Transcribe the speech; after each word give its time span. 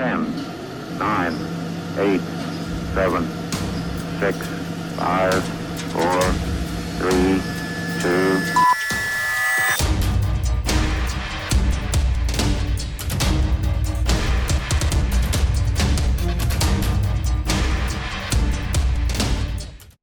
10, 0.00 0.98
9, 0.98 1.34
8, 1.98 2.20
7, 2.94 3.28
6, 4.18 4.46
5, 4.96 5.44
4, 5.92 6.22
3, 7.00 7.42
2, 8.00 8.40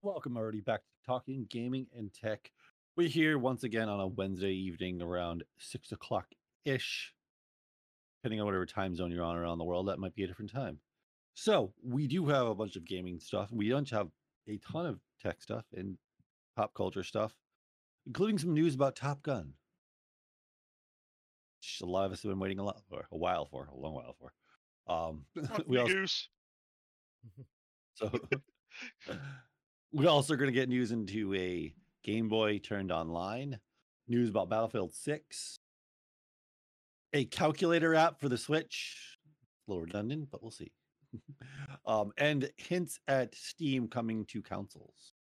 Welcome 0.04 0.38
already 0.38 0.62
back 0.62 0.82
to 0.82 0.94
Talking 1.08 1.48
Gaming 1.50 1.88
and 1.98 2.14
Tech. 2.14 2.52
We're 2.96 3.08
here 3.10 3.40
once 3.40 3.64
again 3.64 3.90
on 3.90 4.00
a 4.00 4.06
Wednesday 4.06 4.54
evening 4.54 5.02
around 5.02 5.44
six 5.58 5.92
o'clock 5.92 6.28
ish. 6.66 7.16
Depending 8.22 8.40
on 8.40 8.46
whatever 8.46 8.66
time 8.66 8.96
zone 8.96 9.12
you're 9.12 9.24
on 9.24 9.36
around 9.36 9.58
the 9.58 9.64
world, 9.64 9.88
that 9.88 10.00
might 10.00 10.16
be 10.16 10.24
a 10.24 10.28
different 10.28 10.52
time. 10.52 10.80
So 11.34 11.74
we 11.84 12.08
do 12.08 12.26
have 12.28 12.48
a 12.48 12.56
bunch 12.56 12.76
of 12.76 12.86
gaming 12.86 13.20
stuff. 13.20 13.50
We 13.52 13.70
don't 13.70 13.90
have 13.92 14.08
a 14.48 14.58
ton 14.58 14.88
of 14.88 15.00
tech 15.22 15.42
stuff 15.42 15.66
and 15.74 15.98
pop 16.56 16.74
culture 16.74 17.04
stuff, 17.04 17.36
including 18.08 18.40
some 18.40 18.54
news 18.54 18.74
about 18.74 18.96
Top 18.96 19.22
Gun. 19.22 19.54
Which 21.60 21.80
a 21.84 21.86
lot 21.86 22.06
of 22.06 22.12
us 22.12 22.24
have 22.24 22.32
been 22.32 22.40
waiting 22.40 22.60
a 22.60 22.64
lot 22.64 22.82
for, 22.90 23.08
a 23.12 23.18
while 23.18 23.46
for, 23.46 23.70
a 23.72 23.76
long 23.76 23.94
while 23.94 24.16
for. 24.20 24.34
Um, 24.92 25.26
Fuck 25.48 25.68
we 25.68 25.78
me, 25.78 25.82
also, 25.82 25.94
Goose. 25.94 26.30
so 27.94 28.12
we're 29.92 30.10
also 30.10 30.34
are 30.34 30.38
going 30.38 30.52
to 30.52 30.60
get 30.60 30.70
news 30.70 30.92
into 30.92 31.36
a 31.36 31.74
Game 32.04 32.30
Boy 32.30 32.60
turned 32.60 32.92
online, 32.92 33.60
news 34.08 34.30
about 34.30 34.50
Battlefield 34.50 34.94
6, 34.94 35.60
a 37.14 37.26
calculator 37.26 37.96
app 37.96 38.20
for 38.20 38.30
the 38.30 38.38
Switch, 38.38 39.18
a 39.68 39.72
little 39.72 39.84
redundant, 39.84 40.30
but 40.32 40.42
we'll 40.42 40.52
see. 40.52 40.72
um, 41.86 42.12
and 42.18 42.50
hints 42.58 43.00
at 43.08 43.34
Steam 43.36 43.88
coming 43.88 44.26
to 44.26 44.42
consoles. 44.42 45.14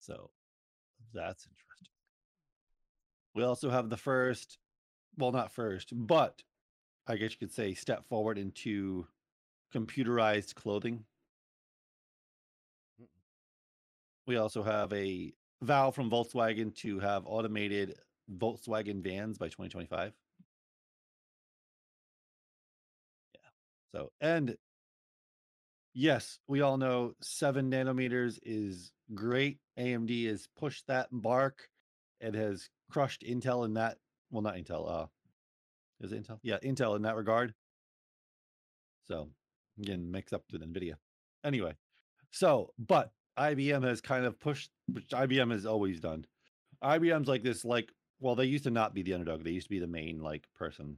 So 0.00 0.30
that's 1.12 1.44
interesting. 1.44 1.88
We 3.34 3.42
also 3.44 3.70
have 3.70 3.90
the 3.90 3.96
first, 3.96 4.58
well, 5.16 5.32
not 5.32 5.52
first, 5.52 5.92
but 5.92 6.42
I 7.06 7.16
guess 7.16 7.32
you 7.32 7.38
could 7.38 7.52
say 7.52 7.74
step 7.74 8.06
forward 8.08 8.38
into 8.38 9.06
computerized 9.74 10.54
clothing. 10.54 11.04
We 14.26 14.36
also 14.36 14.62
have 14.62 14.92
a 14.92 15.32
vow 15.62 15.90
from 15.90 16.10
Volkswagen 16.10 16.74
to 16.76 17.00
have 17.00 17.24
automated 17.26 17.94
Volkswagen 18.36 19.02
vans 19.02 19.38
by 19.38 19.46
2025. 19.46 20.12
Yeah. 23.34 23.40
So, 23.92 24.12
and 24.20 24.56
yes, 25.94 26.38
we 26.46 26.60
all 26.60 26.76
know 26.76 27.14
seven 27.20 27.70
nanometers 27.70 28.38
is 28.42 28.92
great. 29.14 29.58
AMD 29.78 30.28
has 30.28 30.48
pushed 30.56 30.86
that 30.86 31.08
bark. 31.10 31.68
It 32.20 32.34
has 32.34 32.68
crushed 32.90 33.22
Intel 33.22 33.64
in 33.64 33.74
that. 33.74 33.98
Well, 34.30 34.42
not 34.42 34.56
Intel. 34.56 34.90
Uh, 34.90 35.06
is 36.00 36.12
it 36.12 36.22
Intel? 36.22 36.38
Yeah, 36.42 36.58
Intel 36.62 36.96
in 36.96 37.02
that 37.02 37.16
regard. 37.16 37.54
So, 39.06 39.28
again, 39.80 40.10
mixed 40.10 40.34
up 40.34 40.42
with 40.52 40.62
NVIDIA. 40.62 40.94
Anyway, 41.44 41.74
so, 42.30 42.72
but 42.78 43.10
IBM 43.38 43.84
has 43.84 44.00
kind 44.00 44.24
of 44.24 44.38
pushed, 44.38 44.70
which 44.92 45.08
IBM 45.08 45.50
has 45.52 45.64
always 45.64 46.00
done. 46.00 46.26
IBM's 46.82 47.28
like 47.28 47.42
this, 47.42 47.64
like, 47.64 47.90
well, 48.20 48.34
they 48.34 48.44
used 48.44 48.64
to 48.64 48.70
not 48.70 48.94
be 48.94 49.02
the 49.02 49.14
underdog. 49.14 49.44
They 49.44 49.50
used 49.50 49.66
to 49.66 49.70
be 49.70 49.78
the 49.78 49.86
main 49.86 50.20
like 50.20 50.48
person, 50.56 50.96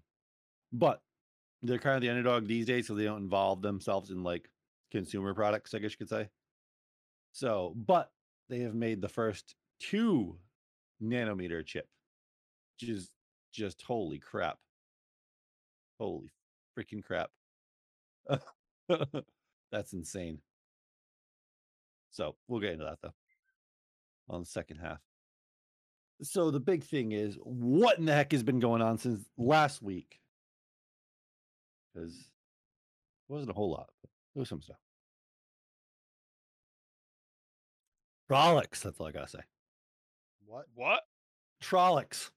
but 0.73 1.03
they're 1.63 1.79
kind 1.79 1.97
of 1.97 2.03
the 2.03 2.11
underdog 2.11 2.47
these 2.47 2.67
days, 2.67 2.87
so 2.87 2.95
they 2.95 3.05
don't 3.05 3.23
involve 3.23 3.63
themselves 3.63 4.11
in 4.11 4.23
like 4.23 4.49
consumer 4.91 5.35
products, 5.35 5.75
I 5.75 5.79
guess 5.79 5.93
you 5.93 5.99
could 5.99 6.09
say. 6.09 6.29
So, 7.33 7.75
but 7.77 8.11
they 8.49 8.61
have 8.61 8.75
made 8.75 9.01
the 9.01 9.09
first 9.09 9.55
two 9.79 10.37
nanometer 11.03 11.65
chip, 11.65 11.89
which 12.81 12.91
is 12.91 13.11
just 13.53 13.83
holy 13.83 14.19
crap. 14.19 14.59
Holy 15.99 16.33
freaking 16.79 17.05
crap. 17.05 17.31
That's 19.71 19.93
insane. 19.93 20.39
So 22.11 22.37
we'll 22.49 22.61
get 22.61 22.73
into 22.73 22.85
that 22.85 22.99
though 23.03 23.15
on 24.29 24.41
the 24.41 24.47
second 24.47 24.79
half. 24.79 25.01
So 26.23 26.51
the 26.51 26.61
big 26.61 26.85
thing 26.85 27.13
is 27.13 27.39
what 27.43 27.99
in 27.99 28.05
the 28.05 28.13
heck 28.13 28.33
has 28.33 28.43
been 28.43 28.61
going 28.61 28.83
on 28.83 28.99
since 28.99 29.25
last 29.39 29.83
week? 29.83 30.21
Because 31.95 32.13
it 32.13 33.33
wasn't 33.33 33.51
a 33.51 33.55
whole 33.55 33.71
lot, 33.71 33.89
but 34.03 34.11
there 34.35 34.41
was 34.41 34.49
some 34.49 34.61
stuff. 34.61 34.77
Trollocs, 38.31 38.81
that's 38.83 39.01
all 39.01 39.09
I 39.09 39.13
gotta 39.13 39.29
say. 39.29 39.41
What? 40.47 40.67
What? 40.75 41.03
Trollocs. 41.63 42.31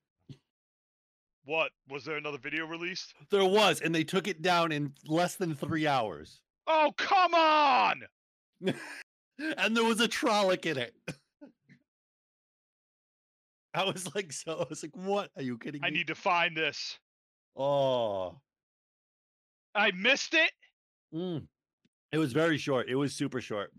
What? 1.45 1.71
Was 1.89 2.05
there 2.05 2.17
another 2.17 2.37
video 2.37 2.65
released? 2.65 3.13
There 3.29 3.45
was, 3.45 3.81
and 3.81 3.93
they 3.93 4.03
took 4.03 4.27
it 4.27 4.41
down 4.41 4.71
in 4.71 4.93
less 5.05 5.35
than 5.35 5.55
three 5.55 5.85
hours. 5.85 6.41
Oh, 6.67 6.93
come 6.97 7.33
on! 7.33 8.03
and 8.63 9.75
there 9.75 9.83
was 9.83 9.99
a 9.99 10.07
Trolloc 10.07 10.65
in 10.65 10.77
it. 10.77 10.95
I 13.73 13.83
was 13.85 14.13
like, 14.15 14.31
so 14.31 14.59
I 14.59 14.65
was 14.69 14.83
like, 14.83 14.95
what? 14.95 15.29
Are 15.35 15.41
you 15.41 15.57
kidding 15.57 15.81
me? 15.81 15.87
I 15.87 15.89
need 15.89 16.07
to 16.07 16.15
find 16.15 16.55
this. 16.55 16.97
Oh, 17.55 18.35
I 19.75 19.91
missed 19.91 20.33
it. 20.33 20.51
mm. 21.13 21.43
it 22.11 22.17
was 22.17 22.33
very 22.33 22.57
short. 22.57 22.89
It 22.89 22.95
was 22.95 23.13
super 23.13 23.41
short. 23.41 23.71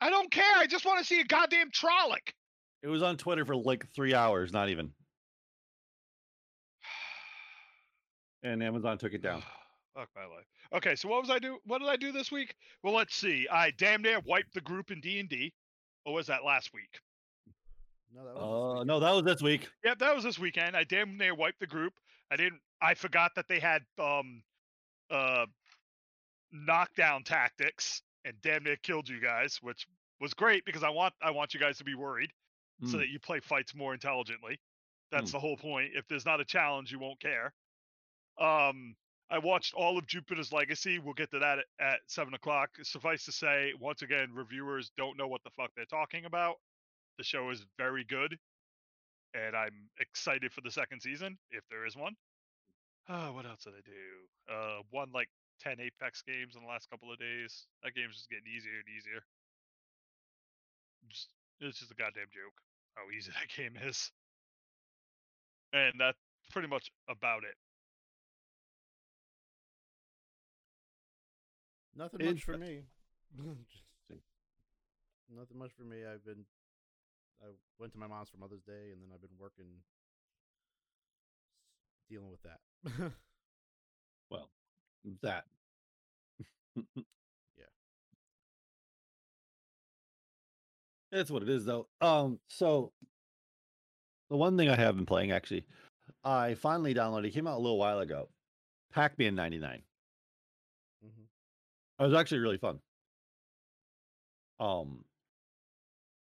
I 0.00 0.10
don't 0.10 0.30
care. 0.30 0.56
I 0.56 0.66
just 0.66 0.84
want 0.84 0.98
to 0.98 1.04
see 1.04 1.20
a 1.20 1.24
goddamn 1.24 1.70
Trolloc. 1.70 2.32
It 2.82 2.88
was 2.88 3.02
on 3.02 3.16
Twitter 3.16 3.44
for 3.44 3.54
like 3.54 3.86
three 3.94 4.14
hours, 4.14 4.52
not 4.52 4.68
even. 4.68 4.90
And 8.42 8.62
Amazon 8.62 8.98
took 8.98 9.12
it 9.12 9.22
down. 9.22 9.42
Fuck 9.94 10.08
my 10.16 10.22
life. 10.22 10.46
Okay, 10.74 10.96
so 10.96 11.08
what 11.08 11.20
was 11.20 11.30
I 11.30 11.38
do? 11.38 11.58
What 11.66 11.80
did 11.80 11.88
I 11.88 11.96
do 11.96 12.12
this 12.12 12.32
week? 12.32 12.54
Well, 12.82 12.94
let's 12.94 13.14
see. 13.14 13.46
I 13.50 13.70
damn 13.72 14.02
near 14.02 14.20
wiped 14.20 14.54
the 14.54 14.60
group 14.62 14.90
in 14.90 15.00
D 15.00 15.20
and 15.20 15.28
D. 15.28 15.52
Or 16.04 16.14
was 16.14 16.26
that 16.26 16.44
last 16.44 16.72
week? 16.74 16.98
No, 18.14 18.24
that 18.24 18.34
was. 18.34 18.74
this 18.74 18.80
Uh, 18.80 18.84
no, 18.84 19.00
that 19.00 19.10
was 19.12 19.24
this 19.24 19.42
week. 19.42 19.68
Yep, 19.84 19.98
that 19.98 20.14
was 20.14 20.24
this 20.24 20.38
weekend. 20.38 20.76
I 20.76 20.84
damn 20.84 21.16
near 21.16 21.34
wiped 21.34 21.60
the 21.60 21.66
group. 21.66 21.94
I 22.30 22.36
didn't. 22.36 22.60
I 22.80 22.94
forgot 22.94 23.32
that 23.36 23.46
they 23.48 23.58
had 23.60 23.82
um, 23.98 24.42
uh, 25.10 25.46
knockdown 26.52 27.22
tactics 27.24 28.02
and 28.24 28.34
damn 28.42 28.64
near 28.64 28.76
killed 28.76 29.08
you 29.08 29.20
guys, 29.20 29.58
which 29.62 29.86
was 30.20 30.34
great 30.34 30.64
because 30.64 30.82
I 30.82 30.90
want 30.90 31.14
I 31.22 31.30
want 31.30 31.54
you 31.54 31.60
guys 31.60 31.78
to 31.78 31.84
be 31.84 31.94
worried 31.94 32.30
so 32.84 32.96
Mm. 32.96 33.00
that 33.00 33.08
you 33.08 33.20
play 33.20 33.40
fights 33.40 33.74
more 33.74 33.94
intelligently. 33.94 34.60
That's 35.10 35.30
Mm. 35.30 35.32
the 35.34 35.40
whole 35.40 35.56
point. 35.56 35.92
If 35.94 36.06
there's 36.08 36.24
not 36.26 36.40
a 36.40 36.44
challenge, 36.44 36.90
you 36.90 36.98
won't 36.98 37.20
care. 37.20 37.52
Um, 38.38 38.96
I 39.30 39.38
watched 39.38 39.72
all 39.74 39.96
of 39.98 40.06
Jupiter's 40.06 40.52
Legacy. 40.52 40.98
We'll 40.98 41.14
get 41.14 41.30
to 41.30 41.38
that 41.38 41.58
at, 41.60 41.64
at 41.78 42.00
seven 42.06 42.34
o'clock. 42.34 42.70
Suffice 42.82 43.24
to 43.26 43.32
say, 43.32 43.72
once 43.78 44.02
again, 44.02 44.32
reviewers 44.34 44.90
don't 44.96 45.16
know 45.16 45.28
what 45.28 45.42
the 45.44 45.50
fuck 45.50 45.70
they're 45.74 45.84
talking 45.86 46.24
about. 46.24 46.56
The 47.18 47.24
show 47.24 47.50
is 47.50 47.64
very 47.76 48.04
good, 48.04 48.38
and 49.34 49.54
I'm 49.54 49.90
excited 50.00 50.52
for 50.52 50.60
the 50.62 50.70
second 50.70 51.00
season 51.00 51.38
if 51.50 51.62
there 51.70 51.86
is 51.86 51.96
one. 51.96 52.14
Uh, 53.08 53.28
what 53.28 53.46
else 53.46 53.64
did 53.64 53.74
I 53.74 53.84
do? 53.84 54.52
Uh, 54.52 54.82
won 54.90 55.08
like 55.12 55.28
ten 55.60 55.80
Apex 55.80 56.22
games 56.22 56.56
in 56.56 56.62
the 56.62 56.68
last 56.68 56.88
couple 56.90 57.12
of 57.12 57.18
days. 57.18 57.66
That 57.82 57.94
game's 57.94 58.16
just 58.16 58.30
getting 58.30 58.48
easier 58.48 58.80
and 58.80 58.88
easier. 58.88 59.20
Just, 61.08 61.28
it's 61.60 61.78
just 61.78 61.90
a 61.90 61.94
goddamn 61.94 62.32
joke 62.32 62.56
how 62.94 63.10
easy 63.16 63.30
that 63.38 63.48
game 63.56 63.76
is. 63.88 64.10
And 65.72 65.94
that's 65.98 66.18
pretty 66.50 66.68
much 66.68 66.90
about 67.08 67.44
it. 67.44 67.56
Nothing 71.96 72.26
much 72.26 72.42
for 72.42 72.56
me. 72.56 72.84
Nothing 75.34 75.58
much 75.58 75.72
for 75.76 75.84
me. 75.84 76.04
I've 76.04 76.24
been. 76.24 76.44
I 77.42 77.46
went 77.78 77.92
to 77.92 77.98
my 77.98 78.06
mom's 78.06 78.28
for 78.30 78.36
Mother's 78.36 78.62
Day, 78.62 78.92
and 78.92 79.02
then 79.02 79.10
I've 79.12 79.20
been 79.20 79.30
working, 79.38 79.66
dealing 82.08 82.30
with 82.30 82.42
that. 82.42 83.12
Well, 84.30 84.48
that. 85.22 85.44
Yeah. 86.96 87.66
That's 91.10 91.30
what 91.30 91.42
it 91.42 91.50
is, 91.50 91.66
though. 91.66 91.86
Um, 92.00 92.40
so 92.48 92.92
the 94.30 94.38
one 94.38 94.56
thing 94.56 94.70
I 94.70 94.76
have 94.76 94.96
been 94.96 95.04
playing 95.04 95.32
actually, 95.32 95.66
I 96.24 96.54
finally 96.54 96.94
downloaded. 96.94 97.26
It 97.26 97.34
came 97.34 97.46
out 97.46 97.58
a 97.58 97.60
little 97.60 97.76
while 97.76 97.98
ago. 97.98 98.30
Pac-Man 98.94 99.34
'99. 99.34 99.82
Mm-hmm. 101.04 102.02
It 102.02 102.06
was 102.06 102.14
actually 102.14 102.38
really 102.38 102.56
fun. 102.56 102.78
Um, 104.58 105.04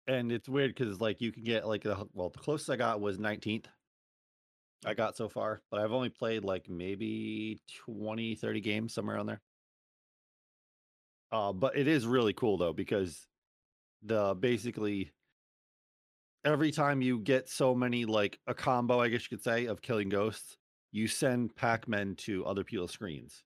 and 0.06 0.32
it's 0.32 0.48
weird 0.48 0.74
because 0.74 1.00
like 1.00 1.20
you 1.20 1.32
can 1.32 1.44
get 1.44 1.66
like 1.66 1.82
the 1.82 2.06
well, 2.12 2.30
the 2.30 2.38
closest 2.38 2.70
I 2.70 2.76
got 2.76 3.00
was 3.00 3.18
19th, 3.18 3.66
I 4.84 4.94
got 4.94 5.16
so 5.16 5.28
far, 5.28 5.62
but 5.70 5.80
I've 5.80 5.92
only 5.92 6.10
played 6.10 6.44
like 6.44 6.68
maybe 6.68 7.60
20, 7.86 8.34
30 8.34 8.60
games 8.60 8.94
somewhere 8.94 9.18
on 9.18 9.26
there. 9.26 9.40
Uh, 11.30 11.52
but 11.52 11.76
it 11.76 11.88
is 11.88 12.06
really 12.06 12.32
cool 12.32 12.58
though 12.58 12.72
because 12.72 13.26
the 14.02 14.34
basically 14.34 15.10
every 16.44 16.72
time 16.72 17.00
you 17.00 17.18
get 17.20 17.48
so 17.48 17.74
many 17.74 18.04
like 18.04 18.38
a 18.46 18.54
combo, 18.54 19.00
I 19.00 19.08
guess 19.08 19.22
you 19.22 19.36
could 19.36 19.44
say, 19.44 19.66
of 19.66 19.80
killing 19.80 20.08
ghosts, 20.08 20.56
you 20.90 21.06
send 21.06 21.54
Pac-Men 21.56 22.16
to 22.16 22.44
other 22.44 22.64
people's 22.64 22.92
screens. 22.92 23.42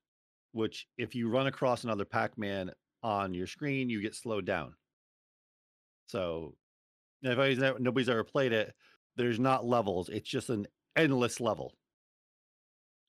Which, 0.53 0.87
if 0.97 1.15
you 1.15 1.29
run 1.29 1.47
across 1.47 1.85
another 1.85 2.07
Pac-Man 2.07 2.71
on 3.03 3.35
your 3.35 3.47
screen, 3.47 3.91
you 3.91 4.01
get 4.01 4.15
slowed 4.15 4.47
down. 4.47 4.75
So, 6.07 6.55
if 7.23 7.59
never, 7.59 7.79
nobody's 7.79 8.09
ever 8.09 8.25
played 8.25 8.53
it, 8.53 8.75
there's 9.17 9.41
not 9.41 9.65
levels. 9.65 10.09
It's 10.09 10.29
just 10.29 10.51
an 10.51 10.67
endless 10.95 11.41
level. 11.41 11.73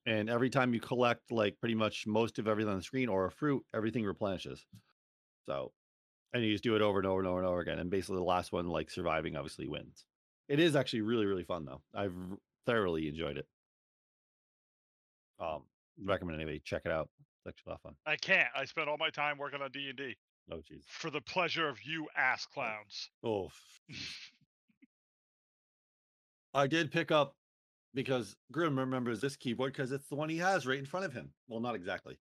And 0.05 0.29
every 0.29 0.49
time 0.49 0.73
you 0.73 0.79
collect 0.79 1.31
like 1.31 1.59
pretty 1.59 1.75
much 1.75 2.07
most 2.07 2.39
of 2.39 2.47
everything 2.47 2.71
on 2.71 2.77
the 2.77 2.83
screen 2.83 3.09
or 3.09 3.25
a 3.25 3.31
fruit, 3.31 3.65
everything 3.73 4.05
replenishes. 4.05 4.65
So, 5.45 5.73
and 6.33 6.43
you 6.43 6.53
just 6.53 6.63
do 6.63 6.75
it 6.75 6.81
over 6.81 6.99
and 6.99 7.07
over 7.07 7.19
and 7.19 7.27
over 7.27 7.39
and 7.39 7.47
over 7.47 7.59
again. 7.59 7.79
And 7.79 7.89
basically, 7.89 8.17
the 8.17 8.23
last 8.23 8.51
one, 8.51 8.67
like 8.67 8.89
surviving, 8.89 9.35
obviously 9.35 9.67
wins. 9.67 10.05
It 10.47 10.59
is 10.59 10.75
actually 10.75 11.01
really, 11.01 11.25
really 11.25 11.43
fun 11.43 11.65
though. 11.65 11.81
I've 11.93 12.15
thoroughly 12.65 13.07
enjoyed 13.09 13.37
it. 13.37 13.47
Um, 15.39 15.63
recommend 16.01 16.37
anybody 16.37 16.61
check 16.63 16.83
it 16.85 16.91
out. 16.91 17.09
It's 17.45 17.47
actually 17.47 17.69
a 17.69 17.71
lot 17.71 17.75
of 17.75 17.81
fun. 17.81 17.95
I 18.05 18.15
can't. 18.15 18.47
I 18.55 18.65
spent 18.65 18.87
all 18.87 18.97
my 18.97 19.09
time 19.09 19.37
working 19.37 19.61
on 19.61 19.71
D 19.71 19.89
and 19.89 19.97
D 19.97 20.15
Oh, 20.51 20.57
jeez. 20.57 20.83
for 20.87 21.09
the 21.09 21.21
pleasure 21.21 21.67
of 21.67 21.77
you 21.83 22.07
ass 22.15 22.45
clowns. 22.45 23.09
Oh, 23.23 23.49
I 26.53 26.67
did 26.67 26.91
pick 26.91 27.11
up 27.11 27.35
because 27.93 28.35
Grim 28.51 28.79
remembers 28.79 29.19
this 29.21 29.35
keyboard 29.35 29.73
because 29.73 29.91
it's 29.91 30.07
the 30.07 30.15
one 30.15 30.29
he 30.29 30.37
has 30.37 30.65
right 30.65 30.79
in 30.79 30.85
front 30.85 31.05
of 31.05 31.13
him. 31.13 31.29
Well, 31.47 31.59
not 31.59 31.75
exactly. 31.75 32.17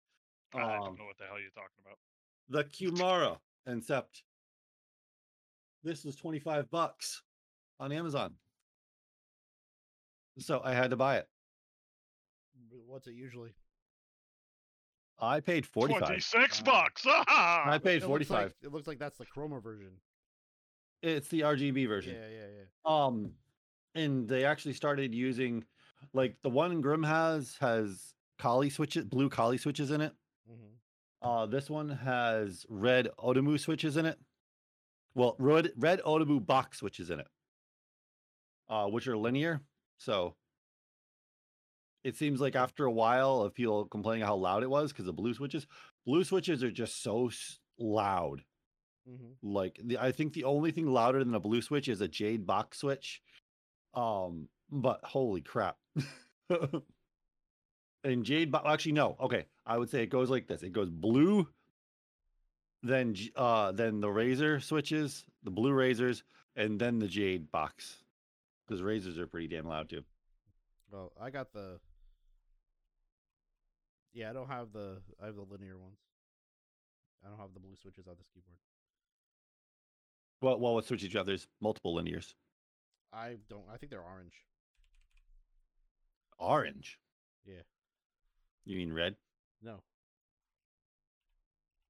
I 0.55 0.61
Um, 0.61 0.85
don't 0.85 0.99
know 0.99 1.05
what 1.07 1.17
the 1.19 1.25
hell 1.25 1.41
you're 1.41 1.51
talking 1.51 1.81
about. 1.85 1.99
the 2.49 2.65
Kumara, 2.65 3.39
except 3.67 4.23
this 5.83 6.05
was 6.05 6.17
25 6.17 6.71
bucks 6.71 7.23
on 7.79 7.93
Amazon. 7.93 8.35
So 10.39 10.61
I 10.63 10.75
had 10.75 10.91
to 10.91 10.97
buy 10.97 11.17
it. 11.19 11.29
What's 12.87 13.07
it 13.07 13.15
usually? 13.15 13.55
I 15.23 15.41
paid 15.41 15.67
45. 15.67 16.01
Twenty 16.07 16.21
six 16.21 16.61
Uh, 16.61 16.65
bucks. 16.65 17.03
Ah! 17.07 17.69
I 17.71 17.79
paid 17.79 17.97
It 18.03 18.09
looks 18.09 18.27
45. 18.29 18.43
like- 18.45 18.57
it 18.63 18.73
looks 18.73 18.87
like 18.87 18.99
that's 18.99 19.19
the 19.19 19.27
chroma 19.27 19.63
version. 19.63 19.93
It's 21.03 21.29
the 21.29 21.41
RGB 21.41 21.87
version. 21.89 22.15
Yeah, 22.15 22.29
yeah, 22.29 22.47
yeah. 22.59 22.65
Um, 22.85 23.35
and 23.95 24.29
they 24.29 24.45
actually 24.45 24.75
started 24.75 25.15
using, 25.15 25.65
like 26.13 26.37
the 26.43 26.51
one 26.51 26.81
Grim 26.81 27.03
has 27.03 27.57
has 27.61 28.15
collie 28.39 28.71
switches, 28.71 29.05
blue 29.05 29.29
collie 29.31 29.59
switches 29.59 29.91
in 29.91 30.01
it. 30.01 30.13
Mm-hmm. 30.51 31.27
Uh, 31.29 31.47
this 31.47 31.69
one 31.71 31.89
has 31.89 32.65
red 32.69 33.09
Outemu 33.19 33.59
switches 33.59 33.97
in 33.97 34.07
it. 34.07 34.19
Well, 35.15 35.37
red 35.39 35.73
red 35.77 36.01
Outemu 36.03 36.45
box 36.47 36.79
switches 36.79 37.11
in 37.11 37.21
it, 37.21 37.29
uh, 38.69 38.87
which 38.87 39.09
are 39.09 39.17
linear. 39.17 39.61
So 39.99 40.37
it 42.05 42.17
seems 42.17 42.41
like 42.41 42.57
after 42.57 42.85
a 42.85 42.91
while 42.93 43.41
of 43.41 43.55
people 43.55 43.85
complaining 43.87 44.25
how 44.27 44.37
loud 44.37 44.63
it 44.63 44.71
was 44.71 44.93
because 44.93 45.07
of 45.09 45.17
blue 45.17 45.35
switches, 45.35 45.67
blue 46.07 46.25
switches 46.25 46.63
are 46.65 46.71
just 46.71 47.03
so 47.03 47.29
s- 47.29 47.59
loud. 47.79 48.43
hmm 49.07 49.33
Like 49.43 49.81
the, 49.85 49.99
I 49.99 50.13
think 50.13 50.33
the 50.33 50.45
only 50.45 50.71
thing 50.71 50.87
louder 50.87 51.23
than 51.25 51.35
a 51.35 51.41
blue 51.41 51.63
switch 51.63 51.89
is 51.89 52.01
a 52.01 52.09
jade 52.09 52.47
box 52.47 52.79
switch. 52.79 53.21
Um, 53.95 54.49
but 54.71 55.01
holy 55.05 55.41
crap. 55.41 55.77
and 58.05 58.25
jade 58.25 58.51
bo- 58.51 58.63
actually 58.67 58.93
no. 58.93 59.17
Okay, 59.21 59.47
I 59.67 59.79
would 59.79 59.91
say 59.91 60.03
it 60.03 60.11
goes 60.11 60.31
like 60.31 60.47
this. 60.47 60.63
It 60.63 60.73
goes 60.73 60.91
blue 60.91 61.49
then 62.83 63.15
uh 63.37 63.73
then 63.73 64.01
the 64.01 64.09
Razer 64.09 64.63
switches, 64.63 65.25
the 65.43 65.51
blue 65.51 65.73
Razers 65.73 66.23
and 66.57 66.81
then 66.81 66.99
the 66.99 67.09
jade 67.09 67.51
box. 67.53 68.03
Cuz 68.69 68.81
Razers 68.81 69.19
are 69.19 69.27
pretty 69.27 69.49
damn 69.49 69.67
loud 69.69 69.91
too. 69.91 70.03
Well, 70.91 71.13
I 71.21 71.31
got 71.31 71.53
the. 71.53 71.79
Yeah, 74.13 74.31
I 74.31 74.33
don't 74.33 74.49
have 74.49 74.73
the. 74.73 74.99
I 75.23 75.27
have 75.27 75.37
the 75.37 75.47
linear 75.49 75.79
ones. 75.79 75.99
I 77.25 77.29
don't 77.29 77.39
have 77.39 77.53
the 77.55 77.61
blue 77.61 77.77
switches 77.81 78.07
on 78.07 78.15
this 78.17 78.27
keyboard. 78.35 78.59
Well, 80.41 80.59
well, 80.59 80.75
what 80.75 80.87
switches 80.87 81.13
you 81.13 81.19
have? 81.19 81.27
There's 81.27 81.47
multiple 81.61 81.95
linears. 81.95 82.35
I 83.13 83.37
don't. 83.49 83.65
I 83.73 83.77
think 83.77 83.91
they're 83.91 84.01
orange. 84.01 84.35
Orange. 86.39 86.99
Yeah. 87.45 87.63
You 88.65 88.77
mean 88.77 88.93
red? 88.93 89.17
No. 89.63 89.83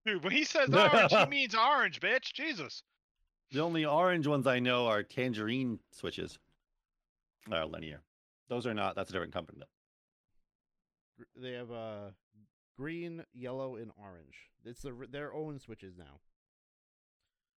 Dude, 0.05 0.25
when 0.25 0.32
he 0.32 0.44
says 0.44 0.69
orange, 0.75 1.12
he 1.12 1.26
means 1.26 1.55
orange, 1.55 2.00
bitch. 2.00 2.32
Jesus. 2.32 2.82
The 3.52 3.61
only 3.61 3.84
orange 3.84 4.26
ones 4.26 4.46
I 4.46 4.58
know 4.58 4.87
are 4.87 5.02
tangerine 5.02 5.78
switches. 5.93 6.38
Are 7.50 7.66
linear. 7.66 8.02
Those 8.49 8.66
are 8.66 8.75
not. 8.75 8.94
That's 8.96 9.11
a 9.11 9.12
different 9.12 9.32
company. 9.32 9.58
Though. 9.61 9.66
They 11.37 11.52
have 11.52 11.70
uh, 11.70 12.11
green, 12.76 13.25
yellow, 13.32 13.76
and 13.76 13.90
orange. 13.96 14.34
It's 14.64 14.82
the, 14.82 14.94
their 15.11 15.32
own 15.32 15.58
switches 15.58 15.96
now. 15.96 16.20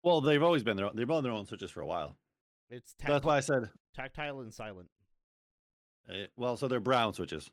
Well, 0.03 0.21
they've 0.21 0.43
always 0.43 0.63
been 0.63 0.77
their 0.77 0.87
own, 0.87 0.93
they've 0.97 1.07
been 1.07 1.23
their 1.23 1.33
own 1.33 1.47
switches 1.47 1.71
for 1.71 1.81
a 1.81 1.87
while. 1.87 2.17
It's 2.71 2.95
That's 3.05 3.25
why 3.25 3.37
I 3.37 3.41
said. 3.41 3.69
tactile 3.95 4.41
and 4.41 4.53
silent. 4.55 4.89
eh, 6.09 6.27
well, 6.37 6.57
so 6.57 6.69
they're 6.69 6.81
brown 6.81 7.13
switches. 7.15 7.51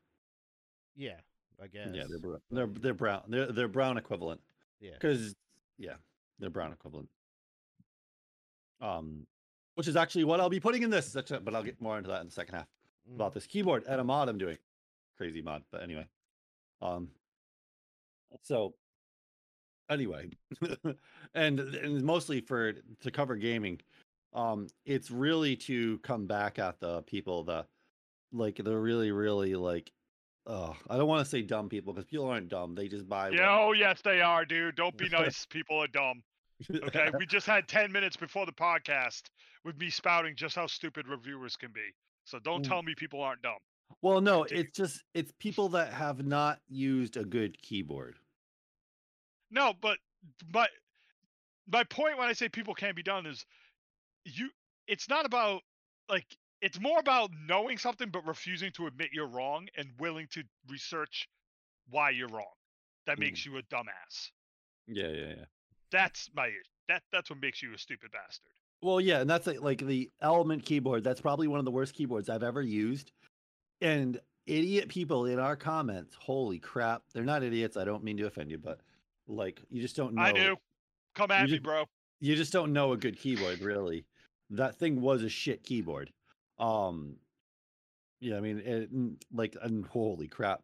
Yeah, 0.95 1.19
I 1.61 1.67
guess. 1.67 1.89
Yeah, 1.93 2.03
they're 2.07 2.19
br- 2.19 2.35
they're 2.51 2.67
they're 2.67 2.93
brown. 2.93 3.23
They're 3.27 3.51
they're 3.51 3.67
brown 3.67 3.97
equivalent. 3.97 4.41
Yeah. 4.79 4.91
Because 4.93 5.35
yeah, 5.77 5.95
they're 6.39 6.49
brown 6.49 6.71
equivalent. 6.71 7.09
Um, 8.79 9.25
which 9.75 9.87
is 9.87 9.95
actually 9.95 10.23
what 10.23 10.39
I'll 10.39 10.49
be 10.49 10.59
putting 10.59 10.83
in 10.83 10.89
this. 10.89 11.15
But 11.43 11.55
I'll 11.55 11.63
get 11.63 11.81
more 11.81 11.97
into 11.97 12.09
that 12.09 12.21
in 12.21 12.27
the 12.27 12.31
second 12.33 12.55
half 12.55 12.67
about 13.13 13.33
this 13.33 13.47
keyboard 13.47 13.83
and 13.87 13.99
a 14.01 14.03
mod 14.03 14.29
I'm 14.29 14.37
doing. 14.37 14.57
Crazy 15.17 15.41
mod, 15.41 15.63
but 15.71 15.83
anyway. 15.83 16.05
Um. 16.81 17.09
So. 18.43 18.73
Anyway, 19.89 20.29
and 21.33 21.61
and 21.61 22.03
mostly 22.03 22.41
for 22.41 22.73
to 22.99 23.09
cover 23.09 23.37
gaming, 23.37 23.79
um, 24.33 24.67
it's 24.85 25.09
really 25.09 25.55
to 25.55 25.97
come 25.99 26.27
back 26.27 26.59
at 26.59 26.77
the 26.81 27.03
people 27.03 27.45
the, 27.45 27.65
like 28.33 28.57
the 28.61 28.75
really 28.77 29.11
really 29.13 29.55
like, 29.55 29.89
oh, 30.45 30.75
I 30.89 30.97
don't 30.97 31.07
want 31.07 31.23
to 31.23 31.29
say 31.29 31.41
dumb 31.41 31.69
people 31.69 31.93
because 31.93 32.05
people 32.05 32.27
aren't 32.27 32.49
dumb. 32.49 32.75
They 32.75 32.89
just 32.89 33.07
buy. 33.07 33.29
what- 33.29 33.39
Yeah, 33.39 33.57
oh 33.57 33.71
yes, 33.71 34.01
they 34.01 34.19
are, 34.19 34.43
dude. 34.43 34.75
Don't 34.75 34.97
be 34.97 35.07
nice. 35.11 35.45
People 35.45 35.81
are 35.81 35.87
dumb. 35.87 36.21
Okay, 36.69 37.09
we 37.17 37.25
just 37.25 37.47
had 37.47 37.69
ten 37.69 37.89
minutes 37.89 38.17
before 38.17 38.45
the 38.45 38.51
podcast 38.51 39.21
with 39.63 39.77
me 39.79 39.89
spouting 39.89 40.35
just 40.35 40.57
how 40.57 40.67
stupid 40.67 41.07
reviewers 41.07 41.55
can 41.55 41.71
be. 41.71 41.93
So 42.25 42.39
don't 42.39 42.61
tell 42.65 42.83
me 42.83 42.93
people 42.93 43.21
aren't 43.21 43.41
dumb. 43.41 43.59
Well, 44.01 44.21
no, 44.21 44.43
it's 44.43 44.77
just 44.77 45.03
it's 45.13 45.31
people 45.39 45.69
that 45.69 45.91
have 45.91 46.25
not 46.25 46.59
used 46.67 47.17
a 47.17 47.25
good 47.25 47.59
keyboard. 47.61 48.17
No, 49.49 49.73
but 49.81 49.97
but 50.51 50.69
my 51.71 51.83
point 51.83 52.17
when 52.17 52.27
I 52.27 52.33
say 52.33 52.49
people 52.49 52.75
can't 52.75 52.95
be 52.95 53.03
done 53.03 53.25
is 53.25 53.45
you. 54.25 54.49
It's 54.87 55.09
not 55.09 55.25
about 55.25 55.61
like 56.09 56.25
it's 56.61 56.79
more 56.79 56.99
about 56.99 57.31
knowing 57.47 57.77
something 57.77 58.09
but 58.09 58.25
refusing 58.25 58.71
to 58.73 58.87
admit 58.87 59.09
you're 59.13 59.27
wrong 59.27 59.67
and 59.77 59.89
willing 59.99 60.27
to 60.31 60.43
research 60.69 61.27
why 61.89 62.11
you're 62.11 62.29
wrong. 62.29 62.45
That 63.05 63.19
makes 63.19 63.41
mm. 63.41 63.45
you 63.47 63.57
a 63.57 63.61
dumbass. 63.63 64.31
Yeah, 64.87 65.07
yeah, 65.07 65.33
yeah. 65.37 65.45
That's 65.91 66.29
my 66.35 66.51
that 66.87 67.01
that's 67.11 67.29
what 67.29 67.41
makes 67.41 67.61
you 67.61 67.73
a 67.73 67.77
stupid 67.77 68.11
bastard. 68.11 68.51
Well, 68.81 69.01
yeah, 69.01 69.21
and 69.21 69.29
that's 69.29 69.47
like, 69.47 69.61
like 69.61 69.79
the 69.79 70.09
Element 70.21 70.63
keyboard. 70.63 71.03
That's 71.03 71.19
probably 71.21 71.47
one 71.47 71.59
of 71.59 71.65
the 71.65 71.71
worst 71.71 71.95
keyboards 71.95 72.29
I've 72.29 72.43
ever 72.43 72.61
used. 72.61 73.11
And 73.81 74.19
idiot 74.45 74.87
people 74.89 75.25
in 75.25 75.39
our 75.39 75.55
comments, 75.55 76.15
holy 76.19 76.59
crap, 76.59 77.03
they're 77.13 77.23
not 77.23 77.43
idiots. 77.43 77.77
I 77.77 77.83
don't 77.85 78.03
mean 78.03 78.17
to 78.17 78.25
offend 78.25 78.49
you, 78.51 78.57
but 78.57 78.79
like 79.27 79.61
you 79.69 79.81
just 79.81 79.95
don't 79.95 80.13
know. 80.15 80.21
I 80.21 80.31
do. 80.31 80.55
Come 81.15 81.31
at 81.31 81.43
me, 81.43 81.49
just- 81.51 81.63
bro. 81.63 81.85
You 82.19 82.35
just 82.35 82.51
don't 82.51 82.73
know 82.73 82.93
a 82.93 82.97
good 82.97 83.19
keyboard, 83.19 83.59
really. 83.61 84.05
That 84.49 84.75
thing 84.79 85.01
was 85.01 85.21
a 85.21 85.29
shit 85.29 85.61
keyboard. 85.63 86.11
Um, 86.57 87.17
yeah, 88.19 88.37
I 88.37 88.39
mean, 88.39 88.59
it, 88.65 88.89
like, 89.31 89.55
and 89.61 89.85
holy 89.85 90.27
crap. 90.27 90.61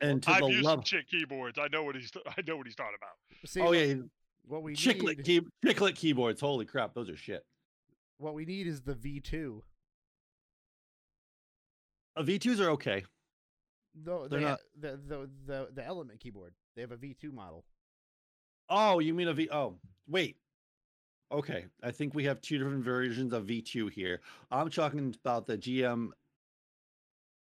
And 0.00 0.22
to 0.22 0.30
I've 0.30 0.40
the 0.40 0.48
used 0.48 0.64
love, 0.64 0.78
some 0.78 0.84
shit 0.84 1.08
keyboards. 1.08 1.58
I 1.58 1.68
know 1.68 1.84
what 1.84 1.94
he's 1.96 2.10
I 2.26 2.40
know 2.46 2.56
what 2.56 2.66
he's 2.66 2.74
talking 2.74 2.96
about. 2.96 3.48
See, 3.48 3.60
oh 3.60 3.66
what, 3.66 3.78
yeah, 3.78 3.94
what 4.46 4.62
we 4.62 4.74
chiclet 4.74 5.18
need, 5.18 5.24
key, 5.24 5.40
chiclet 5.64 5.94
keyboards. 5.94 6.40
Holy 6.40 6.64
crap, 6.64 6.94
those 6.94 7.10
are 7.10 7.16
shit. 7.16 7.44
what 8.16 8.34
we 8.34 8.44
need 8.44 8.66
is 8.66 8.80
the 8.80 8.94
V 8.94 9.20
two. 9.20 9.62
Uh, 12.16 12.22
V2s 12.22 12.60
are 12.60 12.70
okay. 12.70 13.04
No, 13.94 14.26
They're 14.28 14.40
they 14.40 14.44
ha- 14.46 14.50
not- 14.52 14.60
the, 14.80 15.00
the 15.06 15.30
the 15.46 15.68
the 15.74 15.84
Element 15.84 16.20
keyboard. 16.20 16.54
They 16.74 16.82
have 16.82 16.92
a 16.92 16.96
V 16.96 17.14
two 17.14 17.32
model. 17.32 17.64
Oh, 18.68 18.98
you 19.00 19.12
mean 19.14 19.28
a 19.28 19.34
V? 19.34 19.48
Oh, 19.52 19.74
wait. 20.08 20.36
Okay, 21.30 21.64
I 21.82 21.90
think 21.90 22.14
we 22.14 22.24
have 22.24 22.40
two 22.42 22.58
different 22.58 22.84
versions 22.84 23.32
of 23.32 23.46
V2 23.46 23.90
here. 23.90 24.20
I'm 24.50 24.68
talking 24.68 25.14
about 25.24 25.46
the 25.46 25.56
GM 25.56 26.10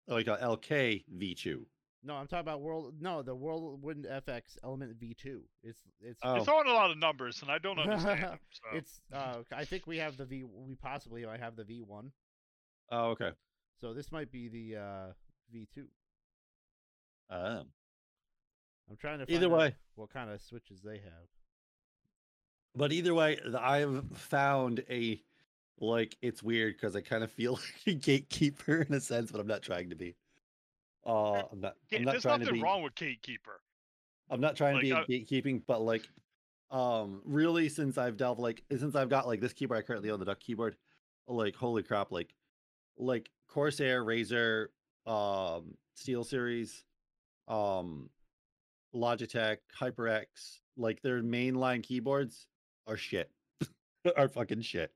like 0.07 0.27
a 0.27 0.37
LK 0.37 1.05
V2. 1.19 1.65
No, 2.03 2.15
I'm 2.15 2.27
talking 2.27 2.41
about 2.41 2.61
World. 2.63 2.95
No, 3.01 3.23
the 3.23 3.35
Whirlwind 3.35 4.07
FX 4.07 4.57
Element 4.65 4.99
V2. 4.99 5.41
It's 5.63 5.81
it's 6.01 6.19
Oh. 6.23 6.37
You're 6.37 6.45
throwing 6.45 6.69
a 6.69 6.73
lot 6.73 6.91
of 6.91 6.99
numbers, 6.99 7.41
and 7.43 7.51
I 7.51 7.59
don't 7.59 7.79
understand 7.79 8.23
them. 8.23 8.39
So. 8.51 8.77
it's. 8.77 9.01
Uh, 9.13 9.37
I 9.55 9.65
think 9.65 9.87
we 9.87 9.99
have 9.99 10.17
the 10.17 10.25
V. 10.27 10.45
We 10.45 10.75
possibly 10.75 11.25
might 11.25 11.41
have 11.41 11.57
the 11.57 11.65
V1. 11.65 12.11
Oh, 12.93 13.11
okay. 13.11 13.31
So 13.81 13.95
this 13.95 14.13
might 14.13 14.31
be 14.31 14.49
the 14.49 14.77
uh, 14.77 15.07
V2. 15.55 15.85
Um, 17.31 17.67
I'm 18.91 18.97
trying 18.99 19.19
to. 19.21 19.25
Either 19.33 19.43
find 19.49 19.53
out 19.53 19.59
way. 19.59 19.75
what 19.95 20.11
kind 20.13 20.31
of 20.31 20.41
switches 20.43 20.81
they 20.83 20.99
have. 20.99 21.29
but 22.75 22.93
either 22.93 23.15
way, 23.15 23.39
I've 23.59 24.05
found 24.15 24.85
a 24.91 25.23
like 25.79 26.17
it's 26.21 26.43
weird 26.43 26.75
because 26.77 26.95
I 26.97 27.01
kind 27.01 27.25
of 27.25 27.31
feel 27.33 27.53
like 27.87 27.95
a 27.95 27.95
gatekeeper 27.95 28.83
in 28.83 28.95
a 28.95 29.01
sense, 29.01 29.31
but 29.31 29.41
I'm 29.41 29.47
not 29.47 29.63
trying 29.63 29.91
to 29.91 29.97
be. 29.97 30.17
Uh, 31.07 31.43
I'm 31.51 31.61
not. 31.61 31.77
I'm 31.93 32.05
not 32.05 32.13
There's 32.13 32.23
trying 32.23 32.41
nothing 32.41 32.55
to 32.55 32.61
be. 32.61 32.63
wrong 32.63 32.83
with 32.83 32.95
gatekeeper. 32.95 33.61
I'm 34.29 34.41
not 34.41 34.57
trying 34.57 34.75
Like, 34.75 34.85
to 34.85 35.07
be 35.07 35.23
uh, 35.23 35.25
gatekeeping, 35.25 35.63
but 35.67 35.81
like, 35.81 36.09
um, 36.71 37.21
really, 37.25 37.69
since 37.69 37.97
I've 37.99 38.17
delved 38.17 38.41
like 38.41 38.63
since 38.71 38.95
I've 38.95 39.09
got 39.09 39.27
like 39.27 39.41
this 39.41 39.53
keyboard 39.53 39.79
I 39.79 39.83
currently 39.83 40.11
own 40.11 40.21
the 40.21 40.27
Duck 40.27 40.41
keyboard, 40.41 40.77
like 41.27 41.57
holy 41.57 41.83
crap, 41.83 42.13
like, 42.13 42.35
like 42.99 43.31
Corsair, 43.51 44.05
Razer, 44.05 44.67
um, 45.07 45.75
Steel 45.95 46.25
Series, 46.25 46.85
um, 47.49 48.09
Logitech, 48.95 49.59
HyperX, 49.79 50.25
like 50.77 51.03
their 51.03 51.23
mainline 51.23 51.83
keyboards 51.83 52.47
are 52.87 52.97
shit, 52.97 53.31
are 54.17 54.29
fucking 54.29 54.63
shit. 54.63 54.93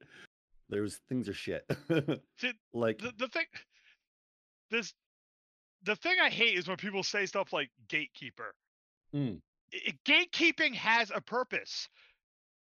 Those 0.70 1.00
things 1.08 1.28
are 1.28 1.34
shit. 1.34 1.64
See, 2.38 2.52
like, 2.72 2.98
The, 2.98 3.12
the 3.18 3.28
thing, 3.28 3.44
this, 4.70 4.94
the 5.82 5.96
thing 5.96 6.16
I 6.22 6.30
hate 6.30 6.56
is 6.56 6.66
when 6.66 6.76
people 6.76 7.02
say 7.02 7.26
stuff 7.26 7.52
like 7.52 7.70
gatekeeper. 7.88 8.54
Mm. 9.14 9.40
I- 9.72 9.78
I- 9.88 9.92
gatekeeping 10.10 10.74
has 10.74 11.10
a 11.14 11.20
purpose. 11.20 11.88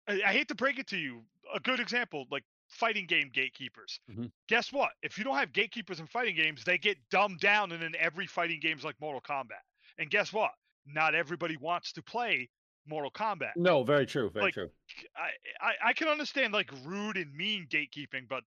I, 0.07 0.21
I 0.25 0.31
hate 0.33 0.47
to 0.47 0.55
break 0.55 0.79
it 0.79 0.87
to 0.87 0.97
you. 0.97 1.21
A 1.53 1.59
good 1.59 1.79
example, 1.79 2.25
like 2.31 2.43
fighting 2.71 3.05
game 3.05 3.29
gatekeepers. 3.33 3.99
Mhm. 4.09 4.31
Guess 4.47 4.71
what? 4.73 4.91
If 5.03 5.17
you 5.17 5.23
don't 5.23 5.37
have 5.37 5.53
gatekeepers 5.53 5.99
in 5.99 6.07
fighting 6.07 6.35
games, 6.35 6.63
they 6.63 6.77
get 6.77 6.97
dumbed 7.09 7.39
down, 7.39 7.71
and 7.71 7.83
in 7.83 7.95
every 7.97 8.27
fighting 8.27 8.59
game's 8.59 8.83
like 8.83 8.99
Mortal 8.99 9.21
Kombat. 9.21 9.61
And 9.97 10.09
guess 10.09 10.31
what? 10.33 10.51
Not 10.85 11.13
everybody 11.13 11.57
wants 11.57 11.91
to 11.93 12.01
play 12.01 12.49
Mortal 12.87 13.11
Kombat. 13.11 13.51
no, 13.55 13.83
very 13.83 14.05
true, 14.07 14.29
very 14.31 14.45
Like, 14.45 14.53
true. 14.55 14.71
I, 15.15 15.29
I 15.61 15.73
I 15.89 15.93
can 15.93 16.07
understand 16.07 16.53
like 16.53 16.71
rude 16.83 17.17
and 17.17 17.31
mean 17.35 17.67
gatekeeping, 17.67 18.27
but 18.27 18.43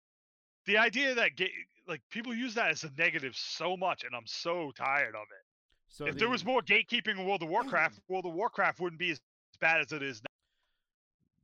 the 0.66 0.78
idea 0.78 1.14
that 1.14 1.36
gate 1.36 1.52
like 1.86 2.00
people 2.10 2.34
use 2.34 2.54
that 2.54 2.70
as 2.70 2.82
a 2.84 2.90
negative 2.98 3.36
so 3.36 3.76
much, 3.76 4.02
and 4.04 4.14
I'm 4.16 4.26
so 4.26 4.72
tired 4.72 5.14
of 5.14 5.22
it. 5.30 5.44
So 5.88 6.06
if 6.06 6.14
the, 6.14 6.20
there 6.20 6.28
was 6.30 6.44
more 6.44 6.62
gatekeeping 6.62 7.18
in 7.18 7.26
World 7.26 7.42
of 7.42 7.48
Warcraft, 7.50 8.00
World 8.08 8.26
of 8.26 8.32
Warcraft 8.32 8.80
wouldn't 8.80 8.98
be 8.98 9.10
as 9.10 9.20
bad 9.60 9.80
as 9.82 9.92
it 9.92 10.02
is 10.02 10.20
now. 10.22 10.33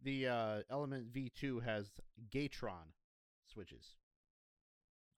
The 0.03 0.29
uh, 0.29 0.63
Element 0.71 1.13
V2 1.13 1.63
has 1.65 1.91
Gatron 2.35 2.89
switches. 3.53 3.95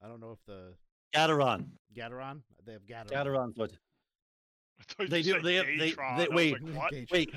I 0.03 0.07
don't 0.07 0.19
know 0.19 0.31
if 0.31 0.39
the 0.45 0.73
Gateron, 1.15 1.65
Gateron 1.95 2.41
they 2.65 2.73
have 2.73 2.85
Gateron. 2.85 3.11
Gateron's 3.11 3.57
what 3.57 3.71
I 4.79 4.83
thought 4.83 5.03
you 5.03 5.07
They 5.09 5.21
do- 5.21 5.31
said 5.31 5.43
they 5.43 5.55
have- 5.55 5.65
they- 5.79 5.91
Gatron. 5.91 6.17
they- 6.17 6.27
wait, 6.27 6.63
like. 6.75 7.07
Wait, 7.11 7.33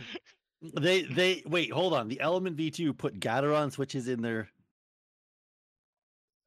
they 0.63 1.03
they 1.03 1.43
wait. 1.47 1.71
Hold 1.73 1.93
on. 1.95 2.09
The 2.09 2.21
Element 2.21 2.57
V2 2.57 2.97
put 2.97 3.21
Gateron 3.21 3.71
switches 3.71 4.09
in 4.09 4.23
there. 4.23 4.49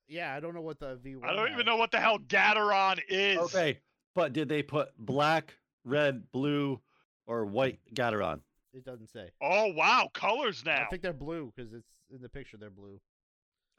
Yeah, 0.07 0.33
I 0.35 0.39
don't 0.39 0.55
know 0.55 0.61
what 0.61 0.79
the 0.79 0.97
V1. 0.97 1.23
I 1.23 1.33
don't 1.35 1.51
even 1.51 1.65
know 1.65 1.77
what 1.77 1.91
the 1.91 1.99
hell 1.99 2.17
Gateron 2.17 2.99
is. 3.07 3.37
Okay, 3.37 3.79
but 4.15 4.33
did 4.33 4.49
they 4.49 4.63
put 4.63 4.89
black, 4.97 5.53
red, 5.85 6.31
blue, 6.31 6.81
or 7.27 7.45
white 7.45 7.79
Gateron? 7.93 8.41
It 8.73 8.85
doesn't 8.85 9.09
say. 9.09 9.29
Oh 9.41 9.73
wow, 9.73 10.09
colors 10.13 10.63
now. 10.65 10.83
I 10.83 10.85
think 10.89 11.01
they're 11.01 11.13
blue 11.13 11.51
because 11.55 11.73
it's 11.73 11.88
in 12.13 12.21
the 12.21 12.29
picture. 12.29 12.57
They're 12.57 12.69
blue. 12.69 12.99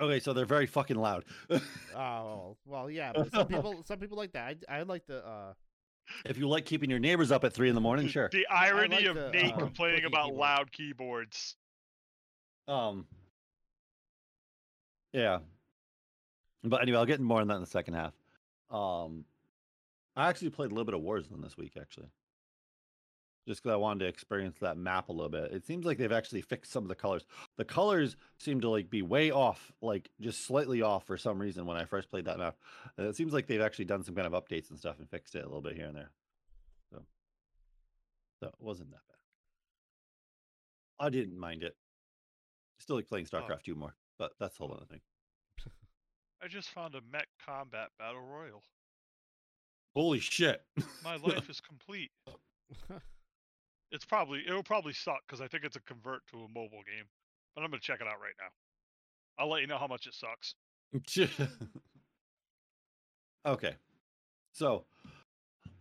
Okay, 0.01 0.19
so 0.19 0.33
they're 0.33 0.47
very 0.47 0.67
fucking 0.67 0.97
loud. 0.97 1.25
Oh 1.95 2.57
well, 2.65 2.91
yeah. 2.91 3.13
But 3.15 3.31
some 3.33 3.47
people, 3.49 3.83
some 3.85 3.99
people 3.99 4.17
like 4.17 4.33
that. 4.33 4.57
I, 4.69 4.79
I 4.79 4.83
like 4.83 5.07
the. 5.07 5.25
uh 5.27 5.53
if 6.25 6.39
you 6.39 6.49
like 6.49 6.65
keeping 6.65 6.91
your 6.91 6.99
neighbors 6.99 7.31
up 7.31 7.45
at 7.45 7.53
three 7.53 7.69
in 7.69 7.75
the 7.77 7.81
morning, 7.81 8.09
sure. 8.09 8.29
The 8.33 8.47
irony 8.49 8.97
like 8.97 9.05
of 9.05 9.15
the, 9.15 9.31
Nate 9.31 9.55
uh, 9.55 9.59
complaining 9.59 10.05
about 10.07 10.25
keyboard. 10.27 10.41
loud 10.41 10.73
keyboards. 10.73 11.57
Um. 12.67 13.07
Yeah. 15.13 15.39
But 16.65 16.83
anyway, 16.83 16.99
I'll 16.99 17.07
get 17.07 17.21
more 17.21 17.41
on 17.41 17.49
that 17.49 17.55
in 17.55 17.61
the 17.61 17.67
second 17.67 17.95
half. 17.95 18.13
Um, 18.71 19.25
I 20.17 20.29
actually 20.29 20.51
played 20.51 20.71
a 20.71 20.75
little 20.75 20.85
bit 20.85 20.95
of 20.95 21.01
Warzone 21.01 21.43
this 21.43 21.57
week, 21.57 21.73
actually, 21.81 22.09
just 23.51 23.65
because 23.65 23.75
I 23.75 23.79
wanted 23.79 24.05
to 24.05 24.07
experience 24.07 24.59
that 24.61 24.77
map 24.77 25.09
a 25.09 25.13
little 25.13 25.29
bit. 25.29 25.51
It 25.51 25.67
seems 25.67 25.85
like 25.85 25.99
they've 25.99 26.13
actually 26.13 26.41
fixed 26.41 26.71
some 26.71 26.85
of 26.85 26.89
the 26.89 26.95
colors. 26.95 27.25
The 27.57 27.65
colors 27.65 28.15
seem 28.39 28.61
to 28.61 28.71
like 28.71 28.89
be 28.89 29.03
way 29.03 29.33
off, 29.33 29.73
like 29.83 30.09
just 30.21 30.47
slightly 30.47 30.83
off 30.83 31.05
for 31.05 31.17
some 31.17 31.41
reason 31.41 31.67
when 31.67 31.77
I 31.77 31.85
first 31.85 32.11
played 32.11 32.27
that 32.27 32.39
map. 32.39 32.55
And 32.97 33.09
it 33.09 33.17
seems 33.17 33.33
like 33.33 33.49
they've 33.49 33.61
actually 33.61 33.87
done 33.87 34.05
some 34.05 34.15
kind 34.15 34.29
of 34.29 34.35
updates 34.35 34.71
and 34.71 34.79
stuff 34.79 35.01
and 35.01 35.11
fixed 35.11 35.35
it 35.35 35.43
a 35.43 35.49
little 35.49 35.63
bit 35.63 35.75
here 35.75 35.87
and 35.87 35.97
there. 35.97 36.13
So, 36.93 37.03
so 38.39 38.47
it 38.47 38.55
wasn't 38.61 38.93
that 38.93 39.01
bad. 39.09 39.17
I 41.05 41.11
didn't 41.11 41.37
mind 41.37 41.65
it. 41.65 41.75
Still 42.79 42.95
like 42.95 43.09
playing 43.09 43.27
StarCraft 43.27 43.65
2 43.65 43.75
more, 43.75 43.97
but 44.17 44.31
that's 44.39 44.55
a 44.61 44.63
whole 44.63 44.73
other 44.73 44.87
thing. 44.87 45.01
I 46.41 46.47
just 46.47 46.69
found 46.69 46.95
a 46.95 47.01
Mech 47.13 47.27
Combat 47.45 47.89
Battle 47.99 48.23
Royal. 48.23 48.63
Holy 49.93 50.21
shit. 50.21 50.63
My 51.03 51.17
life 51.25 51.51
is 51.51 51.61
complete. 51.61 52.13
It's 53.93 54.05
probably 54.05 54.43
it'll 54.47 54.63
probably 54.63 54.93
suck 54.93 55.21
because 55.27 55.41
I 55.41 55.49
think 55.49 55.65
it's 55.65 55.77
a 55.77 55.81
convert 55.81 56.27
to 56.29 56.39
a 56.39 56.49
mobile 56.49 56.83
game. 56.87 57.07
But 57.55 57.63
I'm 57.63 57.71
gonna 57.71 57.81
check 57.81 58.01
it 58.01 58.07
out 58.07 58.21
right 58.21 58.35
now. 58.39 58.51
I'll 59.39 59.51
let 59.51 59.63
you 59.63 59.67
know 59.67 59.79
how 59.79 59.87
much 59.87 60.07
it 60.07 60.15
sucks. 60.15 60.55
okay. 63.47 63.75
So, 64.53 64.85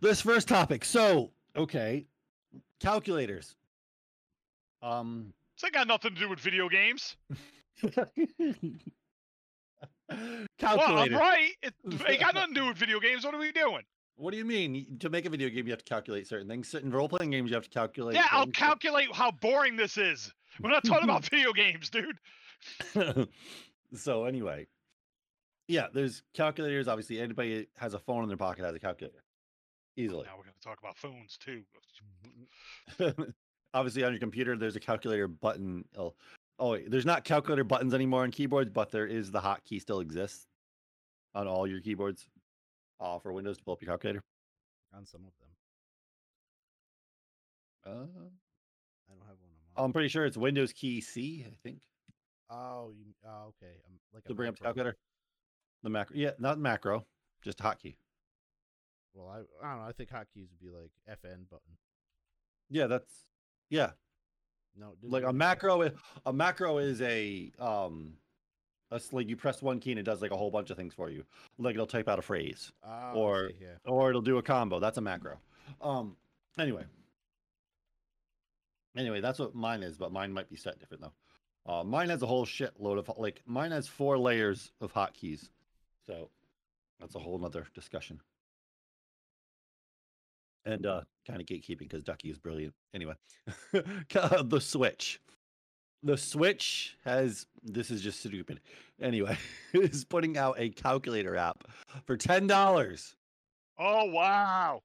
this 0.00 0.20
first 0.20 0.48
topic. 0.48 0.84
So, 0.84 1.30
okay, 1.56 2.06
calculators. 2.80 3.56
Um, 4.82 5.32
It's 5.62 5.70
got 5.72 5.88
nothing 5.88 6.14
to 6.14 6.20
do 6.20 6.28
with 6.30 6.40
video 6.40 6.70
games. 6.70 7.16
Well, 7.82 8.06
I'm 10.10 11.14
right. 11.14 11.50
It 11.62 11.74
ain't 12.08 12.20
got 12.20 12.34
nothing 12.34 12.54
to 12.54 12.60
do 12.60 12.66
with 12.66 12.78
video 12.78 12.98
games. 12.98 13.24
What 13.24 13.34
are 13.34 13.38
we 13.38 13.52
doing? 13.52 13.82
What 14.20 14.32
do 14.32 14.36
you 14.36 14.44
mean? 14.44 14.98
To 15.00 15.08
make 15.08 15.24
a 15.24 15.30
video 15.30 15.48
game, 15.48 15.66
you 15.66 15.72
have 15.72 15.82
to 15.82 15.84
calculate 15.84 16.26
certain 16.26 16.46
things. 16.46 16.74
In 16.74 16.90
role 16.90 17.08
playing 17.08 17.30
games, 17.30 17.48
you 17.48 17.54
have 17.54 17.64
to 17.64 17.70
calculate. 17.70 18.16
yeah, 18.16 18.26
I'll 18.30 18.46
calculate 18.48 19.08
how 19.14 19.30
boring 19.30 19.76
this 19.76 19.96
is. 19.96 20.30
We're 20.60 20.68
not 20.68 20.84
talking 20.84 21.04
about 21.04 21.24
video 21.30 21.54
games, 21.54 21.88
dude. 21.88 22.18
so 23.94 24.24
anyway, 24.26 24.66
yeah, 25.68 25.86
there's 25.94 26.22
calculators. 26.34 26.86
Obviously, 26.86 27.18
anybody 27.18 27.66
has 27.78 27.94
a 27.94 27.98
phone 27.98 28.22
in 28.22 28.28
their 28.28 28.36
pocket 28.36 28.62
has 28.62 28.74
a 28.74 28.78
calculator 28.78 29.24
easily. 29.96 30.26
Now 30.26 30.34
we're 30.36 30.44
gonna 30.44 30.54
talk 30.62 30.78
about 30.80 30.98
phones 30.98 31.38
too. 31.38 31.62
obviously, 33.72 34.04
on 34.04 34.12
your 34.12 34.20
computer, 34.20 34.54
there's 34.54 34.76
a 34.76 34.80
calculator 34.80 35.28
button. 35.28 35.86
Oh, 35.96 36.12
oh, 36.58 36.72
wait, 36.72 36.90
there's 36.90 37.06
not 37.06 37.24
calculator 37.24 37.64
buttons 37.64 37.94
anymore 37.94 38.24
on 38.24 38.32
keyboards, 38.32 38.70
but 38.70 38.90
there 38.90 39.06
is 39.06 39.30
the 39.30 39.40
hotkey 39.40 39.80
still 39.80 40.00
exists 40.00 40.46
on 41.34 41.48
all 41.48 41.66
your 41.66 41.80
keyboards. 41.80 42.26
Uh, 43.00 43.18
for 43.18 43.32
Windows 43.32 43.56
to 43.58 43.64
pull 43.64 43.72
up 43.74 43.82
your 43.82 43.88
calculator. 43.92 44.22
on 44.94 45.06
some 45.06 45.22
of 45.22 45.32
them. 45.38 45.48
Uh, 47.86 47.90
I 47.90 49.12
don't 49.14 49.26
have 49.26 49.36
one 49.40 49.50
on. 49.76 49.84
I'm 49.84 49.92
pretty 49.92 50.08
sure 50.08 50.26
it's 50.26 50.36
Windows 50.36 50.72
key 50.72 51.00
C. 51.00 51.44
I 51.50 51.54
think 51.62 51.80
Oh, 52.50 52.90
you, 52.96 53.04
oh, 53.26 53.48
okay. 53.62 53.72
Um, 53.86 53.94
like 54.12 54.24
to 54.24 54.32
a 54.32 54.34
bring 54.34 54.48
up 54.48 54.56
the 54.58 54.64
macro. 54.64 54.74
calculator. 54.74 54.96
The 55.82 55.90
macro, 55.90 56.16
yeah, 56.16 56.30
not 56.38 56.58
macro, 56.58 57.06
just 57.42 57.58
hotkey. 57.58 57.94
Well, 59.14 59.28
I, 59.28 59.38
I 59.66 59.70
don't 59.70 59.82
know. 59.82 59.88
I 59.88 59.92
think 59.92 60.10
hotkeys 60.10 60.48
would 60.50 60.60
be 60.60 60.68
like 60.68 60.90
FN 61.08 61.48
button. 61.48 61.76
Yeah, 62.68 62.86
that's 62.86 63.12
yeah. 63.70 63.90
No, 64.76 64.94
like 65.02 65.24
a 65.24 65.32
macro 65.32 65.90
a 66.26 66.32
macro 66.32 66.78
is 66.78 67.00
a 67.02 67.50
um 67.58 68.14
that's 68.90 69.12
like 69.12 69.28
you 69.28 69.36
press 69.36 69.62
one 69.62 69.78
key 69.78 69.92
and 69.92 70.00
it 70.00 70.02
does 70.04 70.20
like 70.22 70.32
a 70.32 70.36
whole 70.36 70.50
bunch 70.50 70.70
of 70.70 70.76
things 70.76 70.94
for 70.94 71.10
you. 71.10 71.24
Like 71.58 71.74
it'll 71.74 71.86
type 71.86 72.08
out 72.08 72.18
a 72.18 72.22
phrase 72.22 72.72
Oh, 72.84 73.12
or- 73.14 73.48
see, 73.50 73.56
yeah. 73.62 73.76
or 73.90 74.10
it'll 74.10 74.20
do 74.22 74.38
a 74.38 74.42
combo. 74.42 74.80
That's 74.80 74.98
a 74.98 75.00
macro. 75.00 75.38
Um 75.80 76.16
anyway. 76.58 76.84
Anyway 78.96 79.20
that's 79.20 79.38
what 79.38 79.54
mine 79.54 79.82
is 79.82 79.96
but 79.96 80.12
mine 80.12 80.32
might 80.32 80.48
be 80.50 80.56
set 80.56 80.78
different 80.80 81.02
though. 81.04 81.72
Uh 81.72 81.84
mine 81.84 82.08
has 82.08 82.22
a 82.22 82.26
whole 82.26 82.44
shitload 82.46 82.98
of 82.98 83.10
like 83.16 83.40
mine 83.46 83.70
has 83.70 83.86
four 83.86 84.18
layers 84.18 84.72
of 84.80 84.92
hotkeys. 84.92 85.48
So 86.06 86.28
that's 86.98 87.14
a 87.14 87.18
whole 87.20 87.38
nother 87.38 87.66
discussion. 87.74 88.20
And 90.64 90.84
uh 90.84 91.02
kind 91.26 91.40
of 91.40 91.46
gatekeeping 91.46 91.78
because 91.78 92.02
ducky 92.02 92.30
is 92.30 92.38
brilliant. 92.38 92.74
Anyway. 92.94 93.14
The 93.72 94.60
switch 94.60 95.20
the 96.02 96.16
switch 96.16 96.96
has 97.04 97.46
this 97.62 97.90
is 97.90 98.00
just 98.00 98.20
stupid 98.20 98.60
anyway 99.02 99.36
is 99.74 100.04
putting 100.04 100.36
out 100.36 100.54
a 100.58 100.70
calculator 100.70 101.36
app 101.36 101.64
for 102.06 102.16
ten 102.16 102.46
dollars 102.46 103.16
Oh 103.82 104.04
wow! 104.04 104.82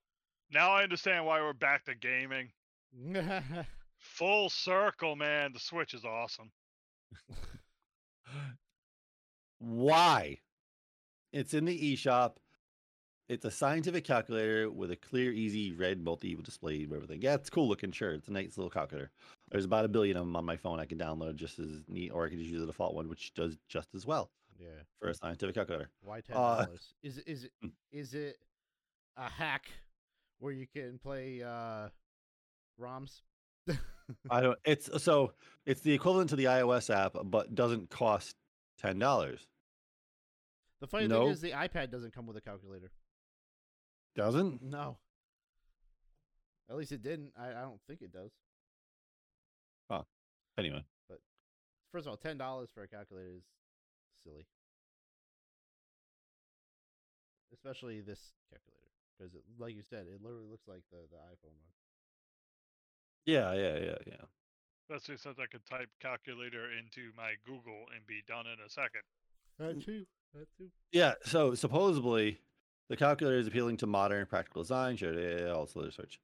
Now 0.53 0.72
I 0.72 0.84
understand 0.84 1.25
why 1.25 1.41
we're 1.41 1.51
back 1.51 1.84
to 1.84 1.95
gaming. 1.95 2.50
Full 4.00 4.50
circle, 4.50 5.17
man. 5.17 5.51
The 5.51 5.60
Switch 5.60 5.93
is 5.93 6.05
awesome. 6.05 6.50
Why? 9.60 10.38
It's 11.34 11.53
in 11.53 11.65
the 11.65 11.77
eShop. 11.77 12.36
It's 13.27 13.43
a 13.43 13.51
scientific 13.51 14.05
calculator 14.05 14.72
with 14.72 14.91
a 14.91 14.95
clear, 14.95 15.34
easy 15.34 15.74
red 15.74 16.01
multi 16.01 16.34
display 16.36 16.88
everything. 16.89 17.22
Yeah, 17.22 17.34
it's 17.34 17.50
cool 17.50 17.67
looking. 17.67 17.91
Sure, 17.91 18.13
it's 18.13 18.29
a 18.29 18.31
nice 18.34 18.57
little 18.57 18.69
calculator. 18.69 19.12
There's 19.52 19.66
about 19.66 19.86
a 19.86 19.88
billion 19.88 20.18
of 20.18 20.25
them 20.25 20.36
on 20.36 20.44
my 20.46 20.58
phone. 20.58 20.80
I 20.80 20.86
can 20.86 20.98
download 20.98 21.36
just 21.36 21.60
as 21.60 21.84
neat, 21.88 22.10
or 22.12 22.25
I 22.25 22.30
can 22.30 22.40
just 22.40 22.50
use 22.50 22.62
the 22.62 22.68
default 22.68 22.96
one, 22.96 23.08
which 23.08 23.34
does 23.36 23.58
just 23.68 23.94
as 23.94 24.06
well 24.06 24.32
yeah. 24.60 24.68
for 25.00 25.10
a 25.10 25.14
scientific 25.14 25.56
calculator. 25.56 25.90
Why 26.02 26.22
ten 26.22 26.36
Uh, 26.36 26.66
dollars? 26.66 26.94
is 27.04 27.18
it 27.20 27.28
is 27.28 27.44
it 27.46 27.52
Mm. 27.64 27.72
is 27.92 28.14
it 28.14 28.38
a 29.18 29.30
hack 29.30 29.68
where 30.40 30.52
you 30.52 30.66
can 30.68 30.98
play 30.98 31.44
uh 31.44 31.90
ROMs? 32.80 33.22
I 34.30 34.42
don't. 34.42 34.58
It's 34.66 34.90
so 35.04 35.34
it's 35.66 35.82
the 35.82 35.94
equivalent 35.94 36.30
to 36.32 36.36
the 36.36 36.46
iOS 36.46 36.94
app, 36.94 37.16
but 37.25 37.54
doesn't 37.56 37.90
cost 37.90 38.36
ten 38.80 38.98
dollars. 39.00 39.48
The 40.82 40.88
funny 40.88 41.08
No. 41.08 41.22
thing 41.22 41.30
is 41.30 41.42
the 41.42 41.52
iPad 41.52 41.90
doesn't 41.92 42.14
come 42.14 42.25
with 42.28 42.36
a 42.38 42.42
calculator. 42.42 42.92
Doesn't? 44.16 44.62
No. 44.62 44.98
At 46.70 46.75
least 46.78 46.92
it 46.92 47.02
didn't. 47.04 47.32
I, 47.38 47.50
I 47.50 47.62
don't 47.62 47.80
think 47.88 48.02
it 48.02 48.12
does. 48.12 48.32
Anyway, 50.57 50.83
but 51.09 51.19
First 51.91 52.07
of 52.07 52.12
all, 52.12 52.17
ten 52.17 52.38
dollars 52.38 52.69
for 52.74 52.83
a 52.83 52.88
calculator 52.88 53.29
is 53.38 53.43
silly. 54.24 54.45
Especially 57.53 58.01
this 58.01 58.19
calculator, 58.51 58.91
because 59.17 59.33
like 59.57 59.75
you 59.75 59.81
said, 59.81 60.07
it 60.13 60.21
literally 60.21 60.47
looks 60.50 60.67
like 60.67 60.81
the, 60.91 60.97
the 61.09 61.15
iPhone 61.15 61.55
one. 61.55 61.71
yeah, 63.25 63.53
yeah, 63.53 63.77
yeah, 63.77 63.97
yeah. 64.07 64.25
Especially 64.89 65.15
since 65.17 65.39
I 65.39 65.45
could 65.45 65.65
type 65.65 65.88
calculator 66.01 66.65
into 66.65 67.12
my 67.15 67.35
Google 67.45 67.85
and 67.95 68.05
be 68.05 68.24
done 68.27 68.45
in 68.45 68.59
a 68.65 68.69
second. 68.69 69.01
That 69.57 69.79
mm. 69.79 69.85
too. 69.85 70.05
That 70.33 70.47
too. 70.57 70.67
Yeah, 70.91 71.13
so 71.24 71.55
supposedly 71.55 72.39
the 72.89 72.97
calculator 72.97 73.39
is 73.39 73.47
appealing 73.47 73.77
to 73.77 73.88
modern 73.88 74.25
practical 74.25 74.63
design. 74.63 74.97
Sure, 74.97 75.17
yeah, 75.17 75.51
also 75.51 75.81
there's 75.81 75.95
search. 75.95 76.19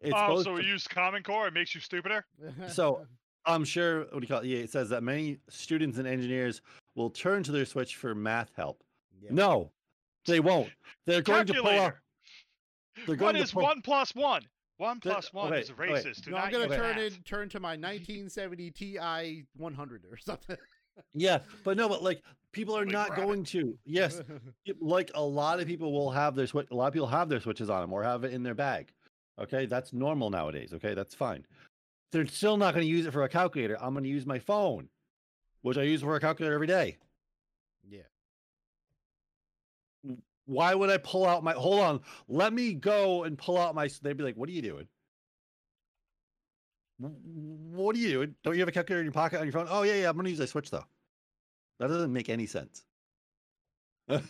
It's 0.00 0.14
oh, 0.16 0.18
supposed 0.18 0.44
so 0.46 0.54
we 0.54 0.64
use 0.64 0.88
Common 0.88 1.22
Core? 1.22 1.48
It 1.48 1.54
makes 1.54 1.74
you 1.74 1.82
stupider? 1.82 2.24
So- 2.68 3.06
I'm 3.44 3.64
sure 3.64 4.00
what 4.00 4.12
do 4.12 4.20
you 4.20 4.26
call 4.26 4.40
it? 4.40 4.46
Yeah, 4.46 4.58
it 4.58 4.70
says 4.70 4.88
that 4.90 5.02
many 5.02 5.38
students 5.48 5.98
and 5.98 6.06
engineers 6.06 6.62
will 6.94 7.10
turn 7.10 7.42
to 7.44 7.52
their 7.52 7.64
Switch 7.64 7.96
for 7.96 8.14
math 8.14 8.52
help. 8.56 8.82
yeah. 9.20 9.30
No, 9.32 9.70
they 10.26 10.40
won't. 10.40 10.68
They're 11.06 11.22
going 11.22 11.46
to 11.46 11.54
pull 11.54 11.66
out. 11.66 11.68
Calculator. 11.68 12.02
They're 13.06 13.16
What 13.16 13.18
going 13.18 13.36
is 13.36 13.48
to 13.50 13.54
pull, 13.54 13.62
one 13.64 13.80
plus 13.82 14.14
one? 14.14 14.42
One 14.76 15.00
plus 15.00 15.32
one 15.32 15.52
okay, 15.52 15.60
is 15.62 15.70
racist. 15.70 16.22
Do 16.24 16.32
No, 16.32 16.38
I'm 16.38 16.50
gonna 16.52 16.68
turn 16.68 16.98
in 16.98 17.12
turn 17.24 17.48
to 17.50 17.60
my 17.60 17.70
1970 17.70 18.70
Ti 18.72 19.44
100 19.56 20.04
or 20.10 20.16
something. 20.16 20.56
Yeah, 21.14 21.38
but 21.64 21.76
no, 21.76 21.88
but 21.88 22.02
like 22.02 22.22
people 22.52 22.76
are 22.76 22.80
Holy 22.80 22.92
not 22.92 23.08
crap. 23.08 23.24
going 23.24 23.44
to. 23.44 23.78
Yes, 23.86 24.20
like 24.80 25.10
a 25.14 25.22
lot 25.22 25.60
of 25.60 25.66
people 25.66 25.92
will 25.92 26.10
have 26.10 26.34
their 26.34 26.46
switch. 26.46 26.66
A 26.70 26.74
lot 26.74 26.88
of 26.88 26.92
people 26.92 27.06
have 27.06 27.28
their 27.28 27.40
switches 27.40 27.70
on 27.70 27.80
them 27.80 27.92
or 27.92 28.02
have 28.02 28.24
it 28.24 28.32
in 28.32 28.42
their 28.42 28.54
bag. 28.54 28.92
Okay, 29.40 29.64
that's 29.66 29.92
normal 29.92 30.28
nowadays. 30.30 30.72
Okay, 30.74 30.92
that's 30.94 31.14
fine. 31.14 31.46
They're 32.12 32.26
still 32.26 32.56
not 32.56 32.74
going 32.74 32.86
to 32.86 32.90
use 32.90 33.06
it 33.06 33.12
for 33.12 33.24
a 33.24 33.28
calculator. 33.28 33.76
I'm 33.80 33.94
going 33.94 34.04
to 34.04 34.10
use 34.10 34.26
my 34.26 34.38
phone, 34.38 34.88
which 35.62 35.78
I 35.78 35.82
use 35.82 36.02
for 36.02 36.16
a 36.16 36.20
calculator 36.20 36.54
every 36.54 36.66
day. 36.68 36.98
yeah. 37.88 38.02
Why 40.44 40.74
would 40.74 40.90
I 40.90 40.98
pull 40.98 41.26
out 41.26 41.42
my? 41.44 41.52
Hold 41.52 41.80
on, 41.80 42.00
let 42.28 42.52
me 42.52 42.74
go 42.74 43.24
and 43.24 43.36
pull 43.38 43.58
out 43.58 43.74
my. 43.74 43.88
They'd 44.02 44.16
be 44.16 44.24
like, 44.24 44.36
"What 44.36 44.48
are 44.48 44.52
you 44.52 44.62
doing? 44.62 44.88
What 46.98 47.96
are 47.96 47.98
you 47.98 48.10
doing? 48.10 48.34
Don't 48.42 48.54
you 48.54 48.60
have 48.60 48.68
a 48.68 48.72
calculator 48.72 49.00
in 49.00 49.06
your 49.06 49.12
pocket 49.12 49.38
on 49.40 49.44
your 49.44 49.52
phone? 49.52 49.66
Oh 49.68 49.82
yeah, 49.82 49.94
yeah. 49.94 50.08
I'm 50.08 50.14
going 50.16 50.24
to 50.24 50.30
use 50.30 50.40
a 50.40 50.46
switch 50.46 50.70
though. 50.70 50.84
That 51.78 51.88
doesn't 51.88 52.12
make 52.12 52.28
any 52.28 52.46
sense. 52.46 52.84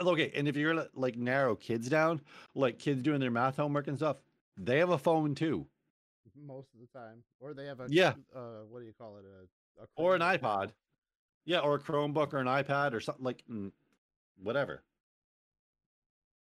Okay, 0.00 0.32
and 0.34 0.48
if 0.48 0.56
you're 0.56 0.88
like 0.94 1.16
narrow 1.16 1.54
kids 1.54 1.88
down, 1.88 2.20
like 2.54 2.78
kids 2.78 3.02
doing 3.02 3.20
their 3.20 3.30
math 3.30 3.56
homework 3.56 3.86
and 3.86 3.96
stuff, 3.96 4.16
they 4.56 4.78
have 4.78 4.90
a 4.90 4.98
phone 4.98 5.34
too, 5.36 5.66
Most 6.44 6.68
of 6.74 6.80
the 6.80 6.98
time, 6.98 7.22
or 7.40 7.54
they 7.54 7.66
have 7.66 7.80
a 7.80 7.86
Yeah. 7.88 8.14
Uh, 8.34 8.64
what 8.68 8.80
do 8.80 8.86
you 8.86 8.92
call 8.92 9.16
it? 9.18 9.24
A, 9.24 9.82
a 9.82 9.86
or 9.96 10.14
an 10.14 10.20
iPod. 10.22 10.70
Yeah, 11.44 11.60
or 11.60 11.76
a 11.76 11.78
Chromebook 11.78 12.32
or 12.34 12.38
an 12.38 12.46
iPad 12.46 12.92
or 12.92 13.00
something 13.00 13.24
like 13.24 13.42
mm, 13.50 13.70
whatever. 14.42 14.82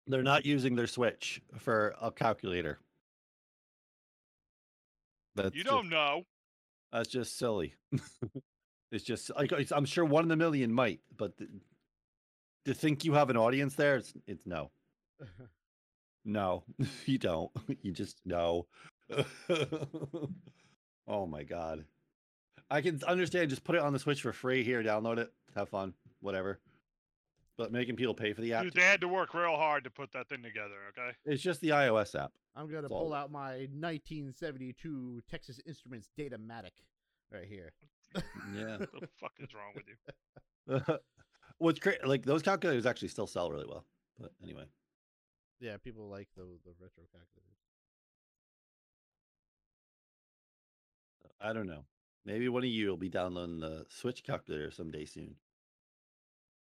They're 0.08 0.24
not 0.24 0.46
using 0.46 0.76
their 0.76 0.88
Switch 0.88 1.42
for 1.58 1.96
a 2.02 2.12
calculator. 2.12 2.80
That's 5.36 5.56
You 5.56 5.64
just- 5.64 5.74
don't 5.74 5.90
know. 5.90 6.24
That's 6.92 7.10
just 7.10 7.38
silly. 7.38 7.74
it's 8.92 9.04
just 9.04 9.30
like 9.36 9.52
it's, 9.52 9.72
I'm 9.74 9.84
sure 9.86 10.06
one 10.06 10.24
in 10.24 10.32
a 10.32 10.36
million 10.38 10.72
might, 10.72 11.02
but 11.18 11.38
th- 11.38 11.50
to 12.66 12.74
think 12.74 13.04
you 13.04 13.14
have 13.14 13.30
an 13.30 13.36
audience 13.36 13.76
there, 13.76 13.98
it's, 13.98 14.14
it's 14.28 14.46
no, 14.46 14.72
no, 16.26 16.64
you 17.06 17.18
don't. 17.18 17.52
You 17.82 17.92
just 17.92 18.22
no. 18.26 18.68
oh 21.08 21.26
my 21.26 21.44
god, 21.44 21.86
I 22.70 22.82
can 22.82 23.02
understand. 23.08 23.50
Just 23.50 23.64
put 23.64 23.76
it 23.76 23.82
on 23.82 23.94
the 23.94 24.00
Switch 24.00 24.22
for 24.22 24.34
free 24.34 24.64
here. 24.64 24.82
Download 24.84 25.18
it. 25.18 25.32
Have 25.56 25.70
fun. 25.70 25.94
Whatever. 26.22 26.60
But 27.58 27.72
making 27.72 27.96
people 27.96 28.14
pay 28.14 28.34
for 28.34 28.42
the 28.42 28.52
app, 28.54 28.64
Dude, 28.64 28.74
they 28.74 28.82
had 28.82 29.00
to 29.02 29.08
work 29.08 29.34
real 29.34 29.56
hard 29.56 29.86
to 29.86 29.90
put 29.90 30.12
that 30.12 30.28
thing 30.28 30.44
together, 30.44 30.76
okay? 30.90 31.16
it's 31.24 31.42
just 31.42 31.62
the 31.62 31.70
iOS 31.70 32.14
app. 32.22 32.34
I'm 32.54 32.68
gonna 32.68 32.82
That's 32.82 32.92
all. 32.92 33.04
pull 33.04 33.14
out 33.14 33.32
my 33.32 33.68
1972 33.72 35.22
Texas 35.30 35.62
Instruments 35.66 36.10
Datamath 36.20 36.72
right 37.32 37.46
here. 37.48 37.72
Yeah. 38.54 38.78
What 38.78 38.92
the 39.02 39.08
fuck 39.20 39.32
is 39.40 39.50
wrong 39.54 39.74
with 39.74 39.86
you? 39.88 40.96
What's 41.58 41.80
great, 41.80 42.06
like 42.06 42.26
those 42.26 42.42
calculators 42.42 42.86
actually 42.86 43.08
still 43.10 43.28
sell 43.28 43.50
really 43.50 43.68
well. 43.68 43.86
But 44.20 44.32
anyway. 44.44 44.66
Yeah, 45.62 45.78
people 45.78 46.10
like 46.10 46.28
the 46.36 46.44
the 46.66 46.72
retro 46.80 47.04
calculators. 47.12 47.56
I 51.46 51.54
don't 51.54 51.68
know. 51.68 51.86
Maybe 52.26 52.50
one 52.50 52.64
of 52.64 52.70
you 52.70 52.90
will 52.90 52.98
be 52.98 53.10
downloading 53.10 53.60
the 53.60 53.86
Switch 53.90 54.24
calculator 54.24 54.72
someday 54.72 55.06
soon. 55.06 55.36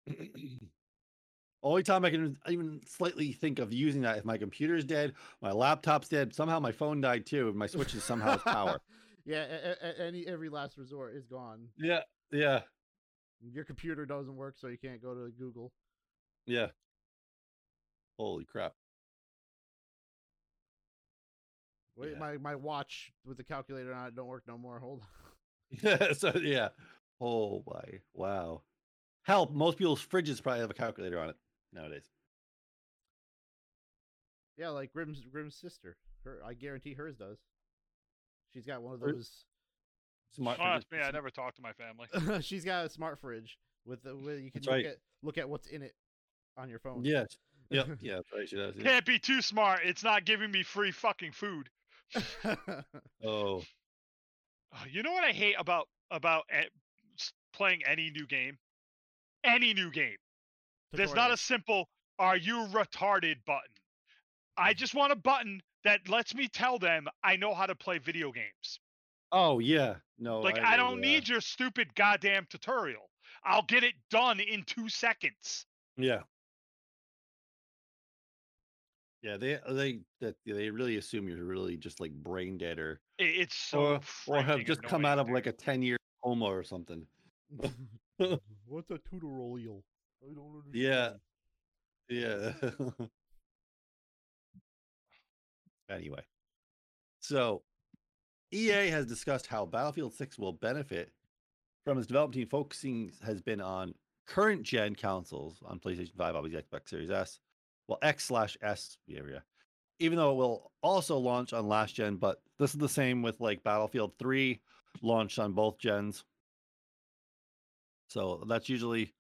Only 1.63 1.83
time 1.83 2.05
I 2.05 2.11
can 2.11 2.37
even 2.47 2.83
slightly 2.87 3.33
think 3.33 3.59
of 3.59 3.73
using 3.73 4.03
that 4.03 4.19
if 4.19 4.27
my 4.27 4.37
computer's 4.37 4.85
dead, 4.85 5.15
my 5.41 5.51
laptop's 5.51 6.09
dead, 6.09 6.35
somehow 6.35 6.61
my 6.61 6.73
phone 6.73 7.01
died 7.01 7.25
too, 7.25 7.49
and 7.49 7.57
my 7.57 7.67
Switch 7.67 7.95
is 7.95 8.05
somehow 8.05 8.37
power. 8.37 8.79
yeah, 9.25 9.47
any 9.99 10.27
every 10.27 10.51
last 10.51 10.77
resort 10.77 11.15
is 11.15 11.25
gone. 11.25 11.69
Yeah, 11.79 12.01
yeah, 12.31 12.61
Your 13.55 13.65
computer 13.65 14.05
doesn't 14.05 14.37
work, 14.37 14.57
so 14.59 14.67
you 14.69 14.77
can't 14.77 15.01
go 15.01 15.15
to 15.15 15.31
Google. 15.39 15.73
yeah. 16.47 16.67
Holy 18.19 18.45
crap! 18.45 18.75
Wait, 21.97 22.13
Yeah. 22.13 22.19
my 22.19 22.37
my 22.39 22.55
watch 22.55 23.13
with 23.25 23.37
the 23.37 23.45
calculator 23.45 23.95
on 23.95 24.09
it 24.09 24.17
don't 24.17 24.27
work 24.27 24.43
no 24.49 24.59
more. 24.59 24.79
Hold 24.81 25.01
on. 25.03 25.07
Yeah, 25.83 26.13
so 26.17 26.33
yeah. 26.43 26.69
Oh 27.21 27.63
my, 27.67 28.01
wow. 28.13 28.63
Help! 29.23 29.53
Most 29.53 29.79
people's 29.79 30.05
fridges 30.05 30.43
probably 30.43 30.61
have 30.61 30.71
a 30.71 30.75
calculator 30.75 31.19
on 31.19 31.31
it 31.31 31.37
nowadays. 31.73 32.11
Yeah, 34.57 34.69
like 34.71 34.93
Grim's 34.93 35.21
Grim's 35.33 35.57
sister. 35.57 35.97
Her, 36.25 36.41
I 36.45 36.55
guarantee 36.55 36.95
hers 36.95 37.17
does. 37.17 37.39
She's 38.53 38.67
got 38.67 38.83
one 38.83 38.95
of 38.95 39.01
those. 39.01 39.45
Smart. 40.37 40.59
Oh, 40.61 40.65
that's 40.65 40.91
me. 40.91 40.99
I 40.99 41.11
never 41.11 41.31
talk 41.31 41.55
to 41.57 41.63
my 41.63 41.73
family. 41.73 42.41
she's 42.43 42.65
got 42.65 42.87
a 42.87 42.91
smart 42.91 43.19
fridge 43.21 43.59
with 43.87 44.03
the 44.03 44.15
with 44.17 44.41
you 44.41 44.51
can 44.51 44.61
That's 44.61 44.67
look 44.67 44.75
right. 44.75 44.87
at 44.87 44.97
look 45.23 45.39
at 45.39 45.49
what's 45.49 45.69
in 45.69 45.83
it 45.83 45.95
on 46.57 46.69
your 46.69 46.79
phone. 46.79 47.05
Yes. 47.05 47.37
Yep. 47.71 47.99
Yeah. 48.01 48.17
That's 48.17 48.29
right. 48.33 48.49
She 48.49 48.57
does. 48.57 48.75
yeah. 48.77 48.83
Can't 48.85 49.07
be 49.07 49.19
too 49.19 49.43
smart. 49.43 49.81
It's 49.85 50.05
not 50.05 50.25
giving 50.25 50.51
me 50.51 50.63
free 50.63 50.91
fucking 50.93 51.33
food. 51.33 51.69
Oh. 53.25 53.63
Uh, 54.73 54.85
You 54.91 55.03
know 55.03 55.13
what 55.13 55.25
I 55.25 55.33
hate 55.33 55.55
about 55.59 55.89
about 56.11 56.45
playing 57.53 57.83
any 57.87 58.11
new 58.11 58.27
game? 58.27 58.59
Any 59.45 59.75
new 59.75 59.91
game. 59.91 60.17
There's 60.93 61.15
not 61.15 61.31
a 61.31 61.37
simple 61.37 61.89
"Are 62.19 62.37
you 62.37 62.67
retarded?" 62.73 63.45
button. 63.45 63.73
I 64.57 64.75
just 64.75 64.95
want 64.95 65.13
a 65.13 65.17
button 65.17 65.61
that 65.85 66.09
lets 66.09 66.35
me 66.35 66.49
tell 66.49 66.79
them 66.79 67.09
I 67.23 67.37
know 67.37 67.55
how 67.55 67.67
to 67.67 67.75
play 67.75 67.99
video 67.99 68.33
games. 68.33 68.81
Oh 69.33 69.59
yeah. 69.59 69.97
No. 70.19 70.41
Like 70.41 70.57
agree 70.57 70.69
I 70.69 70.77
don't 70.77 71.01
that. 71.01 71.07
need 71.07 71.29
your 71.29 71.41
stupid 71.41 71.95
goddamn 71.95 72.47
tutorial. 72.49 73.11
I'll 73.45 73.63
get 73.65 73.85
it 73.85 73.95
done 74.11 74.41
in 74.41 74.63
two 74.65 74.89
seconds. 74.89 75.67
Yeah. 75.97 76.23
Yeah, 79.25 79.39
they 79.39 79.55
uh, 79.55 79.73
they 79.73 80.01
that 80.21 80.37
they 80.45 80.69
really 80.69 80.99
assume 80.99 81.27
you're 81.29 81.43
really 81.43 81.79
just 81.79 81.99
like 81.99 82.13
brain 82.13 82.59
dead 82.59 82.79
or 82.79 83.01
It's 83.19 83.57
so 83.57 83.79
or, 83.79 84.01
or 84.27 84.43
have 84.43 84.63
just 84.67 84.83
come 84.83 85.07
out 85.07 85.19
of 85.19 85.31
like 85.31 85.47
a 85.47 85.53
ten 85.53 85.81
year 85.81 85.97
coma 86.23 86.45
or 86.45 86.63
something. 86.63 87.07
What's 88.67 88.91
a 88.91 88.99
tutorial? 89.11 89.83
I 90.23 90.35
don't 90.35 90.63
understand. 90.67 91.21
Yeah. 92.11 92.53
Yeah. 92.61 93.07
anyway. 95.91 96.23
So, 97.21 97.63
EA 98.53 98.89
has 98.91 99.07
discussed 99.07 99.47
how 99.47 99.65
Battlefield 99.65 100.13
6 100.13 100.39
will 100.39 100.53
benefit 100.53 101.11
from 101.85 101.97
its 101.97 102.07
development 102.07 102.35
team 102.35 102.49
focusing 102.49 103.11
has 103.25 103.41
been 103.41 103.63
on 103.63 103.95
current 104.27 104.63
gen 104.63 104.95
consoles 104.95 105.57
on 105.65 105.81
PlayStation 105.81 106.15
5, 106.17 106.37
obviously 106.37 106.63
Xbox 106.63 106.91
Series 106.91 107.11
S, 107.11 107.41
well 107.89 107.99
X 108.03 108.25
slash 108.25 108.57
S 108.63 108.99
area. 109.11 109.43
Even 110.01 110.19
though 110.19 110.33
it 110.33 110.37
will 110.37 110.73
also 110.83 111.17
launch 111.17 111.53
on 111.53 111.69
last 111.69 111.95
gen, 111.95 112.17
but 112.17 112.43
this 112.59 112.73
is 112.75 112.81
the 112.81 112.89
same 112.89 113.23
with 113.23 113.41
like 113.41 113.63
Battlefield 113.63 114.13
3 114.19 114.61
launched 115.03 115.39
on 115.39 115.53
both 115.53 115.79
gens. 115.79 116.25
So 118.09 118.45
that's 118.49 118.69
usually 118.69 119.13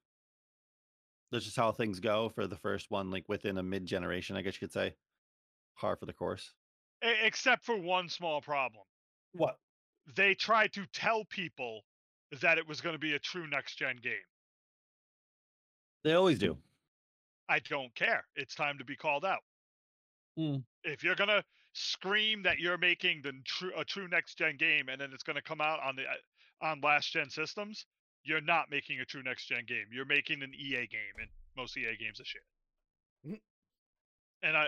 that's 1.30 1.44
just 1.44 1.56
how 1.56 1.72
things 1.72 2.00
go 2.00 2.28
for 2.28 2.46
the 2.46 2.56
first 2.56 2.90
one, 2.90 3.10
like 3.10 3.28
within 3.28 3.58
a 3.58 3.62
mid 3.62 3.86
generation, 3.86 4.36
I 4.36 4.42
guess 4.42 4.54
you 4.54 4.60
could 4.60 4.72
say. 4.72 4.94
Par 5.76 5.96
for 5.96 6.06
the 6.06 6.12
course. 6.12 6.52
Except 7.02 7.64
for 7.64 7.76
one 7.76 8.08
small 8.08 8.40
problem. 8.40 8.84
What? 9.32 9.56
They 10.14 10.34
tried 10.34 10.72
to 10.74 10.86
tell 10.92 11.24
people 11.24 11.82
that 12.40 12.58
it 12.58 12.68
was 12.68 12.80
going 12.80 12.94
to 12.94 13.00
be 13.00 13.14
a 13.14 13.18
true 13.18 13.48
next 13.48 13.76
gen 13.76 13.96
game. 14.02 14.14
They 16.04 16.12
always 16.12 16.38
do. 16.38 16.56
I 17.48 17.58
don't 17.60 17.94
care. 17.94 18.24
It's 18.36 18.54
time 18.54 18.78
to 18.78 18.84
be 18.84 18.96
called 18.96 19.24
out. 19.24 19.42
Mm. 20.38 20.64
If 20.82 21.04
you're 21.04 21.14
gonna 21.14 21.44
scream 21.72 22.42
that 22.42 22.58
you're 22.58 22.78
making 22.78 23.22
the 23.22 23.32
true 23.44 23.72
a 23.76 23.84
true 23.84 24.08
next 24.08 24.38
gen 24.38 24.56
game 24.56 24.88
and 24.88 25.00
then 25.00 25.10
it's 25.12 25.22
gonna 25.22 25.42
come 25.42 25.60
out 25.60 25.80
on 25.80 25.96
the 25.96 26.02
uh, 26.02 26.66
on 26.66 26.80
last 26.80 27.12
gen 27.12 27.30
systems, 27.30 27.86
you're 28.24 28.40
not 28.40 28.70
making 28.70 29.00
a 29.00 29.04
true 29.04 29.22
next 29.22 29.46
gen 29.46 29.64
game. 29.66 29.86
You're 29.92 30.04
making 30.06 30.42
an 30.42 30.52
EA 30.54 30.86
game, 30.86 31.14
and 31.20 31.28
most 31.56 31.76
EA 31.76 31.96
games 31.96 32.20
are 32.20 32.24
shit. 32.24 32.42
Mhm. 33.26 33.40
And 34.42 34.56
I, 34.56 34.66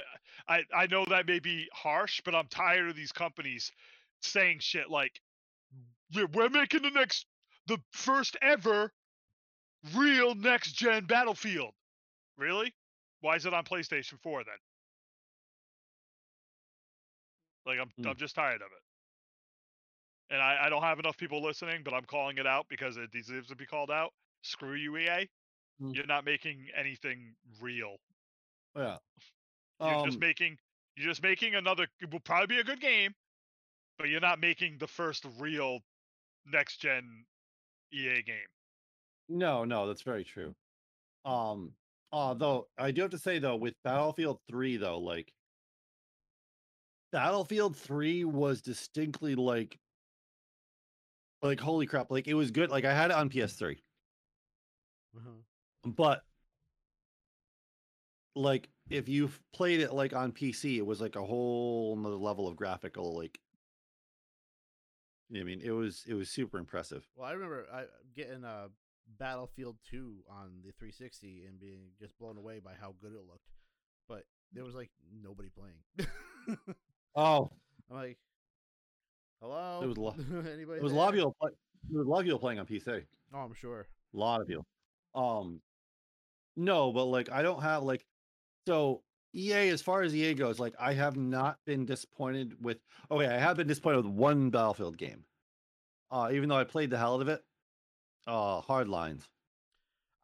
I 0.48 0.64
I 0.74 0.86
know 0.86 1.04
that 1.06 1.26
may 1.26 1.38
be 1.38 1.68
harsh, 1.72 2.20
but 2.24 2.34
I'm 2.34 2.48
tired 2.48 2.88
of 2.88 2.96
these 2.96 3.12
companies 3.12 3.72
saying 4.20 4.60
shit 4.60 4.90
like, 4.90 5.20
we're 6.32 6.48
making 6.48 6.82
the 6.82 6.90
next, 6.90 7.26
the 7.66 7.78
first 7.92 8.36
ever 8.40 8.92
real 9.94 10.34
next 10.34 10.72
gen 10.72 11.06
Battlefield." 11.06 11.74
Really? 12.36 12.74
Why 13.20 13.36
is 13.36 13.46
it 13.46 13.54
on 13.54 13.64
PlayStation 13.64 14.20
4 14.20 14.44
then? 14.44 14.54
Like 17.64 17.78
I'm 17.80 17.90
Hmm. 17.96 18.08
I'm 18.08 18.16
just 18.16 18.34
tired 18.34 18.62
of 18.62 18.68
it. 18.72 18.82
And 20.30 20.42
I, 20.42 20.66
I 20.66 20.68
don't 20.68 20.82
have 20.82 20.98
enough 20.98 21.16
people 21.16 21.40
listening, 21.42 21.82
but 21.84 21.94
I'm 21.94 22.04
calling 22.04 22.38
it 22.38 22.46
out 22.46 22.66
because 22.68 22.96
it 22.96 23.10
deserves 23.12 23.48
to 23.48 23.56
be 23.56 23.66
called 23.66 23.90
out. 23.90 24.12
Screw 24.42 24.74
you, 24.74 24.96
EA. 24.96 25.28
Hmm. 25.78 25.90
You're 25.92 26.06
not 26.06 26.24
making 26.24 26.68
anything 26.74 27.36
real. 27.60 27.96
Yeah. 28.76 28.98
You're 29.80 30.04
just 30.04 30.16
Um, 30.16 30.20
making 30.20 30.58
you're 30.96 31.08
just 31.08 31.22
making 31.22 31.54
another 31.54 31.86
it 32.00 32.10
will 32.10 32.20
probably 32.20 32.46
be 32.56 32.60
a 32.60 32.64
good 32.64 32.80
game, 32.80 33.14
but 33.98 34.08
you're 34.08 34.20
not 34.20 34.38
making 34.40 34.78
the 34.78 34.86
first 34.86 35.26
real 35.38 35.80
next 36.44 36.78
gen 36.78 37.26
EA 37.92 38.22
game. 38.22 38.46
No, 39.28 39.64
no, 39.64 39.86
that's 39.86 40.02
very 40.02 40.24
true. 40.24 40.54
Um, 41.24 41.72
although 42.12 42.68
I 42.78 42.90
do 42.90 43.02
have 43.02 43.10
to 43.12 43.18
say 43.18 43.38
though, 43.38 43.56
with 43.56 43.74
Battlefield 43.84 44.40
3 44.48 44.76
though, 44.76 44.98
like 44.98 45.32
Battlefield 47.10 47.76
3 47.76 48.24
was 48.24 48.62
distinctly 48.62 49.34
like 49.34 49.78
like 51.42 51.60
holy 51.60 51.86
crap, 51.86 52.10
like 52.10 52.26
it 52.28 52.34
was 52.34 52.50
good. 52.50 52.70
Like 52.70 52.84
I 52.84 52.94
had 52.94 53.10
it 53.10 53.16
on 53.16 53.28
PS3, 53.28 53.78
Uh-huh. 55.16 55.42
but 55.84 56.22
like 58.34 58.68
if 58.90 59.08
you 59.08 59.30
played 59.52 59.80
it 59.80 59.92
like 59.92 60.12
on 60.12 60.32
PC, 60.32 60.76
it 60.78 60.86
was 60.86 61.00
like 61.00 61.16
a 61.16 61.24
whole 61.24 61.96
nother 61.96 62.16
level 62.16 62.46
of 62.46 62.56
graphical 62.56 63.16
like 63.16 63.38
I 65.34 65.42
mean, 65.42 65.60
it 65.60 65.70
was 65.72 66.04
it 66.06 66.14
was 66.14 66.30
super 66.30 66.58
impressive. 66.58 67.06
Well, 67.16 67.28
I 67.28 67.32
remember 67.32 67.66
I 67.72 67.84
getting 68.14 68.44
uh, 68.44 68.68
Battlefield 69.18 69.76
2 69.90 70.24
on 70.28 70.62
the 70.64 70.72
360 70.72 71.44
and 71.46 71.58
being 71.60 71.90
just 71.98 72.18
blown 72.18 72.36
away 72.38 72.58
by 72.58 72.72
how 72.80 72.94
good 73.00 73.12
it 73.12 73.22
looked, 73.26 73.48
but 74.08 74.24
there 74.52 74.64
was 74.64 74.74
like 74.74 74.90
nobody 75.22 75.48
playing. 75.48 76.08
Oh, 77.18 77.48
I'm 77.90 77.96
like, 77.96 78.18
hello. 79.40 79.80
It 79.82 79.86
was 79.88 79.96
lo- 79.96 80.14
Anybody? 80.52 80.78
it 80.78 80.82
was 80.82 80.92
a 80.92 80.94
lot 80.96 81.08
of 81.08 81.14
there?" 81.14 81.20
people. 81.22 81.36
Play, 81.40 81.50
there 81.90 81.98
was 81.98 82.06
a 82.06 82.10
lot 82.10 82.18
of 82.20 82.24
people 82.24 82.38
playing 82.38 82.58
on 82.58 82.66
PC. 82.66 83.04
Oh, 83.32 83.38
I'm 83.38 83.54
sure. 83.54 83.86
A 84.14 84.16
lot 84.16 84.40
of 84.42 84.50
you. 84.50 84.62
Um 85.14 85.60
no, 86.56 86.92
but 86.92 87.04
like 87.06 87.30
I 87.32 87.42
don't 87.42 87.62
have 87.62 87.82
like 87.84 88.04
so 88.66 89.02
EA 89.34 89.68
as 89.70 89.80
far 89.82 90.02
as 90.02 90.14
EA 90.14 90.34
goes, 90.34 90.58
like 90.58 90.74
I 90.78 90.92
have 90.92 91.16
not 91.16 91.58
been 91.64 91.86
disappointed 91.86 92.62
with 92.62 92.78
okay, 93.10 93.26
I 93.26 93.38
have 93.38 93.56
been 93.56 93.66
disappointed 93.66 94.04
with 94.04 94.14
one 94.14 94.50
Battlefield 94.50 94.98
game. 94.98 95.24
Uh 96.10 96.28
even 96.32 96.48
though 96.50 96.56
I 96.56 96.64
played 96.64 96.90
the 96.90 96.98
hell 96.98 97.14
out 97.14 97.22
of 97.22 97.28
it. 97.28 97.42
Uh 98.26 98.60
Hardlines. 98.62 99.22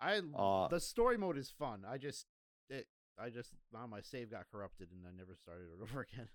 I 0.01 0.21
Uh 0.37 0.69
the 0.69 0.81
story 0.81 1.17
mode 1.17 1.39
is 1.39 1.51
fun. 1.51 1.85
I 1.89 1.99
just 1.99 2.27
it. 2.69 2.87
I 3.19 3.31
just 3.31 3.51
now 3.73 3.87
my 3.87 4.01
save 4.01 4.31
got 4.31 4.47
corrupted 4.51 4.89
and 4.91 5.07
I 5.07 5.17
never 5.17 5.37
started 5.37 5.67
it 5.79 5.83
over 5.83 6.01
again. 6.01 6.29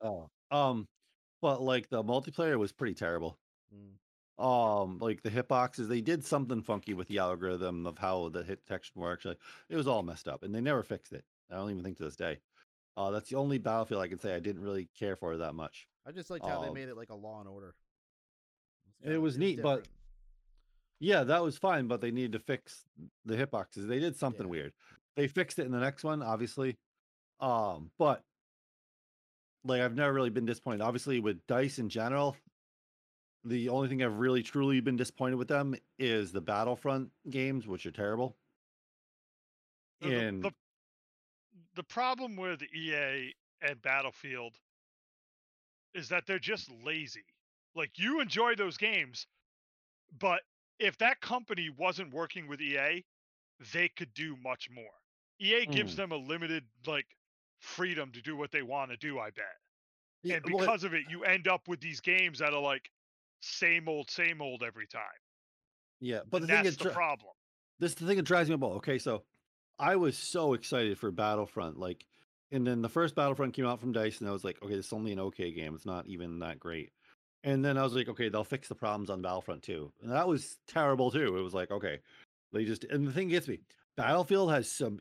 oh. 0.00 0.30
Um 0.50 0.88
but 1.42 1.62
like 1.62 1.88
the 1.90 2.02
multiplayer 2.02 2.58
was 2.58 2.72
pretty 2.72 2.94
terrible. 2.94 3.38
Mm. 3.72 4.44
Um 4.44 4.98
like 4.98 5.22
the 5.22 5.30
hitboxes, 5.30 5.86
they 5.88 6.00
did 6.00 6.24
something 6.24 6.62
funky 6.62 6.94
with 6.94 7.06
the 7.08 7.18
algorithm 7.18 7.86
of 7.86 7.98
how 7.98 8.28
the 8.30 8.42
hit 8.42 8.64
detection 8.66 9.00
works. 9.00 9.24
Like 9.24 9.38
it 9.68 9.76
was 9.76 9.86
all 9.86 10.02
messed 10.02 10.26
up 10.26 10.42
and 10.42 10.52
they 10.54 10.60
never 10.60 10.82
fixed 10.82 11.12
it. 11.12 11.24
I 11.50 11.56
don't 11.56 11.70
even 11.70 11.84
think 11.84 11.98
to 11.98 12.04
this 12.04 12.16
day. 12.16 12.40
Uh 12.96 13.10
that's 13.12 13.28
the 13.30 13.36
only 13.36 13.58
battlefield 13.58 14.02
I 14.02 14.08
can 14.08 14.18
say 14.18 14.34
I 14.34 14.40
didn't 14.40 14.62
really 14.62 14.88
care 14.98 15.14
for 15.14 15.36
that 15.36 15.54
much. 15.54 15.86
I 16.06 16.10
just 16.10 16.30
liked 16.30 16.44
how 16.46 16.60
they 16.60 16.68
Um, 16.68 16.74
made 16.74 16.88
it 16.88 16.96
like 16.96 17.10
a 17.10 17.14
Law 17.14 17.38
and 17.40 17.48
Order. 17.48 17.74
It 19.02 19.18
was 19.20 19.34
it's 19.34 19.40
neat, 19.40 19.62
but 19.62 19.76
different. 19.84 19.88
Yeah, 21.04 21.22
that 21.24 21.42
was 21.42 21.58
fine, 21.58 21.86
but 21.86 22.00
they 22.00 22.10
needed 22.10 22.32
to 22.32 22.38
fix 22.38 22.86
the 23.26 23.36
hitboxes. 23.36 23.86
They 23.86 23.98
did 24.00 24.16
something 24.16 24.46
Yeah. 24.46 24.50
weird. 24.50 24.72
They 25.16 25.28
fixed 25.28 25.58
it 25.58 25.66
in 25.66 25.70
the 25.72 25.78
next 25.78 26.02
one, 26.02 26.22
obviously. 26.22 26.78
Um, 27.40 27.90
but 27.98 28.24
like 29.64 29.82
I've 29.82 29.94
never 29.94 30.14
really 30.14 30.30
been 30.30 30.46
disappointed. 30.46 30.80
Obviously, 30.80 31.20
with 31.20 31.46
Dice 31.46 31.78
in 31.78 31.90
general, 31.90 32.38
the 33.44 33.68
only 33.68 33.88
thing 33.88 34.02
I've 34.02 34.16
really 34.18 34.42
truly 34.42 34.80
been 34.80 34.96
disappointed 34.96 35.36
with 35.36 35.48
them 35.48 35.74
is 35.98 36.32
the 36.32 36.40
Battlefront 36.40 37.12
games, 37.28 37.66
which 37.66 37.84
are 37.84 37.90
terrible. 37.92 38.38
The- 40.00 40.08
the- 40.08 40.18
And 40.26 40.42
the, 40.42 40.54
the 41.74 41.84
problem 41.84 42.34
with 42.34 42.62
EA 42.62 43.34
and 43.60 43.80
Battlefield 43.82 44.58
is 45.92 46.08
that 46.08 46.24
they're 46.26 46.38
just 46.38 46.70
lazy. 46.70 47.26
Like 47.74 47.98
you 47.98 48.20
enjoy 48.20 48.54
those 48.54 48.78
games, 48.78 49.26
but 50.18 50.42
if 50.78 50.96
that 50.98 51.20
company 51.20 51.70
wasn't 51.70 52.12
working 52.12 52.46
with 52.48 52.60
EA, 52.60 53.04
they 53.72 53.88
could 53.88 54.12
do 54.14 54.36
much 54.36 54.68
more. 54.70 54.84
EA 55.40 55.66
gives 55.66 55.94
Mm. 55.94 55.96
them 55.96 56.12
a 56.12 56.16
limited 56.16 56.64
like 56.86 57.06
freedom 57.60 58.12
to 58.12 58.20
do 58.22 58.36
what 58.36 58.50
they 58.52 58.62
want 58.62 58.90
to 58.90 58.96
do, 58.96 59.18
I 59.18 59.30
bet. 59.30 59.44
Yeah, 60.22 60.36
And 60.36 60.44
well, 60.46 60.58
because 60.58 60.84
of 60.84 60.94
it, 60.94 61.04
you 61.10 61.24
end 61.24 61.48
up 61.48 61.68
with 61.68 61.80
these 61.80 62.00
games 62.00 62.38
that 62.38 62.54
are 62.54 62.60
like 62.60 62.90
same 63.40 63.88
old, 63.88 64.10
same 64.10 64.40
old 64.40 64.62
every 64.62 64.86
time. 64.86 65.02
yeah, 66.00 66.20
but 66.30 66.38
and 66.42 66.44
the 66.50 66.56
thing 66.56 66.64
is, 66.66 66.76
the 66.76 66.90
problem. 66.90 67.32
this 67.78 67.90
is 67.92 67.96
the 67.96 68.06
thing 68.06 68.16
that 68.16 68.22
drives 68.24 68.48
me 68.48 68.54
up. 68.54 68.62
Okay, 68.62 68.98
so 68.98 69.22
I 69.78 69.96
was 69.96 70.16
so 70.18 70.54
excited 70.54 70.98
for 70.98 71.10
Battlefront, 71.10 71.78
like, 71.78 72.06
and 72.52 72.66
then 72.66 72.82
the 72.82 72.88
first 72.88 73.14
Battlefront 73.14 73.54
came 73.54 73.66
out 73.66 73.80
from 73.80 73.92
Dice, 73.92 74.20
and 74.20 74.28
I 74.28 74.32
was 74.32 74.44
like, 74.44 74.62
okay, 74.62 74.74
this 74.76 74.86
is 74.86 74.92
only 74.92 75.12
an 75.12 75.20
okay 75.20 75.52
game. 75.52 75.74
It's 75.74 75.86
not 75.86 76.06
even 76.06 76.38
that 76.40 76.58
great. 76.60 76.92
And 77.44 77.62
then 77.62 77.76
I 77.76 77.82
was 77.82 77.94
like, 77.94 78.08
okay, 78.08 78.30
they'll 78.30 78.42
fix 78.42 78.68
the 78.68 78.74
problems 78.74 79.10
on 79.10 79.20
Battlefront 79.20 79.62
2. 79.62 79.92
And 80.02 80.10
that 80.10 80.26
was 80.26 80.56
terrible 80.66 81.10
too. 81.10 81.36
It 81.36 81.42
was 81.42 81.52
like, 81.52 81.70
okay, 81.70 82.00
they 82.52 82.64
just, 82.64 82.84
and 82.84 83.06
the 83.06 83.12
thing 83.12 83.28
gets 83.28 83.46
me 83.46 83.60
Battlefield 83.96 84.50
has 84.50 84.68
some 84.68 85.00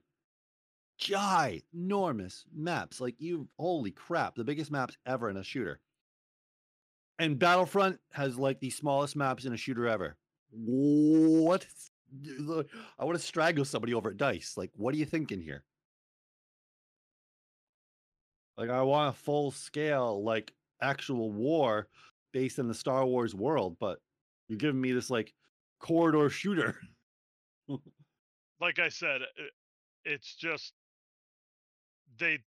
ginormous 1.00 2.44
maps. 2.54 3.00
Like, 3.00 3.16
you, 3.18 3.48
holy 3.58 3.92
crap, 3.92 4.36
the 4.36 4.44
biggest 4.44 4.72
maps 4.72 4.98
ever 5.06 5.30
in 5.30 5.38
a 5.38 5.44
shooter. 5.44 5.80
And 7.18 7.40
Battlefront 7.40 8.00
has 8.12 8.38
like 8.38 8.60
the 8.60 8.70
smallest 8.70 9.16
maps 9.16 9.46
in 9.46 9.54
a 9.54 9.58
shooter 9.58 9.88
ever. 9.88 10.18
What? 10.52 11.66
I 13.00 13.06
want 13.06 13.18
to 13.18 13.26
strangle 13.26 13.66
somebody 13.66 13.94
over 13.94 14.10
at 14.10 14.18
Dice. 14.18 14.56
Like, 14.58 14.72
what 14.76 14.94
are 14.94 14.98
you 14.98 15.06
thinking 15.06 15.42
here? 15.42 15.64
Like, 18.58 18.70
I 18.70 18.82
want 18.84 19.16
a 19.16 19.18
full 19.18 19.50
scale, 19.50 20.24
like, 20.24 20.54
actual 20.80 21.32
war 21.32 21.88
based 22.34 22.60
in 22.60 22.68
the 22.68 22.74
Star 22.74 23.06
Wars 23.06 23.34
world, 23.34 23.78
but 23.80 24.00
you're 24.50 24.58
giving 24.58 24.82
me 24.82 24.92
this, 24.92 25.10
like, 25.10 25.34
corridor 25.80 26.30
shooter. 26.30 26.76
like 28.60 28.80
I 28.80 28.90
said, 28.90 29.22
it's 30.04 30.36
just 30.36 30.74
they 32.18 32.40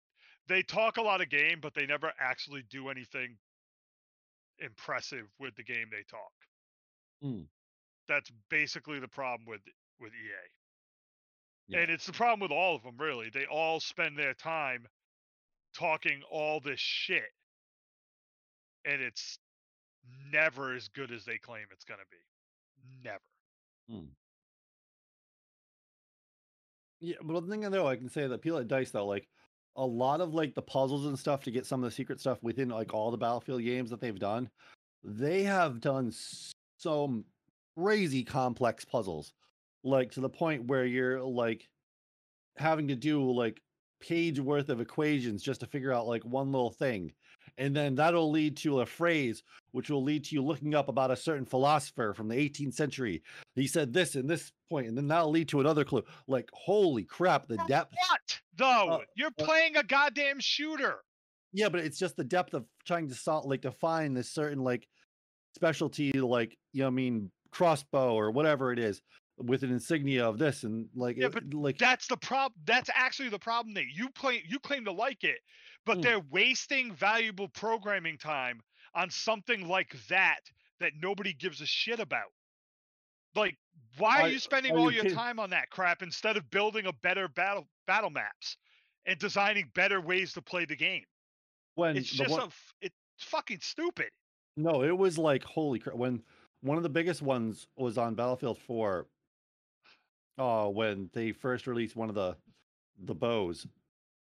they 0.48 0.62
talk 0.62 0.96
a 0.96 1.02
lot 1.02 1.20
of 1.20 1.28
game, 1.30 1.58
but 1.60 1.74
they 1.74 1.86
never 1.86 2.12
actually 2.20 2.64
do 2.70 2.88
anything 2.88 3.36
impressive 4.58 5.26
with 5.38 5.54
the 5.56 5.64
game 5.64 5.86
they 5.90 6.04
talk. 6.08 6.32
Hmm. 7.22 7.42
That's 8.08 8.30
basically 8.50 9.00
the 9.00 9.08
problem 9.08 9.46
with 9.46 9.62
with 10.00 10.12
EA. 10.12 10.48
Yeah. 11.68 11.80
And 11.80 11.90
it's 11.90 12.06
the 12.06 12.12
problem 12.12 12.40
with 12.40 12.56
all 12.56 12.76
of 12.76 12.82
them 12.82 12.96
really. 12.98 13.30
They 13.30 13.46
all 13.46 13.80
spend 13.80 14.18
their 14.18 14.34
time 14.34 14.86
talking 15.74 16.22
all 16.30 16.60
this 16.60 16.80
shit 16.80 17.32
and 18.86 19.02
it's 19.02 19.38
never 20.32 20.74
as 20.74 20.88
good 20.88 21.12
as 21.12 21.24
they 21.24 21.38
claim 21.38 21.64
it's 21.70 21.84
going 21.84 22.00
to 22.00 22.06
be. 22.10 23.04
Never. 23.04 23.20
Hmm. 23.88 24.12
Yeah, 27.00 27.16
but 27.22 27.40
the 27.40 27.50
thing 27.50 27.60
though, 27.60 27.86
I 27.86 27.96
can 27.96 28.08
say 28.08 28.26
that 28.26 28.40
people 28.40 28.58
at 28.58 28.68
Dice 28.68 28.90
though, 28.90 29.06
like 29.06 29.28
a 29.76 29.84
lot 29.84 30.20
of 30.20 30.34
like 30.34 30.54
the 30.54 30.62
puzzles 30.62 31.06
and 31.06 31.18
stuff 31.18 31.42
to 31.44 31.50
get 31.50 31.66
some 31.66 31.84
of 31.84 31.90
the 31.90 31.94
secret 31.94 32.20
stuff 32.20 32.42
within 32.42 32.70
like 32.70 32.94
all 32.94 33.10
the 33.10 33.18
Battlefield 33.18 33.62
games 33.62 33.90
that 33.90 34.00
they've 34.00 34.18
done, 34.18 34.48
they 35.04 35.42
have 35.42 35.80
done 35.80 36.12
some 36.78 37.24
crazy 37.76 38.24
complex 38.24 38.84
puzzles, 38.84 39.32
like 39.84 40.10
to 40.12 40.20
the 40.20 40.28
point 40.28 40.66
where 40.66 40.86
you're 40.86 41.22
like 41.22 41.68
having 42.56 42.88
to 42.88 42.94
do 42.94 43.30
like 43.30 43.60
page 44.00 44.40
worth 44.40 44.68
of 44.68 44.80
equations 44.80 45.42
just 45.42 45.60
to 45.60 45.66
figure 45.66 45.92
out 45.92 46.06
like 46.06 46.24
one 46.24 46.50
little 46.52 46.70
thing. 46.70 47.12
And 47.58 47.74
then 47.74 47.94
that'll 47.94 48.30
lead 48.30 48.56
to 48.58 48.80
a 48.80 48.86
phrase 48.86 49.42
which 49.72 49.90
will 49.90 50.02
lead 50.02 50.24
to 50.24 50.34
you 50.34 50.42
looking 50.42 50.74
up 50.74 50.88
about 50.88 51.10
a 51.10 51.16
certain 51.16 51.44
philosopher 51.44 52.14
from 52.14 52.28
the 52.28 52.34
18th 52.34 52.72
century. 52.72 53.22
He 53.54 53.66
said 53.66 53.92
this 53.92 54.14
and 54.14 54.28
this 54.28 54.50
point, 54.70 54.86
and 54.86 54.96
then 54.96 55.06
that'll 55.06 55.30
lead 55.30 55.48
to 55.48 55.60
another 55.60 55.84
clue. 55.84 56.02
Like, 56.26 56.48
holy 56.54 57.04
crap, 57.04 57.46
the 57.46 57.58
depth. 57.68 57.92
What 58.08 58.40
though? 58.56 58.88
Uh, 58.88 58.98
You're 59.16 59.32
uh, 59.38 59.44
playing 59.44 59.76
a 59.76 59.82
goddamn 59.82 60.40
shooter. 60.40 60.96
Yeah, 61.52 61.68
but 61.68 61.80
it's 61.80 61.98
just 61.98 62.16
the 62.16 62.24
depth 62.24 62.54
of 62.54 62.64
trying 62.86 63.08
to 63.08 63.14
solve, 63.14 63.44
like, 63.44 63.62
to 63.62 63.70
find 63.70 64.16
this 64.16 64.30
certain 64.30 64.60
like 64.64 64.88
specialty, 65.54 66.12
like 66.12 66.56
you 66.72 66.80
know, 66.80 66.86
what 66.86 66.92
I 66.92 66.94
mean, 66.94 67.30
crossbow 67.50 68.14
or 68.14 68.30
whatever 68.30 68.72
it 68.72 68.78
is, 68.78 69.00
with 69.38 69.62
an 69.62 69.70
insignia 69.70 70.26
of 70.26 70.38
this 70.38 70.64
and 70.64 70.88
like, 70.94 71.16
Yeah, 71.16 71.26
it- 71.26 71.32
but 71.32 71.52
like 71.52 71.78
That's 71.78 72.06
the 72.06 72.16
problem. 72.16 72.58
That's 72.64 72.90
actually 72.94 73.28
the 73.28 73.38
problem. 73.38 73.74
that 73.74 73.86
you 73.94 74.08
play, 74.10 74.42
you 74.48 74.58
claim 74.58 74.84
to 74.86 74.92
like 74.92 75.24
it, 75.24 75.38
but 75.86 75.98
Mm. 75.98 76.02
they're 76.02 76.20
wasting 76.20 76.92
valuable 76.94 77.48
programming 77.48 78.18
time 78.18 78.60
on 78.94 79.08
something 79.08 79.66
like 79.66 79.92
that 80.08 80.40
that 80.80 80.92
nobody 80.96 81.32
gives 81.32 81.62
a 81.62 81.66
shit 81.66 82.00
about. 82.00 82.32
Like, 83.34 83.56
why 83.96 84.20
are 84.20 84.22
Are- 84.24 84.28
you 84.28 84.38
spending 84.38 84.72
are 84.72 84.78
all 84.78 84.90
you 84.90 84.96
your 84.96 85.04
kidding? 85.04 85.16
time 85.16 85.38
on 85.38 85.50
that 85.50 85.70
crap 85.70 86.02
instead 86.02 86.36
of 86.36 86.50
building 86.50 86.86
a 86.86 86.92
better 86.92 87.28
battle 87.28 87.66
battle 87.86 88.10
maps 88.10 88.56
and 89.06 89.18
designing 89.18 89.68
better 89.74 90.00
ways 90.00 90.32
to 90.34 90.42
play 90.42 90.64
the 90.66 90.76
game? 90.76 91.04
when 91.74 91.96
It's 91.96 92.08
just 92.10 92.30
one, 92.30 92.48
a, 92.48 92.52
it's 92.80 92.96
fucking 93.18 93.60
stupid. 93.60 94.10
No, 94.56 94.82
it 94.82 94.96
was 94.96 95.18
like 95.18 95.44
holy 95.44 95.78
crap. 95.78 95.96
When 95.96 96.24
one 96.62 96.78
of 96.78 96.82
the 96.82 96.88
biggest 96.88 97.20
ones 97.20 97.68
was 97.76 97.98
on 97.98 98.14
Battlefield 98.14 98.58
4, 98.58 99.06
uh, 100.38 100.68
when 100.70 101.10
they 101.12 101.32
first 101.32 101.66
released 101.66 101.94
one 101.94 102.08
of 102.08 102.14
the 102.14 102.36
the 102.98 103.14
bows, 103.14 103.66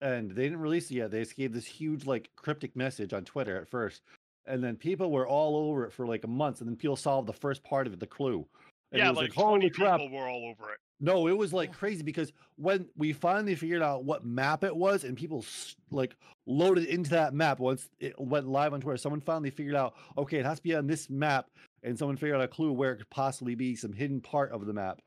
and 0.02 0.30
they 0.30 0.42
didn't 0.42 0.60
release 0.60 0.90
it 0.90 0.96
yet. 0.96 1.10
They 1.10 1.20
just 1.20 1.36
gave 1.36 1.52
this 1.52 1.64
huge 1.64 2.04
like 2.06 2.30
cryptic 2.36 2.76
message 2.76 3.12
on 3.12 3.24
Twitter 3.24 3.56
at 3.56 3.68
first, 3.68 4.02
and 4.46 4.62
then 4.62 4.76
people 4.76 5.10
were 5.10 5.26
all 5.26 5.56
over 5.56 5.86
it 5.86 5.92
for 5.92 6.06
like 6.06 6.26
months, 6.28 6.60
and 6.60 6.68
then 6.68 6.76
people 6.76 6.96
solved 6.96 7.28
the 7.28 7.32
first 7.32 7.62
part 7.62 7.86
of 7.86 7.92
it, 7.92 8.00
the 8.00 8.06
clue. 8.06 8.46
And 8.90 9.00
it 9.00 9.04
yeah, 9.04 9.10
was 9.10 9.18
like, 9.18 9.32
holy 9.32 9.70
crap! 9.70 10.00
people 10.00 10.18
were 10.18 10.28
all 10.28 10.44
over 10.50 10.72
it. 10.72 10.78
No, 11.00 11.26
it 11.26 11.36
was 11.36 11.52
like 11.52 11.72
crazy 11.72 12.02
because 12.02 12.32
when 12.56 12.86
we 12.96 13.12
finally 13.12 13.56
figured 13.56 13.82
out 13.82 14.04
what 14.04 14.24
map 14.24 14.62
it 14.62 14.74
was 14.74 15.02
and 15.02 15.16
people 15.16 15.44
like 15.90 16.14
loaded 16.46 16.84
into 16.84 17.10
that 17.10 17.34
map 17.34 17.58
once 17.58 17.88
it 17.98 18.14
went 18.20 18.46
live 18.46 18.72
on 18.72 18.80
Twitter, 18.80 18.96
someone 18.96 19.20
finally 19.20 19.50
figured 19.50 19.74
out, 19.74 19.94
okay, 20.16 20.38
it 20.38 20.46
has 20.46 20.58
to 20.58 20.62
be 20.62 20.76
on 20.76 20.86
this 20.86 21.10
map, 21.10 21.46
and 21.82 21.98
someone 21.98 22.16
figured 22.16 22.36
out 22.36 22.44
a 22.44 22.48
clue 22.48 22.72
where 22.72 22.92
it 22.92 22.98
could 22.98 23.10
possibly 23.10 23.56
be 23.56 23.74
some 23.74 23.92
hidden 23.92 24.20
part 24.20 24.52
of 24.52 24.64
the 24.64 24.72
map. 24.72 25.00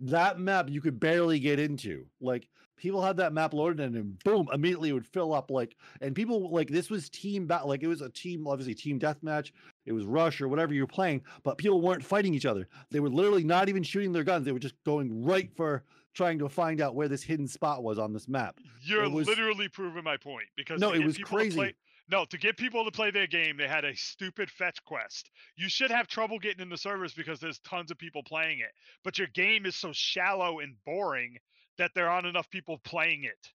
That 0.00 0.38
map 0.38 0.68
you 0.70 0.80
could 0.80 0.98
barely 0.98 1.38
get 1.38 1.58
into. 1.58 2.06
Like 2.20 2.48
people 2.76 3.02
had 3.02 3.18
that 3.18 3.32
map 3.34 3.52
loaded 3.52 3.80
and 3.80 3.94
then 3.94 4.16
boom, 4.24 4.48
immediately 4.52 4.88
it 4.88 4.92
would 4.94 5.06
fill 5.06 5.34
up. 5.34 5.50
Like, 5.50 5.76
and 6.00 6.14
people 6.14 6.50
like 6.50 6.68
this 6.68 6.88
was 6.88 7.10
team 7.10 7.46
battle. 7.46 7.68
like 7.68 7.82
it 7.82 7.86
was 7.88 8.00
a 8.00 8.08
team, 8.08 8.46
obviously 8.46 8.74
team 8.74 8.98
deathmatch. 8.98 9.50
It 9.84 9.92
was 9.92 10.04
rush 10.04 10.40
or 10.40 10.48
whatever 10.48 10.72
you 10.72 10.82
were 10.82 10.86
playing, 10.86 11.22
but 11.42 11.58
people 11.58 11.80
weren't 11.82 12.04
fighting 12.04 12.32
each 12.34 12.46
other. 12.46 12.68
They 12.90 13.00
were 13.00 13.10
literally 13.10 13.44
not 13.44 13.68
even 13.68 13.82
shooting 13.82 14.12
their 14.12 14.24
guns. 14.24 14.46
They 14.46 14.52
were 14.52 14.58
just 14.58 14.74
going 14.84 15.22
right 15.24 15.50
for 15.56 15.84
trying 16.14 16.38
to 16.40 16.48
find 16.48 16.80
out 16.80 16.94
where 16.94 17.06
this 17.06 17.22
hidden 17.22 17.46
spot 17.46 17.82
was 17.84 17.98
on 17.98 18.12
this 18.12 18.26
map. 18.26 18.58
You're 18.82 19.08
was- 19.10 19.28
literally 19.28 19.68
proving 19.68 20.02
my 20.02 20.16
point 20.16 20.46
because 20.56 20.80
No, 20.80 20.92
it 20.92 21.04
was 21.04 21.18
crazy. 21.18 21.56
play- 21.56 21.74
no, 22.10 22.24
to 22.24 22.38
get 22.38 22.56
people 22.56 22.84
to 22.84 22.90
play 22.90 23.10
their 23.10 23.26
game, 23.26 23.56
they 23.56 23.68
had 23.68 23.84
a 23.84 23.94
stupid 23.94 24.50
fetch 24.50 24.82
quest. 24.84 25.30
You 25.56 25.68
should 25.68 25.90
have 25.90 26.08
trouble 26.08 26.38
getting 26.38 26.60
in 26.60 26.68
the 26.68 26.76
servers 26.76 27.14
because 27.14 27.38
there's 27.40 27.58
tons 27.60 27.90
of 27.90 27.98
people 27.98 28.22
playing 28.22 28.58
it. 28.60 28.72
But 29.04 29.18
your 29.18 29.28
game 29.28 29.64
is 29.66 29.76
so 29.76 29.90
shallow 29.92 30.58
and 30.58 30.74
boring 30.84 31.36
that 31.78 31.92
there 31.94 32.10
aren't 32.10 32.26
enough 32.26 32.50
people 32.50 32.78
playing 32.84 33.24
it. 33.24 33.48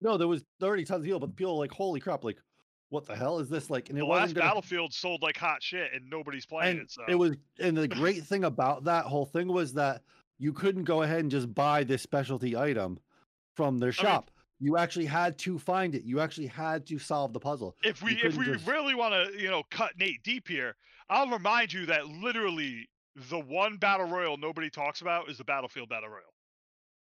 No, 0.00 0.16
there 0.16 0.28
was 0.28 0.44
already 0.62 0.84
tons 0.84 1.00
of 1.00 1.04
people, 1.04 1.18
but 1.18 1.34
people 1.34 1.54
were 1.56 1.60
like, 1.64 1.72
holy 1.72 1.98
crap, 1.98 2.22
like, 2.22 2.38
what 2.90 3.04
the 3.04 3.16
hell 3.16 3.40
is 3.40 3.48
this? 3.48 3.68
Like, 3.68 3.88
and 3.90 3.98
it 3.98 4.02
The 4.02 4.06
last 4.06 4.34
gonna, 4.34 4.46
Battlefield 4.46 4.94
sold 4.94 5.20
like 5.20 5.36
hot 5.36 5.62
shit 5.62 5.92
and 5.92 6.08
nobody's 6.08 6.46
playing 6.46 6.78
and 6.78 6.80
it. 6.82 6.90
So 6.90 7.02
it 7.08 7.16
was 7.16 7.36
and 7.58 7.76
the 7.76 7.88
great 7.88 8.24
thing 8.24 8.44
about 8.44 8.84
that 8.84 9.04
whole 9.04 9.26
thing 9.26 9.48
was 9.48 9.74
that 9.74 10.02
you 10.38 10.52
couldn't 10.52 10.84
go 10.84 11.02
ahead 11.02 11.18
and 11.18 11.30
just 11.30 11.52
buy 11.52 11.84
this 11.84 12.00
specialty 12.00 12.56
item 12.56 12.98
from 13.56 13.78
their 13.78 13.88
I 13.98 14.02
mean- 14.02 14.12
shop. 14.12 14.30
You 14.60 14.76
actually 14.76 15.06
had 15.06 15.38
to 15.38 15.58
find 15.58 15.94
it. 15.94 16.04
You 16.04 16.20
actually 16.20 16.46
had 16.46 16.86
to 16.86 16.98
solve 16.98 17.32
the 17.32 17.40
puzzle. 17.40 17.76
if 17.84 18.02
we 18.02 18.12
if 18.22 18.36
we 18.36 18.46
just- 18.46 18.66
really 18.66 18.94
want 18.94 19.14
to 19.14 19.40
you 19.40 19.50
know 19.50 19.62
cut 19.70 19.92
Nate 19.98 20.22
deep 20.22 20.48
here, 20.48 20.76
I'll 21.08 21.28
remind 21.28 21.72
you 21.72 21.86
that 21.86 22.06
literally 22.06 22.88
the 23.30 23.38
one 23.38 23.76
battle 23.76 24.06
royal 24.06 24.36
nobody 24.36 24.70
talks 24.70 25.00
about 25.00 25.28
is 25.28 25.38
the 25.38 25.44
Battlefield 25.44 25.88
Battle 25.88 26.08
Royal. 26.08 26.34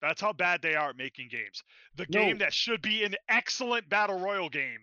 That's 0.00 0.20
how 0.20 0.32
bad 0.32 0.62
they 0.62 0.74
are 0.74 0.90
at 0.90 0.96
making 0.96 1.28
games. 1.30 1.62
The 1.96 2.06
game 2.06 2.38
that 2.38 2.52
should 2.52 2.82
be 2.82 3.04
an 3.04 3.14
excellent 3.28 3.88
battle 3.88 4.18
royal 4.18 4.48
game 4.48 4.80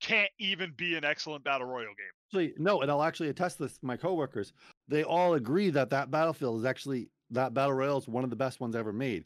can't 0.00 0.30
even 0.38 0.72
be 0.76 0.96
an 0.96 1.04
excellent 1.04 1.44
battle 1.44 1.66
royal 1.66 1.86
game. 1.86 2.12
Actually, 2.28 2.54
no, 2.58 2.82
and 2.82 2.90
I'll 2.90 3.02
actually 3.02 3.28
attest 3.28 3.58
this 3.58 3.78
to 3.78 3.86
my 3.86 3.96
coworkers. 3.96 4.52
They 4.88 5.04
all 5.04 5.34
agree 5.34 5.70
that 5.70 5.90
that 5.90 6.10
battlefield 6.10 6.58
is 6.58 6.64
actually 6.64 7.08
that 7.30 7.54
battle 7.54 7.72
royal 7.72 7.98
is 7.98 8.08
one 8.08 8.24
of 8.24 8.30
the 8.30 8.36
best 8.36 8.60
ones 8.60 8.76
ever 8.76 8.92
made. 8.92 9.24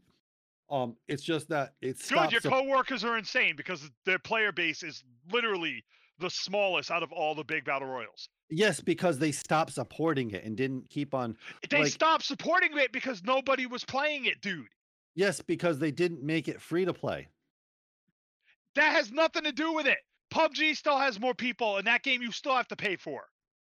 Um, 0.70 0.96
it's 1.08 1.22
just 1.22 1.48
that 1.48 1.74
it's 1.82 2.08
Good, 2.10 2.30
your 2.32 2.40
coworkers 2.40 3.02
are 3.04 3.18
insane 3.18 3.56
because 3.56 3.90
their 4.06 4.18
player 4.20 4.52
base 4.52 4.82
is 4.82 5.02
literally 5.32 5.84
the 6.20 6.30
smallest 6.30 6.90
out 6.90 7.02
of 7.02 7.10
all 7.12 7.34
the 7.34 7.42
big 7.44 7.64
battle 7.64 7.88
royals. 7.88 8.28
yes, 8.50 8.80
because 8.80 9.18
they 9.18 9.32
stopped 9.32 9.72
supporting 9.72 10.30
it 10.32 10.44
and 10.44 10.56
didn't 10.56 10.88
keep 10.90 11.14
on. 11.14 11.36
They 11.70 11.82
Like- 11.84 11.92
stopped 11.92 12.24
supporting 12.24 12.76
it 12.78 12.92
because 12.92 13.22
nobody 13.24 13.66
was 13.66 13.84
playing 13.84 14.26
it, 14.26 14.40
dude. 14.40 14.68
Yes, 15.14 15.40
because 15.40 15.78
they 15.78 15.90
didn't 15.90 16.22
make 16.22 16.46
it 16.46 16.60
free 16.60 16.84
to 16.84 16.92
play. 16.92 17.28
That 18.74 18.92
has 18.92 19.10
nothing 19.10 19.44
to 19.44 19.52
do 19.52 19.72
with 19.72 19.86
it. 19.86 19.98
PUBG 20.30 20.76
still 20.76 20.98
has 20.98 21.18
more 21.18 21.34
people, 21.34 21.78
and 21.78 21.86
that 21.86 22.02
game 22.04 22.22
you 22.22 22.30
still 22.30 22.54
have 22.54 22.68
to 22.68 22.76
pay 22.76 22.96
for. 22.96 23.24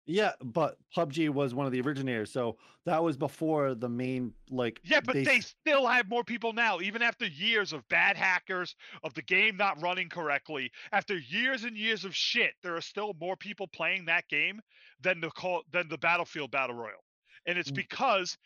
Yeah, 0.07 0.33
but 0.43 0.77
PUBG 0.95 1.31
was 1.31 1.55
one 1.55 1.65
of 1.65 1.73
the 1.73 1.81
originators, 1.81 2.31
so 2.31 2.59
that 2.85 3.03
was 3.03 3.17
before 3.17 3.75
the 3.75 3.89
main 3.89 4.35
like. 4.51 4.79
Yeah, 4.85 5.01
but 5.01 5.15
they, 5.15 5.37
s- 5.39 5.55
still 5.63 5.87
have 5.87 6.09
more 6.11 6.23
people 6.23 6.53
now, 6.53 6.81
even 6.81 7.01
after 7.01 7.25
years 7.27 7.73
of 7.73 7.89
bad 7.89 8.17
hackers, 8.17 8.77
of 9.03 9.15
the 9.15 9.23
game 9.23 9.57
not 9.57 9.81
running 9.81 10.11
correctly. 10.11 10.71
After 10.93 11.17
years 11.17 11.65
and 11.65 11.75
years 11.77 12.05
of 12.05 12.15
shit, 12.15 12.53
there 12.63 12.77
are 12.77 12.83
still 12.83 13.15
more 13.19 13.35
people 13.37 13.67
playing 13.69 14.05
that 14.05 14.29
game 14.29 14.61
than 15.01 15.21
the 15.23 15.31
call 15.31 15.63
than 15.73 15.89
the 15.89 15.97
Battlefield 15.99 16.51
Battle 16.51 16.77
Royal, 16.77 17.03
and 17.47 17.57
it's 17.57 17.71
Mm. 17.71 17.77
because, 17.77 18.37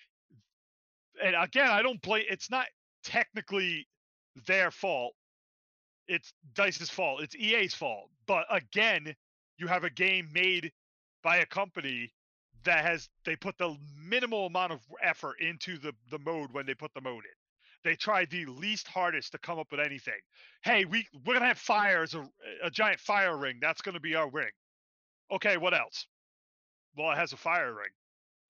and 1.22 1.34
again, 1.34 1.68
I 1.70 1.82
don't 1.82 2.00
blame. 2.02 2.24
It's 2.30 2.50
not 2.50 2.66
technically 3.02 3.88
their 4.46 4.70
fault. 4.70 5.14
It's 6.06 6.32
Dice's 6.54 6.88
fault. 6.88 7.20
It's 7.22 7.34
EA's 7.34 7.74
fault. 7.74 8.10
But 8.26 8.46
again, 8.48 9.14
you 9.58 9.66
have 9.66 9.82
a 9.84 9.90
game 9.90 10.28
made 10.32 10.72
by 11.22 11.38
a 11.38 11.46
company 11.46 12.12
that 12.64 12.84
has 12.84 13.08
they 13.24 13.36
put 13.36 13.56
the 13.58 13.76
minimal 13.96 14.46
amount 14.46 14.72
of 14.72 14.80
effort 15.02 15.40
into 15.40 15.78
the 15.78 15.92
the 16.10 16.18
mode 16.18 16.52
when 16.52 16.66
they 16.66 16.74
put 16.74 16.92
the 16.94 17.00
mode 17.00 17.24
in. 17.24 17.30
They 17.84 17.94
tried 17.94 18.30
the 18.30 18.44
least 18.46 18.88
hardest 18.88 19.32
to 19.32 19.38
come 19.38 19.58
up 19.58 19.68
with 19.70 19.80
anything. 19.80 20.18
Hey, 20.62 20.84
we 20.84 21.06
we're 21.24 21.34
gonna 21.34 21.46
have 21.46 21.58
fire 21.58 22.02
as 22.02 22.14
a, 22.14 22.28
a 22.62 22.70
giant 22.70 23.00
fire 23.00 23.36
ring. 23.36 23.58
That's 23.60 23.80
gonna 23.80 24.00
be 24.00 24.14
our 24.14 24.28
ring. 24.28 24.50
Okay, 25.30 25.56
what 25.56 25.74
else? 25.74 26.06
Well, 26.96 27.12
it 27.12 27.16
has 27.16 27.32
a 27.32 27.36
fire 27.36 27.74
ring. 27.74 27.90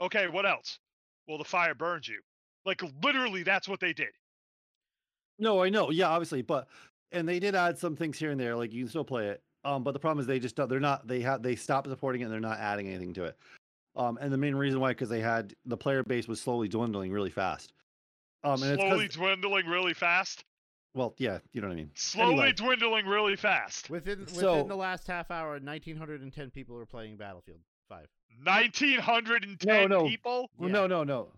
Okay, 0.01 0.29
what 0.29 0.47
else? 0.47 0.79
Well, 1.27 1.39
the 1.39 1.45
fire 1.45 1.75
burns 1.75 2.09
you. 2.09 2.21
Like 2.65 2.83
literally, 3.03 3.43
that's 3.43 3.69
what 3.69 3.81
they 3.81 3.93
did. 3.93 4.09
No, 5.39 5.63
I 5.63 5.69
know. 5.69 5.91
Yeah, 5.91 6.09
obviously, 6.09 6.43
but 6.43 6.69
and 7.13 7.29
they 7.29 7.39
did 7.39 7.55
add 7.55 7.79
some 7.79 7.97
things 7.97 8.19
here 8.19 8.31
and 8.31 8.41
there. 8.41 8.57
Like 8.57 8.73
you 8.73 8.85
can 8.85 8.89
still 8.89 9.05
play 9.05 9.29
it. 9.29 9.43
Um, 9.69 9.83
but 9.83 9.93
the 9.93 9.99
problem 9.99 10.21
is 10.21 10.27
they 10.27 10.39
just 10.39 10.57
don't. 10.57 10.69
They're 10.69 10.81
not. 10.81 11.07
They 11.07 11.21
have. 11.21 11.43
They 11.43 11.55
stopped 11.57 11.89
supporting 11.89 12.23
it. 12.23 12.25
and 12.25 12.33
They're 12.33 12.41
not 12.41 12.59
adding 12.59 12.89
anything 12.89 13.13
to 13.15 13.25
it. 13.25 13.37
Um, 13.97 14.19
and 14.21 14.33
the 14.33 14.39
main 14.39 14.55
reason 14.55 14.81
why 14.81 14.91
because 14.93 15.09
they 15.09 15.21
had 15.21 15.55
the 15.67 15.77
player 15.77 16.03
base 16.03 16.27
was 16.29 16.41
slowly 16.41 16.69
dwindling 16.69 17.11
really 17.13 17.31
fast. 17.31 17.73
Um, 18.45 18.63
and 18.63 18.79
Slowly 18.81 19.05
it's 19.07 19.17
'cause- 19.17 19.27
dwindling 19.27 19.67
really 19.67 19.93
fast. 19.95 20.45
well, 20.95 21.15
yeah, 21.19 21.39
you 21.53 21.61
know 21.61 21.67
what 21.67 21.73
I 21.75 21.77
mean. 21.77 21.91
Slowly 21.95 22.33
Anyway. 22.35 22.53
dwindling 22.53 23.07
really 23.07 23.37
fast. 23.37 23.91
Within 23.91 24.21
within 24.21 24.35
So- 24.37 24.63
the 24.65 24.77
last 24.77 25.07
half 25.09 25.31
hour, 25.31 25.59
1,910 25.59 26.51
people 26.51 26.79
are 26.79 26.87
playing 26.87 27.17
Battlefield 27.17 27.61
5. 27.89 28.07
1910 28.45 29.89
no. 29.91 30.07
people. 30.07 30.51
Well, 30.57 30.69
Yeah. 30.69 30.73
No, 30.75 30.87
no, 30.87 31.05
no. 31.05 31.33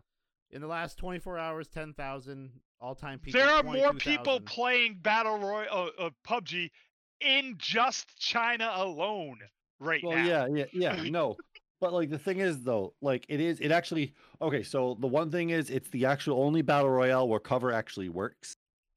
In 0.50 0.60
the 0.60 0.66
last 0.66 0.98
24 0.98 1.38
hours, 1.38 1.68
10,000 1.68 2.60
all-time 2.80 3.18
people. 3.20 3.40
There 3.40 3.48
are 3.50 3.62
more 3.62 3.94
people 3.94 4.38
22,000. 4.40 4.44
playing 4.46 4.94
Battle 4.96 5.38
Royale, 5.38 5.90
uh, 5.98 6.02
uh, 6.06 6.10
PUBG 6.24 6.70
in 7.20 7.54
just 7.58 8.18
China 8.18 8.70
alone. 8.74 9.38
right 9.78 10.02
Well, 10.04 10.16
now. 10.16 10.24
yeah, 10.24 10.46
yeah, 10.46 10.64
yeah. 10.72 11.02
No, 11.10 11.36
but 11.80 11.92
like 11.92 12.10
the 12.10 12.18
thing 12.18 12.38
is 12.40 12.62
though, 12.62 12.94
like 13.00 13.24
it 13.28 13.40
is. 13.40 13.60
It 13.60 13.72
actually 13.72 14.14
okay. 14.42 14.62
So 14.62 14.96
the 15.00 15.06
one 15.06 15.30
thing 15.30 15.50
is, 15.50 15.70
it's 15.70 15.88
the 15.90 16.06
actual 16.06 16.42
only 16.42 16.62
battle 16.62 16.90
royale 16.90 17.28
where 17.28 17.40
cover 17.40 17.72
actually 17.72 18.08
works 18.08 18.54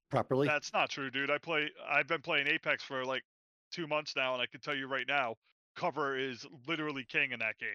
properly. 0.10 0.48
That's 0.48 0.74
not 0.74 0.90
true, 0.90 1.10
dude. 1.10 1.32
I 1.32 1.38
play. 1.38 1.70
I've 1.90 2.08
been 2.08 2.22
playing 2.22 2.48
Apex 2.48 2.84
for 2.84 3.06
like 3.06 3.24
two 3.72 3.88
months 3.88 4.16
now, 4.16 4.34
and 4.34 4.42
I 4.42 4.46
can 4.46 4.60
tell 4.62 4.76
you 4.76 4.88
right 4.88 5.08
now, 5.08 5.36
cover 5.76 6.18
is 6.18 6.46
literally 6.68 7.06
king 7.06 7.32
in 7.32 7.40
that 7.40 7.58
game. 7.60 7.70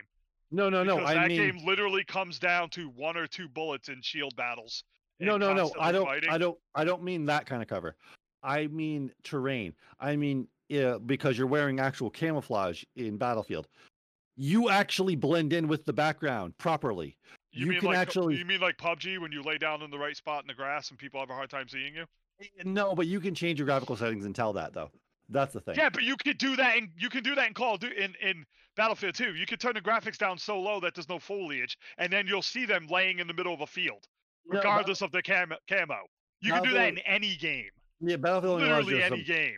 no, 0.50 0.68
no, 0.68 0.84
no. 0.84 0.96
because 0.96 1.10
I 1.10 1.14
that 1.14 1.28
mean, 1.28 1.40
game 1.56 1.66
literally 1.66 2.04
comes 2.04 2.38
down 2.38 2.70
to 2.70 2.88
one 2.90 3.16
or 3.16 3.26
two 3.26 3.48
bullets 3.48 3.88
in 3.88 4.00
shield 4.02 4.36
battles. 4.36 4.84
no, 5.18 5.36
no, 5.36 5.52
no. 5.52 5.72
I 5.80 5.90
don't. 5.92 6.04
fighting. 6.04 6.30
I 6.30 6.38
don't. 6.38 6.58
I 6.74 6.84
don't 6.84 7.02
mean 7.02 7.26
that 7.26 7.46
kind 7.46 7.62
of 7.62 7.68
cover. 7.68 7.96
I 8.42 8.66
mean 8.68 9.10
terrain. 9.24 9.74
I 10.00 10.16
mean, 10.16 10.46
yeah, 10.68 10.98
because 11.04 11.36
you're 11.38 11.46
wearing 11.46 11.80
actual 11.80 12.10
camouflage 12.10 12.84
in 12.96 13.16
Battlefield. 13.16 13.66
You 14.36 14.68
actually 14.70 15.16
blend 15.16 15.52
in 15.52 15.66
with 15.66 15.84
the 15.84 15.92
background 15.92 16.56
properly. 16.58 17.16
You, 17.52 17.64
you 17.64 17.70
mean 17.72 17.80
can 17.80 17.88
like 17.88 17.98
actually- 17.98 18.36
you 18.36 18.44
mean 18.44 18.60
like 18.60 18.76
PUBG 18.78 19.18
when 19.18 19.32
you 19.32 19.42
lay 19.42 19.58
down 19.58 19.82
in 19.82 19.90
the 19.90 19.98
right 19.98 20.16
spot 20.16 20.42
in 20.44 20.46
the 20.48 20.54
grass 20.54 20.90
and 20.90 20.98
people 20.98 21.18
have 21.20 21.30
a 21.30 21.34
hard 21.34 21.50
time 21.50 21.66
seeing 21.68 21.94
you? 21.94 22.04
Eh, 22.40 22.46
No, 22.64 22.94
but 22.94 23.06
you 23.06 23.20
can 23.20 23.34
change 23.34 23.58
your 23.58 23.66
graphical 23.66 23.96
settings 23.96 24.24
and 24.26 24.34
tell 24.34 24.52
that 24.52 24.72
though. 24.74 24.90
That's 25.30 25.52
the 25.52 25.60
thing. 25.60 25.74
Yeah, 25.76 25.90
but 25.90 26.04
you 26.04 26.16
could 26.16 26.38
do 26.38 26.56
that 26.56 26.76
and 26.78 26.88
you 26.96 27.08
can 27.10 27.22
do 27.22 27.34
that 27.34 27.48
in 27.48 27.54
Call 27.54 27.74
of 27.74 27.80
Duty 27.80 27.96
in, 28.02 28.14
in 28.22 28.44
Battlefield 28.76 29.14
2. 29.14 29.34
You 29.34 29.44
can 29.46 29.58
turn 29.58 29.74
the 29.74 29.80
graphics 29.80 30.16
down 30.18 30.38
so 30.38 30.58
low 30.60 30.78
that 30.80 30.94
there's 30.94 31.08
no 31.08 31.18
foliage, 31.18 31.76
and 31.98 32.12
then 32.12 32.26
you'll 32.26 32.40
see 32.42 32.64
them 32.64 32.86
laying 32.88 33.18
in 33.18 33.26
the 33.26 33.34
middle 33.34 33.52
of 33.52 33.60
a 33.60 33.66
field, 33.66 34.06
No, 34.46 34.52
but- 34.52 34.56
regardless 34.58 35.02
of 35.02 35.10
their 35.10 35.22
cam- 35.22 35.52
camo. 35.68 35.98
You 36.40 36.52
can 36.52 36.62
do 36.62 36.70
that 36.74 36.88
in 36.90 36.98
any 36.98 37.34
game, 37.34 37.68
yeah, 38.00 38.16
Battlefield 38.16 38.60
literally 38.60 39.02
any 39.02 39.24
some- 39.24 39.24
game. 39.36 39.56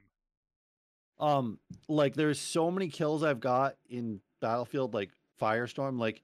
um 1.18 1.58
like 1.88 2.14
there's 2.14 2.38
so 2.40 2.70
many 2.70 2.88
kills 2.88 3.22
I've 3.22 3.40
got 3.40 3.76
in 3.88 4.20
Battlefield 4.40 4.94
like 4.94 5.10
Firestorm 5.40 5.98
like 5.98 6.22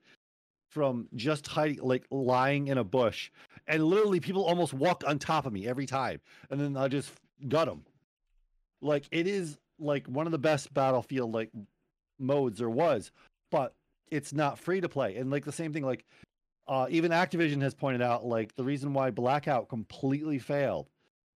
from 0.71 1.07
just 1.15 1.47
hiding 1.47 1.79
like 1.81 2.05
lying 2.11 2.67
in 2.67 2.77
a 2.77 2.83
bush 2.83 3.31
and 3.67 3.83
literally 3.83 4.19
people 4.19 4.43
almost 4.45 4.73
walk 4.73 5.03
on 5.07 5.17
top 5.19 5.45
of 5.45 5.53
me 5.53 5.67
every 5.67 5.85
time 5.85 6.19
and 6.49 6.59
then 6.59 6.75
I 6.77 6.87
just 6.87 7.11
gut 7.47 7.67
them. 7.67 7.83
Like 8.81 9.05
it 9.11 9.27
is 9.27 9.57
like 9.79 10.07
one 10.07 10.25
of 10.25 10.31
the 10.31 10.37
best 10.39 10.73
Battlefield 10.73 11.33
like 11.33 11.51
modes 12.19 12.59
there 12.59 12.69
was, 12.69 13.11
but 13.51 13.73
it's 14.11 14.33
not 14.33 14.57
free 14.59 14.81
to 14.81 14.89
play. 14.89 15.15
And 15.17 15.29
like 15.29 15.45
the 15.45 15.51
same 15.51 15.73
thing 15.73 15.83
like 15.85 16.05
uh 16.67 16.87
even 16.89 17.11
Activision 17.11 17.61
has 17.61 17.73
pointed 17.73 18.01
out 18.01 18.25
like 18.25 18.55
the 18.55 18.63
reason 18.63 18.93
why 18.93 19.09
Blackout 19.11 19.69
completely 19.69 20.37
failed 20.39 20.89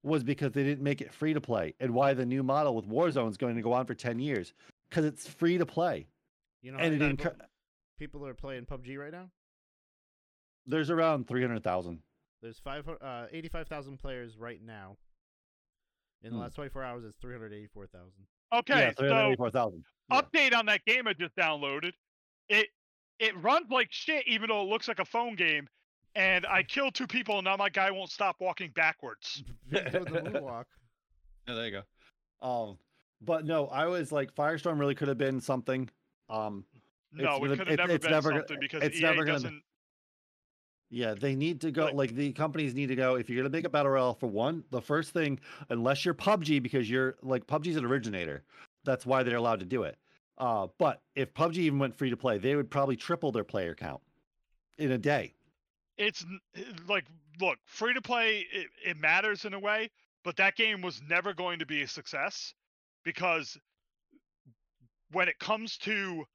was 0.03 0.23
because 0.23 0.51
they 0.53 0.63
didn't 0.63 0.83
make 0.83 1.01
it 1.01 1.13
free 1.13 1.33
to 1.33 1.41
play 1.41 1.73
and 1.79 1.93
why 1.93 2.13
the 2.13 2.25
new 2.25 2.41
model 2.43 2.75
with 2.75 2.87
Warzone 2.89 3.29
is 3.29 3.37
going 3.37 3.55
to 3.55 3.61
go 3.61 3.73
on 3.73 3.85
for 3.85 3.93
10 3.93 4.19
years 4.19 4.53
because 4.89 5.05
it's 5.05 5.27
free 5.27 5.57
to 5.57 5.65
play 5.65 6.07
You 6.61 6.71
know, 6.71 6.79
and 6.79 6.93
it 6.95 6.99
many 6.99 7.13
encour- 7.15 7.33
people- 7.33 7.45
people 7.99 8.27
are 8.27 8.33
playing 8.33 8.65
PUBG 8.65 8.97
right 8.97 9.11
now. 9.11 9.29
there's 10.65 10.89
around 10.89 11.27
300,000 11.27 12.01
There's 12.41 12.59
five 12.59 12.87
uh, 12.89 13.27
85,000 13.31 13.97
players 13.99 14.35
right 14.37 14.61
now. 14.61 14.97
In 16.23 16.31
the 16.31 16.35
Hmm. 16.37 16.41
last 16.43 16.55
24 16.55 16.83
hours, 16.83 17.03
it's 17.03 17.17
384,000. 17.19 18.27
Okay, 18.53 18.79
yeah 18.79 18.91
so 18.97 19.05
yeah. 19.05 20.21
update 20.21 20.53
on 20.55 20.65
that 20.67 20.83
game 20.85 21.07
I 21.07 21.13
just 21.13 21.35
downloaded. 21.35 21.93
It 22.49 22.67
it 23.19 23.35
runs 23.37 23.69
like 23.69 23.91
shit, 23.91 24.27
even 24.27 24.49
though 24.49 24.61
it 24.63 24.67
looks 24.69 24.87
like 24.87 24.97
a 24.99 25.05
phone 25.05 25.35
game. 25.35 25.67
And 26.15 26.45
I 26.45 26.63
killed 26.63 26.93
two 26.93 27.07
people, 27.07 27.37
and 27.37 27.45
now 27.45 27.55
my 27.55 27.69
guy 27.69 27.89
won't 27.91 28.09
stop 28.11 28.35
walking 28.39 28.71
backwards. 28.75 29.43
The 29.69 29.79
yeah, 31.47 31.53
there 31.55 31.65
you 31.65 31.71
go 31.71 31.83
um 32.47 32.77
but 33.21 33.45
no 33.45 33.67
I 33.67 33.85
was 33.85 34.11
like 34.11 34.33
Firestorm 34.35 34.79
really 34.79 34.95
could 34.95 35.07
have 35.07 35.17
been 35.17 35.39
something 35.39 35.89
um 36.29 36.65
No, 37.13 37.39
gonna- 37.39 37.53
it 37.53 37.57
could 37.57 37.67
have 37.67 37.67
it- 37.67 37.77
never 37.77 37.93
it's 37.93 38.03
been 38.05 38.11
never 38.11 38.31
something 38.31 38.57
because 38.59 38.83
it's 38.83 38.97
EA 38.97 39.01
never 39.01 39.17
gonna 39.25 39.31
doesn't. 39.33 39.63
Yeah, 40.89 41.13
they 41.13 41.35
need 41.35 41.61
to 41.61 41.71
go. 41.71 41.85
Like- 41.85 41.93
Like 41.95 42.15
the 42.15 42.33
companies 42.33 42.73
need 42.75 42.87
to 42.87 42.95
go. 42.95 43.15
If 43.15 43.29
you're 43.29 43.37
gonna 43.41 43.49
make 43.55 43.63
a 43.65 43.69
battle 43.69 43.91
royale, 43.91 44.13
for 44.13 44.27
one, 44.27 44.63
the 44.71 44.81
first 44.81 45.11
thing, 45.11 45.39
unless 45.69 46.03
you're 46.03 46.13
PUBG, 46.13 46.61
because 46.61 46.89
you're 46.89 47.15
like 47.21 47.47
PUBG's 47.47 47.77
an 47.77 47.85
originator, 47.85 48.43
that's 48.83 49.05
why 49.05 49.23
they're 49.23 49.37
allowed 49.37 49.59
to 49.61 49.65
do 49.65 49.83
it. 49.83 49.97
Uh, 50.37 50.67
but 50.79 51.01
if 51.15 51.33
PUBG 51.33 51.57
even 51.57 51.79
went 51.79 51.95
free 51.95 52.09
to 52.09 52.17
play, 52.17 52.37
they 52.39 52.55
would 52.55 52.69
probably 52.69 52.95
triple 52.97 53.31
their 53.31 53.43
player 53.45 53.73
count 53.75 54.01
in 54.79 54.91
a 54.91 54.97
day. 54.97 55.33
It's 55.97 56.25
eh, 56.55 56.63
like, 56.87 57.05
look, 57.39 57.57
free 57.65 57.93
to 57.93 58.01
play, 58.01 58.45
it, 58.51 58.67
it 58.85 58.97
matters 58.97 59.45
in 59.45 59.53
a 59.53 59.59
way, 59.59 59.89
but 60.23 60.37
that 60.37 60.55
game 60.55 60.81
was 60.81 61.01
never 61.07 61.33
going 61.33 61.59
to 61.59 61.65
be 61.65 61.81
a 61.81 61.87
success 61.87 62.53
because 63.03 63.57
when 65.11 65.27
it 65.27 65.39
comes 65.39 65.77
to 65.79 66.25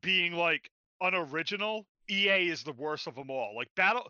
being 0.00 0.32
like 0.32 0.70
unoriginal, 1.00 1.86
EA 2.10 2.48
is 2.48 2.62
the 2.62 2.72
worst 2.72 3.06
of 3.06 3.14
them 3.14 3.30
all. 3.30 3.54
Like 3.56 3.68
Battle 3.74 4.08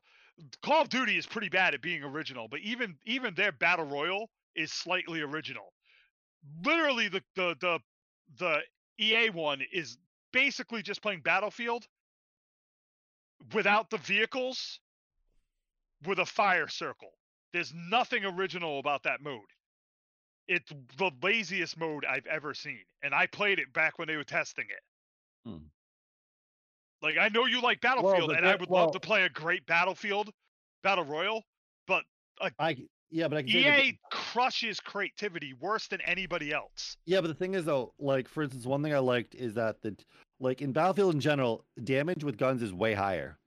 Call 0.62 0.82
of 0.82 0.88
Duty 0.88 1.16
is 1.16 1.26
pretty 1.26 1.48
bad 1.48 1.74
at 1.74 1.82
being 1.82 2.02
original, 2.02 2.48
but 2.48 2.60
even 2.60 2.96
even 3.04 3.34
their 3.34 3.52
battle 3.52 3.84
royal 3.84 4.30
is 4.54 4.72
slightly 4.72 5.20
original. 5.20 5.72
Literally 6.64 7.08
the 7.08 7.22
the 7.36 7.56
the 7.60 7.78
the 8.38 8.60
EA 8.98 9.30
one 9.30 9.62
is 9.72 9.98
basically 10.32 10.82
just 10.82 11.02
playing 11.02 11.20
Battlefield 11.20 11.86
without 13.52 13.90
the 13.90 13.98
vehicles 13.98 14.80
with 16.06 16.18
a 16.18 16.26
fire 16.26 16.68
circle. 16.68 17.10
There's 17.52 17.72
nothing 17.74 18.24
original 18.24 18.78
about 18.78 19.02
that 19.04 19.20
mode. 19.22 19.40
It's 20.48 20.72
the 20.98 21.10
laziest 21.22 21.78
mode 21.78 22.04
I've 22.04 22.26
ever 22.26 22.54
seen, 22.54 22.80
and 23.02 23.14
I 23.14 23.26
played 23.26 23.58
it 23.58 23.72
back 23.72 23.98
when 23.98 24.08
they 24.08 24.16
were 24.16 24.24
testing 24.24 24.64
it. 24.68 25.48
Hmm. 25.50 25.58
Like 27.02 27.16
I 27.18 27.28
know 27.28 27.46
you 27.46 27.60
like 27.60 27.80
Battlefield, 27.80 28.30
the 28.30 28.34
and 28.34 28.46
I 28.46 28.56
would 28.56 28.68
well- 28.68 28.84
love 28.84 28.92
to 28.92 29.00
play 29.00 29.24
a 29.24 29.28
great 29.28 29.66
Battlefield 29.66 30.30
battle 30.82 31.04
royal, 31.04 31.44
but 31.86 32.04
I 32.58 32.74
c- 32.74 32.88
yeah, 33.10 33.28
but 33.28 33.38
I 33.38 33.42
can 33.42 33.50
say 33.50 33.62
the- 33.62 33.82
EA 33.84 33.98
crushes 34.10 34.80
creativity 34.80 35.52
worse 35.54 35.86
than 35.88 36.00
anybody 36.02 36.52
else. 36.52 36.96
Yeah, 37.04 37.20
but 37.20 37.28
the 37.28 37.34
thing 37.34 37.54
is 37.54 37.64
though, 37.64 37.92
like 37.98 38.28
for 38.28 38.42
instance, 38.42 38.66
one 38.66 38.82
thing 38.82 38.94
I 38.94 38.98
liked 38.98 39.34
is 39.34 39.54
that 39.54 39.80
the 39.82 39.96
like 40.42 40.60
in 40.60 40.72
Battlefield 40.72 41.14
in 41.14 41.20
general, 41.20 41.64
damage 41.82 42.24
with 42.24 42.36
guns 42.36 42.62
is 42.62 42.72
way 42.72 42.94
higher. 42.94 43.38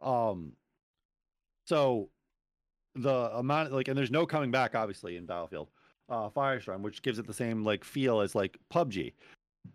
Um 0.00 0.52
so 1.66 2.10
the 2.94 3.30
amount 3.36 3.72
like 3.72 3.88
and 3.88 3.96
there's 3.96 4.10
no 4.10 4.26
coming 4.26 4.50
back 4.50 4.74
obviously 4.74 5.16
in 5.16 5.26
Battlefield. 5.26 5.68
Uh 6.08 6.28
Firestorm, 6.28 6.82
which 6.82 7.02
gives 7.02 7.18
it 7.18 7.26
the 7.26 7.32
same 7.34 7.64
like 7.64 7.84
feel 7.84 8.20
as 8.20 8.34
like 8.34 8.58
PUBG. 8.72 9.12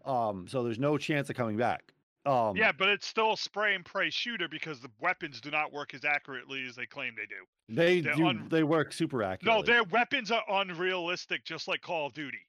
Um 0.06 0.48
so 0.48 0.64
there's 0.64 0.80
no 0.80 0.98
chance 0.98 1.30
of 1.30 1.36
coming 1.36 1.58
back. 1.58 1.94
Um 2.26 2.56
yeah, 2.56 2.72
but 2.72 2.90
it's 2.90 3.08
still 3.08 3.34
a 3.34 3.38
spray 3.38 3.74
and 3.74 3.84
pray 3.84 4.10
shooter 4.10 4.48
because 4.48 4.80
the 4.80 4.92
weapons 5.00 5.42
do 5.42 5.50
not 5.50 5.74
work 5.74 5.94
as 5.94 6.06
accurately 6.06 6.66
as 6.68 6.76
they 6.76 6.86
claim 6.86 7.14
they 7.16 7.26
do. 7.26 7.46
they 7.76 8.02
they're 8.02 8.16
do 8.16 8.28
un- 8.28 8.48
they 8.52 8.64
work 8.64 8.94
super 8.94 9.24
accurately. 9.24 9.60
No, 9.62 9.66
their 9.66 9.84
weapons 9.86 10.30
are 10.30 10.44
unrealistic, 10.48 11.44
just 11.46 11.68
like 11.68 11.82
Call 11.82 12.08
of 12.08 12.14
Duty. 12.14 12.46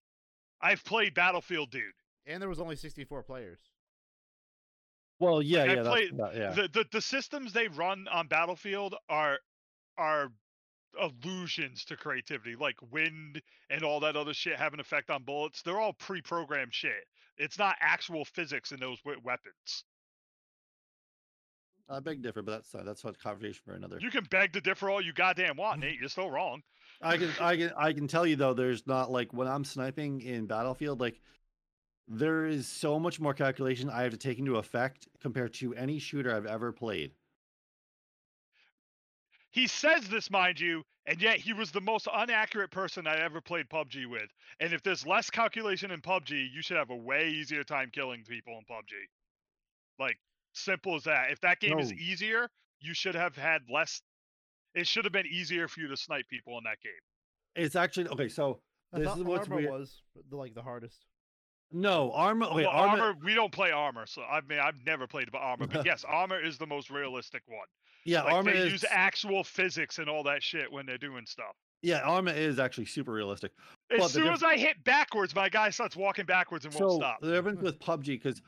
I've 0.60 0.84
played 0.84 1.14
Battlefield, 1.14 1.70
dude. 1.70 1.94
And 2.26 2.40
there 2.40 2.48
was 2.48 2.60
only 2.60 2.76
64 2.76 3.22
players. 3.24 3.58
well 5.18 5.42
yeah, 5.42 5.60
like, 5.60 5.68
I 5.68 5.74
yeah, 5.74 5.82
that's, 5.82 5.88
played 5.88 6.16
that- 6.18 6.36
yeah. 6.36 6.50
The, 6.52 6.68
the 6.68 6.84
the 6.92 7.00
systems 7.00 7.52
they 7.52 7.68
run 7.68 8.06
on 8.12 8.28
Battlefield 8.28 8.94
are 9.08 9.38
are 9.98 10.28
illusions 11.00 11.84
to 11.86 11.96
creativity, 11.96 12.54
like 12.54 12.76
wind 12.90 13.40
and 13.70 13.82
all 13.82 14.00
that 14.00 14.16
other 14.16 14.34
shit 14.34 14.56
have 14.56 14.74
an 14.74 14.80
effect 14.80 15.10
on 15.10 15.22
bullets. 15.22 15.62
They're 15.62 15.80
all 15.80 15.94
pre-programmed 15.94 16.74
shit. 16.74 17.06
It's 17.38 17.58
not 17.58 17.76
actual 17.80 18.24
physics 18.24 18.72
in 18.72 18.80
those 18.80 18.98
weapons. 19.04 19.84
A 21.88 22.00
big 22.00 22.22
difference, 22.22 22.46
but 22.46 22.52
that's 22.52 22.74
uh, 22.74 22.82
that's 22.84 23.04
a 23.04 23.12
conversation 23.12 23.60
for 23.64 23.74
another. 23.74 23.98
You 24.00 24.10
can 24.10 24.24
beg 24.30 24.52
to 24.52 24.60
differ 24.60 24.88
all 24.88 25.00
you 25.00 25.12
goddamn 25.12 25.56
want, 25.56 25.80
Nate. 25.80 25.98
You're 25.98 26.08
still 26.08 26.30
wrong. 26.30 26.62
I 27.02 27.16
can 27.16 27.30
I 27.40 27.56
can 27.56 27.72
I 27.76 27.92
can 27.92 28.06
tell 28.06 28.26
you 28.26 28.36
though, 28.36 28.54
there's 28.54 28.86
not 28.86 29.10
like 29.10 29.32
when 29.32 29.48
I'm 29.48 29.64
sniping 29.64 30.20
in 30.20 30.46
Battlefield, 30.46 31.00
like 31.00 31.20
there 32.08 32.46
is 32.46 32.66
so 32.66 32.98
much 32.98 33.20
more 33.20 33.34
calculation 33.34 33.88
I 33.88 34.02
have 34.02 34.12
to 34.12 34.18
take 34.18 34.38
into 34.38 34.56
effect 34.56 35.08
compared 35.20 35.54
to 35.54 35.74
any 35.74 35.98
shooter 35.98 36.34
I've 36.34 36.46
ever 36.46 36.72
played. 36.72 37.12
He 39.50 39.66
says 39.66 40.08
this, 40.08 40.30
mind 40.30 40.58
you, 40.58 40.82
and 41.06 41.20
yet 41.20 41.38
he 41.38 41.52
was 41.52 41.70
the 41.70 41.80
most 41.80 42.08
inaccurate 42.22 42.70
person 42.70 43.06
I 43.06 43.16
ever 43.18 43.40
played 43.40 43.68
PUBG 43.68 44.08
with. 44.10 44.30
And 44.60 44.72
if 44.72 44.82
there's 44.82 45.06
less 45.06 45.28
calculation 45.30 45.90
in 45.90 46.00
PUBG, 46.00 46.48
you 46.52 46.62
should 46.62 46.76
have 46.76 46.90
a 46.90 46.96
way 46.96 47.28
easier 47.28 47.62
time 47.62 47.90
killing 47.92 48.24
people 48.26 48.54
in 48.54 48.64
PUBG. 48.64 48.92
Like 49.98 50.16
simple 50.54 50.96
as 50.96 51.04
that. 51.04 51.30
If 51.30 51.40
that 51.40 51.60
game 51.60 51.78
is 51.78 51.92
easier, 51.92 52.48
you 52.80 52.94
should 52.94 53.14
have 53.14 53.36
had 53.36 53.62
less. 53.70 54.00
It 54.74 54.86
should 54.86 55.04
have 55.04 55.12
been 55.12 55.26
easier 55.26 55.68
for 55.68 55.80
you 55.80 55.88
to 55.88 55.96
snipe 55.96 56.28
people 56.28 56.56
in 56.56 56.64
that 56.64 56.80
game. 56.82 56.92
It's 57.54 57.76
actually 57.76 58.08
okay. 58.08 58.28
So 58.28 58.60
I 58.92 59.00
this 59.00 59.08
thought 59.08 59.18
is 59.18 59.24
what's 59.24 59.48
Arma 59.48 59.56
weird. 59.56 59.70
was 59.70 60.00
like 60.30 60.54
the 60.54 60.62
hardest. 60.62 61.04
No 61.72 62.12
Arma. 62.12 62.46
Okay, 62.48 62.62
well, 62.62 62.70
Arma. 62.70 63.02
Arma, 63.02 63.18
we 63.24 63.34
don't 63.34 63.52
play 63.52 63.70
Arma, 63.70 64.06
so 64.06 64.22
I 64.22 64.40
mean 64.48 64.58
I've 64.58 64.84
never 64.84 65.06
played 65.06 65.28
about 65.28 65.42
Arma, 65.42 65.66
but 65.66 65.84
yes, 65.86 66.04
Arma 66.06 66.36
is 66.36 66.58
the 66.58 66.66
most 66.66 66.90
realistic 66.90 67.42
one. 67.46 67.66
Yeah, 68.04 68.22
Like 68.22 68.34
Arma 68.34 68.52
they 68.52 68.58
is. 68.58 68.72
use 68.72 68.84
actual 68.90 69.44
physics 69.44 69.98
and 69.98 70.08
all 70.08 70.22
that 70.24 70.42
shit 70.42 70.70
when 70.70 70.86
they're 70.86 70.98
doing 70.98 71.24
stuff. 71.26 71.54
Yeah, 71.82 72.00
Arma 72.00 72.32
is 72.32 72.58
actually 72.58 72.86
super 72.86 73.12
realistic. 73.12 73.52
As 73.90 74.00
the 74.00 74.08
soon 74.08 74.28
as 74.28 74.42
I 74.42 74.56
hit 74.56 74.82
backwards, 74.84 75.34
my 75.34 75.48
guy 75.48 75.70
starts 75.70 75.96
walking 75.96 76.26
backwards 76.26 76.64
and 76.64 76.74
won't 76.74 77.00
stop. 77.00 77.20
the 77.20 77.32
difference 77.32 77.60
with 77.60 77.78
PUBG 77.80 78.06
because 78.06 78.40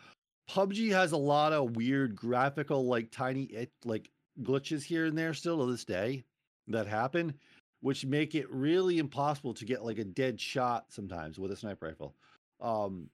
PUBG 0.50 0.90
has 0.90 1.12
a 1.12 1.16
lot 1.16 1.52
of 1.52 1.76
weird 1.76 2.14
graphical, 2.14 2.86
like 2.86 3.10
tiny 3.10 3.44
it 3.44 3.70
like 3.84 4.10
glitches 4.42 4.82
here 4.82 5.06
and 5.06 5.16
there 5.16 5.34
still 5.34 5.64
to 5.64 5.70
this 5.70 5.84
day 5.84 6.24
that 6.68 6.86
happen, 6.86 7.34
which 7.80 8.04
make 8.04 8.34
it 8.34 8.50
really 8.50 8.98
impossible 8.98 9.54
to 9.54 9.64
get 9.64 9.84
like 9.84 9.98
a 9.98 10.04
dead 10.04 10.40
shot 10.40 10.86
sometimes 10.90 11.38
with 11.38 11.50
a 11.52 11.56
sniper 11.56 11.86
rifle. 11.86 12.14
Um, 12.60 13.08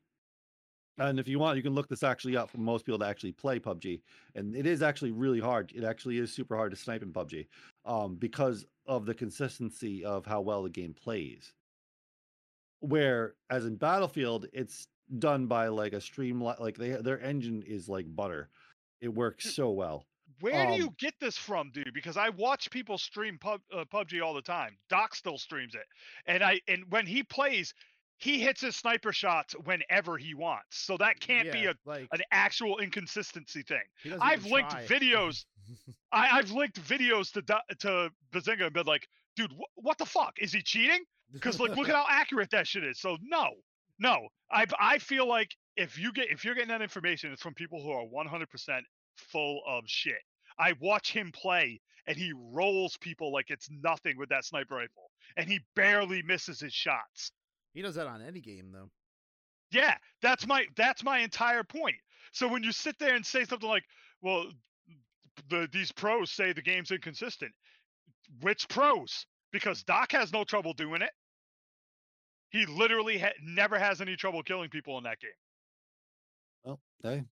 and 0.98 1.18
if 1.18 1.28
you 1.28 1.38
want, 1.38 1.56
you 1.56 1.62
can 1.62 1.74
look 1.74 1.88
this 1.88 2.02
actually 2.02 2.36
up 2.36 2.50
for 2.50 2.58
most 2.58 2.84
people 2.84 2.98
to 2.98 3.06
actually 3.06 3.32
play 3.32 3.58
PUBG, 3.58 4.00
and 4.34 4.54
it 4.54 4.66
is 4.66 4.82
actually 4.82 5.12
really 5.12 5.40
hard. 5.40 5.72
It 5.74 5.84
actually 5.84 6.18
is 6.18 6.32
super 6.32 6.56
hard 6.56 6.72
to 6.72 6.76
snipe 6.76 7.02
in 7.02 7.12
PUBG, 7.12 7.46
um, 7.84 8.16
because 8.16 8.66
of 8.86 9.06
the 9.06 9.14
consistency 9.14 10.04
of 10.04 10.26
how 10.26 10.40
well 10.40 10.62
the 10.62 10.70
game 10.70 10.94
plays. 10.94 11.52
Where, 12.80 13.34
as 13.50 13.66
in 13.66 13.76
Battlefield, 13.76 14.46
it's 14.52 14.88
done 15.18 15.46
by 15.46 15.68
like 15.68 15.92
a 15.92 16.00
stream, 16.00 16.40
like 16.40 16.76
they 16.76 16.90
their 16.90 17.20
engine 17.20 17.62
is 17.66 17.88
like 17.88 18.06
butter. 18.14 18.48
It 19.00 19.14
works 19.14 19.54
so 19.54 19.70
well. 19.70 20.06
Where 20.40 20.66
do 20.66 20.72
um, 20.72 20.80
you 20.80 20.94
get 20.98 21.14
this 21.20 21.36
from, 21.36 21.70
dude? 21.72 21.92
Because 21.92 22.16
I 22.16 22.30
watch 22.30 22.70
people 22.70 22.96
stream 22.96 23.38
pub, 23.38 23.60
uh, 23.74 23.84
PUBG 23.84 24.22
all 24.22 24.32
the 24.32 24.40
time. 24.40 24.76
Doc 24.88 25.14
still 25.14 25.36
streams 25.36 25.74
it, 25.74 25.86
and 26.26 26.42
I 26.42 26.60
and 26.66 26.84
when 26.90 27.06
he 27.06 27.22
plays, 27.22 27.74
he 28.20 28.38
hits 28.38 28.60
his 28.60 28.76
sniper 28.76 29.12
shots 29.12 29.54
whenever 29.64 30.18
he 30.18 30.34
wants. 30.34 30.76
So 30.76 30.98
that 30.98 31.20
can't 31.20 31.50
be 31.50 31.64
a 31.66 31.74
like 31.86 32.06
an 32.12 32.20
actual 32.30 32.78
inconsistency 32.78 33.62
thing. 33.62 34.18
I've 34.20 34.44
linked 34.44 34.72
try. 34.72 34.84
videos. 34.84 35.44
I, 36.12 36.38
I've 36.38 36.50
linked 36.50 36.80
videos 36.82 37.32
to 37.32 37.42
to 37.78 38.10
Bazinga 38.32 38.64
and 38.66 38.74
been 38.74 38.86
like, 38.86 39.08
dude, 39.36 39.50
wh- 39.52 39.84
what 39.84 39.96
the 39.96 40.04
fuck? 40.04 40.34
Is 40.38 40.52
he 40.52 40.60
cheating? 40.62 41.00
Because 41.32 41.58
like, 41.58 41.74
look 41.76 41.88
at 41.88 41.94
how 42.00 42.04
accurate 42.08 42.50
that 42.50 42.66
shit 42.66 42.84
is. 42.84 43.00
So 43.00 43.16
no, 43.22 43.48
no. 43.98 44.28
I 44.52 44.66
I 44.78 44.98
feel 44.98 45.26
like 45.26 45.56
if 45.76 45.98
you 45.98 46.12
get 46.12 46.30
if 46.30 46.44
you're 46.44 46.54
getting 46.54 46.68
that 46.68 46.82
information, 46.82 47.32
it's 47.32 47.42
from 47.42 47.54
people 47.54 47.82
who 47.82 47.90
are 47.90 48.04
100% 48.04 48.80
full 49.16 49.62
of 49.66 49.84
shit. 49.86 50.20
I 50.58 50.74
watch 50.78 51.10
him 51.10 51.32
play, 51.32 51.80
and 52.06 52.18
he 52.18 52.34
rolls 52.36 52.98
people 52.98 53.32
like 53.32 53.46
it's 53.48 53.70
nothing 53.70 54.18
with 54.18 54.28
that 54.28 54.44
sniper 54.44 54.74
rifle, 54.74 55.10
and 55.38 55.48
he 55.48 55.60
barely 55.74 56.20
misses 56.22 56.60
his 56.60 56.74
shots. 56.74 57.32
He 57.74 57.82
does 57.82 57.94
that 57.94 58.06
on 58.06 58.22
any 58.22 58.40
game 58.40 58.70
though. 58.72 58.90
Yeah, 59.70 59.96
that's 60.20 60.46
my 60.46 60.66
that's 60.76 61.04
my 61.04 61.18
entire 61.20 61.62
point. 61.64 61.96
So 62.32 62.48
when 62.48 62.62
you 62.62 62.72
sit 62.72 62.98
there 62.98 63.14
and 63.14 63.24
say 63.24 63.44
something 63.44 63.68
like, 63.68 63.84
"Well, 64.20 64.50
the 65.48 65.68
these 65.72 65.92
pros 65.92 66.30
say 66.30 66.52
the 66.52 66.62
game's 66.62 66.90
inconsistent," 66.90 67.52
which 68.40 68.68
pros? 68.68 69.26
Because 69.52 69.82
Doc 69.82 70.12
has 70.12 70.32
no 70.32 70.44
trouble 70.44 70.72
doing 70.72 71.02
it. 71.02 71.10
He 72.50 72.66
literally 72.66 73.18
ha- 73.18 73.32
never 73.42 73.78
has 73.78 74.00
any 74.00 74.16
trouble 74.16 74.42
killing 74.42 74.70
people 74.70 74.98
in 74.98 75.04
that 75.04 75.20
game. 75.20 75.30
Well, 76.64 76.80
hey, 77.02 77.24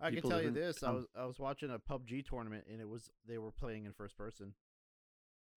I 0.00 0.10
can 0.10 0.22
tell 0.22 0.42
you 0.42 0.50
different- 0.50 0.54
this: 0.54 0.82
I 0.82 0.90
was 0.90 1.06
I 1.14 1.24
was 1.24 1.38
watching 1.38 1.70
a 1.70 1.78
PUBG 1.78 2.26
tournament 2.26 2.66
and 2.70 2.80
it 2.80 2.88
was 2.88 3.10
they 3.26 3.38
were 3.38 3.50
playing 3.52 3.86
in 3.86 3.92
first 3.92 4.16
person. 4.16 4.54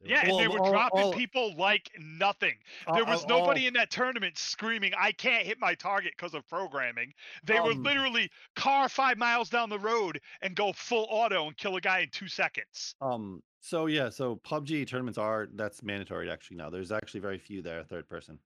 They 0.01 0.09
Yeah, 0.11 0.23
were- 0.23 0.29
and 0.29 0.39
they 0.39 0.47
were 0.47 0.59
all- 0.59 0.71
dropping 0.71 0.99
all- 0.99 1.13
people 1.13 1.55
like 1.55 1.89
nothing. 1.97 2.57
There 2.93 3.05
was 3.05 3.23
all- 3.23 3.29
nobody 3.29 3.65
in 3.65 3.73
that 3.73 3.89
tournament 3.89 4.37
screaming, 4.37 4.93
"I 4.93 5.11
can't 5.11 5.45
hit 5.45 5.57
my 5.59 5.73
target 5.73 6.13
because 6.15 6.33
of 6.33 6.47
programming." 6.47 7.13
They 7.43 7.59
were 7.59 7.71
Um, 7.71 7.81
literally 7.83 8.29
car 8.55 8.87
five 8.89 9.17
miles 9.17 9.49
down 9.49 9.69
the 9.69 9.79
road 9.79 10.21
and 10.41 10.55
go 10.55 10.73
full 10.73 11.07
auto 11.09 11.47
and 11.47 11.57
kill 11.57 11.75
a 11.77 11.81
guy 11.81 11.99
in 11.99 12.09
two 12.11 12.27
seconds. 12.27 12.95
Um. 13.01 13.41
So 13.61 13.87
yeah. 13.87 14.09
So 14.09 14.35
PUBG 14.35 14.85
tournaments 14.85 15.17
are 15.17 15.47
that's 15.53 15.81
mandatory 15.81 16.29
actually 16.29 16.57
now. 16.57 16.69
There's 16.69 16.91
actually 16.91 17.21
very 17.21 17.39
few 17.39 17.61
there 17.63 17.83
third 17.83 18.07
person. 18.07 18.39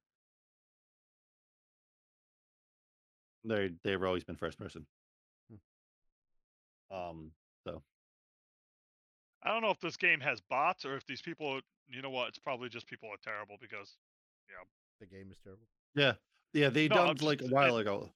They 3.43 3.69
they've 3.83 4.01
always 4.03 4.23
been 4.23 4.35
first 4.37 4.57
person. 4.57 4.85
Um. 6.91 7.33
So 7.65 7.83
I 9.43 9.49
don't 9.53 9.61
know 9.61 9.69
if 9.71 9.79
this 9.79 9.97
game 9.97 10.19
has 10.19 10.41
bots 10.41 10.85
or 10.85 10.95
if 10.95 11.05
these 11.07 11.21
people, 11.21 11.61
you 11.87 12.01
know 12.01 12.09
what? 12.09 12.27
It's 12.29 12.39
probably 12.39 12.69
just 12.69 12.87
people 12.87 13.09
are 13.09 13.17
terrible 13.23 13.55
because 13.61 13.95
yeah, 14.49 14.65
the 14.99 15.05
game 15.05 15.29
is 15.31 15.37
terrible. 15.43 15.63
yeah, 15.95 16.13
yeah. 16.53 16.69
They 16.69 16.87
No, 16.87 16.97
I'm 17.01 17.05
dumped 17.07 17.21
like 17.23 17.39
a 17.39 17.43
just- 17.43 17.53
while 17.53 17.77
ago. 17.77 18.09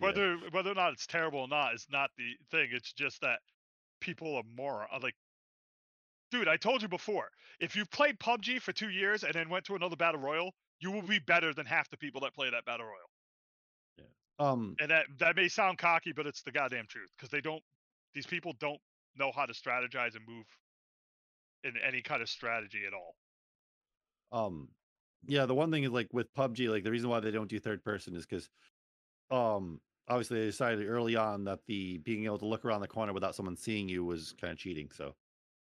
Yeah. 0.00 0.06
whether 0.06 0.36
whether 0.52 0.70
or 0.70 0.74
not 0.74 0.92
it's 0.94 1.06
terrible 1.06 1.40
or 1.40 1.48
not 1.48 1.74
is 1.74 1.86
not 1.90 2.10
the 2.16 2.32
thing. 2.50 2.70
It's 2.72 2.92
just 2.94 3.20
that 3.20 3.40
people 4.00 4.34
are 4.36 4.42
more 4.56 4.86
are 4.90 5.00
like, 5.00 5.14
dude. 6.30 6.48
I 6.48 6.56
told 6.56 6.80
you 6.80 6.88
before. 6.88 7.28
If 7.60 7.76
you've 7.76 7.90
played 7.90 8.18
PUBG 8.18 8.62
for 8.62 8.72
two 8.72 8.88
years 8.88 9.24
and 9.24 9.34
then 9.34 9.50
went 9.50 9.66
to 9.66 9.74
another 9.74 9.96
battle 9.96 10.20
royal, 10.20 10.54
you 10.78 10.90
will 10.90 11.02
be 11.02 11.18
better 11.18 11.52
than 11.52 11.66
half 11.66 11.90
the 11.90 11.98
people 11.98 12.22
that 12.22 12.34
play 12.34 12.48
that 12.50 12.64
battle 12.64 12.86
royal. 12.86 13.10
Yeah. 13.98 14.04
Um. 14.50 14.74
And 14.80 14.90
that 14.90 15.04
that 15.18 15.36
may 15.36 15.48
sound 15.48 15.76
cocky, 15.76 16.12
but 16.12 16.26
it's 16.26 16.40
the 16.40 16.52
goddamn 16.52 16.86
truth 16.88 17.10
because 17.18 17.28
they 17.28 17.42
don't. 17.42 17.62
These 18.14 18.26
people 18.26 18.54
don't 18.58 18.80
know 19.16 19.30
how 19.32 19.44
to 19.44 19.52
strategize 19.52 20.16
and 20.16 20.26
move 20.26 20.46
in 21.64 21.74
any 21.86 22.02
kind 22.02 22.22
of 22.22 22.28
strategy 22.28 22.82
at 22.86 22.92
all. 22.94 23.14
Um. 24.32 24.68
Yeah. 25.26 25.46
The 25.46 25.54
one 25.54 25.70
thing 25.70 25.84
is 25.84 25.90
like 25.90 26.08
with 26.12 26.32
PUBG, 26.34 26.70
like 26.70 26.84
the 26.84 26.90
reason 26.90 27.10
why 27.10 27.20
they 27.20 27.30
don't 27.30 27.48
do 27.48 27.58
third 27.58 27.84
person 27.84 28.16
is 28.16 28.26
because, 28.26 28.48
um, 29.30 29.80
obviously 30.08 30.40
they 30.40 30.46
decided 30.46 30.88
early 30.88 31.14
on 31.16 31.44
that 31.44 31.60
the 31.66 31.98
being 31.98 32.24
able 32.24 32.38
to 32.38 32.46
look 32.46 32.64
around 32.64 32.80
the 32.80 32.88
corner 32.88 33.12
without 33.12 33.34
someone 33.34 33.56
seeing 33.56 33.88
you 33.88 34.04
was 34.04 34.34
kind 34.40 34.52
of 34.52 34.58
cheating. 34.58 34.90
So 34.92 35.14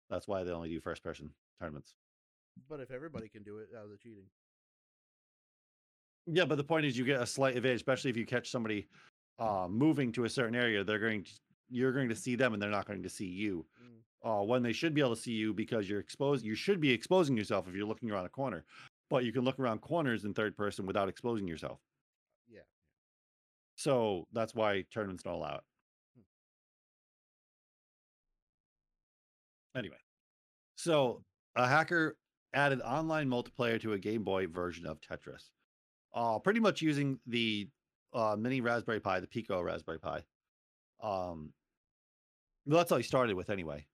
that's 0.08 0.26
why 0.26 0.44
they 0.44 0.50
only 0.50 0.68
do 0.68 0.80
first 0.80 1.02
person 1.02 1.30
tournaments. 1.60 1.94
But 2.68 2.80
if 2.80 2.90
everybody 2.90 3.28
can 3.28 3.42
do 3.42 3.58
it, 3.58 3.68
how's 3.74 3.90
it 3.90 4.00
cheating? 4.00 4.24
Yeah, 6.26 6.44
but 6.44 6.56
the 6.56 6.64
point 6.64 6.86
is 6.86 6.96
you 6.96 7.04
get 7.04 7.20
a 7.20 7.26
slight 7.26 7.56
advantage, 7.56 7.76
especially 7.76 8.10
if 8.10 8.16
you 8.16 8.26
catch 8.26 8.50
somebody 8.50 8.86
uh, 9.38 9.66
moving 9.68 10.12
to 10.12 10.24
a 10.24 10.28
certain 10.28 10.54
area. 10.54 10.84
They're 10.84 10.98
going 10.98 11.24
to 11.24 11.30
you're 11.70 11.92
going 11.92 12.08
to 12.08 12.16
see 12.16 12.34
them, 12.34 12.52
and 12.52 12.62
they're 12.62 12.70
not 12.70 12.86
going 12.86 13.02
to 13.02 13.08
see 13.08 13.26
you. 13.26 13.64
Mm. 13.82 14.00
Uh, 14.22 14.42
when 14.42 14.62
they 14.62 14.72
should 14.72 14.92
be 14.92 15.00
able 15.00 15.14
to 15.14 15.20
see 15.20 15.32
you 15.32 15.54
because 15.54 15.88
you're 15.88 16.00
exposed. 16.00 16.44
You 16.44 16.54
should 16.54 16.78
be 16.78 16.90
exposing 16.90 17.36
yourself 17.36 17.66
if 17.66 17.74
you're 17.74 17.86
looking 17.86 18.10
around 18.10 18.26
a 18.26 18.28
corner, 18.30 18.64
but 19.08 19.24
you 19.24 19.32
can 19.32 19.44
look 19.44 19.58
around 19.58 19.80
corners 19.80 20.24
in 20.24 20.34
third 20.34 20.56
person 20.56 20.84
without 20.84 21.08
exposing 21.08 21.48
yourself. 21.48 21.78
Yeah. 22.46 22.60
So 23.76 24.26
that's 24.34 24.54
why 24.54 24.84
tournaments 24.92 25.22
don't 25.22 25.34
allow 25.34 25.54
it. 25.54 25.62
Anyway, 29.74 29.96
so 30.76 31.22
a 31.56 31.66
hacker 31.66 32.16
added 32.52 32.80
online 32.82 33.28
multiplayer 33.28 33.80
to 33.80 33.92
a 33.92 33.98
Game 33.98 34.24
Boy 34.24 34.48
version 34.48 34.84
of 34.84 35.00
Tetris, 35.00 35.50
uh, 36.12 36.38
pretty 36.40 36.60
much 36.60 36.82
using 36.82 37.18
the 37.26 37.68
uh, 38.12 38.36
mini 38.38 38.60
Raspberry 38.60 39.00
Pi, 39.00 39.20
the 39.20 39.28
Pico 39.28 39.62
Raspberry 39.62 40.00
Pi. 40.00 40.22
Um, 41.02 41.52
well, 42.66 42.78
that's 42.78 42.92
all 42.92 42.98
he 42.98 43.04
started 43.04 43.36
with 43.36 43.48
anyway. 43.48 43.86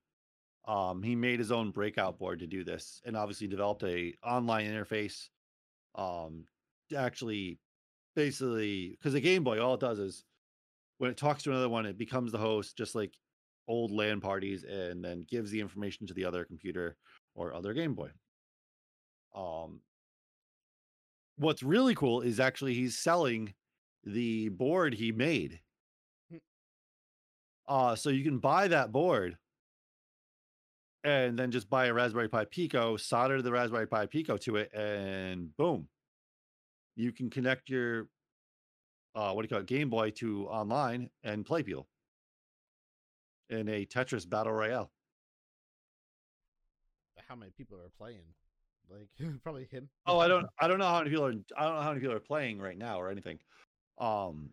Um, 0.66 1.02
he 1.02 1.14
made 1.14 1.38
his 1.38 1.52
own 1.52 1.70
breakout 1.70 2.18
board 2.18 2.40
to 2.40 2.46
do 2.46 2.64
this, 2.64 3.00
and 3.04 3.16
obviously 3.16 3.46
developed 3.46 3.84
a 3.84 4.14
online 4.24 4.66
interface 4.66 5.28
um, 5.94 6.44
to 6.90 6.96
actually 6.96 7.58
basically 8.16 8.90
because 8.90 9.12
the 9.12 9.20
Game 9.20 9.44
Boy, 9.44 9.62
all 9.62 9.74
it 9.74 9.80
does 9.80 9.98
is 9.98 10.24
when 10.98 11.10
it 11.10 11.16
talks 11.16 11.44
to 11.44 11.50
another 11.50 11.68
one, 11.68 11.86
it 11.86 11.98
becomes 11.98 12.32
the 12.32 12.38
host, 12.38 12.76
just 12.76 12.94
like 12.94 13.14
old 13.68 13.92
LAN 13.92 14.20
parties, 14.20 14.64
and 14.64 15.04
then 15.04 15.24
gives 15.28 15.50
the 15.50 15.60
information 15.60 16.06
to 16.06 16.14
the 16.14 16.24
other 16.24 16.44
computer 16.44 16.96
or 17.34 17.54
other 17.54 17.72
Game 17.72 17.94
Boy. 17.94 18.10
Um, 19.36 19.80
what's 21.36 21.62
really 21.62 21.94
cool 21.94 22.22
is 22.22 22.40
actually 22.40 22.74
he's 22.74 22.98
selling 22.98 23.54
the 24.04 24.48
board 24.48 24.94
he 24.94 25.12
made. 25.12 25.60
Hmm. 26.30 26.38
Uh, 27.68 27.94
so 27.94 28.10
you 28.10 28.24
can 28.24 28.38
buy 28.38 28.66
that 28.68 28.90
board 28.90 29.36
and 31.04 31.38
then 31.38 31.50
just 31.50 31.70
buy 31.70 31.86
a 31.86 31.94
Raspberry 31.94 32.28
Pi 32.28 32.44
Pico, 32.46 32.96
solder 32.96 33.42
the 33.42 33.52
Raspberry 33.52 33.86
Pi 33.86 34.06
Pico 34.06 34.36
to 34.38 34.56
it, 34.56 34.72
and 34.74 35.56
boom, 35.56 35.88
you 36.96 37.12
can 37.12 37.30
connect 37.30 37.68
your 37.68 38.08
uh, 39.16 39.32
what 39.32 39.42
do 39.42 39.46
you 39.46 39.48
call 39.48 39.60
it, 39.60 39.66
Game 39.66 39.88
Boy 39.88 40.10
to 40.10 40.46
online 40.46 41.08
and 41.24 41.44
play 41.44 41.62
people 41.62 41.88
in 43.48 43.68
a 43.68 43.86
Tetris 43.86 44.28
battle 44.28 44.52
royale. 44.52 44.90
How 47.26 47.34
many 47.34 47.50
people 47.56 47.78
are 47.78 47.90
playing? 47.96 48.24
Like 48.90 49.08
probably 49.42 49.66
him. 49.70 49.88
Oh, 50.06 50.18
I 50.18 50.28
don't, 50.28 50.46
I 50.60 50.68
don't 50.68 50.78
know 50.78 50.86
how 50.86 50.98
many 50.98 51.10
people 51.10 51.24
are, 51.24 51.34
I 51.56 51.64
don't 51.64 51.74
know 51.76 51.82
how 51.82 51.88
many 51.88 52.00
people 52.00 52.14
are 52.14 52.20
playing 52.20 52.60
right 52.60 52.76
now 52.76 53.00
or 53.00 53.10
anything. 53.10 53.38
Um, 53.98 54.50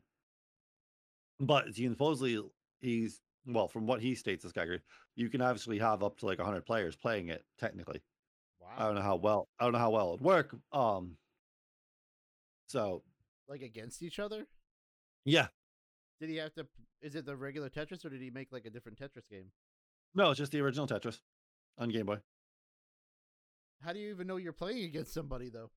but 1.42 1.68
he 1.76 1.90
supposedly 1.90 2.42
he's 2.80 3.20
well, 3.46 3.68
from 3.68 3.86
what 3.86 4.02
he 4.02 4.16
states, 4.16 4.44
this 4.44 4.54
guy, 4.54 4.66
you 5.16 5.30
can 5.30 5.42
obviously 5.42 5.80
have 5.80 6.04
up 6.04 6.18
to 6.20 6.26
like 6.26 6.40
hundred 6.40 6.66
players 6.66 6.96
playing 6.96 7.30
it 7.30 7.44
technically. 7.60 8.02
Wow. 8.60 8.68
I 8.78 8.86
don't 8.86 8.96
know 8.96 9.02
how 9.02 9.16
well, 9.18 9.48
I 9.60 9.64
don't 9.66 9.74
know 9.74 9.80
how 9.80 9.92
well 9.92 10.10
it'd 10.14 10.22
work. 10.22 10.56
Um, 10.72 11.18
so 12.68 13.04
Like 13.48 13.62
against 13.62 14.02
each 14.02 14.20
other? 14.20 14.48
yeah, 15.26 15.48
Did 16.20 16.30
he 16.30 16.38
have 16.38 16.54
to? 16.56 16.66
Is 17.02 17.16
it 17.16 17.26
the 17.26 17.36
regular 17.36 17.70
Tetris 17.70 18.04
or 18.06 18.10
did 18.10 18.22
he 18.22 18.30
make 18.30 18.52
like 18.52 18.66
a 18.66 18.70
different 18.70 18.98
Tetris 18.98 19.28
game? 19.30 19.52
no, 20.16 20.30
it's 20.32 20.38
just 20.38 20.52
the 20.52 20.62
original 20.62 20.88
Tetris 20.88 21.20
on 21.78 21.90
Game 21.90 22.06
Boy. 22.06 22.18
How 23.82 23.92
do 23.94 24.00
you 24.00 24.10
even 24.12 24.28
know 24.28 24.38
you're 24.38 24.54
playing 24.54 24.84
against 24.86 25.14
somebody 25.14 25.50
though? 25.50 25.70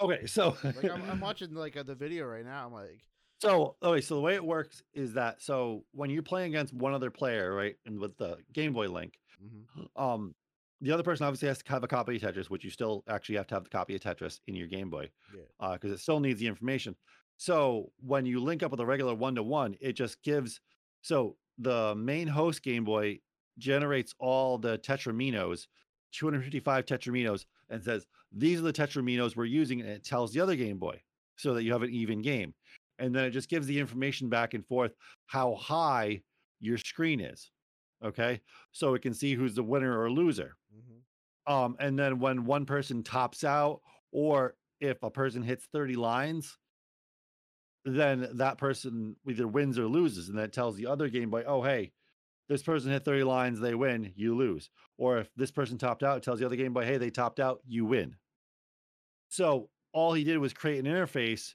Okay, 0.00 0.26
so 0.26 0.56
Like 0.64 0.84
I'm, 0.90 1.02
I'm 1.10 1.20
watching 1.28 1.54
like 1.54 1.76
uh, 1.76 1.82
the 1.82 1.94
video 1.94 2.24
right 2.24 2.44
now. 2.44 2.66
I'm 2.66 2.72
like, 2.72 3.00
So, 3.44 3.76
okay, 3.82 4.00
so 4.00 4.14
the 4.14 4.20
way 4.22 4.34
it 4.34 4.44
works 4.44 4.82
is 4.94 5.12
that 5.14 5.42
so 5.42 5.84
when 5.92 6.08
you're 6.08 6.22
playing 6.22 6.54
against 6.54 6.72
one 6.72 6.94
other 6.94 7.10
player, 7.10 7.54
right, 7.54 7.76
and 7.84 7.98
with 7.98 8.16
the 8.16 8.38
Game 8.52 8.72
Boy 8.72 8.88
link, 8.88 9.18
mhm. 9.44 9.86
um, 10.02 10.34
the 10.80 10.90
other 10.90 11.02
person 11.02 11.26
obviously 11.26 11.48
has 11.48 11.62
to 11.62 11.70
have 11.70 11.84
a 11.84 11.88
copy 11.88 12.16
of 12.16 12.22
Tetris, 12.22 12.50
which 12.50 12.64
you 12.64 12.70
still 12.70 13.04
actually 13.08 13.36
have 13.36 13.46
to 13.48 13.54
have 13.54 13.64
the 13.64 13.70
copy 13.70 13.94
of 13.94 14.00
Tetris 14.00 14.40
in 14.46 14.54
your 14.54 14.66
Game 14.66 14.88
Boy, 14.90 15.10
yeah, 15.34 15.72
because 15.74 15.92
it 15.92 16.00
still 16.00 16.20
needs 16.20 16.40
the 16.40 16.46
information. 16.46 16.96
So 17.36 17.90
when 18.00 18.24
you 18.26 18.40
link 18.40 18.62
up 18.62 18.70
with 18.70 18.80
a 18.80 18.86
regular 18.86 19.14
one 19.14 19.34
to 19.34 19.42
one, 19.42 19.76
it 19.80 19.92
just 19.92 20.22
gives. 20.22 20.60
So 21.02 21.36
the 21.58 21.94
main 21.94 22.28
host 22.28 22.62
Game 22.62 22.84
Boy 22.84 23.20
generates 23.58 24.14
all 24.18 24.56
the 24.56 24.78
Tetraminos, 24.78 25.66
255 26.12 26.86
Tetraminos, 26.86 27.44
and 27.68 27.82
says 27.82 28.06
these 28.32 28.58
are 28.58 28.62
the 28.62 28.72
Tetraminos 28.72 29.36
we're 29.36 29.44
using, 29.44 29.80
and 29.80 29.90
it 29.90 30.04
tells 30.04 30.32
the 30.32 30.40
other 30.40 30.56
Game 30.56 30.78
Boy 30.78 31.02
so 31.36 31.54
that 31.54 31.62
you 31.64 31.72
have 31.72 31.82
an 31.82 31.90
even 31.90 32.22
game. 32.22 32.54
And 32.98 33.14
then 33.14 33.24
it 33.24 33.30
just 33.30 33.48
gives 33.48 33.66
the 33.66 33.78
information 33.78 34.28
back 34.28 34.54
and 34.54 34.66
forth 34.66 34.94
how 35.26 35.54
high 35.54 36.22
your 36.60 36.78
screen 36.78 37.20
is. 37.20 37.50
Okay. 38.04 38.40
So 38.72 38.94
it 38.94 39.02
can 39.02 39.14
see 39.14 39.34
who's 39.34 39.54
the 39.54 39.62
winner 39.62 39.98
or 40.00 40.10
loser. 40.10 40.56
hmm 40.72 41.52
Um, 41.52 41.76
and 41.78 41.98
then 41.98 42.20
when 42.20 42.44
one 42.44 42.66
person 42.66 43.02
tops 43.02 43.44
out, 43.44 43.82
or 44.12 44.56
if 44.80 45.02
a 45.02 45.10
person 45.10 45.42
hits 45.42 45.66
30 45.66 45.96
lines, 45.96 46.58
then 47.84 48.28
that 48.38 48.58
person 48.58 49.16
either 49.28 49.46
wins 49.46 49.78
or 49.78 49.86
loses. 49.86 50.28
And 50.28 50.38
that 50.38 50.52
tells 50.52 50.76
the 50.76 50.86
other 50.86 51.08
Game 51.08 51.30
Boy, 51.30 51.44
oh, 51.46 51.62
hey, 51.62 51.92
this 52.48 52.62
person 52.62 52.90
hit 52.90 53.04
30 53.04 53.24
lines, 53.24 53.60
they 53.60 53.74
win, 53.74 54.12
you 54.16 54.36
lose. 54.36 54.70
Or 54.98 55.18
if 55.18 55.34
this 55.34 55.50
person 55.50 55.78
topped 55.78 56.02
out, 56.02 56.18
it 56.18 56.22
tells 56.22 56.40
the 56.40 56.46
other 56.46 56.56
Game 56.56 56.72
Boy, 56.74 56.84
hey, 56.84 56.98
they 56.98 57.10
topped 57.10 57.40
out, 57.40 57.60
you 57.66 57.84
win. 57.86 58.16
So 59.28 59.70
all 59.92 60.12
he 60.14 60.24
did 60.24 60.38
was 60.38 60.52
create 60.52 60.78
an 60.78 60.86
interface, 60.86 61.54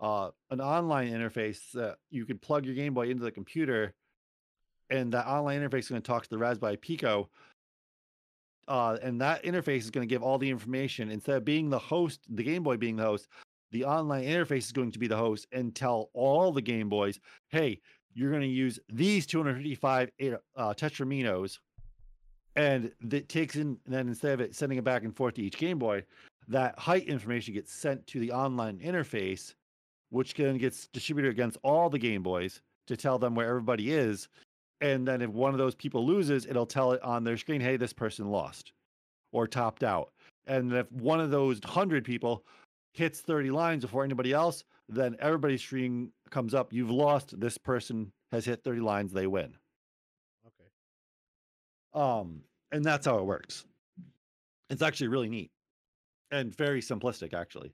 uh, 0.00 0.30
an 0.50 0.60
online 0.60 1.12
interface 1.12 1.70
that 1.72 1.96
you 2.10 2.24
could 2.24 2.42
plug 2.42 2.66
your 2.66 2.74
Game 2.74 2.94
Boy 2.94 3.08
into 3.08 3.24
the 3.24 3.30
computer, 3.30 3.94
and 4.90 5.12
that 5.12 5.26
online 5.26 5.60
interface 5.60 5.80
is 5.80 5.88
going 5.88 6.02
to 6.02 6.06
talk 6.06 6.24
to 6.24 6.30
the 6.30 6.38
Raspberry 6.38 6.76
Pico. 6.76 7.28
Uh, 8.66 8.96
and 9.02 9.20
that 9.20 9.42
interface 9.44 9.80
is 9.80 9.90
going 9.90 10.06
to 10.06 10.12
give 10.12 10.22
all 10.22 10.38
the 10.38 10.48
information 10.48 11.10
instead 11.10 11.36
of 11.36 11.44
being 11.44 11.68
the 11.68 11.78
host, 11.78 12.20
the 12.30 12.42
Game 12.42 12.62
Boy 12.62 12.76
being 12.76 12.96
the 12.96 13.02
host. 13.02 13.28
The 13.72 13.84
online 13.84 14.24
interface 14.24 14.58
is 14.58 14.72
going 14.72 14.92
to 14.92 14.98
be 14.98 15.08
the 15.08 15.16
host 15.16 15.46
and 15.52 15.74
tell 15.74 16.10
all 16.14 16.52
the 16.52 16.62
Game 16.62 16.88
Boys, 16.88 17.18
"Hey, 17.48 17.80
you're 18.14 18.30
going 18.30 18.42
to 18.42 18.48
use 18.48 18.78
these 18.88 19.26
255 19.26 20.10
uh, 20.56 20.74
Tetraminos," 20.74 21.58
and 22.56 22.92
that 23.02 23.28
takes 23.28 23.56
in. 23.56 23.78
Then 23.86 24.08
instead 24.08 24.32
of 24.32 24.40
it 24.40 24.54
sending 24.54 24.78
it 24.78 24.84
back 24.84 25.02
and 25.02 25.14
forth 25.14 25.34
to 25.34 25.42
each 25.42 25.58
Game 25.58 25.78
Boy, 25.78 26.04
that 26.48 26.78
height 26.78 27.04
information 27.04 27.54
gets 27.54 27.72
sent 27.72 28.06
to 28.08 28.20
the 28.20 28.32
online 28.32 28.78
interface, 28.78 29.54
which 30.14 30.34
then 30.34 30.58
gets 30.58 30.86
distributed 30.86 31.30
against 31.30 31.58
all 31.64 31.90
the 31.90 31.98
Game 31.98 32.22
Boys 32.22 32.62
to 32.86 32.96
tell 32.96 33.18
them 33.18 33.34
where 33.34 33.48
everybody 33.48 33.92
is. 33.92 34.28
And 34.80 35.06
then 35.08 35.20
if 35.20 35.30
one 35.30 35.52
of 35.52 35.58
those 35.58 35.74
people 35.74 36.06
loses, 36.06 36.46
it'll 36.46 36.66
tell 36.66 36.92
it 36.92 37.02
on 37.02 37.24
their 37.24 37.36
screen, 37.36 37.60
hey, 37.60 37.76
this 37.76 37.92
person 37.92 38.30
lost 38.30 38.72
or 39.32 39.48
topped 39.48 39.82
out. 39.82 40.10
And 40.46 40.72
if 40.72 40.90
one 40.92 41.20
of 41.20 41.32
those 41.32 41.60
100 41.62 42.04
people 42.04 42.44
hits 42.92 43.20
30 43.20 43.50
lines 43.50 43.82
before 43.82 44.04
anybody 44.04 44.32
else, 44.32 44.62
then 44.88 45.16
everybody's 45.18 45.62
screen 45.62 46.12
comes 46.30 46.54
up, 46.54 46.72
you've 46.72 46.90
lost, 46.90 47.38
this 47.40 47.58
person 47.58 48.12
has 48.30 48.44
hit 48.44 48.62
30 48.62 48.80
lines, 48.82 49.12
they 49.12 49.26
win. 49.26 49.56
okay. 50.46 50.70
Um, 51.92 52.42
and 52.70 52.84
that's 52.84 53.06
how 53.06 53.18
it 53.18 53.24
works. 53.24 53.64
It's 54.70 54.82
actually 54.82 55.08
really 55.08 55.28
neat 55.28 55.50
and 56.30 56.54
very 56.54 56.80
simplistic, 56.80 57.34
actually. 57.34 57.72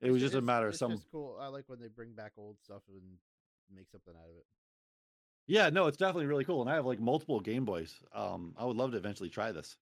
It 0.00 0.10
was 0.10 0.20
ju- 0.20 0.26
just 0.26 0.34
a 0.34 0.38
it's- 0.38 0.46
matter 0.46 0.68
of 0.68 0.76
some. 0.76 0.92
just 0.92 1.10
cool. 1.10 1.38
I 1.40 1.46
like 1.48 1.64
when 1.68 1.80
they 1.80 1.88
bring 1.88 2.12
back 2.12 2.32
old 2.36 2.58
stuff 2.62 2.82
and 2.88 3.00
make 3.74 3.88
something 3.90 4.14
out 4.14 4.28
of 4.28 4.36
it. 4.36 4.44
Yeah, 5.48 5.70
no, 5.70 5.86
it's 5.86 5.96
definitely 5.96 6.26
really 6.26 6.44
cool. 6.44 6.60
And 6.60 6.70
I 6.70 6.74
have 6.74 6.86
like 6.86 6.98
multiple 7.00 7.40
Game 7.40 7.64
Boys. 7.64 7.94
Um, 8.12 8.54
I 8.58 8.64
would 8.64 8.76
love 8.76 8.90
to 8.92 8.96
eventually 8.96 9.30
try 9.30 9.52
this. 9.52 9.76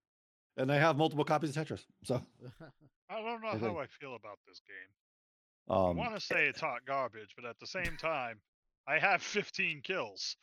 And 0.57 0.71
I 0.71 0.77
have 0.77 0.97
multiple 0.97 1.25
copies 1.25 1.57
of 1.57 1.67
Tetris. 1.67 1.85
So, 2.05 2.21
I 3.11 3.21
don't 3.21 3.43
know 3.43 3.49
I 3.49 3.59
how 3.59 3.79
I 3.79 3.87
feel 3.87 4.15
about 4.15 4.39
this 4.47 4.61
game. 4.67 5.75
um, 5.77 5.99
I 5.99 6.09
want 6.09 6.15
to 6.15 6.21
say 6.21 6.47
it's 6.47 6.61
hot 6.61 6.85
garbage, 6.87 7.35
but 7.35 7.45
at 7.45 7.59
the 7.59 7.67
same 7.67 7.97
time, 7.99 8.41
I 8.87 8.99
have 8.99 9.23
15 9.23 9.81
kills. 9.83 10.37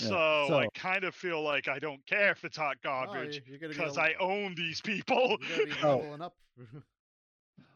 Yeah, 0.00 0.08
So, 0.08 0.58
I 0.58 0.66
kind 0.74 1.04
of 1.04 1.14
feel 1.14 1.42
like 1.42 1.68
I 1.68 1.78
don't 1.78 2.04
care 2.06 2.30
if 2.32 2.44
it's 2.44 2.56
hot 2.56 2.76
garbage 2.82 3.36
you- 3.36 3.42
you're 3.46 3.58
be 3.60 3.68
because 3.68 3.96
a- 3.98 4.02
I 4.02 4.14
own 4.18 4.54
these 4.56 4.80
people. 4.82 5.36
You're 5.56 5.66
gonna 5.66 5.98
be 5.98 6.16
Oh. 6.16 6.32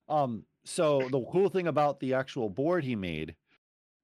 Um, 0.09 0.45
so 0.65 1.09
the 1.11 1.25
cool 1.31 1.49
thing 1.49 1.67
about 1.67 2.01
the 2.01 2.15
actual 2.15 2.49
board 2.49 2.85
he 2.85 2.97
made, 2.97 3.35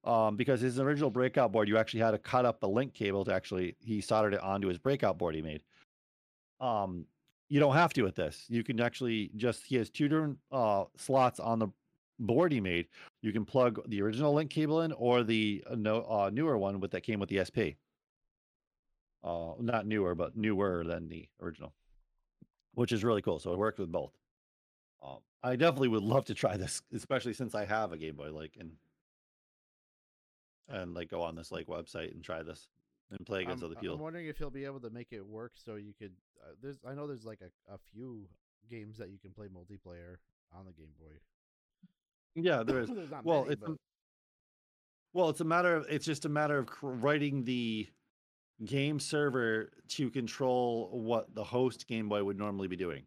um, 0.05 0.37
because 0.37 0.61
his 0.61 0.79
original 0.79 1.11
breakout 1.11 1.53
board, 1.53 1.69
you 1.69 1.79
actually 1.79 2.01
had 2.01 2.13
to 2.13 2.19
cut 2.19 2.45
up 2.45 2.61
the 2.61 2.69
link 2.69 2.95
cable 2.95 3.25
to 3.25 3.35
actually 3.35 3.77
he 3.81 4.01
soldered 4.01 4.35
it 4.35 4.41
onto 4.41 4.69
his 4.69 4.79
breakout 4.79 5.19
board 5.19 5.35
he 5.35 5.43
made. 5.43 5.63
Um, 6.61 7.07
you 7.49 7.61
don't 7.61 7.75
have 7.75 7.93
to 7.95 8.03
with 8.03 8.15
this. 8.15 8.47
You 8.49 8.65
can 8.65 8.81
actually 8.81 9.31
just 9.37 9.65
he 9.67 9.77
has 9.77 9.91
two 9.91 10.09
different 10.09 10.39
uh 10.51 10.85
slots 10.97 11.39
on 11.39 11.59
the 11.59 11.69
board 12.19 12.53
he 12.53 12.61
made. 12.61 12.87
You 13.21 13.33
can 13.33 13.45
plug 13.45 13.81
the 13.89 14.01
original 14.03 14.33
link 14.33 14.51
cable 14.51 14.83
in 14.83 14.93
or 14.93 15.23
the 15.23 15.63
uh, 15.71 15.75
no 15.75 16.03
uh, 16.03 16.31
newer 16.33 16.57
one 16.57 16.81
with 16.81 16.93
that 16.93 17.03
came 17.03 17.21
with 17.21 17.29
the 17.29 17.45
SP. 17.45 17.77
Uh, 19.25 19.53
not 19.61 19.87
newer, 19.87 20.15
but 20.15 20.37
newer 20.37 20.83
than 20.85 21.09
the 21.09 21.29
original, 21.41 21.73
which 22.75 22.91
is 22.91 23.05
really 23.05 23.23
cool. 23.23 23.39
So 23.39 23.53
it 23.53 23.59
worked 23.59 23.79
with 23.79 23.93
both. 23.93 24.13
Um, 25.03 25.19
I 25.43 25.57
definitely 25.57 25.89
would 25.89 26.03
love 26.03 26.25
to 26.27 26.35
try 26.35 26.57
this, 26.57 26.83
especially 26.95 27.33
since 27.35 27.55
I 27.55 27.65
have 27.65 27.93
a 27.93 27.99
Game 27.99 28.17
Boy, 28.17 28.31
like 28.33 28.57
and 28.59 28.73
and 30.69 30.95
like 30.95 31.11
go 31.11 31.23
on 31.23 31.35
this 31.35 31.51
like 31.51 31.67
website 31.67 32.13
and 32.13 32.23
try 32.23 32.43
this 32.43 32.69
and 33.11 33.27
play 33.27 33.43
against 33.43 33.63
I'm, 33.63 33.67
other 33.71 33.77
I'm 33.77 33.81
people. 33.83 33.99
wondering 33.99 34.27
if 34.27 34.39
he'll 34.39 34.51
be 34.51 34.65
able 34.65 34.81
to 34.81 34.91
make 34.91 35.13
it 35.13 35.27
work 35.27 35.53
so 35.55 35.75
you 35.77 35.93
could. 35.99 36.13
Uh, 36.43 36.53
there's, 36.63 36.79
I 36.89 36.95
know 36.95 37.07
there's 37.07 37.25
like 37.25 37.41
a, 37.41 37.73
a 37.75 37.79
few 37.93 38.29
games 38.71 38.99
that 38.99 39.11
you 39.11 39.19
can 39.19 39.33
play 39.33 39.47
multiplayer 39.49 40.17
on 40.57 40.67
the 40.67 40.73
Game 40.73 40.93
Boy. 40.99 41.13
Yeah, 42.35 42.63
there 42.63 42.81
is. 42.81 42.91
Well, 43.25 43.43
many, 43.43 43.53
it's 43.55 43.63
a, 43.63 43.67
but- 43.67 43.77
well, 45.13 45.29
it's 45.29 45.41
a 45.41 45.45
matter 45.45 45.75
of 45.75 45.87
it's 45.91 46.07
just 46.07 46.25
a 46.25 46.29
matter 46.29 46.57
of 46.59 46.67
cr- 46.67 46.87
writing 46.89 47.45
the 47.45 47.89
game 48.65 49.01
server 49.01 49.73
to 49.89 50.09
control 50.11 50.89
what 50.93 51.35
the 51.35 51.45
host 51.45 51.87
Game 51.89 52.09
Boy 52.09 52.23
would 52.23 52.39
normally 52.39 52.69
be 52.69 52.77
doing. 52.77 53.03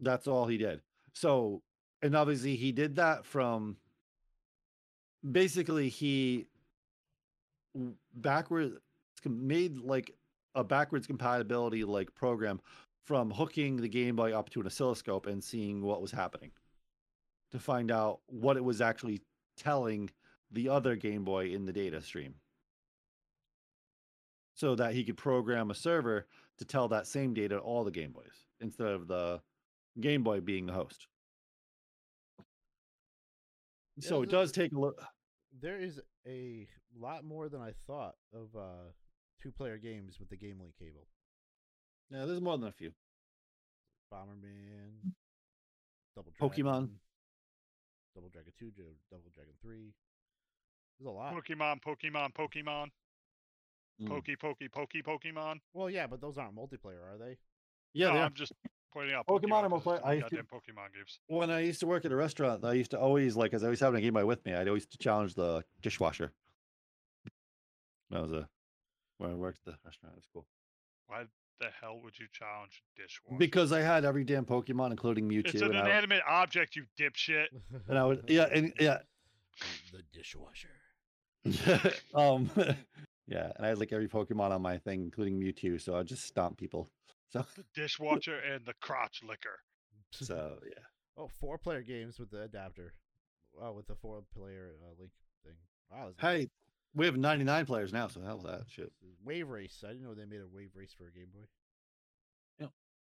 That's 0.00 0.26
all 0.26 0.46
he 0.46 0.58
did. 0.58 0.80
So, 1.12 1.62
and 2.02 2.14
obviously 2.14 2.56
he 2.56 2.72
did 2.72 2.96
that 2.96 3.24
from 3.24 3.76
basically 5.30 5.88
he 5.88 6.46
backwards 8.14 8.76
made 9.24 9.78
like 9.78 10.14
a 10.54 10.64
backwards 10.64 11.06
compatibility 11.06 11.84
like 11.84 12.14
program 12.14 12.60
from 13.04 13.30
hooking 13.30 13.76
the 13.76 13.88
Game 13.88 14.16
Boy 14.16 14.32
up 14.32 14.50
to 14.50 14.60
an 14.60 14.66
oscilloscope 14.66 15.26
and 15.26 15.42
seeing 15.42 15.82
what 15.82 16.02
was 16.02 16.10
happening 16.10 16.50
to 17.52 17.58
find 17.58 17.90
out 17.90 18.20
what 18.26 18.56
it 18.56 18.64
was 18.64 18.80
actually 18.80 19.22
telling 19.56 20.10
the 20.50 20.68
other 20.68 20.96
Game 20.96 21.24
Boy 21.24 21.46
in 21.50 21.64
the 21.64 21.72
data 21.72 22.00
stream. 22.02 22.34
So 24.54 24.74
that 24.74 24.94
he 24.94 25.04
could 25.04 25.16
program 25.16 25.70
a 25.70 25.74
server 25.74 26.26
to 26.58 26.64
tell 26.64 26.88
that 26.88 27.06
same 27.06 27.34
data 27.34 27.56
to 27.56 27.60
all 27.60 27.84
the 27.84 27.90
Game 27.90 28.12
Boys 28.12 28.46
instead 28.60 28.88
of 28.88 29.06
the 29.06 29.40
Game 30.00 30.22
Boy 30.22 30.40
being 30.40 30.66
the 30.66 30.72
host. 30.72 31.06
Yeah, 33.96 34.08
So 34.08 34.22
it 34.22 34.30
does 34.30 34.52
take 34.52 34.72
a 34.72 34.78
look. 34.78 35.00
there 35.60 35.78
is 35.78 36.00
a 36.26 36.66
lot 36.98 37.24
more 37.24 37.48
than 37.48 37.60
I 37.60 37.72
thought 37.86 38.14
of 38.34 38.48
uh, 38.56 38.90
two-player 39.42 39.78
games 39.78 40.18
with 40.20 40.28
the 40.28 40.36
Game 40.36 40.58
Link 40.60 40.74
cable. 40.78 41.06
Yeah, 42.10 42.24
there's 42.26 42.40
more 42.40 42.58
than 42.58 42.68
a 42.68 42.72
few. 42.72 42.92
Bomberman, 44.12 45.12
Double 46.14 46.32
Pokemon. 46.40 46.90
Double 48.14 48.28
Dragon 48.30 48.52
Two, 48.58 48.70
Double 49.10 49.24
Dragon 49.34 49.52
Three. 49.60 49.92
There's 50.98 51.08
a 51.08 51.10
lot. 51.10 51.34
Pokemon, 51.34 51.80
Pokemon, 51.82 52.32
Pokemon, 52.34 52.86
Mm. 54.00 54.08
Pokey, 54.08 54.36
Pokey, 54.36 54.68
Pokey, 54.68 55.00
Pokemon. 55.02 55.56
Well, 55.72 55.88
yeah, 55.88 56.06
but 56.06 56.20
those 56.20 56.36
aren't 56.36 56.54
multiplayer, 56.54 57.00
are 57.00 57.16
they? 57.18 57.38
Yeah, 57.94 58.08
no, 58.08 58.12
they 58.12 58.18
are. 58.20 58.24
I'm 58.26 58.34
just 58.34 58.52
pointing 58.96 59.14
out 59.14 59.26
Pokemon 59.26 59.62
are 59.64 59.68
'cause 59.68 59.82
multiplayer. 59.84 59.96
it's 59.98 60.06
I 60.06 60.12
used 60.14 60.28
to- 60.28 60.36
goddamn 60.36 60.60
Pokemon 60.60 60.94
games. 60.94 61.20
when 61.26 61.50
I 61.50 61.60
used 61.60 61.80
to 61.80 61.86
work 61.86 62.04
at 62.06 62.12
a 62.12 62.16
restaurant, 62.16 62.64
I 62.64 62.72
used 62.72 62.90
to 62.92 62.98
always 62.98 63.36
like, 63.36 63.52
as 63.52 63.62
I 63.62 63.66
always 63.66 63.80
having 63.80 63.98
a 63.98 64.00
Game 64.00 64.14
Boy 64.14 64.24
with 64.24 64.44
me, 64.46 64.54
I'd 64.54 64.68
always 64.68 64.86
challenge 64.86 65.34
the 65.34 65.62
dishwasher. 65.82 66.32
That 68.10 68.22
was 68.22 68.32
a 68.32 68.48
when 69.18 69.30
I 69.30 69.34
worked 69.34 69.58
at 69.66 69.74
the 69.74 69.78
restaurant. 69.84 70.14
It 70.14 70.18
was 70.18 70.26
cool 70.32 70.46
Why 71.08 71.24
the 71.58 71.70
hell 71.80 72.00
would 72.00 72.18
you 72.18 72.26
challenge 72.32 72.82
a 72.96 73.02
dishwasher? 73.02 73.38
because 73.38 73.72
I 73.72 73.80
had 73.80 74.04
every 74.04 74.24
damn 74.24 74.44
Pokemon, 74.46 74.90
including 74.92 75.28
Mewtwo, 75.28 75.46
it's 75.54 75.62
an 75.62 75.70
and, 75.70 75.78
I, 75.78 75.86
inanimate 75.86 76.22
object, 76.26 76.76
you 76.76 76.86
dipshit. 76.98 77.46
and 77.88 77.98
I 77.98 78.04
would, 78.04 78.24
yeah, 78.28 78.48
and 78.52 78.72
yeah, 78.80 78.98
the 79.92 80.02
dishwasher. 80.12 80.68
um, 82.14 82.50
yeah, 83.26 83.52
and 83.56 83.64
I 83.64 83.68
had 83.68 83.78
like 83.78 83.92
every 83.92 84.08
Pokemon 84.08 84.50
on 84.52 84.62
my 84.62 84.78
thing, 84.78 85.02
including 85.02 85.40
Mewtwo, 85.40 85.80
so 85.80 85.96
I 85.96 86.02
just 86.02 86.24
stomp 86.24 86.56
people. 86.58 86.90
So 87.42 87.62
The 87.62 87.64
dishwasher 87.82 88.38
and 88.38 88.64
the 88.66 88.74
crotch 88.80 89.22
licker. 89.26 89.58
So 90.12 90.58
yeah. 90.64 90.82
oh, 91.16 91.28
four 91.40 91.58
player 91.58 91.82
games 91.82 92.18
with 92.18 92.30
the 92.30 92.42
adapter. 92.42 92.92
Oh, 93.60 93.72
with 93.72 93.86
the 93.86 93.94
four 93.96 94.22
player 94.34 94.72
uh, 94.82 94.94
link 94.98 95.10
thing. 95.44 95.54
Wow. 95.90 96.08
this- 96.08 96.16
Hey, 96.20 96.48
we 96.94 97.06
have 97.06 97.16
99 97.16 97.66
players 97.66 97.92
now, 97.92 98.06
so 98.08 98.20
hell 98.22 98.38
that 98.38 98.62
shit. 98.68 98.92
this 99.02 99.16
Wave 99.24 99.48
Race. 99.48 99.82
I 99.84 99.88
didn't 99.92 100.04
know 100.04 100.14
they 100.14 100.24
made 100.24 100.40
a 100.40 100.48
Wave 100.50 100.70
Race 100.74 100.94
for 100.96 101.06
a 101.06 101.10
Game 101.10 101.28
Boy. 101.34 101.44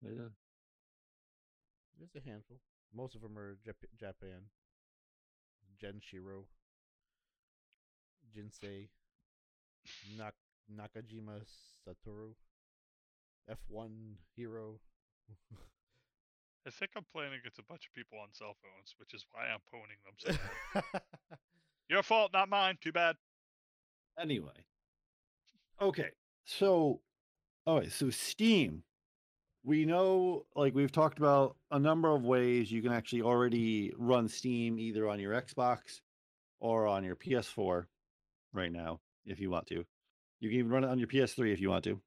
Yeah. 0.03 0.09
There's 1.99 2.15
a 2.15 2.29
handful. 2.29 2.57
Most 2.93 3.15
of 3.15 3.21
them 3.21 3.37
are 3.37 3.55
Jap- 3.65 3.89
Japan. 3.99 4.41
Genshiro. 5.81 6.43
Jinsei. 8.35 8.89
Nak- 10.17 10.35
Nakajima 10.71 11.41
Satoru. 11.87 12.33
F1 13.49 13.89
Hero. 14.35 14.79
I 16.67 16.69
think 16.69 16.91
I'm 16.97 17.05
playing 17.13 17.31
against 17.33 17.59
a 17.59 17.63
bunch 17.63 17.87
of 17.87 17.93
people 17.93 18.19
on 18.19 18.27
cell 18.33 18.55
phones, 18.61 18.93
which 18.97 19.13
is 19.13 19.25
why 19.31 19.43
I'm 19.47 19.61
poning 19.71 19.97
them. 20.03 20.81
So. 20.83 20.99
Your 21.89 22.03
fault, 22.03 22.31
not 22.33 22.49
mine. 22.49 22.77
Too 22.81 22.91
bad. 22.91 23.15
Anyway. 24.19 24.65
Okay. 25.81 26.09
So, 26.45 26.99
all 27.65 27.79
right. 27.79 27.91
So, 27.91 28.09
Steam. 28.09 28.83
We 29.63 29.83
know, 29.83 30.45
like, 30.55 30.73
we've 30.73 30.91
talked 30.91 31.17
about 31.17 31.57
a 31.71 31.79
number 31.79 32.09
of 32.09 32.23
ways 32.23 32.71
you 32.71 32.81
can 32.81 32.93
actually 32.93 33.21
already 33.21 33.91
run 33.97 34.29
Steam 34.29 34.79
either 34.79 35.09
on 35.09 35.19
your 35.19 35.33
Xbox 35.33 35.99
or 36.61 36.87
on 36.87 37.03
your 37.03 37.17
PS4 37.17 37.85
right 38.53 38.71
now, 38.71 39.01
if 39.25 39.41
you 39.41 39.49
want 39.49 39.67
to. 39.67 39.83
You 40.39 40.49
can 40.49 40.59
even 40.59 40.71
run 40.71 40.83
it 40.85 40.89
on 40.89 40.99
your 40.99 41.09
PS3 41.09 41.51
if 41.51 41.59
you 41.59 41.69
want 41.69 41.83
to. 41.83 41.99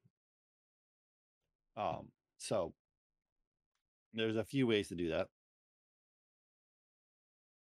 Um, 1.77 2.07
so 2.37 2.73
there's 4.13 4.37
a 4.37 4.43
few 4.43 4.67
ways 4.67 4.89
to 4.89 4.95
do 4.95 5.09
that. 5.09 5.27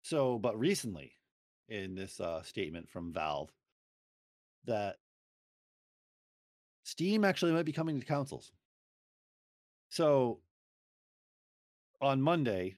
So, 0.03 0.39
but 0.39 0.57
recently, 0.57 1.13
in 1.67 1.95
this 1.95 2.19
uh, 2.19 2.41
statement 2.41 2.89
from 2.89 3.13
Valve, 3.13 3.51
that 4.65 4.97
Steam 6.83 7.23
actually 7.23 7.51
might 7.51 7.65
be 7.65 7.71
coming 7.71 7.99
to 7.99 8.05
consoles. 8.05 8.51
So 9.89 10.39
on 12.01 12.21
Monday, 12.21 12.75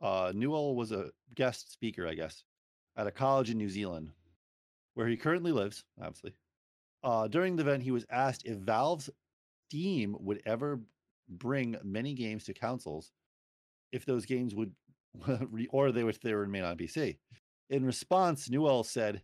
uh, 0.00 0.32
Newell 0.34 0.74
was 0.74 0.92
a 0.92 1.10
guest 1.34 1.72
speaker, 1.72 2.06
I 2.06 2.14
guess, 2.14 2.44
at 2.96 3.06
a 3.06 3.10
college 3.10 3.50
in 3.50 3.58
New 3.58 3.68
Zealand, 3.68 4.10
where 4.94 5.06
he 5.06 5.16
currently 5.16 5.52
lives, 5.52 5.84
obviously. 6.00 6.34
Uh, 7.02 7.28
during 7.28 7.56
the 7.56 7.62
event, 7.62 7.82
he 7.82 7.90
was 7.90 8.04
asked 8.10 8.44
if 8.44 8.58
Valve's 8.58 9.08
Steam 9.68 10.16
would 10.20 10.42
ever 10.46 10.80
bring 11.28 11.76
many 11.82 12.14
games 12.14 12.44
to 12.44 12.54
consoles, 12.54 13.10
if 13.92 14.04
those 14.04 14.26
games 14.26 14.54
would, 14.54 14.72
or 15.70 15.92
they 15.92 16.04
would, 16.04 16.18
they 16.22 16.32
remain 16.32 16.62
on 16.62 16.76
PC. 16.76 17.18
In 17.68 17.84
response, 17.84 18.48
Newell 18.48 18.84
said, 18.84 19.22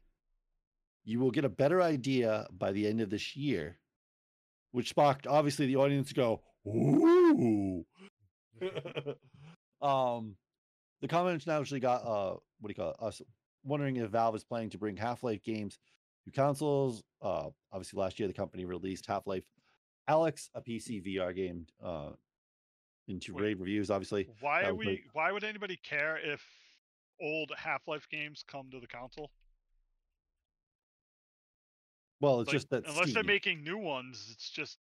"You 1.05 1.21
will 1.21 1.31
get 1.31 1.45
a 1.45 1.49
better 1.49 1.81
idea 1.81 2.47
by 2.51 2.73
the 2.73 2.87
end 2.89 3.01
of 3.01 3.11
this 3.11 3.37
year," 3.37 3.79
which 4.73 4.89
sparked 4.89 5.27
obviously 5.29 5.67
the 5.67 5.77
audience 5.77 6.09
to 6.09 6.15
go, 6.15 6.43
"Ooh." 6.67 7.85
um, 9.81 10.37
the 11.03 11.09
comments 11.09 11.47
now 11.47 11.61
actually 11.61 11.81
got 11.81 12.05
uh, 12.05 12.37
what 12.61 12.69
do 12.69 12.71
you 12.71 12.75
call 12.75 12.91
it? 12.91 12.97
Us 13.01 13.23
wondering 13.65 13.97
if 13.97 14.11
Valve 14.11 14.35
is 14.35 14.45
planning 14.45 14.71
to 14.71 14.79
bring 14.79 14.97
Half-Life 14.97 15.45
games 15.45 15.79
to 16.25 16.33
consoles. 16.33 17.05
Uh, 17.21 17.51
obviously 17.73 18.01
last 18.01 18.19
year 18.19 18.27
the 18.27 18.35
company 18.35 18.65
released 18.65 19.07
Half-Life 19.07 19.45
Alyx, 20.09 20.51
a 20.55 20.61
PC 20.61 21.01
VR 21.05 21.35
game, 21.35 21.67
uh, 21.83 22.11
into 23.09 23.35
rave 23.35 23.61
reviews. 23.61 23.91
Obviously, 23.91 24.29
Why 24.41 24.65
are 24.65 24.75
we? 24.75 24.87
like- 24.87 25.05
Why 25.13 25.33
would 25.33 25.45
anybody 25.45 25.77
care 25.77 26.17
if 26.19 26.45
old 27.21 27.53
Half-Life 27.57 28.09
games 28.09 28.45
come 28.47 28.71
to 28.71 28.81
the 28.81 28.87
console? 28.87 29.31
well, 32.21 32.41
it's 32.41 32.49
Like, 32.49 32.55
just 32.55 32.71
that 32.71 32.87
unless 32.87 33.13
they're 33.13 33.25
making 33.25 33.65
new 33.65 33.79
ones, 33.79 34.31
it's 34.33 34.49
just 34.51 34.79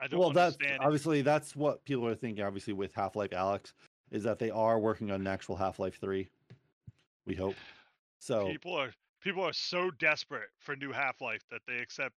I 0.00 0.08
don't 0.08 0.18
well 0.18 0.30
that's 0.32 0.56
it. 0.60 0.80
obviously 0.80 1.22
that's 1.22 1.54
what 1.54 1.84
people 1.84 2.06
are 2.08 2.14
thinking 2.14 2.42
obviously 2.44 2.72
with 2.72 2.92
half-life 2.94 3.30
alyx 3.30 3.72
is 4.10 4.24
that 4.24 4.38
they 4.40 4.50
are 4.50 4.80
working 4.80 5.12
on 5.12 5.20
an 5.20 5.26
actual 5.28 5.54
half-life 5.54 6.00
3 6.00 6.28
we 7.24 7.36
hope 7.36 7.54
so 8.18 8.48
People 8.48 8.74
are 8.74 8.92
people 9.20 9.44
are 9.44 9.52
so 9.52 9.90
desperate 9.92 10.48
for 10.58 10.74
new 10.74 10.90
Half-Life 10.90 11.44
that 11.52 11.60
they 11.68 11.78
accept 11.78 12.14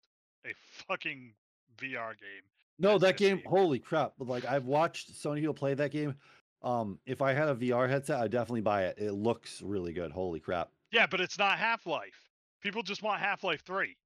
a 0.47 0.53
fucking 0.87 1.35
VR 1.79 2.11
game. 2.19 2.43
no 2.79 2.99
that 2.99 3.17
game 3.17 3.37
15. 3.39 3.51
holy 3.51 3.79
crap 3.79 4.13
but 4.19 4.29
like 4.29 4.45
i've 4.47 4.65
watched 4.67 5.13
sony 5.13 5.41
people 5.41 5.55
play 5.55 5.75
that 5.75 5.91
game 5.91 6.15
um 6.63 6.99
if 7.07 7.21
i 7.23 7.33
had 7.33 7.49
a 7.49 7.55
vr 7.55 7.89
headset 7.89 8.21
i'd 8.21 8.31
definitely 8.31 8.61
buy 8.61 8.85
it 8.85 8.97
it 8.99 9.13
looks 9.13 9.61
really 9.63 9.93
good 9.93 10.11
holy 10.13 10.41
crap 10.41 10.71
Yeah, 10.91 11.07
but 11.07 11.21
it's 11.21 11.39
not 11.39 11.59
Half-Life. 11.59 12.29
People 12.63 12.83
just 12.83 13.03
want 13.03 13.21
Half-Life 13.21 13.63
3. 13.65 13.97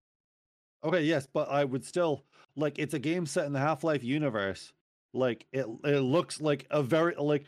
okay 0.84 1.02
yes 1.02 1.26
but 1.32 1.48
i 1.50 1.64
would 1.64 1.84
still 1.84 2.24
like 2.56 2.78
it's 2.78 2.94
a 2.94 2.98
game 2.98 3.26
set 3.26 3.46
in 3.46 3.52
the 3.52 3.58
half-life 3.58 4.02
universe 4.04 4.72
like 5.14 5.46
it 5.52 5.66
it 5.84 6.00
looks 6.00 6.40
like 6.40 6.66
a 6.70 6.82
very 6.82 7.14
like 7.18 7.44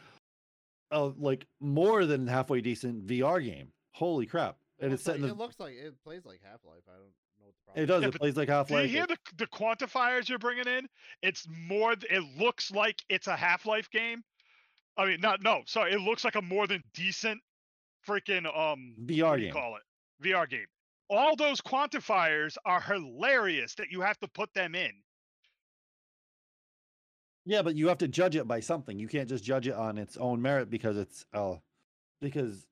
a 0.91 1.05
like 1.19 1.47
more 1.61 2.05
than 2.07 2.27
halfway 2.27 2.61
decent 2.61 3.07
vr 3.07 3.43
game 3.45 3.69
holy 3.93 4.25
crap 4.27 4.57
and 4.81 4.93
it's 4.93 5.05
looks 5.05 5.05
set 5.05 5.13
like, 5.13 5.31
in 5.31 5.37
the 5.37 5.43
it 5.43 5.45
looks 5.45 5.61
like 5.61 5.75
it 5.75 5.95
plays 6.05 6.25
like 6.25 6.41
Half 6.43 6.61
Life. 6.65 6.85
I 6.89 6.93
don't 6.97 7.13
know 7.49 7.75
what 7.75 7.77
the 7.77 7.83
problem. 7.83 7.83
It 7.83 7.87
does. 7.87 8.03
Yeah, 8.03 8.09
it 8.09 8.15
plays 8.15 8.37
like 8.37 8.49
Half 8.49 8.71
Life. 8.71 8.83
Do 8.83 8.89
you 8.89 8.97
hear 8.97 9.07
the 9.07 9.17
the 9.37 9.47
quantifiers 9.47 10.29
you're 10.29 10.39
bringing 10.39 10.67
in? 10.67 10.89
It's 11.23 11.47
more. 11.69 11.93
It 11.93 12.23
looks 12.39 12.71
like 12.71 13.03
it's 13.09 13.27
a 13.27 13.37
Half-Life 13.37 13.91
game. 13.91 14.23
I 14.97 15.07
mean, 15.07 15.21
not 15.21 15.43
no. 15.43 15.63
Sorry, 15.67 15.93
it 15.93 16.01
looks 16.01 16.25
like 16.25 16.35
a 16.35 16.43
more 16.43 16.67
than 16.67 16.83
decent 16.95 17.41
freaking 18.07 18.47
um 18.47 18.95
VR 19.05 19.31
what 19.31 19.37
do 19.37 19.43
you 19.43 19.49
game. 19.49 19.53
call 19.53 19.77
it? 19.77 19.83
VR 20.27 20.49
game. 20.49 20.67
All 21.11 21.37
those 21.37 21.61
quantifiers 21.61 22.57
are 22.67 22.81
hilarious 22.81 23.75
that 23.77 23.91
you 23.91 24.01
have 24.03 24.19
to 24.21 24.29
put 24.29 24.53
them 24.55 24.75
in. 24.75 24.93
Yeah, 27.47 27.63
but 27.63 27.77
you 27.77 27.89
have 27.89 27.99
to 27.99 28.09
judge 28.09 28.37
it 28.37 28.47
by 28.47 28.61
something. 28.61 28.99
You 28.99 29.09
can't 29.09 29.29
just 29.29 29.43
judge 29.43 29.69
it 29.69 29.75
on 29.75 29.97
its 29.97 30.17
own 30.19 30.43
merit 30.43 30.69
because 30.69 30.99
it's 30.99 31.25
uh 31.33 31.55
because 32.21 32.67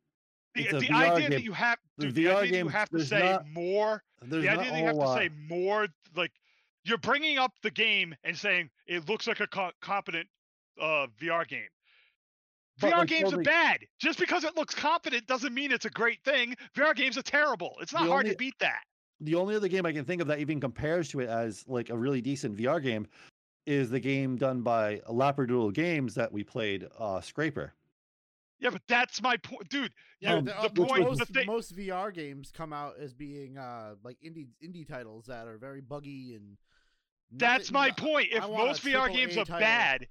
The, 0.57 0.63
It's 0.65 0.73
a 0.73 0.79
the 0.81 0.87
VR 0.89 0.95
idea 1.13 1.21
game. 1.21 1.31
that 1.31 1.43
you 1.45 1.53
have 1.53 1.79
dude, 1.99 2.15
the 2.15 2.29
idea 2.29 2.51
that 2.53 2.59
you 2.65 2.69
have 2.69 2.89
to 2.91 3.05
say 3.05 3.21
not- 3.33 3.49
more 3.49 4.03
the 4.23 4.39
idea 4.49 4.57
that 4.57 4.79
you 4.79 4.85
have 4.87 4.93
to 4.95 4.99
lot. 4.99 5.19
say 5.19 5.29
more 5.49 5.87
like 6.15 6.33
you're 6.85 6.99
bringing 6.99 7.37
up 7.39 7.53
the 7.63 7.71
game 7.71 8.15
and 8.25 8.37
saying 8.37 8.71
it 8.87 9.09
looks 9.09 9.27
like 9.27 9.41
a 9.41 9.47
co- 9.47 9.73
competent 9.81 10.29
uh, 10.81 11.07
VR 11.21 11.47
game. 11.47 11.69
But, 12.81 12.93
VR 12.93 12.99
like, 12.99 13.09
games 13.09 13.33
only- 13.33 13.41
are 13.43 13.45
bad. 13.45 13.81
Just 13.99 14.19
because 14.19 14.45
it 14.45 14.55
looks 14.57 14.75
competent 14.75 15.27
doesn't 15.27 15.53
mean 15.55 15.73
it's 15.73 15.87
a 15.87 15.91
great 15.91 16.23
thing. 16.25 16.55
VR 16.77 16.95
games 16.95 17.17
are 17.19 17.23
terrible. 17.23 17.75
It's 17.81 17.93
not 17.93 18.03
hard 18.07 18.25
only- 18.27 18.31
to 18.33 18.37
beat 18.37 18.59
that. 18.61 18.83
the 19.21 19.35
only 19.35 19.57
other 19.57 19.69
game 19.69 19.87
I 19.87 19.93
can 19.93 20.05
think 20.05 20.21
of 20.21 20.29
that 20.29 20.39
even 20.41 20.61
compares 20.61 21.09
to 21.11 21.21
it 21.21 21.29
as 21.29 21.65
like 21.67 21.89
a 21.91 21.97
really 21.97 22.21
decent 22.21 22.57
VR 22.57 22.83
game 22.83 23.07
is 23.67 23.89
the 23.91 23.99
game 24.01 24.37
done 24.37 24.61
by 24.63 24.99
Labradoodle 25.09 25.73
Games 25.73 26.15
that 26.15 26.31
we 26.31 26.45
played, 26.45 26.87
uh 26.99 27.21
Scraper. 27.21 27.73
Yeah, 28.59 28.71
but 28.71 28.83
that's 28.89 29.21
my 29.21 29.37
point, 29.37 29.69
dude. 29.69 29.93
Yeah, 30.21 30.37
you- 30.37 30.43
the, 30.43 30.53
the 30.53 30.83
uh, 30.83 30.87
point, 30.87 31.03
most, 31.05 31.33
the 31.33 31.45
most 31.45 31.77
VR 31.77 32.13
games 32.15 32.51
come 32.57 32.73
out 32.73 32.95
as 32.99 33.13
being 33.13 33.59
uh 33.59 33.95
like 34.03 34.17
indie 34.25 34.49
indie 34.65 34.87
titles 34.89 35.27
that 35.27 35.47
are 35.47 35.59
very 35.59 35.81
buggy 35.83 36.35
and. 36.35 36.57
that's 37.33 37.71
my 37.71 37.89
no- 37.89 37.95
point. 37.95 38.29
If 38.33 38.43
most 38.43 38.83
VR 38.83 39.13
games 39.13 39.37
are 39.37 39.45
title. 39.45 39.61
bad, 39.61 40.07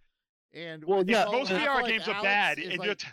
And 0.53 0.83
Well, 0.85 0.99
with- 0.99 1.09
yeah, 1.09 1.23
if 1.25 1.31
most 1.31 1.51
VR 1.51 1.57
Half-Life 1.59 1.87
games 1.87 2.07
are 2.07 2.21
bad, 2.21 2.59
is 2.59 2.73
and 2.73 2.83
you're 2.83 2.95
t- 2.95 3.07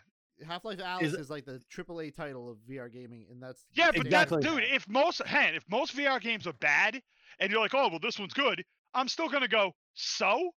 Half-Life 0.46 0.78
Alyx 0.78 1.02
Is 1.02 1.14
is, 1.14 1.30
like 1.30 1.44
the 1.44 1.60
AAA 1.70 2.14
title 2.14 2.50
of 2.50 2.58
VR 2.68 2.92
gaming, 2.92 3.26
and 3.30 3.40
that's 3.42 3.64
Yeah, 3.74 3.86
but 3.86 4.02
same 4.02 4.10
that's 4.10 4.32
Exactly. 4.32 4.42
thing. 4.42 4.54
dude. 4.70 4.74
If 4.74 4.88
most 4.88 5.22
hand, 5.22 5.56
if 5.56 5.64
most 5.70 5.96
VR 5.96 6.20
games 6.20 6.46
are 6.46 6.52
bad, 6.54 7.00
and 7.38 7.50
you're 7.50 7.60
like, 7.60 7.74
oh 7.74 7.88
well, 7.88 7.98
this 8.00 8.18
one's 8.18 8.34
good, 8.34 8.62
I'm 8.92 9.08
still 9.08 9.28
gonna 9.28 9.48
go. 9.48 9.72
So, 9.94 10.50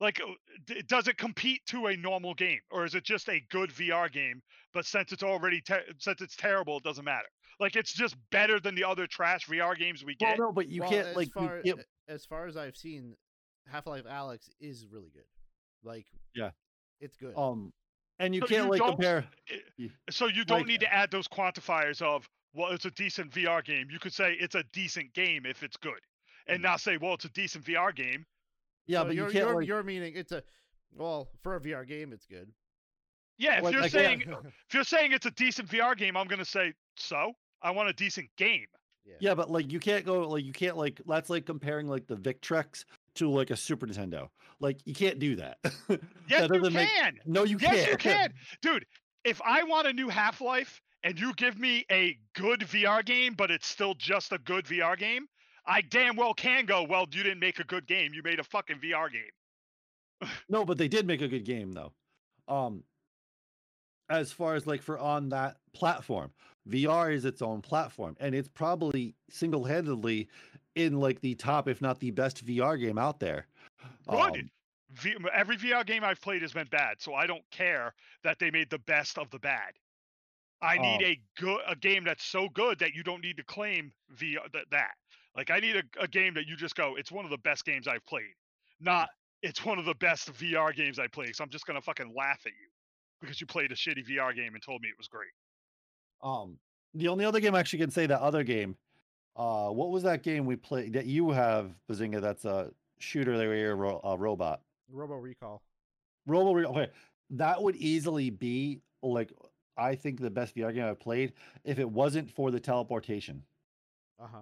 like, 0.00 0.20
uh, 0.20 0.32
d- 0.66 0.82
does 0.86 1.08
it 1.08 1.16
compete 1.18 1.60
to 1.66 1.86
a 1.88 1.96
normal 1.96 2.34
game, 2.34 2.60
or 2.70 2.84
is 2.84 2.94
it 2.94 3.04
just 3.04 3.28
a 3.28 3.40
good 3.50 3.70
VR 3.70 4.10
game? 4.10 4.42
But 4.72 4.86
since 4.86 5.12
it's 5.12 5.22
already 5.22 5.60
ter- 5.60 5.84
since 5.98 6.20
it's 6.20 6.36
terrible, 6.36 6.78
it 6.78 6.82
doesn't 6.84 7.04
matter. 7.04 7.28
Like, 7.58 7.76
it's 7.76 7.92
just 7.92 8.16
better 8.30 8.58
than 8.60 8.74
the 8.74 8.84
other 8.84 9.06
trash 9.06 9.46
VR 9.46 9.76
games 9.78 10.04
we 10.04 10.14
get 10.14 10.26
Well, 10.26 10.32
get. 10.32 10.38
no, 10.40 10.52
but 10.52 10.68
you 10.68 10.80
Well, 10.80 10.90
can't 10.90 11.08
as 11.08 11.16
like 11.16 11.26
you 11.28 11.32
far, 11.32 11.62
can't- 11.62 11.80
as 12.08 12.24
far 12.24 12.46
as 12.46 12.56
I've 12.56 12.76
seen, 12.76 13.16
Half-Life 13.66 14.04
Alyx 14.04 14.48
is 14.58 14.86
really 14.86 15.10
good. 15.10 15.26
Like, 15.82 16.06
Yeah. 16.34 16.50
it's 17.00 17.16
good. 17.16 17.36
um 17.36 17.72
and 18.18 18.34
you 18.34 18.40
So 18.42 18.46
can't 18.48 18.64
you 18.66 18.70
like 18.70 18.82
compare 18.82 19.30
So 20.10 20.26
you 20.26 20.44
don't 20.44 20.58
like- 20.60 20.66
need 20.66 20.80
to 20.80 20.92
add 20.92 21.10
those 21.10 21.26
quantifiers 21.28 22.02
of 22.02 22.28
well, 22.52 22.72
it's 22.72 22.84
a 22.84 22.90
decent 22.90 23.32
VR 23.32 23.62
game. 23.62 23.88
You 23.90 23.98
could 24.00 24.12
say 24.12 24.34
it's 24.34 24.56
a 24.56 24.64
decent 24.72 25.12
game 25.14 25.46
if 25.46 25.62
it's 25.62 25.76
good, 25.76 26.00
and 26.48 26.58
Mm. 26.58 26.62
not 26.64 26.80
say 26.80 26.96
well, 26.96 27.14
it's 27.14 27.24
a 27.24 27.30
decent 27.30 27.64
VR 27.64 27.92
game. 27.94 28.26
Yeah, 28.86 29.00
So 29.00 29.04
but 29.06 29.14
you 29.14 29.22
you're, 29.22 29.30
can't 29.30 29.46
you're, 29.46 29.54
like 29.56 29.66
you're 29.66 29.82
meaning 29.82 30.12
it's 30.16 30.32
a 30.32 30.42
well 30.94 31.28
for 31.42 31.56
a 31.56 31.60
VR 31.60 31.86
game, 31.86 32.12
it's 32.12 32.26
good. 32.26 32.50
Yeah, 33.38 33.58
if 33.58 33.64
Like, 33.64 33.72
you're 33.74 33.82
I 33.82 33.88
can't- 33.88 33.92
saying 33.92 34.20
if 34.68 34.74
you're 34.74 34.84
saying 34.84 35.12
it's 35.12 35.26
a 35.26 35.30
decent 35.32 35.68
VR 35.68 35.96
game, 35.96 36.16
I'm 36.16 36.26
gonna 36.26 36.44
say 36.44 36.72
so. 36.96 37.32
I 37.62 37.70
want 37.70 37.88
a 37.88 37.92
decent 37.92 38.28
game. 38.36 38.66
Yeah, 39.18 39.34
but 39.34 39.50
like 39.50 39.72
you 39.72 39.80
can't 39.80 40.04
go 40.04 40.20
like 40.28 40.44
you 40.44 40.52
can't 40.52 40.76
like 40.76 41.00
that's 41.06 41.30
like 41.30 41.44
comparing 41.46 41.88
like 41.88 42.06
the 42.06 42.16
Vectrex 42.16 42.84
to 43.16 43.28
like 43.28 43.50
a 43.50 43.56
Super 43.56 43.86
Nintendo. 43.86 44.28
Like 44.60 44.78
you 44.84 44.94
can't 44.94 45.18
do 45.18 45.36
that. 45.36 45.58
Yes, 46.28 46.42
That 46.48 46.54
you 46.54 46.60
doesn't 46.60 46.74
make- 46.74 46.88
can. 46.90 47.18
no, 47.26 47.42
you 47.44 47.56
yes, 47.60 47.74
can't. 47.86 47.90
you 47.90 47.96
can, 47.96 48.32
dude. 48.62 48.86
If 49.24 49.40
I 49.44 49.64
want 49.64 49.88
a 49.88 49.92
new 49.92 50.08
Half 50.08 50.40
Life 50.40 50.80
and 51.02 51.18
you 51.18 51.32
give 51.34 51.58
me 51.58 51.84
a 51.90 52.16
good 52.34 52.60
VR 52.60 53.04
game, 53.04 53.34
but 53.34 53.50
it's 53.50 53.66
still 53.66 53.94
just 53.94 54.32
a 54.32 54.38
good 54.38 54.64
VR 54.66 54.96
game, 54.96 55.26
I 55.66 55.80
damn 55.82 56.16
well 56.16 56.34
can 56.34 56.66
go. 56.66 56.82
Well, 56.82 57.06
you 57.12 57.22
didn't 57.22 57.40
make 57.40 57.58
a 57.58 57.64
good 57.64 57.86
game. 57.86 58.12
You 58.14 58.22
made 58.22 58.40
a 58.40 58.44
fucking 58.44 58.76
VR 58.78 59.10
game. 59.12 59.22
No, 60.50 60.64
but 60.66 60.76
they 60.76 60.88
did 60.88 61.06
make 61.06 61.22
a 61.22 61.28
good 61.28 61.44
game 61.44 61.72
though. 61.72 61.92
Um 62.48 62.84
as 64.10 64.32
far 64.32 64.54
as 64.54 64.66
like 64.66 64.82
for 64.82 64.98
on 64.98 65.28
that 65.30 65.56
platform, 65.72 66.30
VR 66.68 67.14
is 67.14 67.24
its 67.24 67.40
own 67.40 67.62
platform 67.62 68.16
and 68.20 68.34
it's 68.34 68.48
probably 68.48 69.14
single-handedly 69.30 70.28
in 70.74 70.98
like 71.00 71.20
the 71.20 71.34
top 71.36 71.68
if 71.68 71.80
not 71.80 72.00
the 72.00 72.10
best 72.10 72.44
VR 72.44 72.78
game 72.78 72.98
out 72.98 73.18
there. 73.20 73.46
Good. 74.08 74.18
Um, 74.40 74.50
V- 74.92 75.16
every 75.32 75.56
VR 75.56 75.86
game 75.86 76.02
I've 76.04 76.20
played 76.20 76.42
has 76.42 76.52
been 76.52 76.66
bad, 76.66 77.00
so 77.00 77.14
I 77.14 77.26
don't 77.26 77.48
care 77.52 77.94
that 78.24 78.38
they 78.40 78.50
made 78.50 78.68
the 78.70 78.78
best 78.80 79.16
of 79.18 79.30
the 79.30 79.38
bad. 79.38 79.72
I 80.60 80.76
need 80.76 81.02
Oh. 81.02 81.06
a 81.06 81.20
good 81.40 81.60
a 81.66 81.76
game 81.76 82.04
that's 82.04 82.24
so 82.24 82.48
good 82.50 82.78
that 82.80 82.92
you 82.94 83.02
don't 83.04 83.22
need 83.22 83.36
to 83.38 83.44
claim 83.44 83.92
VR 84.16 84.50
that, 84.52 84.68
that. 84.70 84.96
Like 85.36 85.50
I 85.50 85.60
need 85.60 85.76
a, 85.76 85.82
a 86.00 86.08
game 86.08 86.34
that 86.34 86.46
you 86.46 86.56
just 86.56 86.74
go, 86.74 86.96
it's 86.96 87.12
one 87.12 87.24
of 87.24 87.30
the 87.30 87.38
best 87.38 87.64
games 87.64 87.86
I've 87.86 88.04
played. 88.06 88.34
Not 88.80 89.08
it's 89.42 89.64
one 89.64 89.78
of 89.78 89.84
the 89.84 89.94
best 89.94 90.32
VR 90.34 90.74
games 90.74 90.98
I 90.98 91.06
played. 91.06 91.36
So 91.36 91.44
I'm 91.44 91.50
just 91.50 91.66
gonna 91.66 91.80
fucking 91.80 92.12
laugh 92.16 92.40
at 92.46 92.52
you 92.52 92.68
because 93.20 93.40
you 93.40 93.46
played 93.46 93.72
a 93.72 93.74
shitty 93.74 94.08
VR 94.08 94.34
game 94.34 94.54
and 94.54 94.62
told 94.62 94.82
me 94.82 94.88
it 94.88 94.98
was 94.98 95.08
great. 95.08 95.30
Um, 96.22 96.58
the 96.94 97.08
only 97.08 97.24
other 97.24 97.40
game 97.40 97.54
I 97.54 97.60
actually 97.60 97.80
can 97.80 97.90
say 97.90 98.06
that 98.06 98.20
other 98.20 98.42
game. 98.42 98.76
Uh, 99.36 99.68
what 99.70 99.90
was 99.90 100.02
that 100.02 100.22
game 100.22 100.44
we 100.44 100.56
played 100.56 100.92
that 100.94 101.06
you 101.06 101.30
have, 101.30 101.72
Bazinga? 101.90 102.20
That's 102.20 102.44
a 102.44 102.72
shooter. 102.98 103.38
There, 103.38 103.54
you're 103.54 103.72
a 103.72 103.76
ro- 103.76 104.00
a 104.02 104.16
robot. 104.18 104.60
Robo 104.90 105.14
Recall. 105.14 105.62
Robo. 106.26 106.52
Recall. 106.52 106.78
Okay, 106.78 106.92
that 107.30 107.62
would 107.62 107.76
easily 107.76 108.30
be 108.30 108.80
like 109.02 109.32
I 109.76 109.94
think 109.94 110.20
the 110.20 110.30
best 110.30 110.54
VR 110.54 110.74
game 110.74 110.84
I've 110.84 111.00
played 111.00 111.32
if 111.64 111.78
it 111.78 111.88
wasn't 111.88 112.30
for 112.30 112.50
the 112.50 112.60
teleportation. 112.60 113.42
Uh 114.20 114.26
huh. 114.30 114.38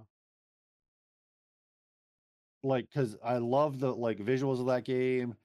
Like, 2.62 2.88
because 2.88 3.16
I 3.22 3.38
love 3.38 3.78
the 3.80 3.92
like 3.94 4.18
visuals 4.18 4.61
of 4.61 4.66
that 4.66 4.84
game, 4.84 5.36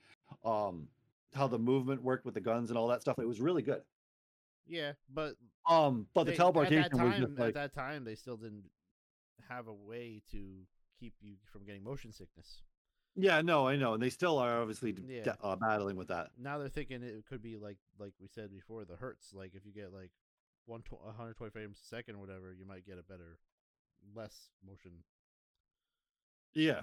um, 0.43 0.88
how 1.34 1.47
the 1.47 1.59
movement 1.59 2.01
worked 2.03 2.26
with 2.26 2.34
the 2.34 2.41
guns 2.41 2.70
and 2.70 2.78
all 2.78 2.88
that 2.88 3.01
stuff. 3.01 3.20
It 3.20 3.28
was 3.28 3.39
really 3.41 3.61
good. 3.61 3.82
Yeah, 4.66 4.93
but 5.09 5.36
Um, 5.68 6.07
but 6.14 6.24
they- 6.26 6.32
the 6.32 6.38
teleportation 6.38 6.84
at 6.86 6.91
that 6.91 7.03
was 7.03 7.14
time, 7.14 7.22
just 7.22 7.38
like 7.39 7.47
at 7.49 7.53
that 7.55 7.74
time 7.74 8.03
they 8.03 8.16
still 8.16 8.38
didn't 8.38 8.70
have 9.49 9.68
a 9.68 9.74
way 9.74 10.22
to 10.32 10.66
keep 10.99 11.14
you 11.22 11.36
from 11.51 11.66
getting 11.66 11.84
motion 11.84 12.11
sickness. 12.11 12.61
yeah, 13.16 13.41
no, 13.41 13.68
I 13.68 13.76
know, 13.76 13.93
and 13.93 14.01
they 14.01 14.09
still 14.09 14.39
are 14.39 14.59
obviously 14.61 14.91
Yeah. 15.05 15.24
d- 15.24 15.32
uh, 15.41 15.55
battling 15.57 15.97
with 15.97 16.07
that. 16.07 16.32
Now 16.38 16.57
they're 16.57 16.70
thinking 16.70 17.03
it 17.03 17.26
could 17.28 17.41
be 17.43 17.57
like 17.57 17.78
like 17.99 18.14
we 18.20 18.28
said 18.28 18.51
before 18.51 18.86
the 18.86 18.95
hertz. 18.95 19.34
Like 19.34 19.53
if 19.53 19.66
you 19.66 19.72
get 19.74 19.91
like 19.93 20.11
one 20.66 20.82
tw- 20.82 20.93
120 21.03 21.51
frames 21.51 21.80
a 21.80 21.86
second 21.86 22.16
or 22.16 22.20
whatever, 22.20 22.51
you 22.53 22.66
might 22.66 22.86
get 22.86 22.97
a 22.97 23.03
better, 23.03 23.38
less 24.16 24.49
motion. 24.66 25.03
Yeah. 26.53 26.82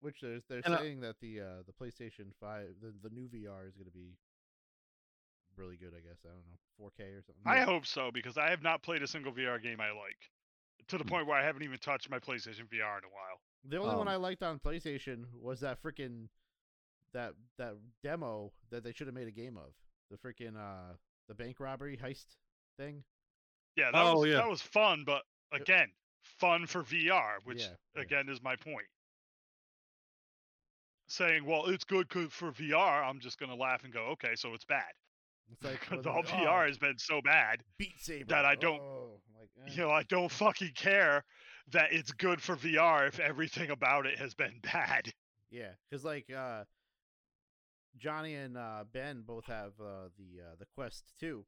Which 0.00 0.20
they're 0.20 0.40
they're 0.48 0.62
And, 0.64 0.78
saying 0.78 1.00
that 1.00 1.16
the 1.20 1.40
uh 1.40 1.62
the 1.66 1.72
PlayStation 1.72 2.32
Five 2.40 2.76
the 2.80 2.92
the 3.02 3.14
new 3.14 3.28
VR 3.28 3.66
is 3.66 3.74
going 3.74 3.86
to 3.86 3.92
be 3.92 4.16
really 5.56 5.76
good. 5.76 5.92
I 5.96 6.00
guess 6.00 6.18
I 6.24 6.28
don't 6.28 6.46
know 6.46 6.58
4K 6.78 7.04
or 7.14 7.22
something. 7.22 7.44
I 7.46 7.60
hope 7.60 7.86
so 7.86 8.10
because 8.12 8.36
I 8.38 8.50
have 8.50 8.62
not 8.62 8.82
played 8.82 9.02
a 9.02 9.06
single 9.06 9.32
VR 9.32 9.58
game 9.58 9.80
I 9.80 9.90
like. 9.90 10.30
To 10.88 10.98
the 10.98 11.04
Hmm. 11.04 11.08
point 11.08 11.26
where 11.26 11.36
I 11.38 11.44
haven't 11.44 11.62
even 11.62 11.78
touched 11.78 12.08
my 12.10 12.18
PlayStation 12.18 12.68
VR 12.68 12.98
in 12.98 13.04
a 13.04 13.10
while. 13.10 13.40
The 13.64 13.76
only 13.78 13.94
one 13.96 14.08
Um, 14.08 14.08
I 14.08 14.16
liked 14.16 14.42
on 14.42 14.58
PlayStation 14.58 15.24
was 15.32 15.60
that 15.60 15.82
freaking 15.82 16.28
that 17.12 17.34
that 17.58 17.74
demo 18.02 18.52
that 18.70 18.82
they 18.84 18.92
should 18.92 19.06
have 19.06 19.14
made 19.14 19.28
a 19.28 19.32
game 19.32 19.56
of. 19.56 19.72
The 20.10 20.16
freaking 20.16 20.56
uh 20.56 20.94
the 21.28 21.34
bank 21.34 21.60
robbery 21.60 21.96
heist 21.96 22.36
thing. 22.78 23.04
Yeah, 23.76 23.90
that 23.92 24.02
Oh, 24.02 24.20
was 24.20 24.24
yeah. 24.24 24.36
that 24.36 24.48
was 24.48 24.62
fun, 24.62 25.04
but 25.04 25.22
again, 25.52 25.92
fun 26.22 26.66
for 26.66 26.82
VR, 26.82 27.38
which 27.44 27.60
Yeah, 27.60 27.76
yeah. 27.94 28.02
again 28.02 28.28
is 28.28 28.42
my 28.42 28.56
point. 28.56 28.88
Saying, 31.08 31.44
well, 31.46 31.66
it's 31.66 31.84
good 31.84 32.10
for 32.10 32.52
VR, 32.52 33.02
I'm 33.02 33.18
just 33.18 33.38
gonna 33.38 33.56
laugh 33.56 33.84
and 33.84 33.92
go, 33.92 34.04
okay, 34.12 34.34
so 34.34 34.54
it's 34.54 34.64
bad. 34.64 34.92
It's 35.50 35.64
like 35.64 35.90
was 35.90 36.06
all 36.06 36.20
it- 36.20 36.26
VR 36.26 36.64
oh, 36.64 36.66
has 36.66 36.78
been 36.78 36.98
so 36.98 37.20
bad, 37.22 37.62
Beat 37.78 37.98
Saber 37.98 38.26
that 38.28 38.44
I 38.44 38.54
don't- 38.54 38.80
Oh, 38.80 39.20
like, 39.38 39.48
eh. 39.66 39.72
you 39.72 39.82
know, 39.82 39.90
I 39.90 40.02
don't 40.04 40.30
fucking 40.30 40.72
care 40.74 41.24
that 41.72 41.92
it's 41.92 42.12
good 42.12 42.40
for 42.42 42.56
VR 42.56 43.06
if 43.08 43.18
everything 43.20 43.70
about 43.70 44.06
it 44.06 44.18
has 44.18 44.34
been 44.34 44.60
bad. 44.62 45.12
Yeah, 45.50 45.72
because 45.88 46.04
like 46.04 46.30
uh, 46.30 46.64
Johnny 47.96 48.34
and 48.34 48.56
uh, 48.56 48.84
Ben 48.92 49.22
both 49.22 49.46
have 49.46 49.72
uh, 49.80 50.08
the 50.18 50.42
uh, 50.42 50.54
the 50.58 50.66
Quest 50.74 51.14
2, 51.20 51.44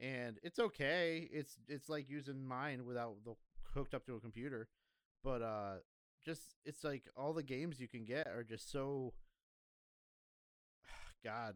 and 0.00 0.38
it's 0.42 0.58
okay. 0.58 1.28
It's 1.30 1.58
it's 1.68 1.88
like 1.88 2.08
using 2.08 2.46
mine 2.46 2.86
without 2.86 3.16
the 3.24 3.34
hooked 3.74 3.94
up 3.94 4.06
to 4.06 4.16
a 4.16 4.20
computer, 4.20 4.68
but 5.22 5.42
uh, 5.42 5.74
just 6.24 6.42
it's 6.64 6.84
like 6.84 7.04
all 7.16 7.32
the 7.32 7.42
games 7.42 7.80
you 7.80 7.88
can 7.88 8.04
get 8.04 8.26
are 8.26 8.44
just 8.44 8.70
so. 8.70 9.12
God, 11.24 11.54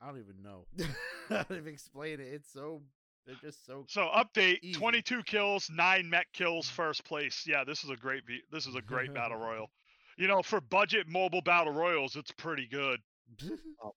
I 0.00 0.06
don't 0.08 0.18
even 0.18 0.42
know 0.42 0.66
how 1.28 1.42
to 1.42 1.56
even 1.56 1.72
explain 1.72 2.20
it. 2.20 2.28
It's 2.32 2.52
so 2.52 2.82
they're 3.26 3.36
just 3.42 3.64
so 3.66 3.84
So 3.88 4.08
update: 4.14 4.58
Easy. 4.62 4.78
22 4.78 5.22
kills, 5.24 5.70
nine 5.70 6.08
mech 6.08 6.32
kills, 6.32 6.66
mm. 6.66 6.72
first 6.72 7.04
place. 7.04 7.44
Yeah, 7.46 7.64
this 7.64 7.84
is 7.84 7.90
a 7.90 7.96
great. 7.96 8.26
V- 8.26 8.42
this 8.50 8.66
is 8.66 8.74
a 8.74 8.82
great 8.82 9.14
battle 9.14 9.38
royal. 9.38 9.70
You 10.16 10.28
know, 10.28 10.42
for 10.42 10.60
budget 10.60 11.08
mobile 11.08 11.42
battle 11.42 11.72
royals, 11.72 12.14
it's 12.16 12.30
pretty 12.32 12.68
good. 12.68 13.00
Um, 13.82 13.92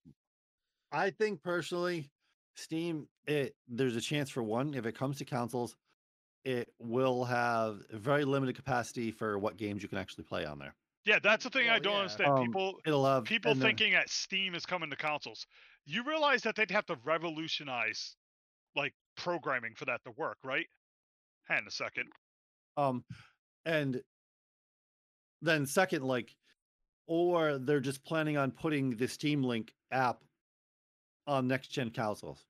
I 0.91 1.11
think 1.11 1.43
personally, 1.43 2.09
Steam 2.55 3.07
it 3.28 3.55
there's 3.68 3.95
a 3.95 4.01
chance 4.01 4.30
for 4.30 4.41
one 4.41 4.74
if 4.74 4.86
it 4.86 4.97
comes 4.97 5.18
to 5.20 5.26
consoles, 5.26 5.76
it 6.47 6.69
will 6.79 7.25
have 7.25 7.81
very 7.91 8.23
limited 8.23 8.55
capacity 8.55 9.11
for 9.11 9.37
what 9.37 9.57
games 9.57 9.83
you 9.83 9.89
can 9.89 9.97
actually 9.97 10.23
play 10.23 10.45
on 10.45 10.57
there. 10.57 10.73
Yeah, 11.03 11.19
that's 11.21 11.43
the 11.43 11.49
thing 11.49 11.67
I 11.69 11.77
don't 11.77 11.91
yeah. 11.91 11.99
understand. 11.99 12.31
Um, 12.31 12.45
people 12.45 12.79
It'll 12.85 13.05
have 13.05 13.25
people 13.25 13.51
and 13.51 13.61
then- 13.61 13.67
thinking 13.67 13.91
that 13.91 14.09
Steam 14.09 14.55
is 14.55 14.65
coming 14.65 14.89
to 14.89 14.95
consoles. 14.95 15.45
You 15.85 16.03
realize 16.05 16.41
that 16.43 16.55
they'd 16.55 16.71
have 16.71 16.85
to 16.85 16.97
revolutionize 17.03 18.15
like 18.77 18.93
programming 19.17 19.73
for 19.75 19.83
that 19.85 20.01
to 20.05 20.11
work, 20.11 20.37
right? 20.41 20.65
Hang 21.49 21.59
on 21.59 21.67
a 21.67 21.71
second. 21.71 22.05
um 22.77 23.03
and 23.65 24.01
then 25.41 25.65
second 25.65 26.03
like 26.03 26.33
or 27.07 27.57
they're 27.57 27.81
just 27.81 28.05
planning 28.05 28.37
on 28.37 28.51
putting 28.51 28.91
the 28.95 29.07
Steam 29.07 29.43
Link 29.43 29.73
app 29.91 30.23
on 31.25 31.45
next 31.47 31.67
gen 31.69 31.89
consoles, 31.89 32.45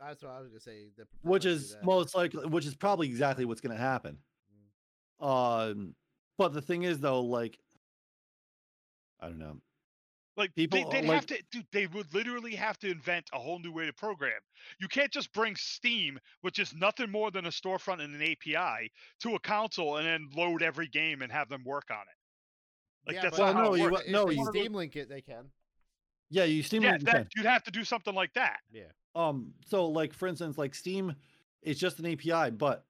That's 0.00 0.22
what 0.22 0.32
I 0.32 0.40
was 0.40 0.48
gonna 0.48 0.60
say. 0.60 0.86
they 0.96 1.04
which 1.22 1.44
is 1.44 1.76
most 1.82 2.14
likely 2.14 2.46
which 2.46 2.66
is 2.66 2.74
probably 2.74 3.08
exactly 3.08 3.44
what's 3.44 3.60
going 3.60 3.76
to 3.76 3.82
happen. 3.82 4.18
Um 5.20 5.94
but 6.38 6.52
the 6.54 6.62
thing 6.62 6.84
is 6.84 7.00
though 7.00 7.20
like 7.22 7.58
I 9.20 9.26
don't 9.26 9.38
know. 9.38 9.58
Like 10.36 10.54
People, 10.54 10.88
they, 10.90 11.02
they'd 11.02 11.08
like- 11.08 11.16
have 11.16 11.26
to, 11.26 11.42
dude. 11.52 11.66
They 11.72 11.86
would 11.88 12.14
literally 12.14 12.54
have 12.54 12.78
to 12.78 12.90
invent 12.90 13.28
a 13.34 13.38
whole 13.38 13.58
new 13.58 13.72
way 13.72 13.84
to 13.84 13.92
program. 13.92 14.40
You 14.78 14.88
can't 14.88 15.12
just 15.12 15.30
bring 15.34 15.54
Steam, 15.56 16.18
which 16.40 16.58
is 16.58 16.72
nothing 16.74 17.10
more 17.10 17.30
than 17.30 17.44
a 17.44 17.50
storefront 17.50 18.02
and 18.02 18.14
an 18.14 18.22
API, 18.22 18.90
to 19.20 19.34
a 19.34 19.40
console 19.40 19.98
and 19.98 20.06
then 20.06 20.28
load 20.34 20.62
every 20.62 20.88
game 20.88 21.20
and 21.20 21.30
have 21.30 21.50
them 21.50 21.62
work 21.64 21.88
on 21.90 21.98
it. 21.98 23.06
Like 23.06 23.16
yeah, 23.16 23.22
that's 23.22 23.36
but 23.36 23.46
not 23.46 23.54
how 23.54 23.62
no, 23.64 23.74
you 23.74 23.90
works. 23.90 24.04
no, 24.08 24.30
you- 24.30 24.46
Steam 24.46 24.72
Link 24.72 24.96
it, 24.96 25.10
they 25.10 25.20
can. 25.20 25.50
Yeah, 26.30 26.44
you 26.44 26.62
Steam 26.62 26.82
Yeah, 26.82 26.92
Link 26.92 27.00
you 27.02 27.12
that, 27.12 27.26
you'd 27.36 27.46
have 27.46 27.64
to 27.64 27.70
do 27.70 27.84
something 27.84 28.14
like 28.14 28.32
that. 28.34 28.60
Yeah. 28.72 28.84
Um, 29.14 29.52
so 29.66 29.86
like 29.86 30.12
for 30.12 30.28
instance, 30.28 30.58
like 30.58 30.74
Steam, 30.74 31.14
it's 31.62 31.80
just 31.80 31.98
an 31.98 32.06
API, 32.06 32.50
but 32.50 32.84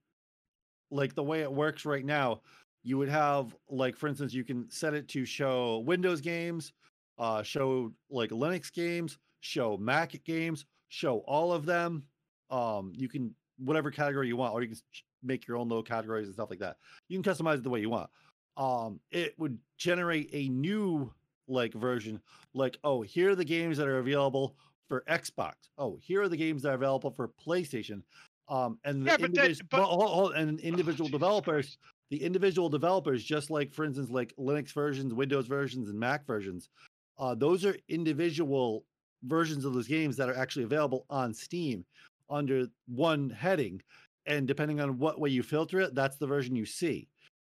like 0.90 1.14
the 1.14 1.22
way 1.22 1.40
it 1.40 1.52
works 1.52 1.84
right 1.84 2.04
now, 2.04 2.40
you 2.82 2.98
would 2.98 3.08
have 3.08 3.54
like 3.68 3.96
for 3.96 4.08
instance, 4.08 4.32
you 4.32 4.44
can 4.44 4.70
set 4.70 4.94
it 4.94 5.08
to 5.08 5.24
show 5.24 5.78
Windows 5.80 6.20
games, 6.20 6.72
uh, 7.18 7.42
show 7.42 7.92
like 8.10 8.30
Linux 8.30 8.72
games, 8.72 9.18
show 9.40 9.76
Mac 9.76 10.22
games, 10.24 10.64
show 10.88 11.18
all 11.26 11.52
of 11.52 11.66
them. 11.66 12.04
Um, 12.50 12.92
you 12.94 13.08
can 13.08 13.34
whatever 13.58 13.90
category 13.90 14.28
you 14.28 14.36
want, 14.36 14.54
or 14.54 14.62
you 14.62 14.68
can 14.68 14.78
make 15.22 15.46
your 15.46 15.56
own 15.56 15.68
little 15.68 15.82
categories 15.82 16.26
and 16.26 16.34
stuff 16.34 16.50
like 16.50 16.60
that. 16.60 16.76
You 17.08 17.20
can 17.20 17.32
customize 17.32 17.56
it 17.56 17.62
the 17.62 17.70
way 17.70 17.80
you 17.80 17.90
want. 17.90 18.10
Um, 18.56 19.00
it 19.10 19.38
would 19.38 19.58
generate 19.78 20.30
a 20.32 20.48
new 20.48 21.12
like 21.48 21.74
version, 21.74 22.20
like 22.54 22.78
oh, 22.84 23.02
here 23.02 23.30
are 23.30 23.34
the 23.34 23.44
games 23.44 23.78
that 23.78 23.88
are 23.88 23.98
available 23.98 24.56
for 24.90 25.04
Xbox. 25.08 25.52
Oh, 25.78 25.98
here 26.02 26.20
are 26.20 26.28
the 26.28 26.36
games 26.36 26.62
that 26.62 26.70
are 26.72 26.74
available 26.74 27.12
for 27.12 27.28
PlayStation. 27.46 28.02
Um, 28.48 28.78
and 28.84 29.02
the 29.02 29.10
Yeah, 29.12 29.16
but 29.18 29.34
that- 29.34 29.60
but- 29.70 29.78
well, 29.78 29.86
hold- 29.86 30.10
hold- 30.10 30.32
and 30.34 30.58
individual 30.58 31.06
Jesus 31.06 31.12
developers, 31.12 31.64
Christ. 31.66 31.78
the 32.10 32.22
individual 32.22 32.68
developers, 32.68 33.22
just 33.22 33.48
like 33.50 33.72
for 33.72 33.84
instance, 33.84 34.10
like 34.10 34.34
Linux 34.36 34.72
versions, 34.72 35.14
Windows 35.14 35.46
versions, 35.46 35.88
and 35.88 35.98
Mac 35.98 36.26
versions, 36.26 36.68
uh, 37.18 37.36
those 37.36 37.64
are 37.64 37.76
individual 37.88 38.84
versions 39.22 39.64
of 39.64 39.72
those 39.74 39.86
games 39.86 40.16
that 40.16 40.28
are 40.28 40.34
actually 40.36 40.64
available 40.64 41.06
on 41.08 41.32
Steam 41.32 41.84
under 42.28 42.66
one 42.88 43.30
heading. 43.30 43.80
And 44.26 44.48
depending 44.48 44.80
on 44.80 44.98
what 44.98 45.20
way 45.20 45.30
you 45.30 45.44
filter 45.44 45.80
it, 45.80 45.94
that's 45.94 46.16
the 46.16 46.26
version 46.26 46.56
you 46.56 46.66
see. 46.66 47.08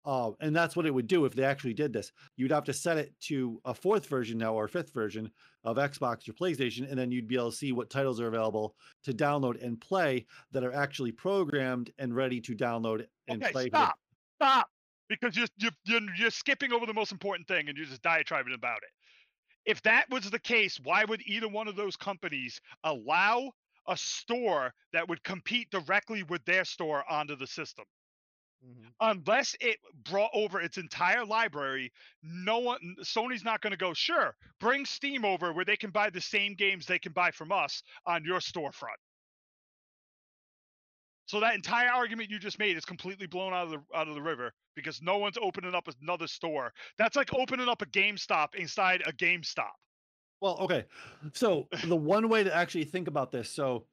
Uh, 0.05 0.31
and 0.39 0.55
that's 0.55 0.75
what 0.75 0.85
it 0.85 0.93
would 0.93 1.07
do 1.07 1.25
if 1.25 1.33
they 1.33 1.43
actually 1.43 1.73
did 1.73 1.91
this. 1.91 2.11
You'd 2.35 2.51
have 2.51 2.63
to 2.65 2.73
set 2.73 2.97
it 2.97 3.13
to 3.21 3.59
a 3.65 3.73
fourth 3.73 4.05
version 4.05 4.37
now 4.37 4.53
or 4.53 4.67
fifth 4.67 4.93
version 4.93 5.31
of 5.63 5.77
Xbox 5.77 6.29
or 6.29 6.33
PlayStation, 6.33 6.87
and 6.89 6.97
then 6.97 7.11
you'd 7.11 7.27
be 7.27 7.35
able 7.35 7.49
to 7.49 7.57
see 7.57 7.71
what 7.71 7.89
titles 7.89 8.21
are 8.21 8.27
available 8.27 8.75
to 9.03 9.13
download 9.13 9.63
and 9.63 9.81
play 9.81 10.27
that 10.51 10.63
are 10.63 10.73
actually 10.73 11.11
programmed 11.11 11.91
and 11.97 12.15
ready 12.15 12.39
to 12.41 12.55
download 12.55 13.05
and 13.27 13.41
okay, 13.41 13.51
play. 13.51 13.67
stop, 13.67 13.97
stop, 14.35 14.69
because 15.09 15.35
you're, 15.35 15.47
you're 15.57 15.71
you're 15.85 16.01
you're 16.15 16.29
skipping 16.29 16.71
over 16.71 16.85
the 16.85 16.93
most 16.93 17.11
important 17.11 17.47
thing 17.47 17.67
and 17.67 17.75
you're 17.75 17.87
just 17.87 18.03
diatribing 18.03 18.53
about 18.53 18.77
it. 18.83 18.89
If 19.65 19.81
that 19.81 20.05
was 20.11 20.29
the 20.29 20.39
case, 20.39 20.79
why 20.83 21.03
would 21.05 21.23
either 21.25 21.47
one 21.47 21.67
of 21.67 21.75
those 21.75 21.95
companies 21.95 22.61
allow 22.83 23.51
a 23.87 23.97
store 23.97 24.71
that 24.93 25.09
would 25.09 25.23
compete 25.23 25.71
directly 25.71 26.21
with 26.21 26.45
their 26.45 26.63
store 26.63 27.03
onto 27.09 27.35
the 27.35 27.47
system? 27.47 27.85
Mhm. 28.65 28.93
unless 28.99 29.55
it 29.61 29.79
brought 29.93 30.31
over 30.33 30.61
its 30.61 30.77
entire 30.77 31.25
library, 31.25 31.91
no 32.21 32.59
one 32.59 32.95
Sony's 33.01 33.43
not 33.43 33.61
going 33.61 33.71
to 33.71 33.77
go, 33.77 33.93
sure, 33.93 34.35
bring 34.59 34.85
Steam 34.85 35.25
over 35.25 35.53
where 35.53 35.65
they 35.65 35.77
can 35.77 35.91
buy 35.91 36.09
the 36.09 36.21
same 36.21 36.55
games 36.55 36.85
they 36.85 36.99
can 36.99 37.13
buy 37.13 37.31
from 37.31 37.51
us 37.51 37.83
on 38.05 38.23
your 38.25 38.39
storefront. 38.39 38.97
So 41.27 41.39
that 41.39 41.53
entire 41.53 41.89
argument 41.89 42.31
you 42.31 42.39
just 42.39 42.57
made 42.57 42.77
is 42.77 42.85
completely 42.85 43.27
blown 43.27 43.53
out 43.53 43.65
of 43.65 43.69
the 43.69 43.83
out 43.95 44.07
of 44.07 44.15
the 44.15 44.21
river 44.23 44.53
because 44.75 45.01
no 45.03 45.17
one's 45.19 45.37
opening 45.37 45.75
up 45.75 45.87
another 46.01 46.27
store. 46.27 46.73
That's 46.97 47.15
like 47.15 47.31
opening 47.33 47.69
up 47.69 47.81
a 47.83 47.85
GameStop 47.85 48.55
inside 48.55 49.01
a 49.05 49.13
GameStop. 49.13 49.73
Well, 50.41 50.57
okay. 50.59 50.85
So 51.33 51.67
the 51.87 51.95
one 51.95 52.29
way 52.29 52.43
to 52.43 52.53
actually 52.53 52.85
think 52.85 53.07
about 53.07 53.31
this, 53.31 53.49
so 53.49 53.87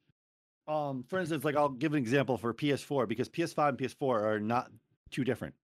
um, 0.69 1.05
for 1.09 1.19
instance, 1.19 1.45
like 1.45 1.57
I'll 1.57 1.69
give 1.69 1.93
an 1.93 1.99
example 1.99 2.37
for 2.37 2.55
PS4 2.55 3.09
because 3.09 3.29
PS5 3.29 3.71
and 3.71 3.79
PS4 3.79 4.23
are 4.23 4.41
not 4.41 4.71
too 5.11 5.25
different 5.25 5.55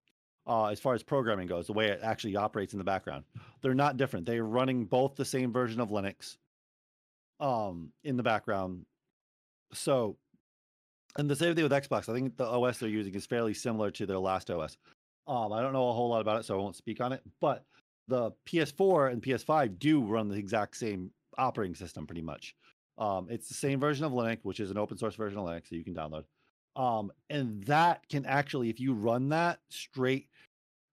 uh, 0.47 0.67
as 0.67 0.81
far 0.81 0.95
as 0.95 1.03
programming 1.03 1.47
goes. 1.47 1.67
The 1.67 1.73
way 1.73 1.89
it 1.89 2.01
actually 2.03 2.37
operates 2.37 2.73
in 2.73 2.79
the 2.79 2.85
background, 2.85 3.25
they're 3.63 3.75
not 3.75 3.97
different. 3.97 4.27
They're 4.27 4.45
running 4.45 4.85
both 4.87 5.15
the 5.15 5.25
same 5.25 5.53
version 5.53 5.81
of 5.81 5.91
Linux 5.91 6.37
um, 7.39 7.93
in 8.03 8.17
the 8.17 8.23
background. 8.23 8.85
So, 9.73 10.17
and 11.17 11.31
the 11.31 11.37
same 11.37 11.55
thing 11.55 11.65
with 11.65 11.73
Xbox. 11.73 12.09
I 12.09 12.15
think 12.15 12.37
the 12.37 12.47
OS 12.47 12.79
they're 12.79 12.89
using 12.89 13.15
is 13.15 13.27
fairly 13.27 13.55
similar 13.55 13.91
to 13.93 14.07
their 14.07 14.19
last 14.19 14.51
OS. 14.51 14.77
Um, 15.27 15.53
I 15.53 15.61
don't 15.61 15.75
know 15.75 15.89
a 15.89 15.93
whole 15.93 16.09
lot 16.09 16.23
about 16.23 16.41
it, 16.41 16.45
so 16.45 16.55
I 16.55 16.59
won't 16.59 16.77
speak 16.77 17.01
on 17.01 17.13
it. 17.13 17.23
But 17.41 17.65
the 18.09 18.33
PS4 18.47 19.13
and 19.13 19.23
PS5 19.23 19.79
do 19.79 20.01
run 20.01 20.29
the 20.29 20.37
exact 20.37 20.77
same 20.77 21.11
operating 21.37 21.75
system 21.75 22.07
pretty 22.07 22.23
much. 22.23 22.55
Um, 22.99 23.29
it's 23.31 23.49
the 23.49 23.55
same 23.55 23.79
version 23.79 24.05
of 24.05 24.13
Linux, 24.13 24.39
which 24.43 24.61
is 24.61 24.71
an 24.71 24.79
open 24.79 24.99
source 24.99 25.15
version 25.15 25.39
of 25.39 25.47
Linux 25.47 25.69
that 25.69 25.77
you 25.77 25.85
can 25.85 25.95
download. 25.95 26.25
Um, 26.77 27.13
and 27.31 27.63
that 27.65 28.09
can 28.09 28.27
actually, 28.27 28.71
if 28.71 28.81
you 28.81 28.93
run 28.93 29.31
that 29.31 29.61
straight, 29.69 30.29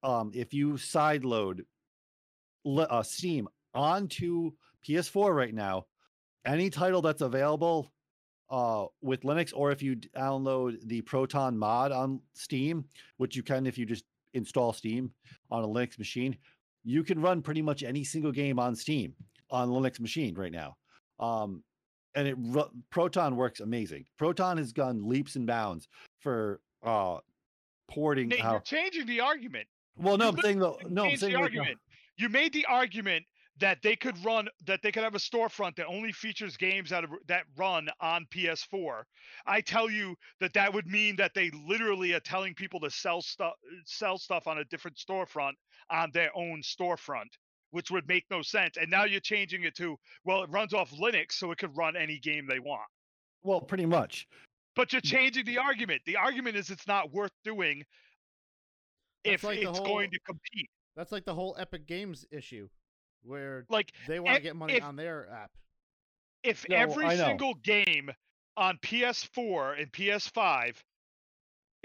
um, 0.03 0.31
if 0.33 0.53
you 0.53 0.73
sideload 0.73 1.61
uh, 2.65 3.03
Steam 3.03 3.47
onto 3.73 4.51
PS4 4.87 5.35
right 5.35 5.53
now, 5.53 5.85
any 6.45 6.69
title 6.69 7.01
that's 7.01 7.21
available 7.21 7.91
uh, 8.49 8.85
with 9.01 9.21
Linux, 9.21 9.51
or 9.55 9.71
if 9.71 9.81
you 9.81 9.95
download 9.95 10.77
the 10.85 11.01
Proton 11.01 11.57
mod 11.57 11.91
on 11.91 12.21
Steam, 12.33 12.85
which 13.17 13.35
you 13.35 13.43
can 13.43 13.65
if 13.65 13.77
you 13.77 13.85
just 13.85 14.05
install 14.33 14.73
Steam 14.73 15.11
on 15.49 15.63
a 15.63 15.67
Linux 15.67 15.97
machine, 15.97 16.37
you 16.83 17.03
can 17.03 17.19
run 17.19 17.41
pretty 17.41 17.61
much 17.61 17.81
any 17.81 18.03
single 18.03 18.31
game 18.31 18.59
on 18.59 18.75
Steam 18.75 19.13
on 19.49 19.69
Linux 19.69 19.99
machine 19.99 20.35
right 20.35 20.51
now. 20.51 20.75
Um, 21.19 21.63
and 22.15 22.27
it 22.27 22.37
Proton 22.89 23.35
works 23.35 23.59
amazing. 23.59 24.05
Proton 24.17 24.57
has 24.57 24.71
gone 24.71 25.07
leaps 25.07 25.35
and 25.35 25.45
bounds 25.45 25.87
for 26.19 26.59
uh 26.83 27.17
porting 27.87 28.29
Nate, 28.29 28.39
you're 28.39 28.59
changing 28.61 29.05
the 29.05 29.19
argument. 29.19 29.67
well 29.97 30.17
no 30.17 30.25
you 30.25 30.31
I'm 30.31 30.37
saying 30.39 30.59
though 30.59 30.79
no 30.89 31.05
I'm 31.05 31.17
saying 31.17 31.33
the 31.33 31.39
like, 31.39 31.53
no. 31.53 31.59
argument. 31.59 31.79
You 32.17 32.29
made 32.29 32.53
the 32.53 32.65
argument 32.65 33.25
that 33.59 33.81
they 33.81 33.95
could 33.95 34.23
run 34.23 34.47
that 34.65 34.81
they 34.81 34.91
could 34.91 35.03
have 35.03 35.15
a 35.15 35.19
storefront 35.19 35.75
that 35.75 35.85
only 35.85 36.11
features 36.11 36.57
games 36.57 36.89
that 36.89 37.05
that 37.27 37.43
run 37.57 37.87
on 38.01 38.25
PS4. 38.33 39.03
I 39.45 39.61
tell 39.61 39.89
you 39.89 40.15
that 40.39 40.53
that 40.53 40.73
would 40.73 40.87
mean 40.87 41.15
that 41.17 41.33
they 41.33 41.51
literally 41.67 42.13
are 42.13 42.19
telling 42.19 42.53
people 42.53 42.79
to 42.81 42.89
sell 42.89 43.21
stuff 43.21 43.53
sell 43.85 44.17
stuff 44.17 44.47
on 44.47 44.57
a 44.57 44.65
different 44.65 44.97
storefront 44.97 45.53
on 45.89 46.11
their 46.13 46.31
own 46.35 46.61
storefront, 46.63 47.29
which 47.75 47.91
would 47.91 48.07
make 48.07 48.23
no 48.31 48.41
sense. 48.41 48.77
And 48.77 48.89
now 48.89 49.03
you're 49.03 49.19
changing 49.19 49.63
it 49.65 49.75
to 49.75 49.97
well, 50.23 50.43
it 50.43 50.49
runs 50.49 50.73
off 50.73 50.91
Linux, 50.91 51.33
so 51.33 51.51
it 51.51 51.57
could 51.57 51.75
run 51.75 51.97
any 51.97 52.17
game 52.19 52.47
they 52.47 52.59
want. 52.59 52.87
well 53.43 53.59
pretty 53.59 53.85
much 53.85 54.25
But 54.77 54.93
you're 54.93 55.01
changing 55.01 55.43
the 55.45 55.57
argument. 55.57 56.01
The 56.05 56.15
argument 56.15 56.55
is 56.55 56.69
it's 56.69 56.87
not 56.87 57.11
worth 57.11 57.33
doing 57.43 57.83
That's 59.25 59.35
if 59.35 59.43
like 59.43 59.57
it's 59.59 59.77
whole- 59.77 59.85
going 59.85 60.09
to 60.11 60.19
compete. 60.25 60.69
That's 60.95 61.11
like 61.11 61.25
the 61.25 61.33
whole 61.35 61.55
Epic 61.59 61.85
Games 61.85 62.25
issue, 62.31 62.69
where 63.23 63.65
Like 63.69 63.91
they 64.07 64.21
want 64.21 64.37
to 64.37 64.41
get 64.41 64.55
money 64.55 64.75
if- 64.75 64.83
on 64.83 64.95
their 64.95 65.29
app. 65.29 65.51
if 66.43 66.65
No, 66.69 66.77
every 66.77 67.09
single 67.17 67.55
game 67.55 68.09
on 68.55 68.77
PS4 68.77 69.73
and 69.81 69.91
PS5, 69.91 70.81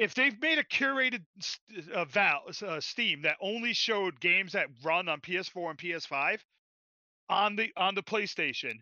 if 0.01 0.14
they've 0.14 0.40
made 0.40 0.59
a 0.59 0.64
curated 0.64 1.22
s- 1.38 1.59
uh, 1.94 2.05
val, 2.07 2.42
uh, 2.66 2.80
Steam 2.80 3.22
that 3.22 3.36
only 3.40 3.72
showed 3.74 4.18
games 4.20 4.53
that 4.53 4.68
run 4.82 5.09
on 5.09 5.20
PS4 5.20 5.70
and 5.70 5.78
PS5 5.78 6.40
on 7.28 7.57
the 7.57 7.70
on 7.76 7.94
the 7.94 8.03
PlayStation, 8.03 8.74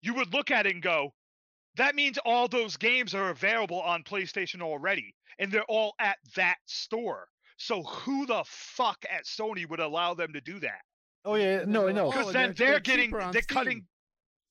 you 0.00 0.14
would 0.14 0.32
look 0.32 0.50
at 0.50 0.66
it 0.66 0.74
and 0.74 0.82
go, 0.82 1.12
that 1.76 1.94
means 1.94 2.18
all 2.24 2.48
those 2.48 2.76
games 2.76 3.14
are 3.14 3.30
available 3.30 3.80
on 3.80 4.02
PlayStation 4.04 4.62
already, 4.62 5.14
and 5.38 5.50
they're 5.50 5.64
all 5.64 5.94
at 6.00 6.18
that 6.36 6.56
store. 6.66 7.26
So 7.56 7.82
who 7.82 8.24
the 8.26 8.44
fuck 8.46 9.04
at 9.10 9.24
Sony 9.24 9.68
would 9.68 9.80
allow 9.80 10.14
them 10.14 10.32
to 10.32 10.40
do 10.40 10.60
that? 10.60 10.80
oh 11.24 11.34
yeah 11.34 11.60
And 11.62 11.72
no 11.72 11.82
they 11.86 11.90
I 11.90 11.92
go, 11.92 11.96
know 11.96 12.06
"Oh, 12.06 12.10
Because 12.10 12.32
then 12.32 12.32
they're- 12.32 12.54
they're, 12.54 12.68
they're 12.70 12.80
getting 12.80 13.10
they're 13.10 13.32
Steam." 13.42 13.42
cutting 13.56 13.86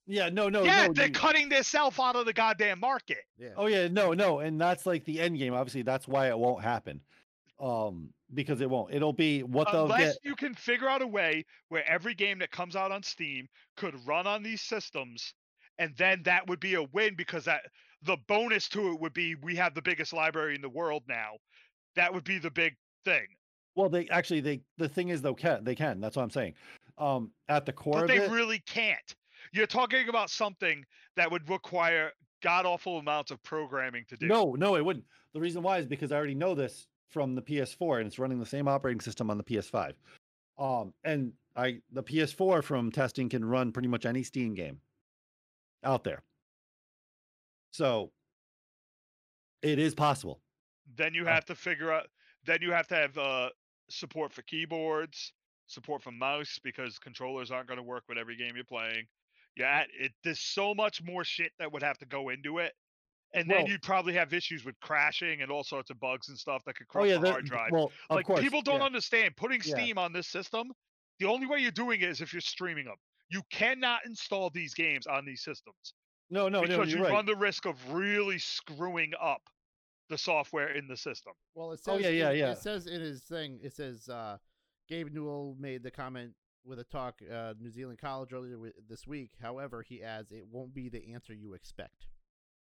yeah 0.08 0.30
no 0.30 0.50
no 0.50 0.62
no. 0.62 0.66
yeah 0.66 0.88
no 0.88 0.94
they're 0.94 1.08
you- 1.08 1.12
cutting 1.14 1.50
themselves 1.50 2.00
out 2.00 2.16
of 2.16 2.26
the 2.26 2.34
goddamn 2.34 2.80
market. 2.80 3.20
Yeah. 3.38 3.50
Oh 3.58 3.68
yeah, 3.68 3.88
no, 3.88 4.14
no, 4.14 4.40
and 4.40 4.60
that's 4.60 4.86
like 4.86 5.06
the 5.06 5.20
end 5.20 5.38
game. 5.38 5.54
Obviously, 5.54 5.82
that's 5.84 6.08
why 6.08 6.30
it 6.30 6.38
won't 6.38 6.64
happen. 6.64 7.02
Um, 7.60 8.10
because 8.34 8.62
it 8.62 8.70
won't. 8.70 8.94
It'll 8.94 9.14
be 9.14 9.42
what 9.42 9.72
they'll 9.72 9.84
Unless 9.86 10.14
get. 10.14 10.18
you 10.24 10.36
can 10.36 10.54
figure 10.54 10.88
out 10.88 11.02
a 11.02 11.08
way 11.08 11.44
where 11.70 11.88
every 11.90 12.14
game 12.14 12.40
that 12.40 12.52
comes 12.52 12.76
out 12.76 12.92
on 12.92 13.02
Steam 13.02 13.48
could 13.78 13.96
run 14.06 14.28
on 14.28 14.44
these 14.44 14.62
systems, 14.62 15.34
and 15.80 15.94
then 15.98 16.22
that 16.24 16.48
would 16.48 16.60
be 16.60 16.76
a 16.76 16.84
win 16.84 17.16
because 17.16 17.46
that 17.46 17.62
the 18.04 18.18
bonus 18.28 18.70
to 18.70 18.92
it 18.92 19.00
would 19.00 19.14
be 19.14 19.36
we 19.42 19.56
have 19.56 19.74
the 19.74 19.82
biggest 19.82 20.14
library 20.14 20.56
in 20.56 20.62
the 20.62 20.70
world 20.70 21.04
now. 21.08 21.32
That 21.96 22.14
would 22.14 22.24
be 22.26 22.38
the 22.38 22.52
big 22.52 22.76
thing. 23.06 23.26
Well, 23.76 23.90
they 23.90 24.08
actually 24.10 24.42
they 24.42 24.62
the 24.78 24.90
thing 24.90 25.10
is 25.10 25.22
though 25.22 25.34
can 25.36 25.64
they 25.64 25.76
can. 25.76 26.00
That's 26.00 26.16
what 26.16 26.24
I'm 26.24 26.30
saying. 26.30 26.54
Um, 26.98 27.32
at 27.50 27.66
the 27.66 27.74
core 27.74 27.94
But 27.94 28.02
of 28.04 28.08
they 28.10 28.18
it, 28.18 28.32
really 28.32 28.60
can't. 28.68 29.16
You're 29.58 29.66
talking 29.68 30.08
about 30.08 30.30
something 30.30 30.86
that 31.16 31.32
would 31.32 31.50
require 31.50 32.12
god 32.44 32.68
awful 32.68 33.00
amounts 33.00 33.32
of 33.32 33.42
programming 33.42 34.06
to 34.10 34.16
do. 34.16 34.28
no, 34.28 34.54
no, 34.54 34.76
it 34.76 34.86
wouldn't. 34.86 35.06
The 35.34 35.40
reason 35.40 35.64
why 35.64 35.80
is 35.80 35.88
because 35.88 36.12
I 36.12 36.16
already 36.16 36.36
know 36.36 36.54
this 36.54 36.88
from 37.10 37.34
the 37.34 37.42
PS4, 37.42 37.98
and 37.98 38.08
it's 38.08 38.20
running 38.20 38.40
the 38.40 38.46
same 38.46 38.68
operating 38.68 39.02
system 39.02 39.32
on 39.32 39.38
the 39.38 39.44
PS5. 39.44 39.94
Um, 40.60 40.94
and 41.04 41.34
I 41.56 41.80
the 41.92 42.04
PS4 42.04 42.64
from 42.64 42.92
testing 42.92 43.30
can 43.30 43.44
run 43.44 43.72
pretty 43.72 43.88
much 43.88 44.06
any 44.06 44.22
Steam 44.24 44.54
game 44.54 44.80
out 45.84 46.04
there. 46.04 46.22
So 47.72 48.12
it 49.64 49.80
is 49.80 49.96
possible. 49.96 50.40
Then 50.96 51.14
you 51.16 51.24
Uh, 51.24 51.34
have 51.34 51.46
to 51.46 51.56
figure 51.56 51.92
out. 51.92 52.08
Then 52.46 52.60
you 52.62 52.72
have 52.72 52.88
to 52.90 52.96
have 52.96 53.18
uh, 53.18 53.50
support 53.90 54.32
for 54.32 54.44
keyboards, 54.44 55.34
support 55.66 56.02
for 56.04 56.12
mouse 56.12 56.60
because 56.64 57.00
controllers 57.00 57.50
aren't 57.52 57.68
going 57.68 57.78
to 57.78 57.84
work 57.84 58.04
with 58.08 58.18
every 58.20 58.36
game 58.36 58.56
you're 58.56 58.64
playing. 58.64 59.08
Yeah, 59.58 59.84
it 60.00 60.12
there's 60.24 60.40
so 60.40 60.74
much 60.76 61.02
more 61.04 61.24
shit 61.24 61.52
that 61.60 61.72
would 61.72 61.84
have 61.84 61.98
to 62.00 62.06
go 62.06 62.30
into 62.30 62.60
it, 62.60 62.74
and 63.34 63.50
then 63.50 63.66
you'd 63.66 63.82
probably 63.82 64.14
have 64.14 64.34
issues 64.34 64.64
with 64.66 64.80
crashing 64.82 65.42
and 65.42 65.52
all 65.52 65.64
sorts 65.64 65.90
of 65.90 66.00
bugs 66.00 66.30
and 66.30 66.38
stuff 66.38 66.64
that 66.66 66.76
could 66.76 66.88
Oh 66.90 66.94
corrupt 66.94 67.10
yeah, 67.10 67.18
the 67.18 67.32
hard 67.32 67.46
drive. 67.46 67.72
well, 67.72 67.92
of 68.10 68.16
like 68.16 68.26
course. 68.26 68.40
people 68.42 68.62
don't 68.62 68.80
yeah. 68.80 68.86
understand 68.86 69.36
putting 69.36 69.62
Yeah. 69.64 69.76
Steam 69.76 69.98
on 69.98 70.14
this 70.14 70.28
system. 70.28 70.72
The 71.20 71.26
only 71.28 71.48
way 71.48 71.60
you're 71.60 71.72
doing 71.72 72.02
it 72.02 72.10
is 72.10 72.22
if 72.22 72.32
you're 72.34 72.42
streaming 72.42 72.86
them. 72.86 72.96
You 73.30 73.42
cannot 73.52 74.06
install 74.06 74.50
these 74.52 74.74
games 74.74 75.06
on 75.08 75.26
these 75.26 75.42
systems 75.42 75.94
No, 76.30 76.48
no, 76.48 76.62
no, 76.62 76.68
because 76.68 76.90
you're 76.90 77.00
you 77.00 77.04
right. 77.06 77.14
run 77.14 77.26
the 77.26 77.36
risk 77.36 77.66
of 77.66 77.76
really 77.92 78.38
screwing 78.40 79.12
up 79.22 79.42
the 80.10 80.18
software 80.18 80.70
in 80.70 80.88
the 80.88 80.96
system. 80.96 81.34
Well, 81.54 81.74
it 81.74 81.80
says 81.84 81.96
Oh, 81.96 81.98
says 81.98 82.06
yeah, 82.06 82.12
yeah, 82.12 82.30
in- 82.32 82.38
yeah. 82.40 82.52
It 82.52 82.60
says 82.60 82.88
in 82.88 83.02
his 83.02 83.24
thing. 83.24 83.60
It 83.62 83.74
says 83.74 84.08
uh, 84.08 84.38
Gabe 84.88 85.10
Newell 85.12 85.58
made 85.60 85.84
the 85.84 85.92
comment 85.92 86.32
with 86.68 86.80
a 86.80 86.84
talk 86.84 87.22
uh, 87.32 87.54
New 87.60 87.72
Zealand 87.72 88.00
College 88.00 88.34
earlier 88.34 88.54
wi- 88.54 88.74
this 88.90 89.08
week. 89.08 89.32
However, 89.42 89.82
he 89.82 90.04
adds 90.04 90.32
it 90.32 90.46
won't 90.52 90.74
be 90.74 90.90
the 90.90 91.14
answer 91.14 91.34
you 91.34 91.54
expect. 91.54 92.08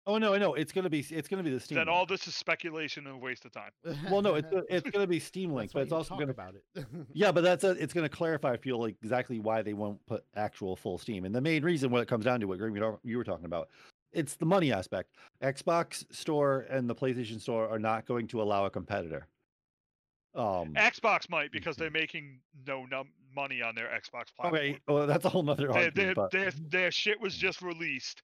Oh 0.05 0.18
no, 0.18 0.34
I 0.34 0.38
know 0.38 0.55
it's 0.55 0.72
gonna 0.72 0.90
be 0.90 0.99
it's 1.11 1.28
gonna 1.28 1.45
be 1.45 1.51
the 1.51 1.61
Steam. 1.61 1.76
Then 1.76 1.86
link. 1.86 1.97
all 1.97 2.07
this 2.07 2.26
is 2.26 2.34
speculation 2.34 3.07
and 3.07 3.16
a 3.16 3.18
waste 3.18 3.45
of 3.45 3.53
time. 3.53 3.70
well, 4.11 4.20
no, 4.20 4.34
it's 4.34 4.49
it's 4.68 4.90
gonna 4.90 5.07
be 5.07 5.20
Steam 5.20 5.53
Link, 5.53 5.70
but 5.72 5.82
it's 5.82 5.93
also 5.93 6.09
talk 6.11 6.18
gonna 6.18 6.32
about 6.32 6.55
it. 6.57 6.86
yeah, 7.12 7.30
but 7.30 7.45
that's 7.45 7.62
a, 7.62 7.70
it's 7.70 7.93
gonna 7.95 8.09
clarify. 8.09 8.53
I 8.53 8.57
feel 8.57 8.80
like 8.80 8.97
exactly 9.01 9.38
why 9.38 9.62
they 9.62 9.74
won't 9.74 10.05
put 10.07 10.24
actual 10.34 10.74
full 10.74 10.99
Steam, 10.99 11.24
and 11.24 11.32
the 11.32 11.40
main 11.40 11.62
reason 11.62 11.90
what 11.93 12.03
it 12.03 12.09
comes 12.09 12.24
down 12.24 12.40
to 12.40 12.47
what 12.47 12.59
Greg, 12.59 12.74
you 12.74 12.80
know, 12.80 12.99
you 13.05 13.16
were 13.16 13.22
talking 13.22 13.45
about, 13.45 13.68
it's 14.12 14.34
the 14.34 14.47
money 14.47 14.72
aspect. 14.72 15.14
Xbox 15.40 16.05
Store 16.12 16.66
and 16.68 16.90
the 16.90 16.97
PlayStation 16.97 17.40
Store 17.40 17.68
are 17.68 17.78
not 17.78 18.05
going 18.05 18.26
to 18.28 18.43
allow 18.43 18.64
a 18.64 18.70
competitor. 18.70 19.28
Um, 20.34 20.74
Xbox 20.74 21.28
might 21.28 21.53
because 21.53 21.76
they're 21.76 21.90
making 21.90 22.40
no 22.66 22.86
num- 22.90 23.12
money 23.35 23.62
on 23.62 23.74
their 23.74 23.87
Xbox 23.89 24.35
platform. 24.37 24.55
okay, 24.55 24.78
well, 24.89 25.07
that's 25.07 25.24
a 25.24 25.28
whole 25.28 25.43
nother 25.43 25.68
their, 25.72 25.91
their, 25.91 26.14
but 26.14 26.30
their, 26.30 26.51
their 26.68 26.91
shit 26.91 27.20
was 27.20 27.35
just 27.37 27.62
released. 27.62 28.22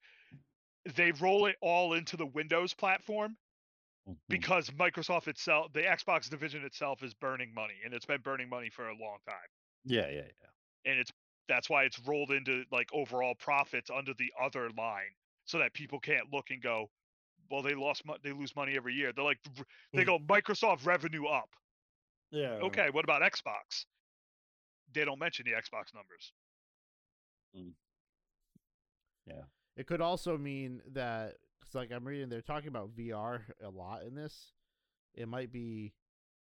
They 0.96 1.12
roll 1.12 1.46
it 1.46 1.56
all 1.60 1.94
into 1.94 2.16
the 2.16 2.26
Windows 2.26 2.72
platform 2.74 3.36
Mhm. 4.08 4.16
because 4.28 4.70
Microsoft 4.70 5.28
itself, 5.28 5.72
the 5.72 5.82
Xbox 5.82 6.30
division 6.30 6.64
itself, 6.64 7.02
is 7.02 7.12
burning 7.14 7.52
money, 7.52 7.74
and 7.84 7.92
it's 7.92 8.06
been 8.06 8.22
burning 8.22 8.48
money 8.48 8.70
for 8.70 8.88
a 8.88 8.94
long 8.96 9.18
time. 9.26 9.36
yeah, 9.84 10.08
yeah, 10.08 10.22
yeah. 10.22 10.90
And 10.90 10.98
it's 10.98 11.10
that's 11.48 11.68
why 11.70 11.84
it's 11.84 11.98
rolled 12.06 12.30
into 12.30 12.64
like 12.70 12.88
overall 12.92 13.34
profits 13.34 13.90
under 13.90 14.12
the 14.14 14.30
other 14.40 14.68
line, 14.76 15.14
so 15.46 15.58
that 15.58 15.72
people 15.72 15.98
can't 15.98 16.30
look 16.32 16.50
and 16.50 16.62
go, 16.62 16.90
well, 17.50 17.62
they 17.62 17.74
lost, 17.74 18.04
mo- 18.04 18.18
they 18.22 18.32
lose 18.32 18.54
money 18.54 18.76
every 18.76 18.92
year. 18.94 19.12
They're 19.14 19.24
like, 19.24 19.38
they 19.94 20.02
Mm. 20.04 20.06
go 20.06 20.18
Microsoft 20.18 20.84
revenue 20.84 21.24
up. 21.26 21.48
Yeah. 22.30 22.58
Okay, 22.62 22.90
what 22.90 23.04
about 23.04 23.22
Xbox? 23.22 23.86
They 24.92 25.04
don't 25.04 25.18
mention 25.18 25.44
the 25.44 25.52
Xbox 25.52 25.94
numbers. 25.94 26.32
Yeah. 29.26 29.42
It 29.76 29.86
could 29.86 30.00
also 30.00 30.36
mean 30.38 30.80
that 30.92 31.34
it's 31.64 31.74
like 31.74 31.92
I'm 31.92 32.06
reading 32.06 32.28
they're 32.28 32.40
talking 32.40 32.68
about 32.68 32.96
VR 32.96 33.40
a 33.64 33.68
lot 33.68 34.02
in 34.04 34.14
this. 34.14 34.52
It 35.14 35.28
might 35.28 35.52
be 35.52 35.92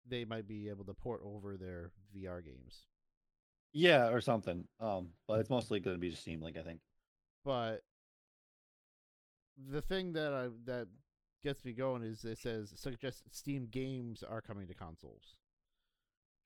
they 0.09 0.25
might 0.25 0.49
be 0.49 0.69
able 0.69 0.85
to 0.85 0.95
port 0.95 1.21
over 1.25 1.57
their 1.57 1.93
VR 2.17 2.45
games. 2.45 2.87
Yeah, 3.73 4.09
or 4.09 4.21
something. 4.21 4.65
Um, 4.81 5.11
but 5.29 5.41
it's 5.41 5.51
mostly 5.51 5.79
going 5.79 5.97
to 5.97 6.01
be 6.01 6.11
just 6.11 6.23
Steam 6.23 6.43
Link, 6.43 6.57
I 6.59 6.63
think. 6.63 6.81
But 7.45 7.83
the 9.71 9.83
thing 9.83 10.15
that 10.15 10.33
I 10.33 10.49
that 10.65 10.89
gets 11.43 11.65
me 11.65 11.73
going 11.73 12.03
is 12.03 12.25
it 12.25 12.39
says 12.39 12.73
suggest 12.77 13.23
Steam 13.31 13.69
games 13.71 14.25
are 14.29 14.41
coming 14.41 14.67
to 14.69 14.75
consoles. 14.75 15.37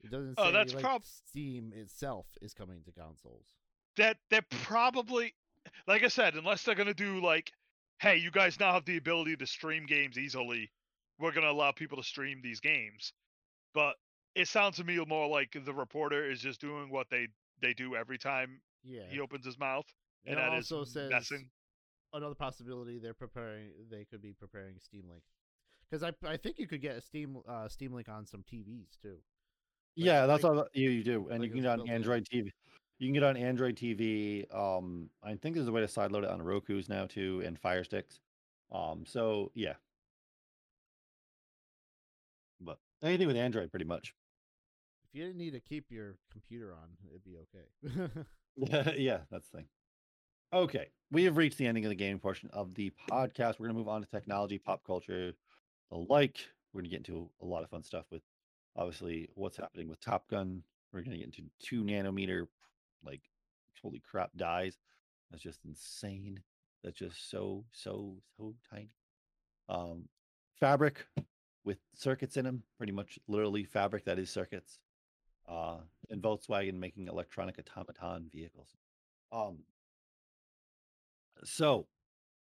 It 0.05 0.11
doesn't 0.11 0.37
say 0.37 0.43
Oh, 0.43 0.53
that's 0.53 0.75
like 0.75 0.83
prob- 0.83 1.05
Steam 1.05 1.73
itself 1.75 2.27
is 2.43 2.55
coming 2.55 2.83
to 2.85 2.93
consoles. 2.93 3.47
that 3.97 4.19
they're 4.31 4.43
probably 4.63 5.35
like 5.87 6.03
I 6.05 6.09
said, 6.09 6.35
unless 6.35 6.63
they're 6.63 6.75
gonna 6.75 6.95
do 6.95 7.21
like, 7.21 7.53
hey, 8.01 8.17
you 8.17 8.31
guys 8.31 8.61
now 8.61 8.75
have 8.75 8.85
the 8.85 8.97
ability 8.99 9.37
to 9.37 9.47
stream 9.47 9.87
games 9.87 10.19
easily. 10.19 10.71
We're 11.19 11.33
gonna 11.33 11.51
allow 11.51 11.73
people 11.73 11.97
to 11.99 12.05
stream 12.05 12.41
these 12.43 12.61
games. 12.61 13.13
But 13.73 13.97
it 14.35 14.49
sounds 14.49 14.77
to 14.77 14.85
me 14.85 15.03
more 15.07 15.27
like 15.29 15.57
the 15.65 15.73
reporter 15.73 16.29
is 16.31 16.41
just 16.41 16.61
doing 16.61 16.91
what 16.91 17.09
they 17.11 17.29
they 17.63 17.73
do 17.73 17.95
every 17.97 18.19
time 18.19 18.61
Yeah. 18.83 19.07
he 19.09 19.21
opens 19.21 19.45
his 19.47 19.59
mouth, 19.59 19.87
and 20.27 20.35
It 20.35 20.37
that 20.37 20.53
is 20.59 20.71
also 20.71 20.85
says 20.85 21.11
messing. 21.11 21.51
another 22.13 22.35
possibility 22.35 22.99
they're 22.99 23.15
preparing 23.15 23.71
they 23.91 24.05
could 24.05 24.21
be 24.21 24.33
preparing 24.35 24.79
Steam 24.81 25.09
Link. 25.09 25.23
Because 25.89 26.03
I 26.03 26.13
I 26.29 26.37
think 26.37 26.59
you 26.59 26.67
could 26.67 26.81
get 26.83 26.97
a 26.97 27.01
Steam 27.01 27.39
uh, 27.49 27.69
Steam 27.69 27.93
Link 27.93 28.09
on 28.09 28.27
some 28.27 28.43
TVs 28.43 28.99
too. 29.01 29.19
Yeah, 29.97 30.27
that's 30.27 30.45
all 30.45 30.67
you, 30.73 30.91
you 30.91 31.05
do, 31.05 31.29
and 31.31 31.41
like 31.41 31.49
you 31.49 31.55
can 31.55 31.63
get 31.63 31.81
on. 31.81 31.89
Android 31.89 32.27
TV. 32.33 32.51
You 32.99 33.09
can 33.09 33.15
get 33.15 33.23
on 33.23 33.37
Android 33.37 33.77
TV. 33.77 34.53
Um, 34.55 35.11
I 35.23 35.35
think 35.35 35.55
there's 35.55 35.69
a 35.69 35.73
way 35.73 35.81
to 35.81 35.87
sideload 35.87 36.25
it 36.25 36.31
on 36.31 36.43
Roku's 36.43 36.89
now 36.89 37.07
too, 37.07 37.43
and 37.45 37.59
Fire 37.59 37.85
Sticks. 37.85 38.21
Um, 38.73 39.05
so 39.07 39.51
yeah, 39.55 39.75
but 42.61 42.79
anything 43.03 43.27
with 43.27 43.37
Android, 43.37 43.71
pretty 43.71 43.85
much. 43.85 44.15
If 45.09 45.19
you 45.19 45.27
didn't 45.27 45.39
need 45.39 45.53
to 45.53 45.61
keep 45.61 45.91
your 45.91 46.17
computer 46.33 46.73
on, 46.73 46.89
it'd 47.09 47.25
be 47.25 47.37
okay. 47.37 48.25
yeah, 49.01 49.19
that's 49.31 49.49
the 49.49 49.59
thing. 49.59 49.67
Okay, 50.53 50.89
we 51.11 51.25
have 51.25 51.37
reached 51.37 51.59
the 51.59 51.67
ending 51.67 51.85
of 51.85 51.89
the 51.89 51.97
gaming 51.97 52.21
portion 52.21 52.49
of 52.53 52.75
the 52.75 52.93
podcast. 53.11 53.59
We're 53.59 53.67
going 53.67 53.75
to 53.75 53.79
move 53.79 53.89
on 53.89 54.03
to 54.03 54.09
technology, 54.09 54.59
pop 54.59 54.83
culture, 54.85 55.33
the 55.91 55.97
like. 55.97 56.39
We're 56.73 56.81
going 56.81 56.91
to 56.91 56.97
get 56.97 57.09
into 57.09 57.29
a 57.43 57.45
lot 57.45 57.63
of 57.65 57.71
fun 57.71 57.83
stuff 57.83 58.07
with 58.11 58.23
obviously 58.77 59.29
what's 59.35 59.57
happening 59.57 59.89
with 59.89 60.01
Top 60.01 60.29
Gun. 60.29 60.63
We're 60.93 61.01
going 61.01 61.13
to 61.13 61.19
get 61.19 61.27
into 61.27 61.51
two 61.61 61.83
nanometer, 61.83 62.47
like, 63.05 63.23
holy 63.83 64.01
crap, 64.01 64.31
dies. 64.37 64.79
That's 65.31 65.43
just 65.43 65.65
insane. 65.65 66.41
That's 66.83 66.99
just 66.99 67.31
so, 67.31 67.65
so, 67.73 68.17
so 68.37 68.55
tiny. 68.71 68.91
Um, 69.69 70.09
fabric 70.61 71.07
with 71.65 71.79
circuits 71.95 72.37
in 72.37 72.45
them, 72.45 72.63
pretty 72.77 72.93
much 72.93 73.19
literally 73.27 73.65
fabric 73.65 74.05
that 74.05 74.19
is 74.19 74.31
circuits. 74.31 74.79
Uh, 75.49 75.79
and 76.11 76.23
Volkswagen 76.23 76.75
making 76.75 77.09
electronic 77.09 77.59
automaton 77.59 78.31
vehicles. 78.33 78.69
Um, 79.33 79.59
so, 81.43 81.87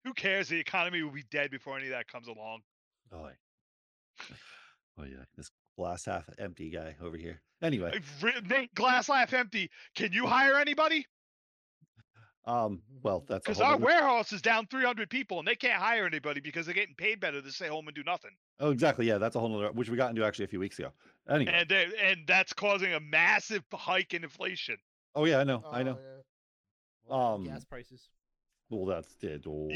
Who 0.04 0.14
cares? 0.14 0.48
The 0.48 0.58
economy 0.58 1.02
will 1.02 1.10
be 1.10 1.24
dead 1.30 1.50
before 1.50 1.76
any 1.76 1.86
of 1.86 1.92
that 1.92 2.08
comes 2.08 2.28
along. 2.28 2.60
oh, 3.12 3.28
oh 4.98 5.04
yeah, 5.04 5.24
this 5.36 5.50
glass 5.76 6.04
half 6.04 6.28
empty 6.38 6.70
guy 6.70 6.94
over 7.02 7.16
here. 7.16 7.40
Anyway, 7.62 7.98
Nate, 8.48 8.74
glass 8.74 9.06
half 9.08 9.32
empty. 9.32 9.70
Can 9.94 10.12
you 10.12 10.26
hire 10.26 10.56
anybody? 10.56 11.06
um, 12.46 12.82
well, 13.02 13.24
that's 13.26 13.42
Because 13.44 13.60
our 13.60 13.74
other- 13.74 13.84
warehouse 13.86 14.32
is 14.32 14.42
down 14.42 14.66
300 14.66 15.08
people 15.08 15.38
and 15.38 15.48
they 15.48 15.54
can't 15.56 15.80
hire 15.80 16.04
anybody 16.06 16.40
because 16.40 16.66
they're 16.66 16.74
getting 16.74 16.94
paid 16.94 17.18
better 17.18 17.40
to 17.40 17.50
stay 17.50 17.68
home 17.68 17.86
and 17.88 17.94
do 17.94 18.02
nothing. 18.04 18.32
oh, 18.60 18.70
exactly. 18.70 19.06
Yeah, 19.06 19.16
that's 19.18 19.34
a 19.36 19.40
whole 19.40 19.56
other 19.58 19.72
which 19.72 19.88
we 19.88 19.96
got 19.96 20.10
into 20.10 20.24
actually 20.24 20.44
a 20.44 20.48
few 20.48 20.60
weeks 20.60 20.78
ago. 20.78 20.90
Anyway, 21.28 21.52
And 21.54 21.68
they, 21.70 21.86
and 22.02 22.26
that's 22.26 22.52
causing 22.52 22.92
a 22.92 23.00
massive 23.00 23.64
hike 23.72 24.12
in 24.12 24.24
inflation. 24.24 24.76
oh 25.14 25.24
yeah, 25.24 25.38
I 25.38 25.44
know, 25.44 25.64
I 25.70 25.80
Oh, 25.80 25.84
know. 25.84 25.98
yeah. 25.98 26.20
Well, 27.06 27.38
gas 27.38 27.56
Um, 27.60 27.66
prices. 27.70 28.08
Well, 28.68 28.84
that's 28.86 29.14
dead. 29.16 29.44
Oh, 29.46 29.68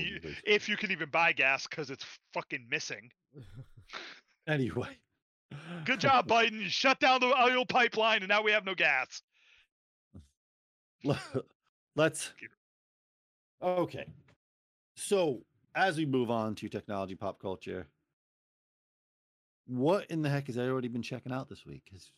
If 0.45 0.69
you 0.69 0.77
can 0.77 0.91
even 0.91 1.09
buy 1.11 1.33
gas 1.33 1.67
because 1.67 1.89
it's 1.91 2.05
fucking 2.35 2.67
missing. 2.71 3.11
anyway. 4.47 4.97
Good 5.85 6.01
job, 6.01 6.27
Biden. 6.29 6.61
You 6.61 6.69
shut 6.69 7.01
down 7.01 7.21
the 7.21 7.35
oil 7.41 7.65
pipeline 7.65 8.19
and 8.23 8.29
now 8.29 8.43
we 8.43 8.53
have 8.53 8.65
no 8.65 8.75
gas. 8.75 9.23
Let's. 11.97 12.33
Okay. 13.63 14.07
So, 14.97 15.43
as 15.75 15.97
we 15.97 16.07
move 16.07 16.31
on 16.31 16.55
to 16.57 16.69
technology, 16.69 17.15
pop 17.15 17.41
culture, 17.41 17.87
what 19.67 20.07
in 20.11 20.23
the 20.23 20.29
heck 20.29 20.47
has 20.47 20.59
everybody 20.59 20.89
been 20.89 21.03
checking 21.03 21.33
out 21.33 21.49
this 21.49 21.65
week? 21.65 21.89
Has, 21.93 22.11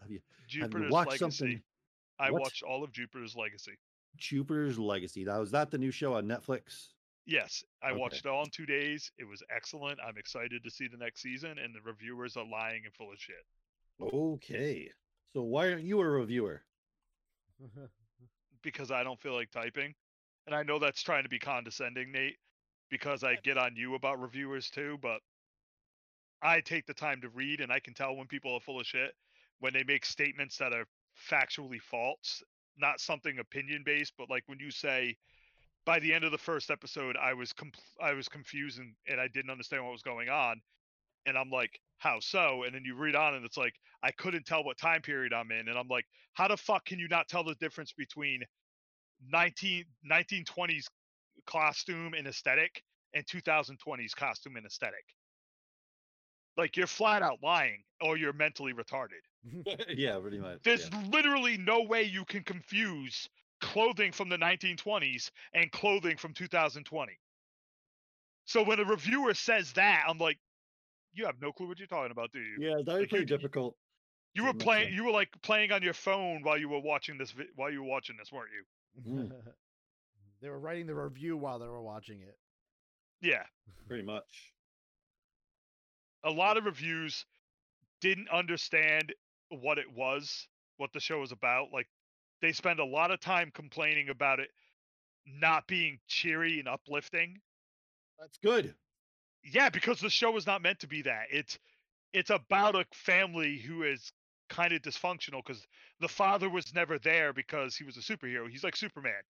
have 0.00 0.10
you 0.10 0.20
have 0.60 0.72
you 0.72 0.88
watched 0.90 1.20
Legacy. 1.20 1.36
something? 1.38 1.62
I 2.18 2.30
What? 2.30 2.42
watched 2.42 2.62
all 2.62 2.84
of 2.84 2.92
Jupiter's 2.92 3.34
Legacy. 3.36 3.78
Jupiter's 4.16 4.78
Legacy. 4.78 5.24
That 5.24 5.38
was 5.38 5.50
that 5.50 5.70
the 5.70 5.78
new 5.78 5.90
show 5.90 6.14
on 6.14 6.26
Netflix. 6.26 6.93
Yes, 7.26 7.64
I 7.82 7.90
Okay. 7.90 7.98
watched 7.98 8.26
it 8.26 8.28
all 8.28 8.44
in 8.44 8.50
two 8.50 8.66
days. 8.66 9.10
It 9.18 9.24
was 9.24 9.42
excellent. 9.54 9.98
I'm 10.00 10.18
excited 10.18 10.62
to 10.62 10.70
see 10.70 10.88
the 10.88 10.96
next 10.96 11.22
season, 11.22 11.58
and 11.58 11.74
the 11.74 11.80
reviewers 11.80 12.36
are 12.36 12.44
lying 12.44 12.84
and 12.84 12.94
full 12.94 13.12
of 13.12 13.18
shit. 13.18 13.44
Okay. 14.00 14.90
So 15.32 15.42
why 15.42 15.70
aren't 15.70 15.84
you 15.84 16.00
a 16.00 16.08
reviewer? 16.08 16.62
because 18.62 18.90
I 18.90 19.02
don't 19.02 19.20
feel 19.20 19.34
like 19.34 19.50
typing. 19.50 19.94
And 20.46 20.54
I 20.54 20.62
know 20.62 20.78
that's 20.78 21.02
trying 21.02 21.22
to 21.22 21.28
be 21.28 21.38
condescending, 21.38 22.12
Nate, 22.12 22.38
because 22.90 23.24
I 23.24 23.36
get 23.36 23.56
on 23.56 23.74
you 23.76 23.94
about 23.94 24.20
reviewers 24.20 24.68
too, 24.68 24.98
but 25.00 25.20
I 26.42 26.60
take 26.60 26.86
the 26.86 26.94
time 26.94 27.22
to 27.22 27.30
read 27.30 27.60
and 27.60 27.72
I 27.72 27.80
can 27.80 27.94
tell 27.94 28.14
when 28.16 28.26
people 28.26 28.52
are 28.54 28.60
full 28.60 28.80
of 28.80 28.86
shit 28.86 29.14
when 29.60 29.72
they 29.72 29.84
make 29.84 30.04
statements 30.04 30.58
that 30.58 30.72
are 30.74 30.84
factually 31.30 31.80
false, 31.80 32.42
not 32.76 33.00
something 33.00 33.38
opinion 33.38 33.82
based, 33.84 34.12
but 34.18 34.28
like 34.28 34.42
when 34.46 34.58
you 34.58 34.70
say 34.70 35.16
by 35.84 35.98
the 35.98 36.12
end 36.12 36.24
of 36.24 36.32
the 36.32 36.38
first 36.38 36.70
episode 36.70 37.16
I 37.16 37.34
was 37.34 37.52
com- 37.52 37.72
I 38.00 38.12
was 38.12 38.28
confused 38.28 38.78
and, 38.78 38.94
and 39.08 39.20
I 39.20 39.28
didn't 39.28 39.50
understand 39.50 39.84
what 39.84 39.92
was 39.92 40.02
going 40.02 40.28
on 40.28 40.60
and 41.26 41.38
I'm 41.38 41.50
like, 41.50 41.80
how 41.98 42.20
so? 42.20 42.64
And 42.64 42.74
then 42.74 42.82
you 42.84 42.94
read 42.94 43.14
on 43.14 43.34
and 43.34 43.44
it's 43.44 43.56
like, 43.56 43.74
I 44.02 44.10
couldn't 44.12 44.44
tell 44.44 44.64
what 44.64 44.76
time 44.76 45.00
period 45.00 45.32
I'm 45.32 45.50
in. 45.50 45.68
And 45.68 45.78
I'm 45.78 45.88
like, 45.88 46.04
how 46.34 46.48
the 46.48 46.56
fuck 46.56 46.84
can 46.84 46.98
you 46.98 47.08
not 47.08 47.28
tell 47.28 47.44
the 47.44 47.54
difference 47.56 47.92
between 47.92 48.40
19, 49.32 49.84
1920s 50.10 50.84
costume 51.46 52.14
and 52.14 52.26
aesthetic 52.26 52.82
and 53.14 53.24
2020s 53.26 54.14
costume 54.14 54.56
and 54.56 54.66
aesthetic? 54.66 55.04
Like 56.56 56.76
you're 56.76 56.86
flat 56.86 57.22
out 57.22 57.38
lying 57.42 57.82
or 58.00 58.16
you're 58.16 58.32
mentally 58.32 58.72
retarded. 58.72 59.24
yeah, 59.96 60.18
pretty 60.18 60.38
much. 60.38 60.58
There's 60.62 60.88
literally 61.10 61.56
no 61.56 61.82
way 61.82 62.02
you 62.04 62.24
can 62.24 62.42
confuse 62.42 63.28
clothing 63.64 64.12
from 64.12 64.28
the 64.28 64.36
1920s 64.36 65.30
and 65.54 65.72
clothing 65.72 66.18
from 66.18 66.34
2020. 66.34 67.12
So 68.44 68.62
when 68.62 68.78
a 68.78 68.84
reviewer 68.84 69.32
says 69.32 69.72
that, 69.72 70.04
I'm 70.06 70.18
like, 70.18 70.38
you 71.14 71.24
have 71.24 71.40
no 71.40 71.50
clue 71.50 71.66
what 71.66 71.78
you're 71.78 71.88
talking 71.88 72.10
about, 72.10 72.30
do 72.30 72.40
you? 72.40 72.56
Yeah, 72.58 72.76
that 72.76 72.86
was 72.86 73.00
Like, 73.00 73.08
pretty 73.08 73.24
difficult. 73.24 73.74
You 74.34 74.44
were 74.44 74.52
playing. 74.52 74.92
You 74.92 75.04
were 75.04 75.12
like 75.12 75.28
playing 75.42 75.72
on 75.72 75.82
your 75.82 75.94
phone 75.94 76.42
while 76.42 76.58
you 76.58 76.68
were 76.68 76.80
watching 76.80 77.16
this. 77.16 77.30
Vi- 77.30 77.46
while 77.54 77.70
you 77.70 77.82
were 77.82 77.88
watching 77.88 78.16
this, 78.18 78.32
weren't 78.32 78.50
you? 78.52 79.12
Mm. 79.12 79.32
they 80.42 80.48
were 80.50 80.58
writing 80.58 80.86
the 80.86 80.94
review 80.94 81.36
while 81.36 81.58
they 81.58 81.66
were 81.66 81.80
watching 81.80 82.20
it. 82.20 82.36
Yeah. 83.22 83.44
Pretty 83.88 84.02
much. 84.02 84.52
A 86.24 86.30
lot 86.30 86.56
of 86.56 86.64
reviews 86.64 87.24
didn't 88.00 88.28
understand 88.28 89.14
what 89.50 89.78
it 89.78 89.86
was, 89.94 90.48
what 90.78 90.92
the 90.92 91.00
show 91.00 91.20
was 91.20 91.32
about. 91.32 91.68
Like 91.72 91.86
they 92.40 92.52
spend 92.52 92.80
a 92.80 92.84
lot 92.84 93.10
of 93.10 93.20
time 93.20 93.50
complaining 93.54 94.08
about 94.08 94.40
it 94.40 94.50
not 95.26 95.66
being 95.66 95.98
cheery 96.06 96.58
and 96.58 96.68
uplifting. 96.68 97.40
That's 98.18 98.38
good. 98.38 98.74
Yeah, 99.42 99.68
because 99.68 100.00
the 100.00 100.10
show 100.10 100.36
is 100.36 100.46
not 100.46 100.62
meant 100.62 100.80
to 100.80 100.86
be 100.86 101.02
that. 101.02 101.26
It's 101.30 101.58
it's 102.12 102.30
about 102.30 102.76
a 102.76 102.84
family 102.92 103.58
who 103.58 103.82
is 103.82 104.12
kind 104.48 104.72
of 104.72 104.82
dysfunctional 104.82 105.44
because 105.44 105.66
the 106.00 106.08
father 106.08 106.48
was 106.48 106.74
never 106.74 106.98
there 106.98 107.32
because 107.32 107.76
he 107.76 107.84
was 107.84 107.96
a 107.96 108.00
superhero. 108.00 108.48
He's 108.48 108.62
like 108.64 108.76
Superman. 108.76 109.22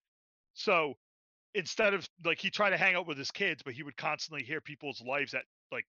So 0.52 0.94
instead 1.54 1.94
of 1.94 2.08
like 2.24 2.38
he 2.38 2.50
tried 2.50 2.70
to 2.70 2.76
hang 2.76 2.94
out 2.94 3.06
with 3.06 3.18
his 3.18 3.30
kids, 3.30 3.62
but 3.62 3.74
he 3.74 3.82
would 3.82 3.96
constantly 3.96 4.44
hear 4.44 4.60
people's 4.60 5.00
lives 5.00 5.34
at 5.34 5.44
like 5.72 5.86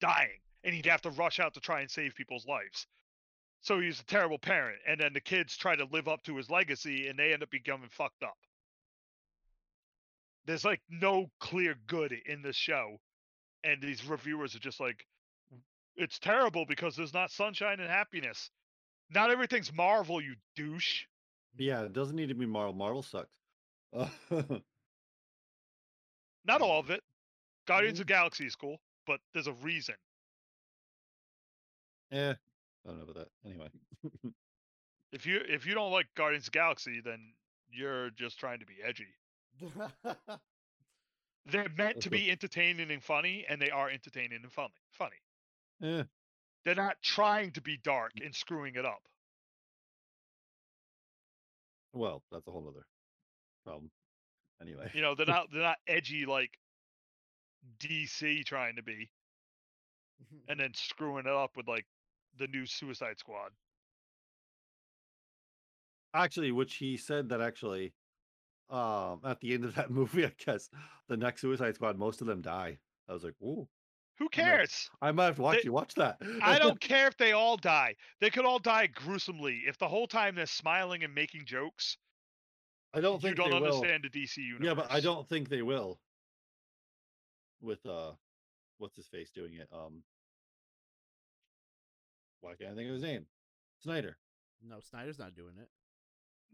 dying, 0.00 0.40
and 0.64 0.74
he'd 0.74 0.86
have 0.86 1.02
to 1.02 1.10
rush 1.10 1.40
out 1.40 1.54
to 1.54 1.60
try 1.60 1.80
and 1.80 1.90
save 1.90 2.14
people's 2.14 2.46
lives. 2.46 2.86
So 3.66 3.80
he's 3.80 3.98
a 3.98 4.04
terrible 4.04 4.38
parent, 4.38 4.78
and 4.86 5.00
then 5.00 5.12
the 5.12 5.20
kids 5.20 5.56
try 5.56 5.74
to 5.74 5.86
live 5.90 6.06
up 6.06 6.22
to 6.22 6.36
his 6.36 6.48
legacy, 6.48 7.08
and 7.08 7.18
they 7.18 7.32
end 7.32 7.42
up 7.42 7.50
becoming 7.50 7.88
fucked 7.90 8.22
up. 8.22 8.36
There's 10.44 10.64
like 10.64 10.80
no 10.88 11.26
clear 11.40 11.74
good 11.88 12.12
in 12.26 12.42
this 12.42 12.54
show, 12.54 12.98
and 13.64 13.82
these 13.82 14.06
reviewers 14.06 14.54
are 14.54 14.60
just 14.60 14.78
like, 14.78 15.04
it's 15.96 16.20
terrible 16.20 16.64
because 16.64 16.94
there's 16.94 17.12
not 17.12 17.32
sunshine 17.32 17.80
and 17.80 17.90
happiness. 17.90 18.52
Not 19.10 19.32
everything's 19.32 19.72
Marvel, 19.72 20.20
you 20.20 20.36
douche. 20.54 21.02
Yeah, 21.58 21.82
it 21.82 21.92
doesn't 21.92 22.14
need 22.14 22.28
to 22.28 22.36
be 22.36 22.46
Marvel. 22.46 22.72
Marvel 22.72 23.02
sucks. 23.02 23.26
Not 26.44 26.60
all 26.60 26.78
of 26.78 26.90
it. 26.90 27.02
Guardians 27.66 27.98
of 27.98 28.06
the 28.06 28.12
Galaxy 28.12 28.46
is 28.46 28.54
cool, 28.54 28.76
but 29.08 29.18
there's 29.34 29.48
a 29.48 29.54
reason. 29.54 29.96
eh, 32.12 32.34
I 32.86 32.90
don't 32.90 32.98
know 32.98 33.04
about 33.04 33.16
that. 33.16 33.28
Anyway, 33.44 33.68
If 35.12 35.26
you 35.26 35.40
if 35.48 35.66
you 35.66 35.74
don't 35.74 35.92
like 35.92 36.06
Guardians 36.16 36.46
of 36.46 36.52
the 36.52 36.58
Galaxy, 36.58 37.00
then 37.00 37.32
you're 37.70 38.10
just 38.10 38.38
trying 38.38 38.60
to 38.60 38.66
be 38.66 38.76
edgy. 38.84 39.14
They're 41.46 41.68
meant 41.78 42.00
to 42.02 42.10
be 42.10 42.30
entertaining 42.30 42.90
and 42.90 43.02
funny, 43.02 43.46
and 43.48 43.60
they 43.62 43.70
are 43.70 43.88
entertaining 43.88 44.40
and 44.42 44.52
funny. 44.52 44.74
Funny. 44.92 45.16
Yeah. 45.80 46.02
They're 46.64 46.74
not 46.74 46.96
trying 47.02 47.52
to 47.52 47.62
be 47.62 47.78
dark 47.78 48.12
mm. 48.20 48.26
and 48.26 48.34
screwing 48.34 48.74
it 48.74 48.84
up. 48.84 49.02
well, 51.92 52.22
that's 52.30 52.46
a 52.46 52.50
whole 52.50 52.68
other 52.68 52.84
problem. 53.64 53.90
Anyway, 54.60 54.90
You 54.94 55.02
know, 55.02 55.14
they're 55.14 55.26
not 55.26 55.48
they're 55.52 55.62
not 55.62 55.78
edgy 55.86 56.26
like 56.26 56.58
DC 57.78 58.44
trying 58.44 58.76
to 58.76 58.82
be, 58.82 59.10
and 60.48 60.58
then 60.60 60.72
screwing 60.74 61.26
it 61.26 61.32
up 61.32 61.56
with 61.56 61.68
like 61.68 61.86
the 62.38 62.46
new 62.48 62.66
Suicide 62.66 63.18
Squad. 63.18 63.50
actually, 66.14 66.50
which 66.52 66.76
he 66.76 66.96
said 66.96 67.28
that 67.28 67.40
actually, 67.42 67.92
um, 68.70 69.20
at 69.24 69.38
the 69.40 69.52
end 69.52 69.64
of 69.64 69.74
that 69.74 69.90
movie, 69.98 70.24
I 70.24 70.32
guess 70.44 70.70
the 71.08 71.16
next 71.16 71.40
Suicide 71.42 71.74
Squad, 71.74 71.98
most 71.98 72.20
of 72.20 72.26
them 72.26 72.40
die. 72.40 72.78
I 73.08 73.12
was 73.12 73.22
like, 73.22 73.34
ooh, 73.42 73.68
Who 74.18 74.24
I'm 74.24 74.24
like, 74.24 74.30
cares? 74.32 74.90
I 75.02 75.12
might 75.12 75.26
have 75.26 75.36
to 75.36 75.42
watch 75.42 75.56
They- 75.58 75.62
you 75.64 75.72
watch 75.72 75.94
that. 75.94 76.16
I 76.42 76.58
don't 76.62 76.80
care 76.80 77.06
if 77.06 77.16
they 77.16 77.32
all 77.32 77.56
die. 77.56 77.94
They 78.20 78.30
could 78.30 78.44
all 78.46 78.58
die 78.58 78.86
gruesomely. 78.88 79.62
If 79.66 79.78
the 79.78 79.88
whole 79.88 80.06
time 80.06 80.34
they're 80.34 80.46
smiling 80.46 81.04
and 81.04 81.14
making 81.14 81.44
jokes, 81.44 81.98
I 82.94 83.00
don't 83.00 83.20
think 83.20 83.36
you 83.36 83.44
don't 83.44 83.50
they 83.50 83.60
will. 83.60 83.74
understand 83.76 84.04
the 84.04 84.08
DC 84.20 84.38
universe. 84.38 84.66
Yeah, 84.66 84.74
but 84.74 84.90
I 84.90 85.00
don't 85.00 85.28
think 85.28 85.48
they 85.50 85.62
will. 85.62 86.00
With 87.60 87.84
uh, 87.84 88.12
what's 88.78 88.96
his 88.96 89.06
face 89.06 89.30
doing 89.30 89.54
it? 89.54 89.68
Um, 89.72 90.02
why 92.46 92.54
can't 92.54 92.72
I 92.72 92.74
think 92.74 92.88
of 92.88 92.94
his 92.94 93.02
name? 93.02 93.26
Snyder. 93.82 94.16
no, 94.66 94.80
Snyder's 94.80 95.18
not 95.18 95.34
doing 95.34 95.54
it. 95.60 95.68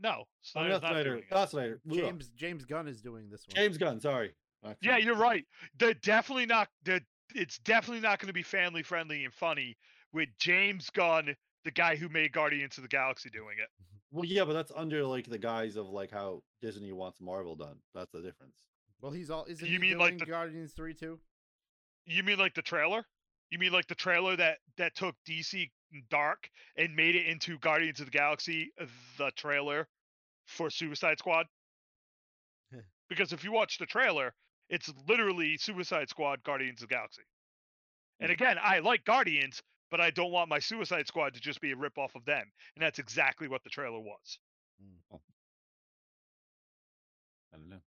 No, 0.01 0.25
Snyder's 0.41 0.73
not 0.73 0.83
not 0.83 0.89
Snyder. 0.93 1.11
doing 1.11 1.25
it. 1.31 1.49
Snyder. 1.51 1.81
James 1.91 2.29
James 2.37 2.65
Gunn 2.65 2.89
is 2.89 3.01
doing 3.03 3.29
this 3.31 3.47
one. 3.47 3.55
James 3.55 3.79
Gunn. 3.79 4.01
Sorry. 4.01 4.35
Not 4.63 4.77
Yeah, 4.81 4.97
you're 4.97 5.17
right. 5.17 5.45
They're 5.79 5.95
definitely 5.95 6.47
not. 6.47 6.69
They're, 6.85 7.01
it's 7.35 7.59
definitely 7.59 8.01
not 8.01 8.19
going 8.19 8.29
to 8.29 8.33
be 8.33 8.43
family 8.43 8.83
friendly 8.83 9.25
and 9.25 9.33
funny 9.35 9.77
with 10.13 10.29
James 10.39 10.89
Gunn, 10.91 11.35
the 11.65 11.71
guy 11.71 11.97
who 11.97 12.09
made 12.09 12.33
Guardians 12.33 12.77
of 12.79 12.83
the 12.83 12.89
Galaxy, 12.89 13.31
doing 13.31 13.57
it. 13.59 13.69
Mm-hmm. 13.83 14.17
Well, 14.19 14.25
yeah, 14.25 14.45
but 14.45 14.53
that's 14.55 14.73
under 14.75 15.05
like 15.05 15.27
the 15.29 15.39
guise 15.39 15.77
of 15.77 15.89
like 15.89 16.11
how 16.11 16.43
Disney 16.61 16.93
wants 16.93 17.21
Marvel 17.21 17.55
done. 17.57 17.77
That's 17.95 18.11
the 18.13 18.21
difference. 18.23 18.57
Well, 19.01 19.13
he's 19.13 19.31
all. 19.31 19.45
Isn't 19.49 19.67
You 19.67 19.73
he 19.75 19.79
mean 19.79 19.99
like 19.99 20.19
the- 20.19 20.27
Guardians 20.27 20.73
three 20.73 20.95
too? 20.95 21.19
You 22.07 22.23
mean 22.23 22.39
like 22.39 22.55
the 22.55 22.63
trailer? 22.63 23.05
You 23.51 23.59
mean 23.59 23.73
like 23.73 23.87
the 23.87 23.95
trailer 23.95 24.35
that 24.37 24.59
that 24.79 24.95
took 24.97 25.15
DC 25.29 25.71
Dark 26.11 26.49
and 26.77 26.95
made 26.97 27.15
it 27.17 27.27
into 27.27 27.59
Guardians 27.59 28.01
of 28.01 28.07
the 28.07 28.13
Galaxy, 28.13 28.73
uh, 28.81 28.87
the 29.19 29.31
trailer 29.33 29.89
for 30.47 30.71
Suicide 30.71 31.19
Squad? 31.19 31.47
because 33.09 33.33
if 33.33 33.45
you 33.45 33.53
watch 33.53 33.79
the 33.79 33.87
trailer, 33.87 34.33
it's 34.71 34.91
literally 35.09 35.57
Suicide 35.59 36.09
Squad, 36.09 36.43
Guardians 36.45 36.83
of 36.83 36.89
the 36.89 36.95
Galaxy. 36.95 37.23
And 38.21 38.33
again, 38.33 38.57
I 38.63 38.79
like 38.79 39.05
Guardians, 39.05 39.63
but 39.91 40.01
I 40.01 40.11
don't 40.11 40.33
want 40.33 40.49
my 40.49 40.59
Suicide 40.59 41.07
Squad 41.07 41.35
to 41.35 41.41
just 41.41 41.61
be 41.61 41.73
a 41.73 41.77
rip 41.77 41.99
off 41.99 42.15
of 42.15 42.25
them. 42.25 42.51
And 42.77 42.83
that's 42.83 42.99
exactly 42.99 43.49
what 43.49 43.63
the 43.65 43.71
trailer 43.71 44.01
was. 44.01 44.39
I 47.55 47.59
don't 47.59 47.69
know. 47.69 47.83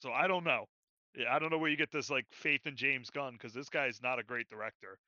So 0.00 0.12
I 0.12 0.26
don't 0.26 0.44
know. 0.44 0.66
I 1.30 1.38
don't 1.38 1.50
know 1.50 1.58
where 1.58 1.70
you 1.70 1.76
get 1.76 1.92
this 1.92 2.10
like 2.10 2.26
faith 2.30 2.66
in 2.66 2.76
James 2.76 3.10
Gunn 3.10 3.34
because 3.34 3.52
this 3.54 3.68
guy's 3.68 4.00
not 4.02 4.18
a 4.18 4.22
great 4.22 4.48
director. 4.48 4.98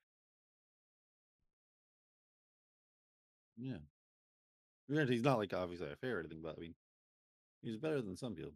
Yeah. 3.59 5.05
He's 5.07 5.23
not 5.23 5.39
like 5.39 5.53
obviously 5.53 5.91
a 5.91 5.97
fair 5.97 6.17
or 6.17 6.21
anything, 6.21 6.41
but 6.43 6.55
I 6.57 6.61
mean, 6.61 6.75
he's 7.63 7.77
better 7.77 8.01
than 8.01 8.17
some 8.17 8.35
people. 8.35 8.53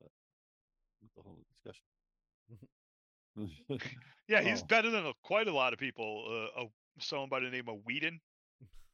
But 0.00 0.10
a 1.18 1.22
whole 1.22 1.38
discussion. 1.52 1.84
Yeah, 4.26 4.40
he's 4.40 4.62
Oh. 4.62 4.66
better 4.66 4.90
than 4.90 5.04
a, 5.04 5.12
quite 5.22 5.48
a 5.48 5.52
lot 5.52 5.74
of 5.74 5.78
people. 5.78 6.24
Uh, 6.56 6.62
uh, 6.62 6.66
someone 6.98 7.28
by 7.28 7.40
the 7.40 7.50
name 7.50 7.68
of 7.68 7.76
Whedon. 7.84 8.18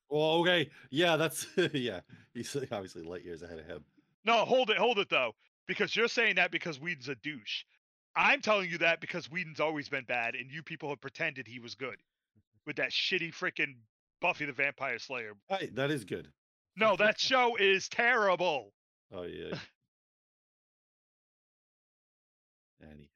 well, 0.08 0.32
okay, 0.40 0.68
yeah, 0.90 1.16
that's 1.16 1.46
yeah. 1.72 2.00
He's 2.34 2.54
obviously 2.72 3.02
light 3.04 3.24
years 3.24 3.42
ahead 3.42 3.60
of 3.60 3.66
him. 3.66 3.84
No, 4.24 4.44
hold 4.44 4.70
it, 4.70 4.76
hold 4.76 4.98
it 4.98 5.08
though, 5.08 5.32
because 5.68 5.94
you're 5.94 6.08
saying 6.08 6.34
that 6.34 6.50
because 6.50 6.80
Whedon's 6.80 7.08
a 7.08 7.14
douche. 7.14 7.62
I'm 8.16 8.40
telling 8.40 8.68
you 8.70 8.78
that 8.78 9.00
because 9.00 9.30
Whedon's 9.30 9.60
always 9.60 9.88
been 9.88 10.04
bad, 10.04 10.34
and 10.34 10.50
you 10.50 10.64
people 10.64 10.88
have 10.88 11.00
pretended 11.00 11.46
he 11.46 11.60
was 11.60 11.76
good 11.76 12.00
with 12.66 12.74
that 12.76 12.90
shitty 12.90 13.32
freaking 13.32 13.76
Buffy 14.20 14.44
the 14.46 14.52
Vampire 14.52 14.98
Slayer. 14.98 15.32
Hey, 15.48 15.70
that 15.74 15.90
is 15.90 16.04
good. 16.04 16.28
No, 16.76 16.96
that 16.96 17.18
show 17.18 17.56
is 17.56 17.88
terrible. 17.88 18.72
Oh 19.12 19.22
yeah. 19.22 19.56
Any. 22.82 23.10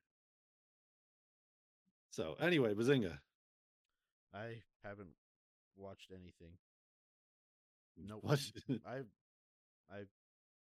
So 2.10 2.36
anyway, 2.40 2.74
Bazinga. 2.74 3.18
I 4.34 4.62
haven't 4.82 5.14
watched 5.76 6.10
anything. 6.10 6.56
No, 7.96 8.14
Nope. 8.14 8.24
What? 8.24 8.40
I, 8.86 8.96
I, 9.90 9.98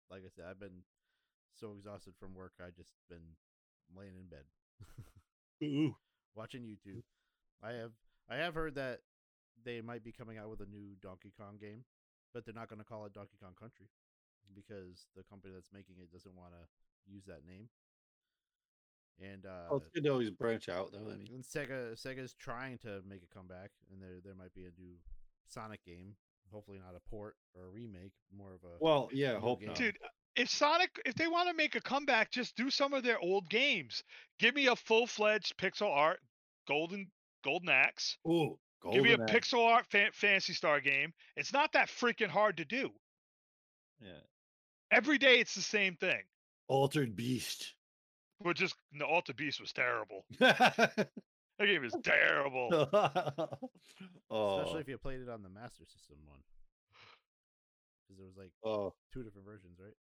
like 0.09 0.23
I 0.25 0.29
said, 0.35 0.45
I've 0.49 0.59
been 0.59 0.83
so 1.59 1.73
exhausted 1.77 2.13
from 2.19 2.35
work. 2.35 2.53
I 2.59 2.69
just 2.75 2.91
been 3.09 3.35
laying 3.97 4.13
in 4.17 4.27
bed 4.27 5.93
watching 6.35 6.63
YouTube. 6.63 7.03
I 7.63 7.73
have 7.73 7.91
I 8.29 8.37
have 8.37 8.53
heard 8.53 8.75
that 8.75 8.99
they 9.63 9.81
might 9.81 10.03
be 10.03 10.11
coming 10.11 10.37
out 10.37 10.49
with 10.49 10.61
a 10.61 10.69
new 10.69 10.95
Donkey 11.01 11.33
Kong 11.37 11.57
game, 11.59 11.83
but 12.33 12.45
they're 12.45 12.55
not 12.55 12.69
going 12.69 12.79
to 12.79 12.85
call 12.85 13.05
it 13.05 13.13
Donkey 13.13 13.37
Kong 13.41 13.53
Country 13.59 13.87
because 14.55 15.07
the 15.15 15.23
company 15.23 15.53
that's 15.53 15.71
making 15.73 15.95
it 15.99 16.11
doesn't 16.11 16.35
want 16.35 16.51
to 16.51 17.11
use 17.11 17.25
that 17.25 17.45
name. 17.47 17.69
And 19.21 19.45
uh, 19.45 19.69
Oh, 19.69 19.77
it's 19.77 19.89
good 19.93 20.03
to 20.03 20.09
always 20.09 20.31
branch 20.31 20.69
out, 20.69 20.91
though. 20.91 21.11
I 21.11 21.15
mean, 21.15 21.27
and 21.33 21.43
Sega 21.43 21.93
Sega's 21.93 22.33
trying 22.33 22.77
to 22.79 23.01
make 23.07 23.21
a 23.23 23.33
comeback, 23.33 23.71
and 23.91 24.01
there 24.01 24.19
there 24.23 24.35
might 24.35 24.53
be 24.53 24.65
a 24.65 24.81
new 24.81 24.95
Sonic 25.47 25.83
game. 25.85 26.15
Hopefully, 26.51 26.79
not 26.79 26.95
a 26.95 27.09
port 27.09 27.35
or 27.53 27.65
a 27.65 27.69
remake, 27.69 28.13
more 28.35 28.53
of 28.53 28.63
a 28.63 28.77
well, 28.79 29.09
yeah, 29.13 29.39
hope 29.39 29.59
game. 29.59 29.69
not. 29.69 29.77
Dude, 29.77 29.97
if 30.35 30.49
Sonic, 30.49 30.89
if 31.05 31.15
they 31.15 31.27
want 31.27 31.49
to 31.49 31.53
make 31.53 31.75
a 31.75 31.81
comeback, 31.81 32.31
just 32.31 32.55
do 32.55 32.69
some 32.69 32.93
of 32.93 33.03
their 33.03 33.19
old 33.19 33.49
games. 33.49 34.03
Give 34.39 34.55
me 34.55 34.67
a 34.67 34.75
full 34.75 35.05
fledged 35.05 35.55
pixel 35.57 35.91
art, 35.91 36.19
golden 36.67 37.07
golden 37.43 37.69
axe. 37.69 38.17
Ooh, 38.27 38.57
Give 38.91 39.03
me 39.03 39.13
a 39.13 39.21
Axe. 39.21 39.31
pixel 39.31 39.65
art 39.65 39.85
fan- 39.91 40.11
Phantasy 40.13 40.53
Star 40.53 40.79
game. 40.81 41.13
It's 41.35 41.53
not 41.53 41.73
that 41.73 41.89
freaking 41.89 42.29
hard 42.29 42.57
to 42.57 42.65
do. 42.65 42.89
Yeah. 44.01 44.21
Every 44.91 45.17
day, 45.17 45.39
it's 45.39 45.53
the 45.55 45.61
same 45.61 45.95
thing. 45.95 46.21
Altered 46.67 47.15
Beast. 47.15 47.75
But 48.43 48.55
just 48.55 48.75
the 48.93 49.05
Alta 49.05 49.33
Beast 49.35 49.61
was 49.61 49.71
terrible. 49.71 50.25
oh, 50.41 50.53
That 51.59 51.67
game 51.67 51.83
is 51.83 51.95
terrible. 52.03 52.69
especially 52.71 53.59
oh. 54.31 54.77
if 54.79 54.87
you 54.87 54.97
played 54.97 55.21
it 55.21 55.29
on 55.29 55.43
the 55.43 55.49
Master 55.49 55.83
System 55.85 56.17
one, 56.25 56.39
because 58.07 58.17
there 58.17 58.25
was 58.25 58.37
like 58.37 58.51
oh, 58.65 58.93
two 59.13 59.21
different 59.21 59.45
versions, 59.45 59.77
right? 59.79 59.93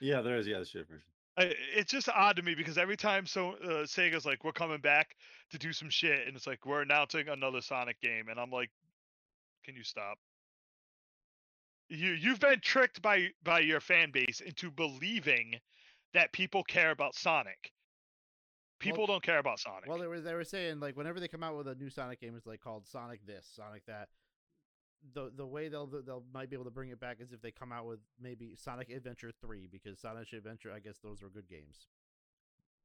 yeah, 0.00 0.22
there 0.22 0.36
is. 0.38 0.46
Yeah, 0.48 0.58
the 0.58 0.64
shit 0.64 0.88
version. 0.88 1.04
I- 1.08 1.15
It's 1.38 1.90
just 1.90 2.08
odd 2.08 2.36
to 2.36 2.42
me 2.42 2.54
because 2.54 2.78
every 2.78 2.96
time 2.96 3.26
so 3.26 3.52
uh, 3.62 3.84
Sega's 3.84 4.24
like, 4.24 4.42
we're 4.42 4.52
coming 4.52 4.80
back 4.80 5.16
to 5.50 5.58
do 5.58 5.72
some 5.72 5.90
shit, 5.90 6.26
and 6.26 6.34
it's 6.34 6.46
like 6.46 6.64
we're 6.64 6.82
announcing 6.82 7.28
another 7.28 7.60
Sonic 7.60 8.00
game, 8.00 8.28
and 8.30 8.40
I'm 8.40 8.50
like, 8.50 8.70
can 9.64 9.76
you 9.76 9.84
stop? 9.84 10.18
You 11.88 12.12
you've 12.12 12.40
been 12.40 12.60
tricked 12.60 13.02
by 13.02 13.28
by 13.44 13.60
your 13.60 13.80
fan 13.80 14.10
base 14.12 14.40
into 14.40 14.70
believing 14.70 15.54
that 16.14 16.32
people 16.32 16.64
care 16.64 16.90
about 16.90 17.14
Sonic. 17.14 17.72
People 18.78 19.06
don't 19.06 19.22
care 19.22 19.38
about 19.38 19.58
Sonic. 19.58 19.88
Well, 19.88 19.98
they 19.98 20.06
were 20.06 20.20
they 20.20 20.34
were 20.34 20.44
saying 20.44 20.80
like 20.80 20.96
whenever 20.96 21.20
they 21.20 21.28
come 21.28 21.42
out 21.42 21.56
with 21.56 21.68
a 21.68 21.74
new 21.74 21.90
Sonic 21.90 22.20
game, 22.20 22.34
it's 22.36 22.46
like 22.46 22.60
called 22.60 22.86
Sonic 22.86 23.24
this, 23.26 23.46
Sonic 23.54 23.84
that. 23.86 24.08
The 25.14 25.30
the 25.36 25.46
way 25.46 25.68
they'll 25.68 25.86
they'll 25.86 26.24
might 26.34 26.50
be 26.50 26.56
able 26.56 26.64
to 26.64 26.70
bring 26.70 26.90
it 26.90 27.00
back 27.00 27.18
is 27.20 27.32
if 27.32 27.40
they 27.40 27.50
come 27.50 27.72
out 27.72 27.86
with 27.86 28.00
maybe 28.20 28.54
Sonic 28.56 28.90
Adventure 28.90 29.30
three 29.40 29.66
because 29.70 29.98
Sonic 30.00 30.32
Adventure 30.32 30.72
I 30.72 30.80
guess 30.80 30.98
those 31.02 31.22
were 31.22 31.28
good 31.30 31.48
games 31.48 31.86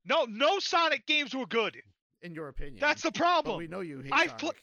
no, 0.06 0.26
no 0.30 0.60
Sonic 0.60 1.06
games 1.06 1.36
were 1.36 1.46
good. 1.46 1.78
in 2.24 2.34
your 2.34 2.48
opinion. 2.48 2.78
That's 2.80 3.04
the 3.04 3.12
but 3.12 3.18
problem. 3.20 3.58
we 3.58 3.68
know 3.68 3.82
you 3.82 4.00
hate 4.00 4.12
I've 4.14 4.30
Sonic. 4.30 4.40
pl- 4.40 4.54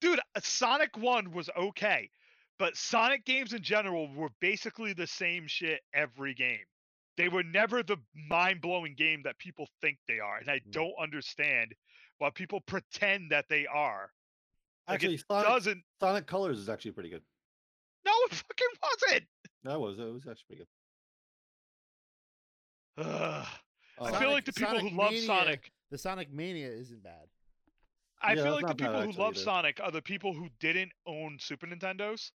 dude 0.00 0.20
uh, 0.34 0.40
sonic 0.42 0.96
1 0.98 1.30
was 1.32 1.48
okay 1.56 2.10
but 2.58 2.76
sonic 2.76 3.24
games 3.24 3.52
in 3.52 3.62
general 3.62 4.12
were 4.14 4.30
basically 4.40 4.92
the 4.92 5.06
same 5.06 5.46
shit 5.46 5.80
every 5.94 6.34
game 6.34 6.64
they 7.16 7.28
were 7.28 7.42
never 7.44 7.82
the 7.82 7.96
mind-blowing 8.28 8.94
game 8.96 9.22
that 9.24 9.38
people 9.38 9.68
think 9.80 9.98
they 10.08 10.18
are 10.18 10.38
and 10.38 10.50
i 10.50 10.58
Mm. 10.58 10.72
don't 10.72 10.94
understand 11.00 11.74
why 12.18 12.30
people 12.30 12.60
pretend 12.60 13.30
that 13.30 13.48
they 13.48 13.66
are 13.66 14.10
Actually, 14.88 15.14
it 15.14 15.24
Sonic, 15.30 15.46
doesn't 15.48 15.82
Sonic 16.00 16.26
Colors 16.26 16.58
is 16.58 16.68
actually 16.68 16.92
pretty 16.92 17.10
good. 17.10 17.22
no 18.04 18.12
it 18.30 18.34
fucking 18.34 18.66
wasn't 18.82 19.24
That 19.64 19.80
was 19.80 19.98
it 19.98 20.12
was 20.12 20.26
actually 20.26 20.44
pretty 20.56 20.64
good. 22.96 23.04
Ugh. 23.06 23.46
i 24.00 24.10
Uh, 24.10 24.18
feel 24.18 24.30
like 24.30 24.44
the 24.44 24.52
people 24.52 24.68
Sonic 24.76 24.92
who 24.92 24.96
love 24.98 25.10
Mania- 25.12 25.26
sonic 25.26 25.72
the 25.90 25.98
Sonic 25.98 26.32
Mania 26.32 26.68
isn't 26.68 27.02
bad. 27.04 27.28
I 28.20 28.32
Yeah, 28.34 28.42
feel 28.44 28.52
like 28.54 28.66
the 28.66 28.74
people 28.74 29.02
who 29.02 29.12
love 29.12 29.34
either. 29.34 29.44
Sonic 29.44 29.80
are 29.80 29.90
the 29.92 30.02
people 30.02 30.32
who 30.34 30.48
didn't 30.58 30.92
own 31.06 31.38
Super 31.38 31.66
Nintendos 31.66 32.32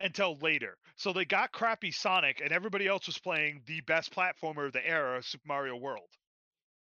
until 0.00 0.36
later. 0.38 0.78
So 0.96 1.12
they 1.12 1.24
got 1.26 1.52
crappy 1.52 1.90
Sonic, 1.90 2.40
and 2.40 2.52
everybody 2.52 2.86
else 2.86 3.06
was 3.06 3.18
playing 3.18 3.62
the 3.66 3.80
best 3.82 4.12
platformer 4.14 4.66
of 4.66 4.72
the 4.72 4.86
era, 4.86 5.22
Super 5.22 5.46
Mario 5.46 5.76
World. 5.76 6.08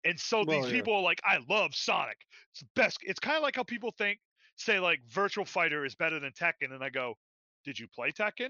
And 0.06 0.18
so 0.20 0.44
Well, 0.46 0.62
these 0.62 0.72
yeah. 0.72 0.78
people 0.80 0.94
are 0.96 1.02
like, 1.02 1.20
I 1.26 1.40
love 1.50 1.74
Sonic. 1.76 2.18
It's 2.52 2.60
the 2.62 2.68
best. 2.76 3.00
It's 3.02 3.20
kind 3.20 3.36
of 3.38 3.44
like 3.44 3.56
how 3.56 3.64
people 3.64 3.92
think, 3.98 4.20
say, 4.56 4.80
like 4.80 5.02
Virtual 5.08 5.46
Fighter 5.46 5.86
is 5.86 5.96
better 5.96 6.20
than 6.20 6.32
Tekken, 6.32 6.72
and 6.72 6.84
I 6.84 6.90
go, 6.90 7.16
Did 7.64 7.80
you 7.80 7.88
play 7.88 8.12
Tekken? 8.12 8.50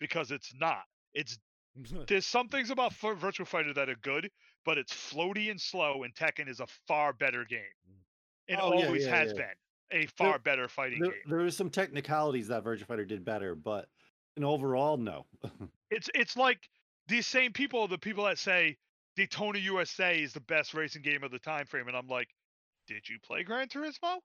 Because 0.00 0.30
it's 0.30 0.52
not. 0.54 0.82
It's 1.14 1.38
there's 2.08 2.26
some 2.26 2.48
things 2.48 2.70
about 2.70 2.92
Virtual 2.94 3.46
Fighter 3.46 3.72
that 3.74 3.88
are 3.88 3.96
good, 3.96 4.30
but 4.64 4.78
it's 4.78 4.92
floaty 4.92 5.50
and 5.50 5.60
slow, 5.60 6.02
and 6.02 6.14
Tekken 6.14 6.48
is 6.48 6.60
a 6.60 6.66
far 6.86 7.12
better 7.12 7.44
game. 7.44 7.62
It 8.48 8.58
Oh, 8.60 8.72
always 8.72 9.04
yeah, 9.06 9.16
has 9.16 9.32
yeah. 9.32 9.38
been 9.90 10.02
a 10.02 10.06
far 10.06 10.38
better 10.38 10.68
fighting 10.68 11.00
there, 11.00 11.12
game. 11.12 11.20
there 11.26 11.38
was 11.38 11.56
some 11.56 11.70
technicalities 11.70 12.48
that 12.48 12.64
Virtual 12.64 12.86
Fighter 12.86 13.04
did 13.04 13.24
better, 13.24 13.54
but 13.54 13.88
in 14.36 14.44
overall, 14.44 14.96
no. 14.96 15.26
It's 15.90 16.08
it's 16.14 16.36
like 16.36 16.58
these 17.06 17.26
same 17.26 17.52
people, 17.52 17.86
the 17.86 17.98
people 17.98 18.24
that 18.24 18.38
say 18.38 18.78
Daytona 19.16 19.58
USA 19.58 20.18
is 20.20 20.32
the 20.32 20.40
best 20.40 20.72
racing 20.72 21.02
game 21.02 21.22
of 21.22 21.30
the 21.30 21.38
time 21.38 21.66
frame, 21.66 21.86
and 21.88 21.96
I'm 21.96 22.08
like, 22.08 22.28
did 22.86 23.06
you 23.08 23.18
play 23.20 23.42
Gran 23.44 23.68
Turismo? 23.68 24.20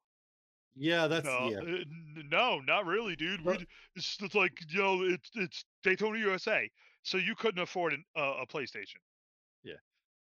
Yeah, 0.78 1.08
that's 1.08 1.26
no, 1.26 1.50
yeah. 1.50 1.58
uh, 1.60 1.84
no, 2.30 2.60
not 2.60 2.86
really, 2.86 3.16
dude. 3.16 3.42
We 3.46 3.54
But- 3.54 3.66
it's, 3.96 4.18
it's 4.22 4.36
like 4.36 4.52
you 4.70 4.80
know, 4.80 5.04
it's 5.04 5.30
it's 5.36 5.66
Daytona 5.84 6.20
USA, 6.20 6.70
so 7.04 7.18
you 7.18 7.36
couldn't 7.36 7.62
afford 7.62 7.94
an, 7.94 8.04
uh, 8.16 8.36
a 8.42 8.46
PlayStation. 8.48 8.98
Yeah. 9.64 9.74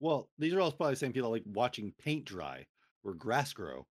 Well, 0.00 0.28
these 0.38 0.52
are 0.52 0.60
all 0.60 0.72
probably 0.72 0.94
the 0.94 0.98
same 0.98 1.12
people 1.12 1.30
like 1.30 1.44
watching 1.46 1.92
paint 1.98 2.24
dry 2.24 2.66
or 3.04 3.14
grass 3.14 3.52
grow. 3.52 3.86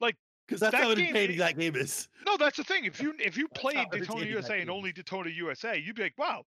Like, 0.00 0.16
because 0.46 0.60
that's 0.60 0.72
that 0.72 0.82
how 0.82 0.94
game- 0.94 1.08
entertaining 1.08 1.38
that 1.38 1.58
game 1.58 1.76
is. 1.76 2.08
No, 2.26 2.36
that's 2.36 2.56
the 2.56 2.64
thing. 2.64 2.84
If 2.84 3.00
you 3.02 3.14
if 3.18 3.36
you 3.36 3.48
played 3.48 3.86
Daytona 3.90 4.24
USA 4.26 4.60
and 4.60 4.70
only. 4.70 4.92
Daytona 4.92 5.30
USA, 5.30 5.76
you'd 5.76 5.96
be 5.96 6.02
like, 6.02 6.18
wow, 6.18 6.44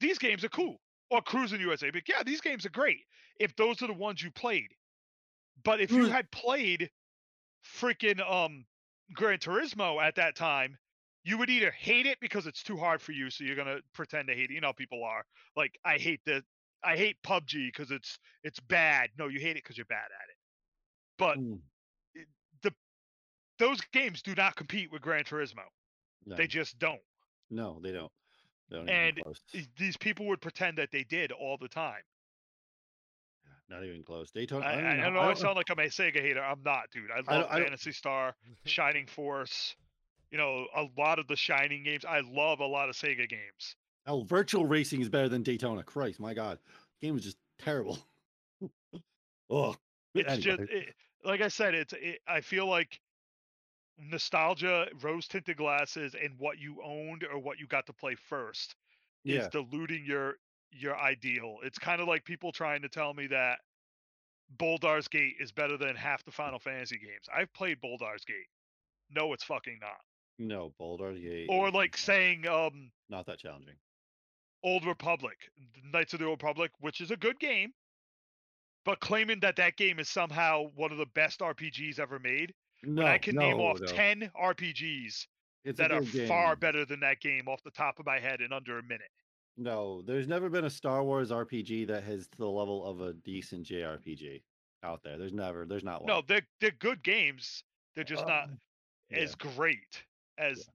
these 0.00 0.18
games 0.18 0.44
are 0.44 0.48
cool. 0.48 0.80
Or 1.10 1.22
Cruis'n 1.22 1.60
USA, 1.60 1.90
but 1.90 2.02
yeah, 2.06 2.22
these 2.22 2.40
games 2.42 2.66
are 2.66 2.70
great. 2.70 2.98
If 3.40 3.56
those 3.56 3.80
are 3.82 3.86
the 3.86 3.94
ones 3.94 4.22
you 4.22 4.30
played, 4.30 4.68
but 5.64 5.80
if 5.80 5.90
you 5.90 6.06
had 6.06 6.30
played 6.30 6.90
freaking 7.64 8.20
um 8.30 8.64
Gran 9.12 9.38
Turismo 9.38 10.02
at 10.02 10.14
that 10.16 10.36
time, 10.36 10.78
you 11.24 11.38
would 11.38 11.50
either 11.50 11.70
hate 11.70 12.06
it 12.06 12.20
because 12.20 12.46
it's 12.46 12.62
too 12.62 12.76
hard 12.76 13.02
for 13.02 13.12
you, 13.12 13.30
so 13.30 13.44
you're 13.44 13.56
gonna 13.56 13.80
pretend 13.92 14.28
to 14.28 14.34
hate 14.34 14.50
it. 14.50 14.54
You 14.54 14.60
know, 14.60 14.72
people 14.72 15.04
are 15.04 15.24
like, 15.56 15.78
I 15.84 15.98
hate 15.98 16.24
the, 16.24 16.44
I 16.82 16.96
hate 16.96 17.22
PUBG 17.22 17.68
because 17.68 17.90
it's 17.90 18.18
it's 18.42 18.60
bad. 18.60 19.10
No, 19.18 19.28
you 19.28 19.40
hate 19.40 19.56
it 19.56 19.64
because 19.64 19.76
you're 19.76 19.86
bad 19.86 20.10
at 20.12 20.30
it. 20.30 20.36
But 21.18 21.40
Mm, 21.40 21.62
those 23.58 23.80
games 23.92 24.22
do 24.22 24.34
not 24.34 24.56
compete 24.56 24.90
with 24.90 25.02
Gran 25.02 25.24
Turismo. 25.24 25.64
no, 26.26 26.36
They 26.36 26.46
just 26.46 26.78
don't. 26.78 27.02
no, 27.50 27.80
they 27.82 27.92
don't. 27.92 28.12
They 28.70 28.76
don't 28.76 28.88
And 28.88 29.22
these 29.76 29.96
people 29.96 30.26
would 30.26 30.40
pretend 30.40 30.78
that 30.78 30.90
they 30.90 31.04
did 31.04 31.32
all 31.32 31.58
the 31.58 31.68
time. 31.68 32.02
Not 33.70 33.84
even 33.84 34.02
close. 34.02 34.30
Daytona. 34.30 34.64
I, 34.64 34.70
I, 34.70 34.72
I, 34.72 34.80
don't 34.80 34.86
I 34.86 34.94
know. 34.96 35.10
know 35.10 35.18
I 35.20 35.22
I 35.22 35.26
don't- 35.26 35.38
sound 35.38 35.56
like 35.56 35.70
I'm 35.70 35.78
a 35.78 35.82
Sega 35.88 36.20
hater. 36.20 36.42
I'm 36.42 36.62
not, 36.64 36.90
dude. 36.92 37.10
I 37.10 37.20
love 37.30 37.46
I 37.50 37.60
Phantasy 37.62 37.92
Star, 37.92 38.34
Shining 38.64 39.06
Force. 39.06 39.76
You 40.30 40.38
know, 40.38 40.66
a 40.76 40.84
lot 40.98 41.18
of 41.18 41.26
the 41.26 41.36
Shining 41.36 41.82
games. 41.84 42.04
I 42.06 42.20
love 42.20 42.60
a 42.60 42.66
lot 42.66 42.88
of 42.88 42.94
Sega 42.96 43.28
games. 43.28 43.76
Oh, 44.06 44.22
virtual 44.24 44.66
racing 44.66 45.00
is 45.02 45.08
better 45.08 45.28
than 45.28 45.42
Daytona. 45.42 45.82
Christ, 45.82 46.18
my 46.20 46.32
God, 46.34 46.58
game 47.02 47.12
was 47.14 47.24
just 47.24 47.36
terrible. 47.58 47.98
oh, 49.50 49.74
It's 50.14 50.28
anyway. 50.32 50.40
just, 50.42 50.60
it, 50.72 50.94
like 51.24 51.40
I 51.42 51.48
said, 51.48 51.74
it's. 51.74 51.92
It, 51.94 52.20
I 52.26 52.40
feel 52.40 52.66
like 52.66 53.00
nostalgia, 53.98 54.86
rose-tinted 55.02 55.56
glasses, 55.56 56.14
and 56.14 56.32
what 56.38 56.58
you 56.58 56.76
owned 56.84 57.24
or 57.30 57.38
what 57.38 57.58
you 57.58 57.66
got 57.66 57.86
to 57.86 57.92
play 57.92 58.14
first 58.14 58.76
is 59.24 59.46
diluting 59.48 60.04
your 60.06 60.36
your 60.70 60.96
ideal. 60.96 61.56
It's 61.62 61.78
kind 61.78 62.00
of 62.00 62.08
like 62.08 62.24
people 62.24 62.52
trying 62.52 62.82
to 62.82 62.88
tell 62.88 63.14
me 63.14 63.26
that 63.28 63.58
Baldur's 64.58 65.08
Gate 65.08 65.34
is 65.40 65.52
better 65.52 65.76
than 65.76 65.94
half 65.96 66.24
the 66.24 66.30
Final 66.30 66.58
Fantasy 66.58 66.98
games. 66.98 67.28
I've 67.34 67.52
played 67.52 67.80
Baldur's 67.80 68.24
Gate. 68.24 68.48
No, 69.10 69.32
it's 69.32 69.44
fucking 69.44 69.78
not. 69.80 70.00
No, 70.38 70.72
Baldur's 70.78 71.18
Gate. 71.18 71.48
Or 71.50 71.70
like 71.70 71.96
saying 71.96 72.46
um 72.46 72.90
not 73.08 73.26
that 73.26 73.38
challenging. 73.38 73.74
Old 74.64 74.84
Republic, 74.84 75.36
Knights 75.92 76.14
of 76.14 76.20
the 76.20 76.26
Old 76.26 76.42
Republic, 76.42 76.72
which 76.80 77.00
is 77.00 77.10
a 77.10 77.16
good 77.16 77.38
game, 77.38 77.72
but 78.84 79.00
claiming 79.00 79.38
that 79.40 79.56
that 79.56 79.76
game 79.76 79.98
is 79.98 80.08
somehow 80.08 80.64
one 80.74 80.90
of 80.90 80.98
the 80.98 81.06
best 81.14 81.40
RPGs 81.40 82.00
ever 82.00 82.18
made. 82.18 82.54
No, 82.82 83.04
I 83.06 83.18
can 83.18 83.36
name 83.36 83.58
off 83.58 83.80
no. 83.80 83.86
10 83.86 84.30
RPGs 84.40 85.26
It's 85.64 85.78
that 85.78 85.92
are 85.92 86.00
good 86.00 86.28
far 86.28 86.56
better 86.56 86.84
than 86.84 87.00
that 87.00 87.20
game 87.20 87.48
off 87.48 87.62
the 87.62 87.70
top 87.70 87.98
of 87.98 88.06
my 88.06 88.18
head 88.18 88.40
in 88.40 88.52
under 88.52 88.78
a 88.78 88.82
minute. 88.82 89.10
No, 89.58 90.02
there's 90.02 90.28
never 90.28 90.48
been 90.48 90.64
a 90.64 90.70
Star 90.70 91.02
Wars 91.02 91.30
RPG 91.30 91.88
that 91.88 92.04
has 92.04 92.28
the 92.28 92.46
level 92.46 92.86
of 92.86 93.00
a 93.00 93.12
decent 93.12 93.66
JRPG 93.66 94.44
out 94.84 95.02
there. 95.02 95.18
There's 95.18 95.32
never. 95.32 95.66
There's 95.66 95.82
not 95.82 96.02
one. 96.02 96.06
No, 96.06 96.22
they're 96.22 96.46
they're 96.60 96.70
good 96.70 97.02
games. 97.02 97.64
They're 97.94 98.04
just 98.04 98.24
not 98.26 98.44
Um, 98.44 98.60
yeah. 99.10 99.18
as 99.18 99.34
great 99.34 100.06
as. 100.38 100.70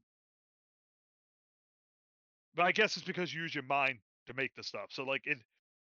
But 2.56 2.66
I 2.66 2.74
guess 2.74 2.98
it's 2.98 3.06
because 3.06 3.34
you 3.34 3.42
use 3.42 3.56
your 3.56 3.64
mind 3.64 4.00
to 4.28 4.34
make 4.34 4.54
the 4.54 4.64
stuff. 4.64 4.92
So 4.92 5.04
like 5.04 5.26
it, 5.28 5.40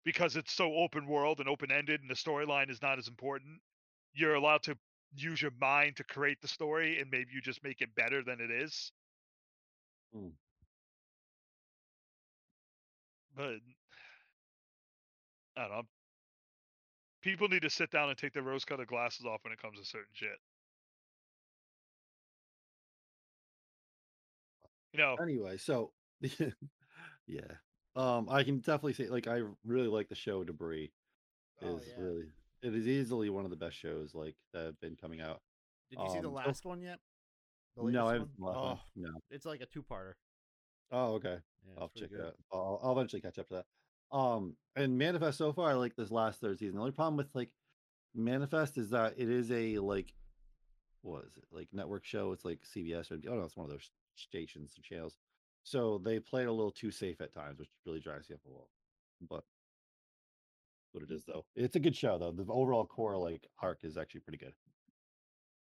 because 0.04 0.36
it's 0.36 0.52
so 0.52 0.72
open 0.74 1.06
world 1.08 1.40
and 1.40 1.48
open 1.48 1.72
ended, 1.72 2.00
and 2.00 2.08
the 2.08 2.14
storyline 2.14 2.70
is 2.70 2.80
not 2.80 2.98
as 2.98 3.08
important. 3.08 3.60
You're 4.12 4.34
allowed 4.34 4.62
to 4.64 4.78
use 5.16 5.42
your 5.42 5.50
mind 5.60 5.96
to 5.96 6.04
create 6.04 6.40
the 6.40 6.48
story, 6.48 7.00
and 7.00 7.10
maybe 7.10 7.32
you 7.32 7.40
just 7.40 7.64
make 7.64 7.80
it 7.80 7.92
better 7.96 8.22
than 8.22 8.40
it 8.40 8.52
is. 8.52 8.92
Hmm. 10.12 10.28
But 13.36 13.54
I 15.56 15.62
don't 15.62 15.70
know. 15.70 15.82
People 17.22 17.48
need 17.48 17.62
to 17.62 17.70
sit 17.70 17.90
down 17.90 18.08
and 18.10 18.18
take 18.18 18.32
their 18.34 18.42
rose-colored 18.42 18.86
glasses 18.88 19.24
off 19.24 19.40
when 19.44 19.52
it 19.52 19.60
comes 19.60 19.78
to 19.78 19.84
certain 19.84 20.12
shit. 20.12 20.38
You 24.92 24.98
know, 25.00 25.16
Anyway, 25.20 25.56
so 25.56 25.90
yeah, 27.26 27.40
um, 27.96 28.28
I 28.30 28.44
can 28.44 28.58
definitely 28.58 28.92
say 28.92 29.08
like 29.08 29.26
I 29.26 29.42
really 29.64 29.88
like 29.88 30.08
the 30.08 30.14
show 30.14 30.44
Debris. 30.44 30.92
Oh, 31.62 31.78
Is 31.78 31.86
yeah. 31.88 32.04
really 32.04 32.24
it 32.62 32.74
is 32.74 32.86
easily 32.86 33.28
one 33.28 33.44
of 33.44 33.50
the 33.50 33.56
best 33.56 33.76
shows 33.76 34.14
like 34.14 34.36
that 34.52 34.66
have 34.66 34.80
been 34.80 34.94
coming 34.96 35.20
out. 35.20 35.40
Did 35.90 35.98
you 36.00 36.08
see 36.10 36.20
the 36.20 36.28
Um, 36.28 36.34
last 36.34 36.64
one 36.64 36.80
yet? 36.80 36.98
The 37.76 37.82
No, 37.90 38.06
I 38.06 38.12
haven't. 38.12 38.30
one? 38.38 38.54
watched 38.54 38.62
one. 38.62 38.76
Oh, 38.76 38.80
No. 38.94 39.20
it's 39.30 39.44
like 39.44 39.60
a 39.60 39.66
two-parter. 39.66 40.12
Oh, 40.92 41.14
okay. 41.14 41.38
Yeah, 41.66 41.82
I'll 41.82 41.90
check 41.96 42.10
it 42.12 42.20
out. 42.20 42.34
I'll, 42.52 42.80
I'll 42.82 42.92
eventually 42.92 43.22
catch 43.22 43.38
up 43.38 43.48
to 43.48 43.54
that. 43.54 44.16
Um, 44.16 44.56
and 44.76 44.96
Manifest 44.98 45.38
so 45.38 45.52
far, 45.52 45.70
I 45.70 45.74
like 45.74 45.96
this 45.96 46.10
last 46.10 46.40
third 46.40 46.58
season. 46.58 46.76
The 46.76 46.80
only 46.80 46.92
problem 46.92 47.16
with 47.16 47.34
like 47.34 47.50
Manifest 48.14 48.78
is 48.78 48.90
that 48.90 49.14
it 49.16 49.28
is 49.28 49.50
a 49.50 49.78
like, 49.78 50.14
what 51.02 51.24
is 51.24 51.36
it 51.36 51.44
like 51.50 51.68
network 51.72 52.04
show? 52.04 52.32
It's 52.32 52.44
like 52.44 52.60
CBS 52.62 53.10
or 53.10 53.16
oh 53.30 53.34
no, 53.34 53.42
it's 53.42 53.56
one 53.56 53.64
of 53.64 53.70
those 53.70 53.90
stations 54.14 54.74
or 54.78 54.82
channels. 54.82 55.16
So 55.64 56.00
they 56.04 56.20
play 56.20 56.42
it 56.42 56.48
a 56.48 56.52
little 56.52 56.70
too 56.70 56.90
safe 56.90 57.20
at 57.20 57.32
times, 57.32 57.58
which 57.58 57.70
really 57.86 58.00
drives 58.00 58.28
you 58.28 58.36
up 58.36 58.42
a 58.46 58.50
wall. 58.50 58.68
But 59.28 59.44
what 60.92 61.02
it 61.02 61.10
is 61.10 61.24
though, 61.24 61.44
it's 61.56 61.76
a 61.76 61.80
good 61.80 61.96
show 61.96 62.18
though. 62.18 62.30
The 62.30 62.50
overall 62.50 62.86
core 62.86 63.16
like 63.16 63.48
arc 63.60 63.80
is 63.82 63.96
actually 63.96 64.20
pretty 64.20 64.38
good. 64.38 64.52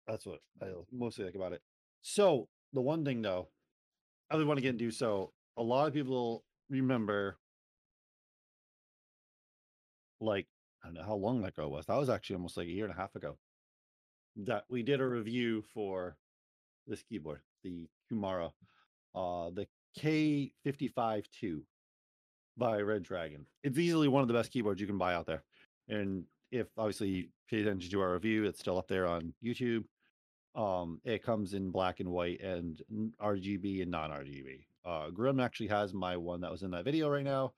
That's 0.07 0.27
what 0.27 0.41
I 0.61 0.67
mostly 0.93 1.25
like 1.25 1.37
about 1.37 1.53
it. 1.53 1.63
So 2.03 2.49
the 2.73 2.81
one 2.81 3.05
thing 3.05 3.23
though, 3.23 3.49
I 4.31 4.35
really 4.35 4.47
want 4.47 4.59
to 4.59 4.63
get 4.63 4.71
into 4.71 4.91
so 4.91 5.33
a 5.57 5.63
lot 5.63 5.89
of 5.89 5.95
people 5.95 6.45
remember 6.71 7.37
like 10.21 10.47
I 10.83 10.89
don't 10.89 10.95
know 10.95 11.05
how 11.05 11.15
long 11.15 11.43
that 11.43 11.49
ago 11.49 11.69
was. 11.69 11.87
That 11.87 11.99
was 11.99 12.11
actually 12.11 12.37
almost 12.37 12.57
like 12.57 12.67
a 12.67 12.71
year 12.71 12.85
and 12.85 12.95
a 12.95 12.97
half 12.97 13.15
ago. 13.15 13.37
That 14.37 14.65
we 14.69 14.83
did 14.83 15.01
a 15.01 15.07
review 15.07 15.63
for 15.75 16.17
this 16.87 17.03
keyboard, 17.03 17.41
the 17.63 17.89
Kumara, 18.11 18.53
uh, 19.15 19.51
the 19.51 19.67
K 19.97 20.53
fifty 20.65 20.89
five 20.89 21.27
two, 21.39 21.63
by 22.57 22.79
Redragon. 22.81 23.45
It's 23.63 23.79
easily 23.79 24.09
one 24.09 24.23
of 24.23 24.29
the 24.29 24.35
best 24.35 24.51
keyboards 24.51 24.81
you 24.81 24.87
can 24.87 24.99
buy 24.99 25.15
out 25.15 25.27
there. 25.27 25.43
And 25.89 26.25
if 26.51 26.67
obviously 26.79 27.09
you 27.09 27.25
pay 27.51 27.61
attention 27.61 27.91
to 27.91 28.01
our 28.01 28.13
review, 28.13 28.45
it's 28.45 28.61
still 28.61 28.79
up 28.79 28.89
there 28.89 29.07
on 29.07 29.35
YouTube. 29.45 29.85
Um, 30.55 31.01
it 31.05 31.23
comes 31.23 31.55
in 31.55 31.71
black 31.71 32.01
and 32.01 32.11
white 32.11 32.41
and 32.43 32.81
RGB 33.21 33.83
and 33.83 33.91
non-RGB. 33.91 34.65
Uh, 34.85 35.11
Grim 35.11 35.41
actually 35.41 35.69
has 35.69 35.95
my 35.95 36.17
one 36.17 36.41
that 36.41 36.51
was 36.51 36.63
in 36.63 36.71
that 36.73 36.85
video 36.85 37.09
right 37.09 37.25
now, 37.25 37.53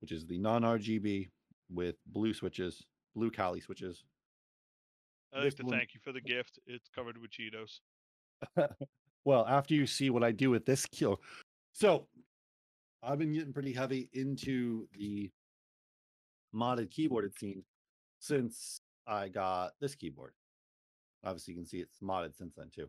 which 0.00 0.12
is 0.12 0.26
the 0.26 0.38
non-RGB 0.38 1.30
with 1.70 1.96
blue 2.06 2.34
switches, 2.34 2.84
blue 3.14 3.30
Kailh 3.30 3.62
switches. 3.62 4.04
I'd 5.32 5.44
like 5.44 5.54
to 5.56 5.64
one- 5.64 5.78
thank 5.78 5.94
you 5.94 6.00
for 6.00 6.12
the 6.12 6.20
gift. 6.20 6.58
It's 6.66 6.88
covered 6.88 7.18
with 7.18 7.30
Cheetos. 7.30 7.80
well, 9.24 9.46
after 9.46 9.74
you 9.74 9.86
see 9.86 10.10
what 10.10 10.22
I 10.22 10.32
do 10.32 10.50
with 10.50 10.66
this 10.66 10.86
kill, 10.86 11.20
so 11.72 12.06
I've 13.02 13.18
been 13.18 13.32
getting 13.32 13.52
pretty 13.52 13.72
heavy 13.72 14.08
into 14.12 14.88
the 14.92 15.30
modded 16.54 16.90
keyboarded 16.90 17.38
scene 17.38 17.64
since 18.18 18.80
I 19.06 19.28
got 19.28 19.72
this 19.80 19.94
keyboard. 19.94 20.32
Obviously, 21.24 21.54
you 21.54 21.60
can 21.60 21.66
see 21.66 21.78
it's 21.78 22.00
modded 22.00 22.36
since 22.36 22.54
then 22.56 22.70
too. 22.74 22.88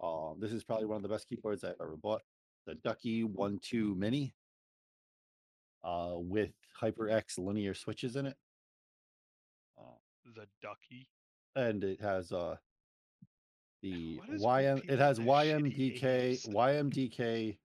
Um, 0.00 0.36
this 0.40 0.52
is 0.52 0.64
probably 0.64 0.86
one 0.86 0.96
of 0.96 1.02
the 1.02 1.08
best 1.08 1.28
keyboards 1.28 1.64
I've 1.64 1.74
ever 1.80 1.96
bought. 1.96 2.22
The 2.66 2.74
Ducky 2.76 3.22
One 3.24 3.58
Two 3.62 3.94
Mini, 3.94 4.34
uh, 5.84 6.14
with 6.16 6.50
HyperX 6.80 7.38
linear 7.38 7.74
switches 7.74 8.16
in 8.16 8.26
it, 8.26 8.36
uh, 9.78 9.82
The 10.34 10.46
ducky. 10.60 11.08
and 11.54 11.82
it 11.84 12.00
has 12.00 12.32
uh 12.32 12.56
the 13.82 14.16
what 14.18 14.28
is 14.30 14.42
with 14.42 14.42
YM. 14.42 14.90
It 14.90 14.98
has 14.98 15.18
and 15.18 15.28
their 15.28 15.34
shitty 15.36 16.48
YMDK? 16.50 16.54
YMDK 16.54 17.58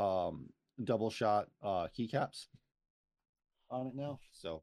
um 0.00 0.48
double 0.82 1.10
shot 1.10 1.48
uh 1.62 1.88
keycaps 1.96 2.46
on 3.70 3.88
it 3.88 3.94
now. 3.94 4.18
So 4.32 4.62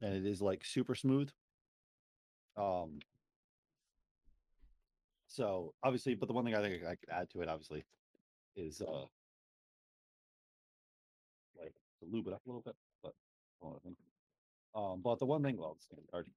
and 0.00 0.14
it 0.14 0.24
is 0.24 0.40
like 0.40 0.64
super 0.64 0.94
smooth. 0.94 1.28
Um 2.56 3.00
so 5.26 5.74
obviously, 5.82 6.14
but 6.14 6.26
the 6.26 6.32
one 6.32 6.44
thing 6.44 6.54
I 6.54 6.60
think 6.62 6.84
I 6.84 6.94
could 6.94 7.10
add 7.10 7.30
to 7.30 7.40
it 7.42 7.48
obviously 7.48 7.84
is 8.56 8.80
uh 8.80 9.04
like 11.60 11.74
to 12.00 12.06
lube 12.10 12.26
it 12.26 12.32
up 12.34 12.42
a 12.44 12.48
little 12.48 12.62
bit, 12.62 12.74
but 13.02 13.12
hold 13.60 13.74
on, 13.74 13.80
I 13.80 13.82
think. 13.84 13.96
Um 14.74 15.00
but 15.02 15.18
the 15.18 15.26
one 15.26 15.42
thing 15.42 15.56
well 15.56 15.76
it's 15.76 15.86
gonna 15.86 16.24
be. 16.24 16.30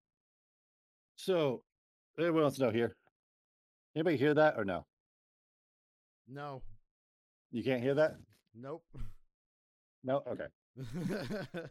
So 1.16 1.64
everyone 2.18 2.44
wants 2.44 2.58
to 2.58 2.64
know 2.64 2.72
here. 2.72 2.96
Anybody 3.96 4.18
hear 4.18 4.34
that 4.34 4.56
or 4.58 4.66
no? 4.66 4.86
No. 6.28 6.62
You 7.52 7.64
can't 7.64 7.84
hear 7.84 7.96
that? 7.96 8.16
Nope. 8.56 8.84
No? 10.04 10.24
Okay. 10.28 10.48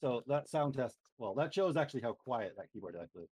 So 0.00 0.22
that 0.28 0.48
sound 0.48 0.74
test, 0.74 0.96
well, 1.18 1.34
that 1.34 1.52
shows 1.52 1.76
actually 1.76 2.02
how 2.02 2.12
quiet 2.12 2.54
that 2.56 2.70
keyboard 2.72 2.96
actually. 3.00 3.24
is. 3.24 3.30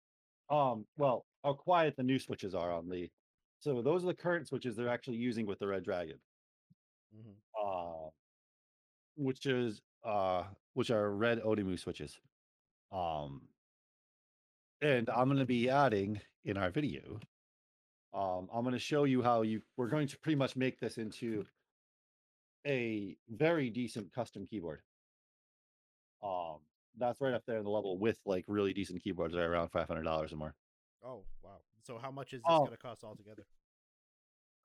Um, 0.51 0.85
well, 0.99 1.25
how 1.45 1.55
quiet 1.55 1.97
the 1.97 2.03
new 2.03 2.19
switches 2.19 2.55
are 2.55 2.73
on 2.73 2.89
the. 2.89 3.09
So 3.61 3.83
those 3.83 4.03
are 4.05 4.09
the 4.09 4.15
current 4.15 4.49
switches 4.49 4.75
they're 4.77 4.89
actually 4.89 5.19
using 5.19 5.47
with 5.47 5.59
the 5.59 5.67
Redragon, 5.67 6.19
Mhm. 7.15 7.37
uh, 7.59 8.11
which 9.17 9.47
is 9.47 9.83
uh, 10.03 10.55
which 10.73 10.91
are 10.91 11.15
red 11.15 11.41
Outemu 11.43 11.79
switches. 11.79 12.19
Um, 12.91 13.49
and 14.81 15.11
I'm 15.11 15.29
going 15.29 15.39
to 15.39 15.45
be 15.47 15.69
adding 15.69 16.23
in 16.45 16.57
our 16.57 16.71
video. 16.71 17.21
Um, 18.15 18.49
I'm 18.51 18.63
going 18.65 18.73
to 18.73 18.79
show 18.79 19.05
you 19.05 19.23
how 19.23 19.43
you. 19.43 19.63
We're 19.77 19.89
going 19.89 20.09
to 20.09 20.19
pretty 20.19 20.37
much 20.37 20.57
make 20.57 20.81
this 20.81 20.97
into 20.99 21.47
a 22.67 23.19
very 23.29 23.71
decent 23.71 24.13
custom 24.13 24.47
keyboard. 24.47 24.83
Um, 26.23 26.61
that's 26.97 27.21
right 27.21 27.35
up 27.35 27.45
there 27.47 27.59
in 27.59 27.65
the 27.65 27.71
level 27.71 27.99
with 27.99 28.19
like 28.25 28.45
really 28.49 28.73
decent 28.73 29.03
keyboards 29.03 29.35
that 29.35 29.41
are 29.41 29.53
around 29.53 29.69
five 29.69 29.87
hundred 29.89 30.05
dollars 30.05 30.33
or 30.33 30.37
more. 30.37 30.57
Oh 31.03 31.25
wow. 31.43 31.61
So 31.83 31.99
how 31.99 32.11
much 32.11 32.33
is 32.33 32.41
this 32.43 32.47
Oh. 32.51 32.65
gonna 32.65 32.77
cost 32.77 33.05
altogether? 33.05 33.47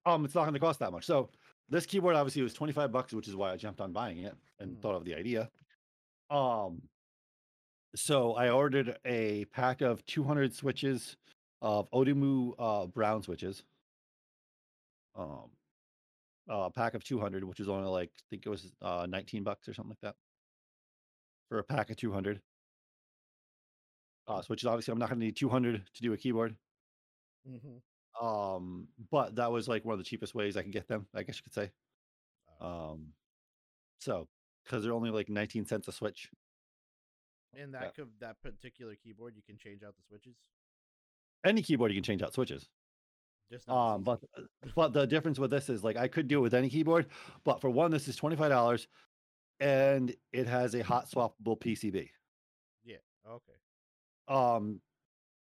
Um, 0.06 0.24
it's 0.26 0.36
not 0.36 0.44
going 0.44 0.54
to 0.54 0.60
cost 0.60 0.78
that 0.80 0.92
much. 0.92 1.04
So 1.06 1.32
this 1.68 1.88
keyboard 1.88 2.16
obviously 2.16 2.44
was 2.44 2.54
twenty 2.54 2.74
five 2.74 2.92
bucks, 2.92 3.12
which 3.14 3.28
is 3.28 3.36
why 3.36 3.52
I 3.52 3.58
jumped 3.58 3.82
on 3.82 3.92
buying 3.92 4.20
it 4.20 4.36
and 4.60 4.78
Mhm. 4.78 4.82
thought 4.82 4.94
of 4.96 5.04
the 5.04 5.16
idea. 5.16 5.50
Um, 6.30 6.88
so 7.96 8.34
I 8.36 8.50
ordered 8.52 9.00
a 9.06 9.46
pack 9.46 9.82
of 9.82 10.06
two 10.06 10.24
hundred 10.24 10.54
switches 10.54 11.18
of 11.62 11.90
Outemu 11.92 12.54
uh, 12.60 12.86
brown 12.88 13.24
switches. 13.24 13.64
Um, 15.16 15.50
a 16.48 16.70
pack 16.70 16.94
of 16.94 17.04
two 17.04 17.20
hundred, 17.20 17.44
which 17.44 17.60
is 17.60 17.68
only 17.70 17.90
like 17.90 18.12
I 18.16 18.24
think 18.30 18.46
it 18.46 18.50
was 18.50 18.72
uh, 18.82 19.08
nineteen 19.10 19.44
bucks 19.44 19.68
or 19.68 19.74
something 19.74 19.92
like 19.92 20.02
that 20.02 20.16
for 21.50 21.58
a 21.58 21.64
pack 21.64 21.90
of 21.90 21.96
two 21.98 22.12
hundred. 22.12 22.44
Uh, 24.28 24.42
switches. 24.42 24.68
Obviously, 24.68 24.92
I'm 24.92 24.98
not 24.98 25.10
going 25.10 25.20
to 25.20 25.26
need 25.26 25.36
two 25.36 25.50
hundred 25.50 25.84
to 25.94 26.02
do 26.02 26.14
a 26.14 26.18
keyboard. 26.18 26.56
Mm-hmm. 27.50 28.26
Um, 28.26 28.88
but 29.12 29.36
that 29.36 29.52
was 29.52 29.68
like 29.68 29.86
one 29.86 29.94
of 29.94 30.00
the 30.00 30.06
cheapest 30.06 30.34
ways 30.34 30.58
I 30.58 30.64
could 30.64 30.72
get 30.72 30.88
them, 30.88 31.06
I 31.14 31.24
guess 31.24 31.38
you 31.38 31.44
could 31.44 31.54
say. 31.54 31.72
Uh, 32.62 32.66
Um, 32.66 33.14
so 34.00 34.28
because 34.64 34.84
they're 34.84 34.94
only 34.94 35.12
like 35.12 35.30
19 35.30 35.66
cents 35.66 35.88
a 35.88 35.92
switch. 35.92 36.30
and 37.58 37.72
yeah. 37.72 37.80
that 37.80 37.96
could 37.96 38.10
that 38.20 38.42
particular 38.42 38.96
keyboard, 38.96 39.36
you 39.36 39.42
can 39.46 39.58
change 39.58 39.84
out 39.84 39.96
the 39.96 40.04
switches. 40.08 40.36
Any 41.46 41.62
keyboard 41.62 41.92
you 41.92 41.98
can 41.98 42.04
change 42.04 42.22
out 42.22 42.34
switches. 42.34 42.68
Just 43.52 43.70
Um, 43.70 44.04
but 44.04 44.22
but 44.76 44.94
the 44.94 45.06
difference 45.06 45.38
with 45.38 45.52
this 45.52 45.70
is 45.70 45.84
like 45.84 45.98
I 45.98 46.08
could 46.08 46.28
do 46.28 46.40
it 46.40 46.42
with 46.42 46.54
any 46.54 46.70
keyboard, 46.70 47.08
but 47.44 47.62
for 47.62 47.70
one, 47.70 47.92
this 47.92 48.08
is 48.08 48.16
twenty 48.16 48.36
five 48.36 48.50
dollars, 48.50 48.88
and 49.60 50.16
it 50.34 50.48
has 50.48 50.74
a 50.74 50.84
hot 50.84 51.10
swappable 51.10 51.60
PCB. 51.60 52.10
Yeah. 52.84 52.98
Okay. 53.30 53.54
Um, 54.28 54.80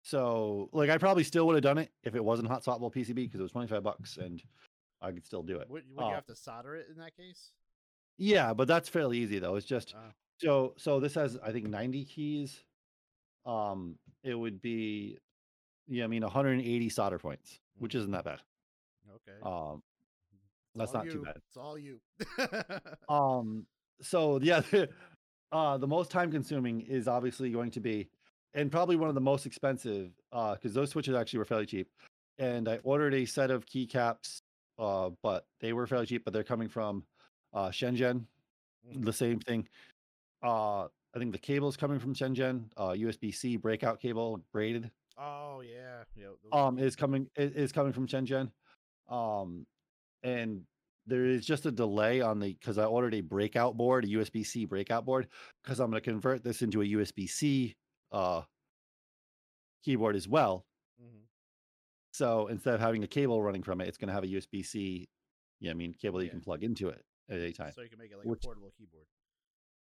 so 0.02 0.68
like 0.72 0.90
I 0.90 0.98
probably 0.98 1.22
still 1.24 1.46
would 1.46 1.54
have 1.54 1.62
done 1.62 1.78
it 1.78 1.90
if 2.02 2.14
it 2.14 2.24
wasn't 2.24 2.48
hot 2.48 2.64
swappable 2.64 2.92
PCB 2.92 3.14
because 3.14 3.38
it 3.40 3.42
was 3.42 3.52
twenty 3.52 3.68
five 3.68 3.82
bucks 3.82 4.16
and 4.16 4.42
I 5.00 5.12
could 5.12 5.24
still 5.24 5.42
do 5.42 5.58
it. 5.58 5.68
Would, 5.70 5.84
would 5.94 6.02
Uh, 6.04 6.08
you 6.08 6.14
have 6.14 6.26
to 6.26 6.36
solder 6.36 6.74
it 6.76 6.86
in 6.90 6.96
that 6.98 7.16
case? 7.16 7.50
Yeah, 8.18 8.52
but 8.54 8.66
that's 8.68 8.88
fairly 8.88 9.18
easy 9.18 9.38
though. 9.38 9.54
It's 9.56 9.66
just 9.66 9.94
Ah. 9.96 10.12
so 10.38 10.74
so 10.76 10.98
this 11.00 11.14
has 11.14 11.38
I 11.42 11.52
think 11.52 11.66
90 11.68 12.04
keys. 12.04 12.64
Um 13.46 13.98
it 14.24 14.34
would 14.34 14.60
be 14.60 15.18
yeah, 15.88 16.04
I 16.04 16.06
mean 16.08 16.22
180 16.22 16.88
solder 16.88 17.18
points, 17.18 17.60
which 17.78 17.94
isn't 17.94 18.10
that 18.10 18.24
bad. 18.24 18.40
Okay. 19.14 19.38
Um 19.44 19.82
that's 20.74 20.92
not 20.94 21.08
too 21.08 21.22
bad. 21.22 21.36
It's 21.36 21.56
all 21.56 21.78
you. 21.78 22.00
um 23.08 23.66
so 24.00 24.40
yeah, 24.40 24.62
uh 25.52 25.78
the 25.78 25.86
most 25.86 26.10
time 26.10 26.30
consuming 26.32 26.80
is 26.80 27.06
obviously 27.08 27.50
going 27.50 27.70
to 27.72 27.80
be 27.80 28.08
and 28.54 28.70
probably 28.70 28.96
one 28.96 29.08
of 29.08 29.14
the 29.14 29.20
most 29.20 29.46
expensive 29.46 30.10
uh 30.32 30.56
cuz 30.56 30.74
those 30.74 30.90
switches 30.90 31.14
actually 31.14 31.38
were 31.38 31.44
fairly 31.44 31.66
cheap. 31.66 31.88
And 32.38 32.68
I 32.68 32.78
ordered 32.78 33.14
a 33.14 33.24
set 33.24 33.50
of 33.50 33.66
keycaps 33.66 34.42
uh 34.78 35.10
but 35.22 35.46
they 35.60 35.72
were 35.72 35.86
fairly 35.86 36.06
cheap 36.06 36.24
but 36.24 36.32
they're 36.32 36.44
coming 36.44 36.68
from 36.68 37.04
uh 37.52 37.68
Shenzhen 37.70 38.26
Mhm. 38.86 39.04
the 39.04 39.12
same 39.12 39.38
thing. 39.38 39.68
Uh, 40.42 40.88
I 41.14 41.18
think 41.18 41.30
the 41.30 41.38
cable 41.38 41.68
is 41.68 41.76
coming 41.76 42.00
from 42.00 42.14
Shenzhen. 42.14 42.68
Uh, 42.76 42.90
USB 42.94 43.30
C 43.32 43.56
breakout 43.56 44.00
cable 44.00 44.42
braided 44.52 44.90
oh 45.18 45.60
yeah. 45.60 46.02
Yeah. 46.16 46.30
um 46.50 46.78
is 46.78 46.96
coming 46.96 47.30
is 47.36 47.70
coming 47.70 47.92
from 47.92 48.06
Shenzhen. 48.08 48.50
Um, 49.08 49.66
and 50.22 50.66
there 51.06 51.26
is 51.26 51.44
just 51.44 51.66
a 51.66 51.70
delay 51.70 52.20
on 52.20 52.40
the 52.40 52.54
because 52.54 52.78
I 52.78 52.84
ordered 52.86 53.14
a 53.14 53.20
breakout 53.20 53.76
board, 53.76 54.04
a 54.04 54.08
USB 54.08 54.44
C 54.44 54.64
breakout 54.64 55.04
board, 55.04 55.28
because 55.62 55.78
I'm 55.80 55.90
going 55.90 56.02
to 56.02 56.10
convert 56.10 56.42
this 56.42 56.62
into 56.62 56.80
a 56.82 56.84
USB 56.86 57.28
C 57.28 57.74
uh 58.12 58.42
keyboard 59.84 60.14
as 60.16 60.28
well. 60.28 60.64
Mhm. 61.00 61.22
So 62.12 62.46
instead 62.48 62.74
of 62.74 62.80
having 62.80 63.02
a 63.04 63.08
cable 63.08 63.42
running 63.42 63.62
from 63.62 63.80
it, 63.80 63.88
it's 63.88 63.98
going 63.98 64.08
to 64.08 64.14
have 64.14 64.24
a 64.24 64.28
USB 64.28 64.62
C. 64.64 65.08
Yeah, 65.60 65.70
I 65.70 65.74
mean 65.74 65.94
cable 65.94 66.18
that 66.18 66.24
you 66.26 66.30
can 66.30 66.40
plug 66.40 66.62
into 66.62 66.88
it 66.88 67.04
at 67.28 67.38
any 67.40 67.52
time. 67.52 67.72
So 67.72 67.82
you 67.82 67.88
can 67.88 67.98
make 67.98 68.10
it 68.10 68.16
like 68.18 68.26
Which- 68.26 68.44
a 68.44 68.46
portable 68.46 68.72
keyboard. 68.78 69.06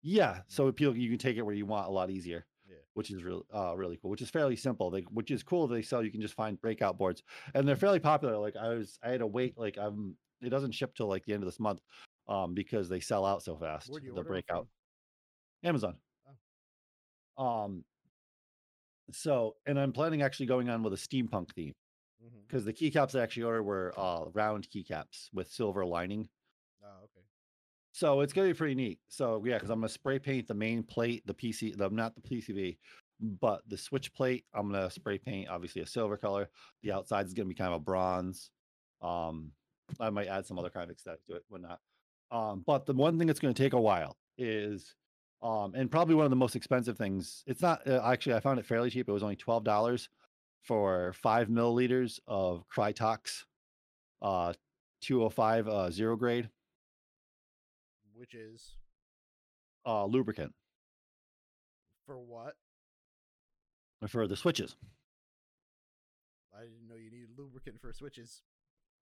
Yeah, 0.03 0.43
so 0.49 0.71
people 0.73 0.97
you 0.97 1.11
can 1.11 1.19
take 1.19 1.37
it 1.37 1.43
where 1.43 1.55
you 1.55 1.67
want 1.67 1.87
a 1.89 1.91
lot 1.91 2.09
easier. 2.11 2.47
Yeah. 2.67 2.77
Which 2.95 3.11
is 3.11 3.23
really 3.23 3.43
uh 3.53 3.75
really 3.77 3.99
cool, 4.01 4.11
which 4.11 4.23
is 4.23 4.31
fairly 4.31 4.57
simple. 4.57 4.91
They, 4.91 5.01
which 5.03 5.31
is 5.31 5.43
cool. 5.43 5.67
They 5.67 5.83
sell 5.83 6.03
you 6.03 6.11
can 6.11 6.21
just 6.23 6.35
find 6.35 6.59
breakout 6.61 6.97
boards, 6.97 7.23
and 7.55 7.67
they're 7.69 7.77
fairly 7.77 7.99
popular. 7.99 8.39
Like 8.39 8.57
I 8.57 8.69
was, 8.69 8.99
I 9.03 9.11
had 9.11 9.19
to 9.21 9.27
wait. 9.27 9.59
Like 9.59 9.77
I'm, 9.77 10.17
it 10.41 10.49
doesn't 10.51 10.73
ship 10.73 10.95
till 10.95 11.07
like 11.09 11.25
the 11.27 11.35
end 11.35 11.43
of 11.43 11.49
this 11.49 11.59
month, 11.61 11.81
um, 12.29 12.55
because 12.55 12.89
they 12.89 13.01
sell 13.01 13.27
out 13.27 13.43
so 13.43 13.57
fast. 13.57 13.91
The 13.93 14.23
breakout? 14.23 14.69
Amazon. 15.65 15.97
Um. 17.37 17.85
So, 19.13 19.57
and 19.67 19.79
I'm 19.79 19.93
planning 19.93 20.23
actually 20.23 20.47
going 20.47 20.69
on 20.69 20.83
with 20.83 20.93
a 20.93 20.97
steampunk 20.97 21.53
theme 21.55 21.75
because 22.47 22.65
the 22.65 22.73
keycaps 22.73 23.19
I 23.19 23.23
actually 23.23 23.45
ordered 23.45 23.63
were 23.63 23.93
uh 23.97 24.25
round 24.33 24.69
keycaps 24.69 25.29
with 25.33 25.51
silver 25.51 25.85
lining. 25.85 26.29
Oh 26.83 27.05
okay. 27.05 27.25
So 27.93 28.21
it's 28.21 28.33
gonna 28.33 28.49
be 28.49 28.55
pretty 28.55 28.75
neat. 28.75 28.99
So 29.09 29.43
yeah, 29.45 29.55
because 29.55 29.71
I'm 29.71 29.81
gonna 29.81 29.89
spray 29.89 30.19
paint 30.19 30.49
the 30.49 30.55
main 30.55 30.83
plate, 30.83 31.27
the 31.27 31.35
PC, 31.35 31.77
the 31.77 31.91
not 31.91 32.15
the 32.15 32.23
PCB, 32.23 32.79
but 33.21 33.63
the 33.69 33.77
switch 33.77 34.13
plate, 34.13 34.45
I'm 34.55 34.71
gonna 34.71 34.91
spray 34.91 35.19
paint 35.19 35.49
obviously 35.49 35.83
a 35.83 35.87
silver 35.87 36.17
color. 36.17 36.49
The 36.83 36.93
outside 36.93 37.27
is 37.27 37.35
gonna 37.35 37.49
be 37.49 37.55
kind 37.55 37.73
of 37.73 37.81
a 37.81 37.85
bronze. 37.85 38.51
Um, 39.03 39.53
I 39.99 40.11
might 40.11 40.29
add 40.29 40.47
some 40.47 40.59
other 40.59 40.71
kind 40.71 40.91
of 40.91 40.97
aesthetic 40.97 41.25
to 41.27 41.37
it, 41.37 41.45
whatnot. 41.49 41.81
Um, 42.31 42.63
but 42.67 42.87
the 42.87 42.93
one 42.93 43.19
thing 43.19 43.27
that's 43.27 43.41
gonna 43.41 43.55
take 43.55 43.73
a 43.73 43.81
while 43.81 44.17
is, 44.39 44.95
um, 45.43 45.75
and 45.75 45.91
probably 45.91 46.15
one 46.15 46.25
of 46.25 46.31
the 46.31 46.37
most 46.37 46.57
expensive 46.57 46.97
things. 46.99 47.43
It's 47.47 47.63
not 47.63 47.87
uh, 47.87 48.01
actually. 48.05 48.35
I 48.35 48.41
found 48.41 48.59
it 48.59 48.67
fairly 48.67 48.91
cheap. 48.91 49.09
It 49.09 49.13
was 49.13 49.23
only 49.23 49.37
twelve 49.37 49.65
dollars 49.65 50.09
for 50.63 51.13
five 51.15 51.49
milliliters 51.49 52.21
of 52.27 52.65
Krytox, 52.69 53.45
uh, 54.21 54.53
205 55.01 55.69
uh, 55.69 55.91
zero 55.91 56.17
grade 56.17 56.51
Which 58.15 58.35
is 58.35 58.75
uh, 59.87 60.05
lubricant 60.05 60.53
for 62.07 62.19
what? 62.19 62.55
for 64.09 64.27
the 64.27 64.37
switches. 64.37 64.77
I 66.55 66.63
didn't 66.63 66.89
know 66.89 66.97
you 66.97 67.11
needed 67.11 67.29
lubricant 67.37 67.81
for 67.81 67.93
switches. 67.93 68.43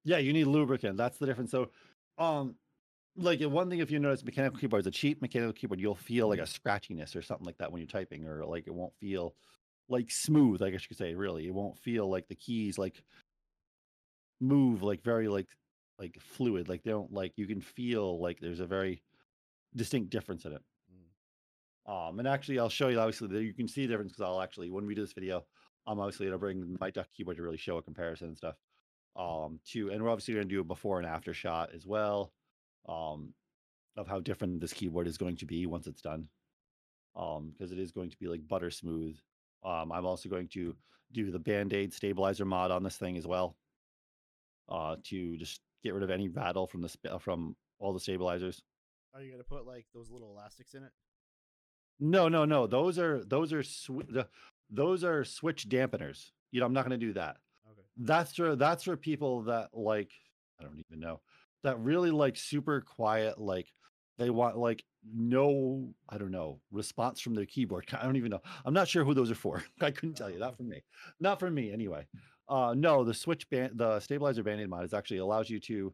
Yeah, 0.05 0.19
you 0.19 0.33
need 0.33 0.47
lubricant. 0.47 0.97
That's 0.97 1.19
the 1.19 1.27
difference. 1.27 1.51
So, 1.53 1.71
um, 2.19 2.57
like 3.19 3.41
one 3.43 3.69
thing, 3.69 3.81
if 3.81 3.91
you 3.91 3.99
notice, 3.99 4.25
mechanical 4.25 4.59
keyboards, 4.59 4.87
a 4.87 4.91
cheap 4.91 5.21
mechanical 5.21 5.53
keyboard, 5.53 5.81
you'll 5.81 5.95
feel 5.95 6.29
like 6.29 6.39
a 6.39 6.43
scratchiness 6.43 7.17
or 7.17 7.23
something 7.23 7.47
like 7.47 7.59
that 7.59 7.73
when 7.73 7.81
you're 7.81 7.89
typing, 7.89 8.27
or 8.27 8.45
like 8.45 8.67
it 8.67 8.75
won't 8.75 8.95
feel 9.01 9.35
like 9.89 10.11
smooth. 10.11 10.63
I 10.63 10.71
guess 10.71 10.83
you 10.83 10.89
could 10.89 10.99
say, 10.99 11.15
really, 11.15 11.47
it 11.47 11.55
won't 11.55 11.79
feel 11.79 12.09
like 12.09 12.29
the 12.29 12.35
keys 12.35 12.79
like 12.79 13.03
move 14.41 14.83
like 14.83 15.03
very 15.03 15.29
like 15.29 15.49
like 15.99 16.17
fluid. 16.21 16.69
Like 16.69 16.85
they 16.85 16.91
don't 16.91 17.13
like 17.13 17.33
you 17.37 17.47
can 17.47 17.61
feel 17.61 18.21
like 18.21 18.39
there's 18.41 18.61
a 18.61 18.67
very 18.67 19.03
distinct 19.75 20.11
difference 20.11 20.45
in 20.45 20.53
it. 20.53 20.63
Mm. 21.89 22.09
Um, 22.09 22.19
and 22.21 22.29
actually, 22.29 22.59
I'll 22.59 22.69
show 22.69 22.89
you 22.89 23.01
obviously 23.01 23.29
that 23.29 23.43
you 23.43 23.55
can 23.55 23.69
see 23.69 23.83
the 23.83 23.89
difference 23.89 24.13
because 24.13 24.25
I'll 24.25 24.43
actually 24.43 24.71
when 24.71 24.87
we 24.87 24.95
do 24.95 25.03
this 25.03 25.13
video, 25.13 25.45
I'm 25.87 25.99
obviously 25.99 26.27
gonna 26.27 26.39
bring 26.39 26.77
my 26.81 26.91
duck 26.91 27.09
keyboard 27.17 27.37
to 27.39 27.43
really 27.43 27.57
show 27.57 27.79
a 27.79 27.83
comparison 27.83 28.29
and 28.29 28.37
stuff. 28.37 28.57
Um, 29.17 29.59
to 29.73 29.91
and 29.91 30.03
we're 30.03 30.11
obviously 30.11 30.35
gonna 30.35 30.47
do 30.47 30.61
a 30.61 30.65
before 30.65 30.99
and 30.99 31.07
after 31.07 31.35
shot 31.35 31.71
as 31.75 31.87
well, 31.87 32.33
um, 32.89 33.35
of 33.97 34.07
how 34.07 34.21
different 34.21 34.61
this 34.61 34.73
keyboard 34.73 35.07
is 35.07 35.19
going 35.19 35.37
to 35.37 35.47
be 35.47 35.67
once 35.67 35.87
it's 35.87 36.01
done. 36.01 36.29
Um, 37.17 37.53
because 37.53 37.73
it 37.73 37.79
is 37.79 37.91
going 37.91 38.11
to 38.11 38.17
be 38.19 38.27
like 38.27 38.47
butter 38.47 38.71
smooth. 38.71 39.17
Um, 39.65 39.91
I'm 39.91 40.07
also 40.07 40.29
going 40.29 40.49
to 40.49 40.77
do 41.13 41.31
the 41.31 41.39
Band-Aid 41.39 41.93
stabilizer 41.93 42.45
mod 42.45 42.71
on 42.71 42.83
this 42.83 42.97
thing 42.97 43.17
as 43.17 43.27
well. 43.27 43.57
Uh, 44.69 44.97
to 45.05 45.37
just 45.37 45.63
get 45.83 45.95
rid 45.95 46.03
of 46.03 46.11
any 46.11 46.29
rattle 46.29 46.67
from 46.67 46.83
the 46.83 46.89
sp- 46.93 47.19
from 47.21 47.57
all 47.79 47.93
the 47.93 48.01
stabilizers. 48.01 48.63
Are 49.15 49.23
you 49.23 49.31
gonna 49.31 49.43
put 49.43 49.67
like 49.67 49.87
those 49.95 50.11
little 50.11 50.31
elastics 50.31 50.75
in 50.75 50.83
it? 50.83 50.91
No, 51.99 52.29
no, 52.29 52.45
no. 52.45 52.67
Those 52.67 52.99
are 52.99 53.25
those 53.25 53.53
are 53.53 53.63
sw- 53.63 54.07
the, 54.09 54.29
those 54.71 55.05
are 55.05 55.25
switch 55.25 55.69
dampeners. 55.69 56.31
You 56.51 56.61
know, 56.61 56.67
I'm 56.67 56.75
not 56.75 56.87
going 56.87 56.99
to 56.99 57.07
do 57.07 57.15
that. 57.15 57.39
Okay. 57.71 57.87
That's 57.97 58.35
for 58.35 58.57
that's 58.57 58.85
for 58.85 58.97
people 58.97 59.43
that 59.45 59.71
like 59.73 60.11
I 60.61 60.65
don't 60.65 60.83
even 60.91 61.01
know 61.01 61.21
that 61.65 61.79
really 61.81 62.11
like 62.11 62.37
super 62.37 62.81
quiet. 62.81 63.39
Like 63.39 63.73
they 64.19 64.31
want 64.31 64.57
like 64.57 64.85
no 65.15 65.91
I 66.09 66.19
don't 66.19 66.31
know 66.31 66.61
response 66.71 67.21
from 67.21 67.35
their 67.35 67.47
keyboard. 67.47 67.87
I 67.93 68.05
don't 68.05 68.17
even 68.17 68.31
know. 68.31 68.43
I'm 68.65 68.75
not 68.75 68.89
sure 68.89 69.05
who 69.05 69.15
those 69.15 69.31
are 69.31 69.37
for. 69.37 69.63
I 69.81 69.91
couldn't 69.91 70.17
tell 70.17 70.31
you. 70.31 70.39
Not 70.39 70.57
for 70.57 70.65
me. 70.65 70.83
Not 71.21 71.39
for 71.39 71.51
me 71.51 71.73
anyway. 71.73 72.07
Uh, 72.49 72.75
no, 72.77 73.05
the 73.05 73.13
switch 73.13 73.49
band, 73.51 73.73
the 73.75 74.01
stabilizer 74.01 74.43
band-aid 74.43 74.71
mod 74.71 74.85
is 74.85 74.95
actually 74.95 75.19
allows 75.19 75.51
you 75.51 75.61
to 75.61 75.93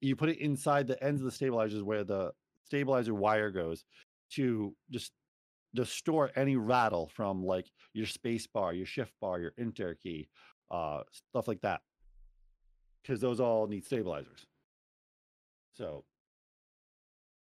you 0.00 0.14
put 0.14 0.28
it 0.28 0.38
inside 0.38 0.86
the 0.86 1.02
ends 1.02 1.20
of 1.20 1.24
the 1.24 1.32
stabilizers 1.32 1.82
where 1.82 2.04
the 2.04 2.30
stabilizer 2.64 3.14
wire 3.14 3.50
goes 3.50 3.84
to 4.30 4.74
just 4.90 5.12
to 5.76 5.84
store 5.84 6.30
any 6.36 6.56
rattle 6.56 7.10
from 7.14 7.44
like 7.44 7.70
your 7.92 8.06
space 8.06 8.46
bar, 8.46 8.72
your 8.72 8.86
shift 8.86 9.12
bar, 9.20 9.40
your 9.40 9.52
enter 9.58 9.96
key, 10.02 10.28
uh, 10.70 11.00
stuff 11.12 11.48
like 11.48 11.60
that. 11.60 11.80
Because 13.02 13.20
those 13.20 13.40
all 13.40 13.66
need 13.66 13.84
stabilizers. 13.84 14.46
So, 15.78 16.04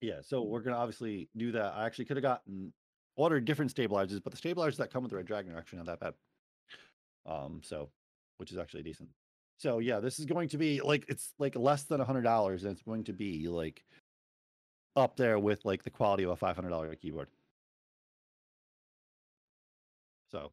yeah, 0.01 0.21
so 0.21 0.41
we're 0.43 0.61
gonna 0.61 0.77
obviously 0.77 1.29
do 1.37 1.51
that. 1.53 1.73
I 1.75 1.85
actually 1.85 2.05
could 2.05 2.17
have 2.17 2.23
gotten 2.23 2.73
ordered 3.15 3.45
different 3.45 3.71
stabilizers, 3.71 4.19
but 4.19 4.31
the 4.31 4.37
stabilizers 4.37 4.77
that 4.77 4.91
come 4.91 5.03
with 5.03 5.11
the 5.11 5.17
Redragon 5.17 5.53
are 5.53 5.57
actually 5.59 5.79
not 5.79 5.85
that 5.87 5.99
bad. 5.99 6.13
Um, 7.25 7.61
so, 7.63 7.89
which 8.37 8.51
is 8.51 8.57
actually 8.57 8.83
decent. 8.83 9.09
So 9.57 9.79
yeah, 9.79 9.99
this 9.99 10.19
is 10.19 10.25
going 10.25 10.49
to 10.49 10.57
be 10.57 10.81
like 10.81 11.05
it's 11.07 11.33
like 11.39 11.55
less 11.55 11.83
than 11.83 12.01
a 12.01 12.05
hundred 12.05 12.23
dollars, 12.23 12.63
and 12.63 12.73
it's 12.73 12.81
going 12.81 13.03
to 13.05 13.13
be 13.13 13.47
like 13.47 13.83
up 14.95 15.15
there 15.15 15.39
with 15.39 15.63
like 15.65 15.83
the 15.83 15.89
quality 15.89 16.23
of 16.23 16.31
a 16.31 16.35
five 16.35 16.55
hundred 16.55 16.69
dollar 16.69 16.93
keyboard. 16.95 17.29
So, 20.31 20.51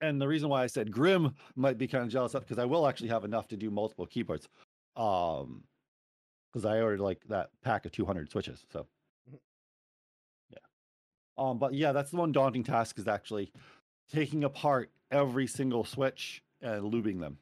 and 0.00 0.20
the 0.20 0.26
reason 0.26 0.48
why 0.48 0.62
I 0.62 0.66
said 0.66 0.90
Grim 0.90 1.34
might 1.56 1.78
be 1.78 1.86
kind 1.86 2.04
of 2.04 2.10
jealous 2.10 2.34
of 2.34 2.42
because 2.42 2.58
I 2.58 2.64
will 2.64 2.86
actually 2.86 3.10
have 3.10 3.24
enough 3.24 3.48
to 3.48 3.56
do 3.56 3.70
multiple 3.70 4.06
keyboards. 4.06 4.48
Um, 5.00 5.64
because 6.52 6.64
I 6.66 6.80
ordered 6.80 7.00
like 7.00 7.24
that 7.28 7.50
pack 7.62 7.86
of 7.86 7.92
200 7.92 8.30
switches. 8.30 8.66
So, 8.72 8.86
Mhm. 9.30 9.40
yeah. 10.50 10.58
Um, 11.38 11.58
but 11.58 11.74
yeah, 11.74 11.92
that's 11.92 12.10
the 12.10 12.16
one 12.16 12.32
daunting 12.32 12.64
task 12.64 12.98
is 12.98 13.08
actually 13.08 13.52
taking 14.10 14.44
apart 14.44 14.90
every 15.10 15.46
single 15.46 15.84
switch 15.84 16.42
and 16.60 16.92
lubing 16.92 17.20
them. 17.20 17.38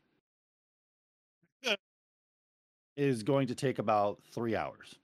Is 2.97 3.23
going 3.23 3.47
to 3.47 3.55
take 3.55 3.79
about 3.79 4.21
three 4.33 4.57
hours. 4.57 4.97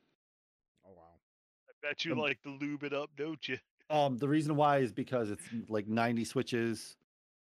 Oh 0.84 0.90
wow. 0.96 1.20
I 1.68 1.72
bet 1.80 2.04
you 2.04 2.12
Um, 2.12 2.18
like 2.18 2.42
to 2.42 2.50
lube 2.50 2.82
it 2.82 2.92
up, 2.92 3.10
don't 3.16 3.46
you? 3.48 3.58
Um, 3.90 4.16
the 4.16 4.28
reason 4.28 4.56
why 4.56 4.78
is 4.78 4.92
because 4.92 5.30
it's 5.30 5.46
like 5.68 5.86
90 5.86 6.24
switches. 6.24 6.96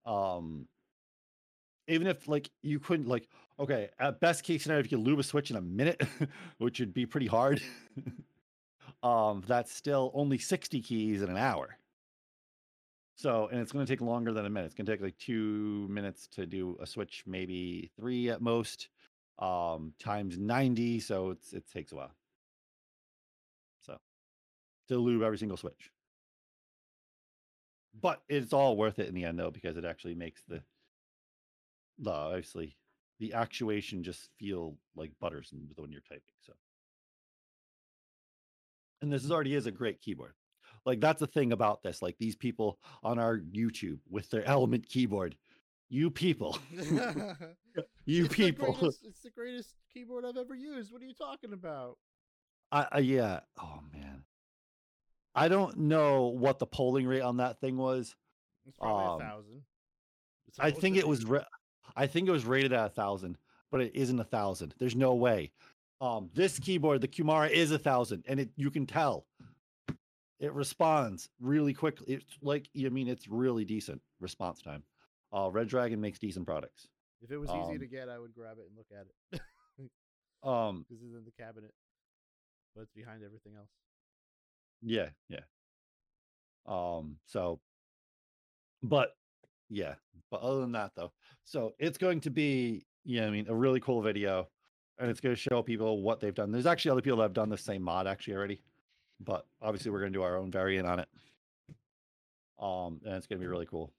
Um, 0.06 0.68
even 1.88 2.06
if 2.06 2.28
like 2.28 2.52
you 2.62 2.80
couldn't 2.80 3.08
like 3.08 3.30
okay, 3.60 3.90
at 4.00 4.20
best 4.20 4.44
case 4.44 4.64
scenario, 4.64 4.84
if 4.84 4.92
you 4.92 4.98
lube 4.98 5.20
a 5.20 5.24
switch 5.24 5.52
in 5.52 5.58
a 5.58 5.62
minute, 5.62 6.02
which 6.58 6.80
would 6.80 6.94
be 6.94 7.06
pretty 7.06 7.28
hard. 7.28 7.62
um, 9.04 9.44
that's 9.48 9.74
still 9.74 10.12
only 10.14 10.38
60 10.38 10.82
keys 10.82 11.22
in 11.22 11.30
an 11.30 11.38
hour. 11.38 11.78
So, 13.16 13.48
and 13.52 13.60
it's 13.60 13.72
going 13.72 13.86
to 13.86 13.92
take 13.92 14.02
longer 14.02 14.32
than 14.32 14.46
a 14.46 14.50
minute. 14.50 14.68
It's 14.68 14.76
going 14.76 14.86
to 14.86 14.92
take 14.92 15.02
like 15.02 15.18
two 15.18 15.88
minutes 15.90 16.28
to 16.34 16.46
do 16.46 16.78
a 16.80 16.86
switch, 16.86 17.24
maybe 17.26 17.90
three 18.00 18.30
at 18.30 18.42
most, 18.42 18.90
um, 19.40 19.94
times 20.00 20.38
90. 20.38 21.00
So 21.00 21.32
it's, 21.32 21.52
it 21.52 21.64
takes 21.72 21.92
a 21.92 21.96
while. 21.96 22.12
So, 23.82 23.98
to 24.90 24.98
lube 24.98 25.24
every 25.24 25.40
single 25.40 25.58
switch. 25.58 25.92
But 28.00 28.22
it's 28.30 28.54
all 28.54 28.78
worth 28.78 29.00
it 29.00 29.08
in 29.08 29.16
the 29.16 29.26
end, 29.26 29.40
though, 29.40 29.50
because 29.50 29.78
it 29.78 29.86
actually 29.86 30.14
makes 30.14 30.44
the, 30.48 30.62
the 31.98 32.12
obviously, 32.12 32.76
the 33.20 33.34
actuation 33.34 34.04
just 34.04 34.30
feel 34.40 34.78
like 34.96 35.12
butters 35.20 35.52
when 35.76 35.92
you're 35.92 36.02
typing. 36.02 36.22
So, 36.46 36.54
and 39.02 39.12
this 39.12 39.24
is 39.24 39.32
already 39.32 39.56
is 39.56 39.66
a 39.66 39.72
great 39.72 40.02
keyboard. 40.02 40.34
Like 40.86 41.00
that's 41.02 41.20
the 41.20 41.28
thing 41.28 41.52
about 41.52 41.84
this. 41.84 42.02
Like 42.02 42.16
these 42.20 42.36
people 42.36 42.80
on 43.04 43.20
our 43.20 43.38
YouTube 43.40 44.00
with 44.10 44.30
their 44.30 44.46
Element 44.46 44.88
keyboard, 44.88 45.36
you 45.90 46.10
people, 46.10 46.58
you 46.72 48.26
It's 48.26 48.30
the 48.30 48.30
people. 48.30 48.74
greatest- 48.74 49.06
it's 49.06 49.22
the 49.22 49.30
greatest 49.32 49.74
keyboard 49.94 50.26
I've 50.26 50.38
ever 50.38 50.56
used. 50.56 50.92
What 50.92 51.02
are 51.02 51.06
you 51.06 51.14
talking 51.14 51.54
about? 51.54 51.98
I, 52.72 52.88
I 52.92 52.98
yeah. 53.00 53.40
Oh 53.62 53.80
man, 53.94 54.24
I 55.36 55.48
don't 55.48 55.78
know 55.78 56.28
what 56.28 56.60
the 56.60 56.66
polling 56.68 57.08
rate 57.08 57.22
on 57.22 57.38
that 57.38 57.60
thing 57.60 57.78
was. 57.78 58.16
It's 58.66 58.78
probably 58.78 59.06
Um, 59.06 59.22
a 59.22 59.32
thousand. 59.32 59.62
I 60.60 60.72
think 60.72 60.98
it 60.98 61.08
was. 61.08 61.24
Ra- 61.26 61.44
I 61.98 62.06
think 62.08 62.28
it 62.28 62.32
was 62.32 62.46
rated 62.46 62.72
at 62.74 62.86
a 62.86 62.90
thousand, 62.90 63.38
but 63.72 63.82
it 63.82 63.92
isn't 63.96 64.20
a 64.20 64.24
thousand. 64.24 64.76
There's 64.78 64.96
no 64.96 65.16
way. 65.16 65.52
Um, 66.00 66.30
this 66.36 66.60
keyboard, 66.60 67.02
the 67.02 67.08
Kumara, 67.08 67.50
is 67.50 67.72
a 67.72 67.80
thousand, 67.80 68.24
and 68.28 68.40
it 68.40 68.50
you 68.56 68.70
can 68.70 68.86
tell 68.86 69.26
it 70.40 70.54
responds 70.54 71.30
really 71.42 71.74
quickly. 71.74 72.14
It's 72.14 72.38
like 72.42 72.70
I 72.78 72.90
mean, 72.90 73.08
it's 73.08 73.28
really 73.28 73.66
decent 73.66 74.00
response 74.20 74.62
time. 74.62 74.84
Uh, 75.34 75.50
Redragon 75.50 75.98
makes 75.98 76.20
decent 76.20 76.46
products. 76.46 76.88
If 77.22 77.32
it 77.32 77.38
was 77.38 77.50
easy 77.50 77.74
um, 77.74 77.80
to 77.80 77.88
get, 77.88 78.10
I 78.10 78.20
would 78.20 78.36
grab 78.36 78.58
it 78.60 78.68
and 78.70 78.78
look 78.78 78.88
at 78.92 79.08
it 79.34 79.42
Um, 80.44 80.86
because 80.88 81.04
it's 81.04 81.16
in 81.16 81.26
the 81.26 81.32
cabinet, 81.44 81.74
but 82.76 82.82
it's 82.82 82.92
behind 82.94 83.24
everything 83.24 83.54
else. 83.58 83.70
yeah, 84.84 85.10
yeah. 85.30 85.40
Um, 86.68 87.18
so, 87.26 87.60
but 88.84 89.16
yeah, 89.70 89.96
but 90.32 90.42
other 90.42 90.62
than 90.62 90.72
that, 90.74 90.92
though, 90.96 91.12
so 91.44 91.74
it's 91.80 91.98
going 91.98 92.22
to 92.22 92.30
be, 92.30 92.86
yeah, 93.06 93.26
I 93.26 93.30
mean, 93.30 93.48
a 93.50 93.56
really 93.56 93.80
cool 93.80 94.02
video, 94.02 94.48
and 95.00 95.10
it's 95.10 95.20
going 95.20 95.36
to 95.36 95.42
show 95.42 95.62
people 95.62 96.02
what 96.02 96.20
they've 96.20 96.34
done. 96.34 96.52
There's 96.52 96.66
actually 96.66 96.92
other 96.92 97.02
people 97.02 97.18
that 97.18 97.24
have 97.24 97.34
done 97.34 97.50
the 97.50 97.58
same 97.58 97.82
mod 97.82 98.08
actually 98.08 98.36
already, 98.36 98.62
but 99.20 99.46
obviously 99.62 99.92
we're 99.92 100.00
going 100.00 100.14
to 100.14 100.18
do 100.18 100.24
our 100.24 100.38
own 100.38 100.52
variant 100.52 100.88
on 100.88 101.00
it. 101.00 101.08
Um, 102.60 103.00
and 103.06 103.16
it's 103.16 103.28
going 103.28 103.40
to 103.40 103.44
be 103.44 103.50
really 103.50 103.68
cool. 103.68 103.94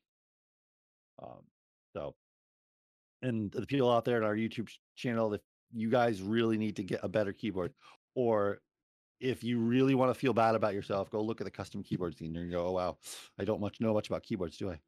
Um, 1.23 1.45
so, 1.95 2.15
and 3.23 3.51
the 3.53 3.66
people 3.66 3.90
out 3.90 4.05
there 4.05 4.16
in 4.19 4.24
our 4.24 4.35
YouTube 4.35 4.69
channel, 4.97 5.32
if 5.35 5.40
you 5.73 5.90
guys 5.90 6.23
really 6.23 6.59
need 6.59 6.77
to 6.77 6.82
get 6.82 7.01
a 7.03 7.09
better 7.09 7.32
keyboard, 7.32 7.73
or 8.15 8.61
if 9.20 9.43
you 9.43 9.59
really 9.59 9.95
want 9.95 10.12
to 10.12 10.19
feel 10.19 10.32
bad 10.32 10.55
about 10.55 10.74
yourself, 10.74 11.11
go 11.11 11.20
look 11.20 11.40
at 11.40 11.45
the 11.45 11.51
custom 11.51 11.82
keyboard 11.82 12.16
scene 12.16 12.36
and 12.36 12.51
go, 12.51 12.66
oh 12.66 12.73
wow, 12.73 12.99
I 13.39 13.45
don't 13.45 13.61
much 13.61 13.81
know 13.81 13.95
much 13.95 14.09
about 14.09 14.23
keyboards, 14.23 14.57
do 14.57 14.70
I? 14.70 14.78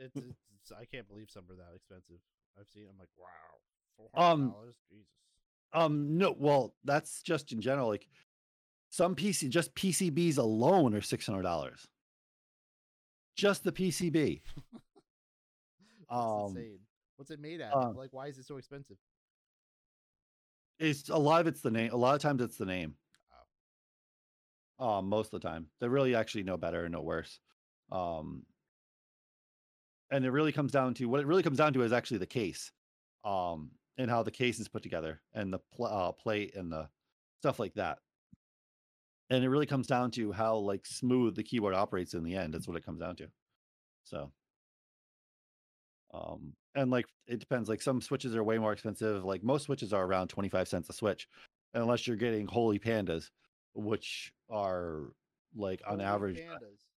It's, 0.00 0.16
it's 0.16 0.72
I 0.72 0.84
can't 0.86 1.06
believe 1.08 1.28
some 1.30 1.44
are 1.50 1.56
that 1.56 1.76
expensive. 1.76 2.20
I've 2.58 2.66
seen. 2.72 2.86
I'm 2.90 2.98
like, 2.98 3.08
wow, 3.16 3.26
four 3.96 4.08
Um, 4.14 4.40
hundred 4.40 4.52
dollars. 4.52 4.74
Jesus. 4.90 5.06
Um, 5.72 6.18
no, 6.18 6.34
well, 6.36 6.74
that's 6.84 7.22
just 7.22 7.52
in 7.52 7.60
general. 7.60 7.88
Like 7.88 8.08
some 8.88 9.14
PC, 9.14 9.48
just 9.50 9.74
PCBs 9.74 10.38
alone 10.38 10.94
are 10.94 11.00
six 11.00 11.26
hundred 11.26 11.42
dollars. 11.42 11.86
Just 13.36 13.62
the 13.62 13.72
PCB. 13.72 14.40
That's 16.10 16.20
um, 16.22 16.56
insane. 16.56 16.78
What's 17.16 17.30
it 17.30 17.40
made 17.40 17.60
at? 17.60 17.72
uh, 17.72 17.92
like, 17.92 18.12
why 18.12 18.26
is 18.26 18.36
it 18.36 18.46
so 18.46 18.56
expensive? 18.56 18.96
It's 20.80 21.08
a 21.08 21.16
lot 21.16 21.40
of 21.40 21.46
it's 21.46 21.60
the 21.60 21.70
name. 21.70 21.92
A 21.92 21.96
lot 21.96 22.16
of 22.16 22.20
times 22.22 22.42
it's 22.42 22.56
the 22.56 22.66
name. 22.66 22.94
Um, 24.80 25.08
most 25.10 25.32
of 25.32 25.40
the 25.40 25.46
time, 25.46 25.66
they 25.78 25.88
really 25.88 26.14
actually 26.14 26.42
know 26.42 26.56
better 26.56 26.84
and 26.84 26.92
know 26.92 27.02
worse. 27.02 27.38
Um, 27.92 28.44
and 30.10 30.24
it 30.24 30.30
really 30.30 30.52
comes 30.52 30.72
down 30.72 30.94
to 30.94 31.06
what 31.06 31.20
it 31.20 31.26
really 31.26 31.42
comes 31.42 31.58
down 31.58 31.72
to 31.74 31.82
is 31.82 31.92
actually 31.92 32.18
the 32.18 32.26
case, 32.26 32.72
um, 33.24 33.70
and 33.98 34.10
how 34.10 34.22
the 34.22 34.30
case 34.30 34.58
is 34.58 34.68
put 34.68 34.82
together, 34.82 35.20
and 35.34 35.52
the 35.52 35.60
pl- 35.74 35.86
uh, 35.86 36.12
plate 36.12 36.54
and 36.54 36.72
the 36.72 36.88
stuff 37.40 37.58
like 37.58 37.74
that. 37.74 37.98
And 39.30 39.44
it 39.44 39.48
really 39.48 39.66
comes 39.66 39.86
down 39.86 40.10
to 40.12 40.32
how 40.32 40.56
like 40.56 40.84
smooth 40.86 41.36
the 41.36 41.44
keyboard 41.44 41.74
operates 41.74 42.14
in 42.14 42.24
the 42.24 42.34
end. 42.34 42.52
That's 42.52 42.66
what 42.66 42.76
it 42.76 42.84
comes 42.84 43.00
down 43.00 43.16
to. 43.16 43.28
So, 44.04 44.32
um, 46.12 46.54
and 46.74 46.90
like 46.90 47.06
it 47.28 47.38
depends. 47.38 47.68
Like 47.68 47.82
some 47.82 48.00
switches 48.00 48.34
are 48.34 48.42
way 48.42 48.58
more 48.58 48.72
expensive. 48.72 49.24
Like 49.24 49.44
most 49.44 49.64
switches 49.64 49.92
are 49.92 50.04
around 50.04 50.28
twenty 50.28 50.48
five 50.48 50.66
cents 50.66 50.88
a 50.88 50.92
switch, 50.92 51.28
unless 51.74 52.06
you're 52.06 52.16
getting 52.16 52.46
holy 52.46 52.78
pandas, 52.78 53.30
which 53.74 54.32
are 54.50 55.12
like 55.54 55.80
on 55.86 56.00
Holy 56.00 56.04
average 56.04 56.38
pandas. 56.38 56.89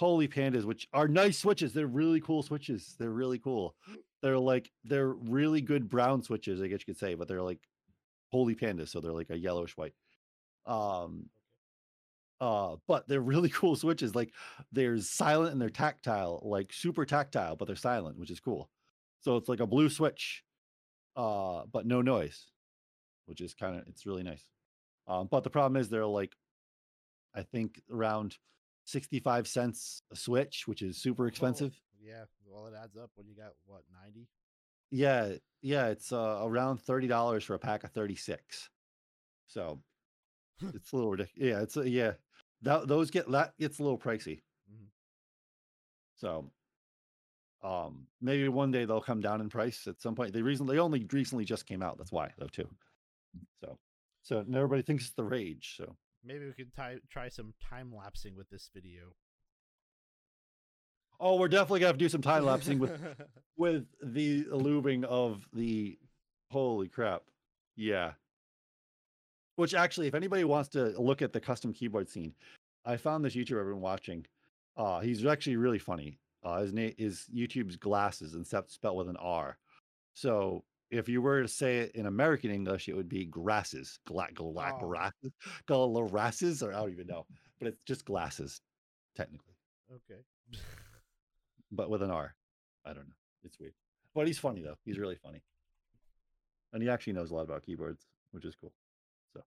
Holy 0.00 0.26
pandas 0.26 0.64
which 0.64 0.88
are 0.94 1.06
nice 1.06 1.36
switches 1.36 1.74
they're 1.74 1.86
really 1.86 2.22
cool 2.22 2.42
switches 2.42 2.94
they're 2.98 3.10
really 3.10 3.38
cool. 3.38 3.76
They're 4.22 4.38
like 4.38 4.70
they're 4.82 5.12
really 5.12 5.60
good 5.60 5.90
brown 5.90 6.22
switches 6.22 6.62
i 6.62 6.68
guess 6.68 6.80
you 6.80 6.86
could 6.86 6.98
say 6.98 7.12
but 7.12 7.28
they're 7.28 7.42
like 7.42 7.58
holy 8.32 8.54
pandas 8.54 8.88
so 8.88 9.00
they're 9.00 9.12
like 9.12 9.28
a 9.28 9.36
yellowish 9.36 9.76
white. 9.76 9.92
Um 10.64 11.26
uh 12.40 12.76
but 12.88 13.08
they're 13.08 13.20
really 13.20 13.50
cool 13.60 13.76
switches 13.76 14.14
like 14.14 14.32
they're 14.72 14.96
silent 14.96 15.52
and 15.52 15.60
they're 15.60 15.68
tactile 15.68 16.40
like 16.46 16.72
super 16.72 17.04
tactile 17.04 17.54
but 17.54 17.66
they're 17.66 17.76
silent 17.76 18.18
which 18.18 18.30
is 18.30 18.40
cool. 18.40 18.70
So 19.20 19.36
it's 19.36 19.50
like 19.50 19.60
a 19.60 19.66
blue 19.66 19.90
switch 19.90 20.44
uh 21.14 21.64
but 21.70 21.84
no 21.84 22.00
noise 22.00 22.46
which 23.26 23.42
is 23.42 23.52
kind 23.52 23.76
of 23.78 23.86
it's 23.86 24.06
really 24.06 24.22
nice. 24.22 24.44
Um 25.06 25.28
but 25.30 25.44
the 25.44 25.50
problem 25.50 25.78
is 25.78 25.90
they're 25.90 26.06
like 26.06 26.34
i 27.34 27.42
think 27.42 27.82
around 27.92 28.38
65 28.84 29.46
cents 29.46 30.02
a 30.10 30.16
switch 30.16 30.66
which 30.66 30.82
is 30.82 30.96
super 30.96 31.26
expensive 31.26 31.72
Oh, 31.76 31.98
yeah. 32.02 32.24
Well, 32.46 32.66
it 32.66 32.74
adds 32.82 32.96
up 32.96 33.10
when 33.14 33.26
you 33.28 33.34
got 33.36 33.52
what 33.66 33.82
ninety. 34.04 34.26
yeah 34.90 35.34
yeah 35.62 35.88
it's 35.88 36.12
uh, 36.12 36.40
around 36.42 36.80
$30 36.82 37.42
for 37.44 37.54
a 37.54 37.58
pack 37.58 37.84
of 37.84 37.90
36 37.92 38.70
so 39.46 39.78
it's 40.74 40.92
a 40.92 40.96
little 40.96 41.10
ridiculous 41.10 41.48
yeah 41.50 41.60
it's 41.60 41.76
a, 41.76 41.88
yeah 41.88 42.12
that, 42.62 42.88
those 42.88 43.10
get 43.10 43.30
that 43.30 43.52
gets 43.58 43.78
a 43.78 43.82
little 43.82 43.98
pricey 43.98 44.40
Mhm. 44.72 44.86
so 46.16 46.50
um 47.62 48.06
maybe 48.22 48.48
one 48.48 48.70
day 48.70 48.84
they'll 48.86 49.00
come 49.02 49.20
down 49.20 49.40
in 49.40 49.48
price 49.50 49.86
at 49.86 50.00
some 50.00 50.14
point 50.14 50.32
they 50.32 50.42
recently 50.42 50.74
they 50.76 50.80
only 50.80 51.06
recently 51.12 51.44
just 51.44 51.66
came 51.66 51.82
out 51.82 51.98
that's 51.98 52.12
why 52.12 52.30
though 52.38 52.46
too 52.46 52.68
so 53.62 53.78
so 54.22 54.38
everybody 54.54 54.82
thinks 54.82 55.04
it's 55.04 55.14
the 55.14 55.22
rage 55.24 55.74
so 55.76 55.94
Maybe 56.24 56.46
we 56.46 56.52
could 56.52 56.74
ty- 56.74 56.98
try 57.10 57.28
some 57.28 57.54
time 57.68 57.94
lapsing 57.94 58.36
with 58.36 58.48
this 58.50 58.70
video. 58.74 59.14
oh 61.22 61.36
we're 61.36 61.48
definitely 61.48 61.80
gonna 61.80 61.88
have 61.88 61.98
to 61.98 62.04
do 62.04 62.08
some 62.08 62.22
time 62.22 62.44
lapsing 62.44 62.78
with 62.78 62.98
with 63.56 63.86
the 64.02 64.44
looping 64.50 65.04
of 65.04 65.46
the 65.52 65.98
holy 66.50 66.88
crap 66.88 67.22
yeah. 67.76 68.12
Which 69.56 69.74
actually 69.74 70.06
if 70.08 70.14
anybody 70.14 70.44
wants 70.44 70.68
to 70.70 70.98
look 71.00 71.22
at 71.22 71.32
the 71.32 71.40
custom 71.40 71.72
keyboard 71.72 72.08
scene 72.08 72.34
i 72.86 72.96
found 72.96 73.24
this 73.24 73.34
youtuber 73.34 73.60
i've 73.60 73.66
been 73.66 73.80
watching. 73.80 74.26
Uh 74.76 75.00
he's 75.00 75.24
actually 75.26 75.56
really 75.56 75.78
funny. 75.78 76.18
Uh 76.42 76.60
his 76.60 76.72
name 76.72 76.94
is 76.98 77.26
youtube's 77.34 77.76
glasses 77.76 78.34
and 78.34 78.46
stuff 78.46 78.70
spelled 78.70 78.96
with 78.96 79.08
an 79.08 79.16
r. 79.18 79.58
So 80.14 80.64
if 80.90 81.08
you 81.08 81.22
were 81.22 81.42
to 81.42 81.48
say 81.48 81.78
it 81.78 81.92
in 81.94 82.06
american 82.06 82.50
english 82.50 82.88
it 82.88 82.96
would 82.96 83.08
be 83.08 83.24
grasses 83.24 83.98
gla- 84.06 84.28
gla- 84.34 84.72
Oh. 84.74 84.88
grasses 84.88 85.32
glasses 85.66 86.62
or 86.62 86.72
i 86.72 86.76
don't 86.80 86.92
even 86.92 87.06
know 87.06 87.26
but 87.58 87.68
it's 87.68 87.82
just 87.86 88.04
glasses 88.04 88.60
technically 89.16 89.54
okay. 89.94 90.20
but 91.72 91.90
with 91.90 92.02
an 92.02 92.10
R. 92.10 92.34
I 92.84 92.92
don't 92.92 93.06
know. 93.08 93.14
It's 93.44 93.58
weird. 93.58 93.74
But 94.14 94.26
he's 94.26 94.38
funny 94.38 94.62
though. 94.62 94.76
He's 94.84 94.98
really 94.98 95.16
funny. 95.16 95.42
And 96.72 96.82
he 96.82 96.88
actually 96.88 97.12
knows 97.12 97.30
a 97.30 97.34
lot 97.34 97.42
about 97.42 97.64
keyboards, 97.64 98.06
which 98.32 98.44
is 98.44 98.54
cool. 98.54 98.72
So 99.34 99.42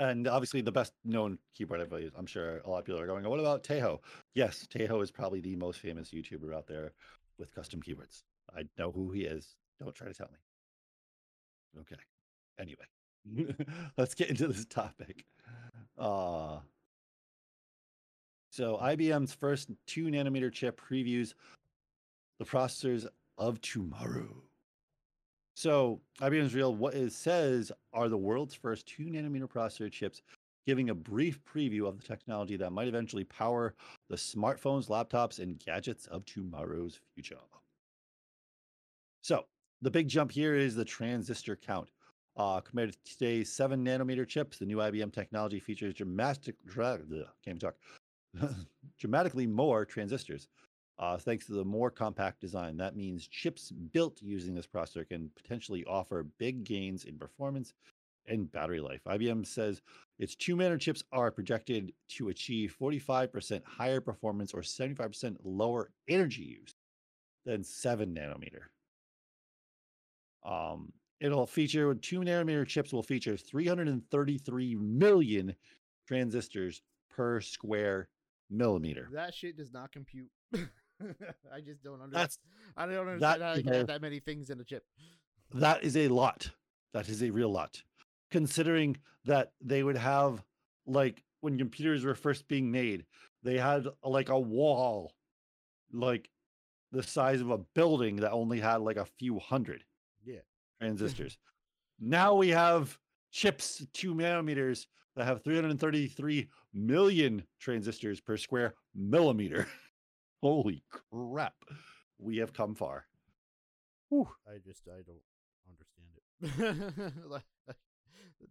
and 0.00 0.26
obviously 0.26 0.60
the 0.60 0.72
best 0.72 0.92
known 1.04 1.38
keyboard 1.54 1.80
I've 1.80 1.92
used, 2.00 2.14
I'm 2.16 2.26
sure 2.26 2.58
a 2.64 2.70
lot 2.70 2.78
of 2.78 2.84
people 2.84 3.00
are 3.00 3.06
going, 3.06 3.28
what 3.28 3.40
about 3.40 3.62
Tejo? 3.64 4.00
Yes, 4.34 4.66
Tejo 4.72 5.02
is 5.02 5.10
probably 5.10 5.40
the 5.40 5.56
most 5.56 5.80
famous 5.80 6.10
YouTuber 6.10 6.54
out 6.54 6.66
there 6.66 6.92
with 7.38 7.54
custom 7.54 7.82
keyboards. 7.82 8.24
I 8.56 8.64
know 8.78 8.92
who 8.92 9.10
he 9.10 9.22
is. 9.22 9.54
Don't 9.80 9.94
try 9.94 10.08
to 10.08 10.14
tell 10.14 10.30
me. 10.30 11.80
Okay. 11.80 12.00
Anyway, 12.58 13.56
let's 13.96 14.14
get 14.14 14.30
into 14.30 14.48
this 14.48 14.66
topic. 14.66 15.24
Uh 15.98 16.58
so 18.50 18.78
IBM's 18.82 19.32
first 19.32 19.70
two 19.86 20.04
nanometer 20.06 20.52
chip 20.52 20.78
previews 20.78 21.32
the 22.38 22.44
processors 22.44 23.06
of 23.38 23.60
tomorrow. 23.62 24.28
So 25.56 26.00
IBM's 26.20 26.54
real 26.54 26.74
what 26.74 26.94
it 26.94 27.12
says 27.12 27.72
are 27.92 28.08
the 28.08 28.18
world's 28.18 28.54
first 28.54 28.86
two 28.86 29.04
nanometer 29.04 29.48
processor 29.48 29.90
chips, 29.90 30.20
giving 30.66 30.90
a 30.90 30.94
brief 30.94 31.40
preview 31.44 31.86
of 31.86 31.98
the 31.98 32.06
technology 32.06 32.56
that 32.56 32.72
might 32.72 32.88
eventually 32.88 33.24
power 33.24 33.74
the 34.10 34.16
smartphones, 34.16 34.88
laptops, 34.88 35.38
and 35.38 35.58
gadgets 35.58 36.06
of 36.08 36.24
tomorrow's 36.26 37.00
future. 37.14 37.36
So 39.22 39.44
the 39.80 39.90
big 39.90 40.08
jump 40.08 40.32
here 40.32 40.54
is 40.54 40.74
the 40.74 40.84
transistor 40.84 41.56
count. 41.56 41.88
Uh, 42.36 42.60
compared 42.60 42.92
to 42.92 42.98
today's 43.04 43.52
seven 43.52 43.84
nanometer 43.84 44.26
chips, 44.26 44.58
the 44.58 44.66
new 44.66 44.78
IBM 44.78 45.12
technology 45.12 45.60
features 45.60 45.94
dramatic, 45.94 46.56
dra- 46.66 46.98
can't 47.44 47.60
talk, 47.60 47.74
dramatically 48.98 49.46
more 49.46 49.84
transistors. 49.84 50.48
Uh, 50.98 51.18
thanks 51.18 51.46
to 51.46 51.52
the 51.52 51.64
more 51.64 51.90
compact 51.90 52.40
design, 52.40 52.76
that 52.76 52.96
means 52.96 53.26
chips 53.26 53.70
built 53.70 54.20
using 54.22 54.54
this 54.54 54.66
processor 54.66 55.06
can 55.06 55.30
potentially 55.36 55.84
offer 55.84 56.26
big 56.38 56.64
gains 56.64 57.04
in 57.04 57.18
performance 57.18 57.74
and 58.26 58.50
battery 58.50 58.80
life. 58.80 59.00
IBM 59.06 59.44
says 59.46 59.82
its 60.18 60.34
two 60.34 60.56
nanometer 60.56 60.80
chips 60.80 61.04
are 61.12 61.30
projected 61.30 61.92
to 62.08 62.28
achieve 62.28 62.74
45% 62.80 63.62
higher 63.64 64.00
performance 64.00 64.54
or 64.54 64.62
75% 64.62 65.36
lower 65.44 65.90
energy 66.08 66.58
use 66.60 66.74
than 67.44 67.62
seven 67.62 68.14
nanometer. 68.14 68.62
Um, 70.44 70.92
it'll 71.20 71.46
feature 71.46 71.94
two 71.94 72.20
nanometer 72.20 72.66
chips 72.66 72.92
will 72.92 73.02
feature 73.02 73.36
333 73.36 74.74
million 74.76 75.54
transistors 76.06 76.82
per 77.10 77.40
square 77.40 78.08
millimeter. 78.50 79.08
That 79.12 79.34
shit 79.34 79.56
does 79.56 79.72
not 79.72 79.92
compute. 79.92 80.30
I 80.54 81.60
just 81.64 81.82
don't 81.82 82.00
understand. 82.00 82.12
That's 82.12 82.38
I 82.76 82.86
don't 82.86 83.18
that 83.20 83.40
understand 83.40 83.42
how 83.42 83.54
you 83.54 83.62
can 83.62 83.72
have 83.72 83.86
that 83.88 84.02
many 84.02 84.20
things 84.20 84.50
in 84.50 84.60
a 84.60 84.64
chip. 84.64 84.84
that 85.54 85.82
is 85.82 85.96
a 85.96 86.08
lot. 86.08 86.50
That 86.92 87.08
is 87.08 87.22
a 87.22 87.30
real 87.30 87.50
lot. 87.50 87.82
Considering 88.30 88.96
that 89.24 89.52
they 89.60 89.82
would 89.82 89.96
have 89.96 90.42
like 90.86 91.22
when 91.40 91.58
computers 91.58 92.04
were 92.04 92.14
first 92.14 92.46
being 92.48 92.70
made, 92.70 93.04
they 93.42 93.58
had 93.58 93.86
like 94.04 94.28
a 94.28 94.38
wall 94.38 95.12
like 95.92 96.28
the 96.92 97.02
size 97.02 97.40
of 97.40 97.50
a 97.50 97.58
building 97.58 98.16
that 98.16 98.32
only 98.32 98.60
had 98.60 98.76
like 98.76 98.96
a 98.96 99.04
few 99.04 99.38
hundred 99.38 99.84
Yeah. 100.24 100.40
transistors. 100.80 101.38
now 102.00 102.34
we 102.34 102.48
have 102.48 102.98
chips 103.30 103.84
two 103.92 104.14
nanometers 104.14 104.86
that 105.16 105.26
have 105.26 105.42
333 105.42 106.48
million 106.72 107.42
transistors 107.60 108.20
per 108.20 108.36
square 108.36 108.74
millimeter. 108.94 109.66
Holy 110.42 110.82
crap. 110.90 111.54
We 112.18 112.38
have 112.38 112.52
come 112.52 112.74
far. 112.74 113.06
Whew. 114.08 114.28
I 114.46 114.58
just 114.64 114.82
I 114.88 115.02
don't 115.02 115.22
understand 115.68 117.12
it. 117.20 117.24
like, 117.30 117.42
like, 117.66 117.76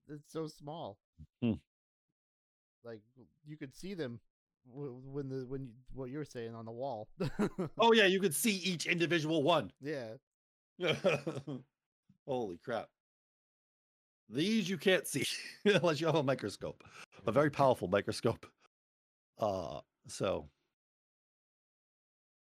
it's 0.08 0.32
so 0.32 0.48
small. 0.48 0.98
Hmm. 1.42 1.54
Like 2.84 3.02
you 3.46 3.58
could 3.58 3.76
see 3.76 3.94
them 3.94 4.20
when 4.66 5.30
the 5.30 5.46
when 5.48 5.66
you, 5.66 5.72
what 5.94 6.10
you're 6.10 6.26
saying 6.26 6.56
on 6.56 6.66
the 6.66 6.72
wall. 6.72 7.10
Oh 7.80 7.94
yeah, 7.94 8.06
you 8.06 8.20
could 8.20 8.34
see 8.34 8.56
each 8.58 8.86
individual 8.86 9.44
one. 9.44 9.72
yeah. 9.82 10.14
Holy 12.28 12.58
crap. 12.64 12.88
These 14.30 14.70
you 14.70 14.78
can't 14.78 15.08
see 15.08 15.26
unless 15.66 16.00
you 16.00 16.08
have 16.08 16.16
a 16.16 16.24
microscope, 16.24 16.84
a 17.28 17.32
very 17.32 17.50
powerful 17.50 17.88
microscope. 17.88 18.46
Uh, 19.40 19.82
so 20.08 20.48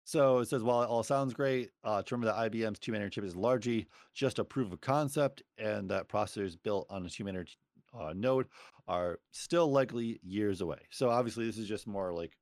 so 0.06 0.38
it 0.38 0.46
says, 0.48 0.62
while 0.62 0.84
it 0.84 0.86
all 0.88 1.02
sounds 1.02 1.34
great, 1.34 1.70
uh, 1.82 2.00
to 2.00 2.14
remember 2.14 2.32
that 2.32 2.52
IBM's 2.52 2.78
two 2.78 2.92
nanometer 2.92 3.10
chip 3.10 3.24
is 3.24 3.34
largely 3.34 3.88
just 4.14 4.38
a 4.38 4.44
proof 4.44 4.72
of 4.72 4.80
concept, 4.80 5.42
and 5.58 5.90
that 5.90 6.08
processors 6.08 6.56
built 6.62 6.86
on 6.88 7.04
a 7.04 7.08
two 7.08 7.24
nanometer 7.24 7.48
uh, 7.92 8.12
node 8.14 8.46
are 8.86 9.18
still 9.32 9.70
likely 9.70 10.20
years 10.22 10.60
away. 10.60 10.78
So 10.90 11.10
obviously, 11.10 11.44
this 11.44 11.58
is 11.58 11.66
just 11.66 11.88
more 11.88 12.12
like 12.12 12.36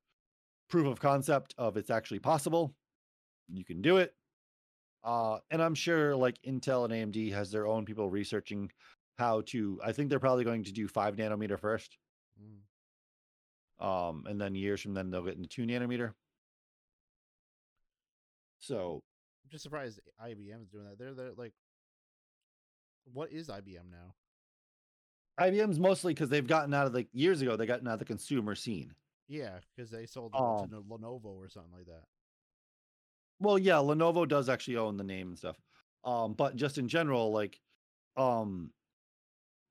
proof 0.69 0.85
of 0.85 0.99
concept 0.99 1.55
of 1.57 1.75
it's 1.75 1.89
actually 1.89 2.19
possible. 2.19 2.75
You 3.51 3.65
can 3.65 3.81
do 3.81 3.97
it. 3.97 4.13
Uh, 5.05 5.37
and 5.51 5.61
I'm 5.61 5.75
sure 5.75 6.15
like 6.15 6.41
Intel 6.41 6.83
and 6.83 7.13
AMD 7.13 7.31
has 7.31 7.51
their 7.51 7.67
own 7.67 7.85
people 7.85 8.09
researching 8.09 8.71
how 9.19 9.41
to. 9.47 9.79
I 9.85 9.91
think 9.91 10.09
they're 10.09 10.19
probably 10.19 10.43
going 10.43 10.63
to 10.63 10.71
do 10.73 10.87
five 10.87 11.15
nanometer 11.15 11.59
first, 11.59 11.97
Mm. 12.41 13.85
um, 13.85 14.25
and 14.27 14.41
then 14.41 14.55
years 14.55 14.81
from 14.81 14.95
then 14.95 15.11
they'll 15.11 15.21
get 15.23 15.35
into 15.37 15.47
two 15.47 15.65
nanometer. 15.65 16.13
So 18.59 19.03
I'm 19.43 19.49
just 19.51 19.63
surprised 19.63 19.99
IBM 20.23 20.63
is 20.63 20.69
doing 20.69 20.85
that. 20.85 20.97
They're 20.97 21.13
they're 21.13 21.33
like, 21.37 21.53
what 23.13 23.31
is 23.31 23.47
IBM 23.49 23.91
now? 23.91 24.15
IBM's 25.39 25.79
mostly 25.79 26.13
because 26.13 26.29
they've 26.29 26.47
gotten 26.47 26.73
out 26.73 26.87
of 26.87 26.93
like 26.93 27.09
years 27.13 27.41
ago. 27.41 27.55
They 27.55 27.65
gotten 27.65 27.87
out 27.87 27.93
of 27.93 27.99
the 27.99 28.05
consumer 28.05 28.55
scene. 28.55 28.95
Yeah, 29.27 29.59
because 29.75 29.91
they 29.91 30.05
sold 30.05 30.33
Um, 30.35 30.69
to 30.69 30.81
Lenovo 30.81 31.25
or 31.25 31.49
something 31.49 31.73
like 31.73 31.85
that. 31.87 32.03
Well, 33.39 33.57
yeah, 33.57 33.75
Lenovo 33.75 34.27
does 34.27 34.49
actually 34.49 34.77
own 34.77 34.97
the 34.97 35.03
name 35.03 35.29
and 35.29 35.37
stuff. 35.37 35.57
Um, 36.03 36.33
but 36.33 36.55
just 36.55 36.77
in 36.77 36.87
general, 36.87 37.31
like, 37.31 37.59
um, 38.15 38.71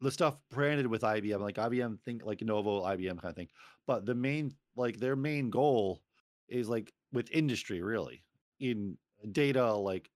the 0.01 0.11
stuff 0.11 0.37
branded 0.51 0.87
with 0.87 1.03
IBM, 1.03 1.41
like 1.41 1.57
IBM 1.57 1.99
think 2.01 2.25
like 2.25 2.41
Lenovo, 2.41 2.85
IBM 2.85 3.21
kind 3.21 3.31
of 3.31 3.37
thing. 3.37 3.49
But 3.87 4.05
the 4.05 4.15
main, 4.15 4.53
like, 4.77 4.99
their 4.99 5.17
main 5.17 5.51
goal 5.51 6.03
is 6.49 6.69
like 6.69 6.93
with 7.13 7.31
industry, 7.31 7.83
really, 7.83 8.23
in 8.61 8.99
data, 9.33 9.73
like, 9.73 10.11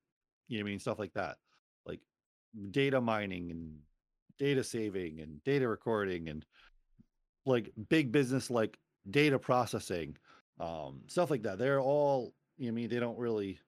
you 0.49 0.59
know, 0.59 0.65
I 0.65 0.71
mean, 0.71 0.79
stuff 0.79 0.99
like 0.99 1.15
that, 1.15 1.39
like 1.87 2.01
data 2.71 3.01
mining 3.01 3.51
and 3.51 3.79
data 4.39 4.63
saving 4.65 5.21
and 5.21 5.43
data 5.45 5.69
recording 5.69 6.29
and 6.29 6.45
like 7.47 7.71
big 7.89 8.13
business, 8.13 8.51
like 8.51 8.79
data 9.11 9.39
processing, 9.39 10.17
um, 10.61 11.03
stuff 11.07 11.31
like 11.31 11.43
that. 11.43 11.59
They're 11.59 11.81
all, 11.81 12.35
I 12.61 12.71
mean, 12.71 12.89
they 12.89 12.99
don't 12.99 13.19
really 13.19 13.61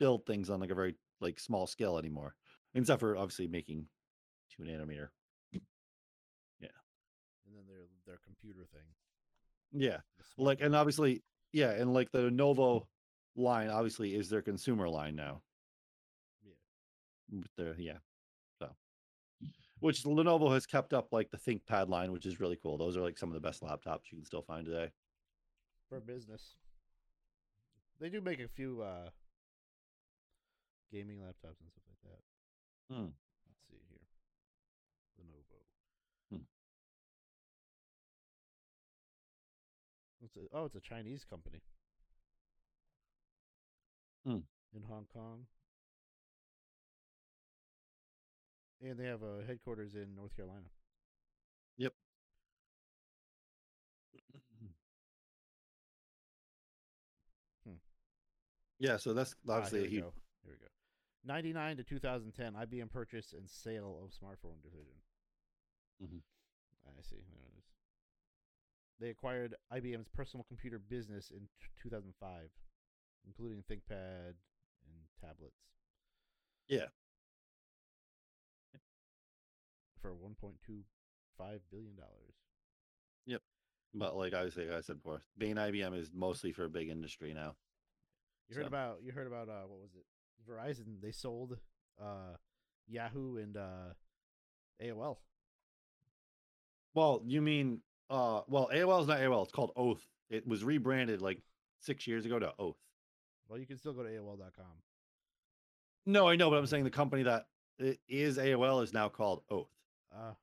build 0.00 0.26
things 0.26 0.50
on 0.50 0.60
like 0.60 0.70
a 0.70 0.74
very 0.74 0.96
like 1.20 1.38
small 1.38 1.66
scale 1.66 1.98
anymore, 1.98 2.34
except 2.74 3.00
for 3.00 3.16
obviously 3.16 3.46
making 3.46 3.86
two 4.50 4.64
nanometer. 4.64 5.08
Yeah, 5.52 6.68
and 7.46 7.54
then 7.54 7.64
their 7.68 7.86
their 8.06 8.18
computer 8.24 8.66
thing. 8.72 8.82
Yeah, 9.72 9.98
like 10.36 10.60
and 10.60 10.74
obviously, 10.74 11.22
yeah, 11.52 11.70
and 11.70 11.94
like 11.94 12.10
the 12.10 12.30
Novo 12.30 12.88
line 13.36 13.70
obviously 13.70 14.14
is 14.14 14.28
their 14.28 14.42
consumer 14.42 14.88
line 14.88 15.16
now. 15.16 15.40
Yeah. 16.44 17.38
with 17.40 17.54
their 17.56 17.74
yeah 17.78 17.98
so 18.58 18.68
which 19.80 20.04
lenovo 20.04 20.52
has 20.52 20.66
kept 20.66 20.92
up 20.92 21.08
like 21.12 21.30
the 21.30 21.38
thinkpad 21.38 21.88
line 21.88 22.12
which 22.12 22.26
is 22.26 22.40
really 22.40 22.58
cool 22.62 22.76
those 22.76 22.96
are 22.96 23.00
like 23.00 23.16
some 23.16 23.30
of 23.30 23.34
the 23.34 23.40
best 23.40 23.62
laptops 23.62 24.10
you 24.10 24.18
can 24.18 24.24
still 24.24 24.42
find 24.42 24.66
today 24.66 24.90
for 25.88 26.00
business. 26.00 26.56
They 28.02 28.08
do 28.08 28.20
make 28.20 28.40
a 28.40 28.48
few 28.48 28.82
uh 28.82 29.10
gaming 30.90 31.18
laptops 31.18 31.60
and 31.62 31.70
stuff 31.70 31.84
like 31.86 32.02
that. 32.10 32.92
Hmm. 32.92 33.10
Let's 33.46 33.62
see 33.70 33.78
here. 33.88 34.02
Lenovo. 35.20 35.62
Hmm. 36.32 36.42
It's 40.24 40.36
a, 40.36 40.40
oh, 40.52 40.64
it's 40.64 40.74
a 40.74 40.80
Chinese 40.80 41.24
company. 41.30 41.62
Hmm. 44.26 44.38
In 44.74 44.82
Hong 44.88 45.06
Kong. 45.14 45.46
And 48.84 48.98
they 48.98 49.06
have 49.06 49.22
a 49.22 49.46
headquarters 49.46 49.94
in 49.94 50.16
North 50.16 50.34
Carolina. 50.34 50.66
Yeah 58.82 58.96
so 58.98 59.14
that's 59.14 59.34
Ah, 59.48 59.52
obviously 59.54 59.78
here 59.80 59.86
a 59.86 59.90
huge 59.90 60.02
go. 60.04 60.12
Here 60.44 60.52
we 60.52 60.58
go. 60.58 60.66
99 61.24 61.76
to 61.78 61.84
2010, 61.84 62.54
IBM 62.66 62.90
purchase 62.90 63.32
and 63.32 63.48
sale 63.48 64.02
of 64.04 64.10
smartphone 64.10 64.60
division. 64.62 64.98
Mhm. 66.02 66.20
I 66.84 67.00
see. 67.02 67.16
There 67.30 67.46
it 67.46 67.58
is. 67.58 67.64
They 68.98 69.10
acquired 69.10 69.54
IBM's 69.72 70.08
personal 70.08 70.42
computer 70.44 70.78
business 70.80 71.30
in 71.30 71.48
t- 71.60 71.68
2005, 71.82 72.50
including 73.24 73.62
ThinkPad 73.70 74.34
and 74.84 74.98
tablets. 75.20 75.62
Yeah. 76.66 76.88
For 80.00 80.12
1.25 80.14 81.60
billion 81.70 81.94
dollars. 81.94 82.34
Yep. 83.26 83.42
But 83.94 84.16
like 84.16 84.34
obviously 84.34 84.66
like 84.66 84.78
i 84.78 84.80
said 84.80 84.96
before 84.96 85.22
being 85.38 85.54
ibm 85.56 85.94
is 85.96 86.10
mostly 86.12 86.50
for 86.50 86.64
a 86.64 86.68
big 86.70 86.88
industry 86.88 87.32
now 87.34 87.54
You 88.48 88.56
heard 88.56 88.64
So- 88.64 88.68
about 88.68 89.02
you 89.02 89.12
heard 89.12 89.26
about 89.26 89.48
uh 89.48 89.62
what 89.66 89.80
was 89.80 89.90
it? 89.94 90.04
Verizon 90.48 91.00
they 91.00 91.12
sold 91.12 91.58
uh 92.00 92.34
Yahoo 92.88 93.36
and 93.36 93.56
uh 93.56 93.94
AOL. 94.82 95.18
well 96.94 97.22
you 97.24 97.40
mean 97.40 97.80
uh 98.10 98.42
well 98.48 98.68
aol 98.72 99.00
is 99.00 99.06
not 99.06 99.18
aol 99.20 99.42
it's 99.44 99.52
called 99.52 99.70
oath 99.76 100.04
it 100.28 100.46
was 100.46 100.64
rebranded 100.64 101.20
like 101.22 101.40
six 101.78 102.06
years 102.06 102.26
ago 102.26 102.38
to 102.38 102.52
oath 102.58 102.76
Well, 103.48 103.58
you 103.60 103.66
can 103.66 103.78
still 103.78 103.92
go 103.92 104.02
to 104.02 104.08
AOL.com. 104.08 104.64
no 106.06 106.26
i 106.28 106.34
know 106.36 106.50
but 106.50 106.56
i'm 106.58 106.66
saying 106.66 106.84
the 106.84 106.90
company 106.90 107.22
that 107.22 107.46
i- 107.80 107.96
aol 108.10 108.82
is 108.82 108.92
now 108.92 109.08
called 109.08 109.42
oath 109.50 109.70
Uh 110.14 110.34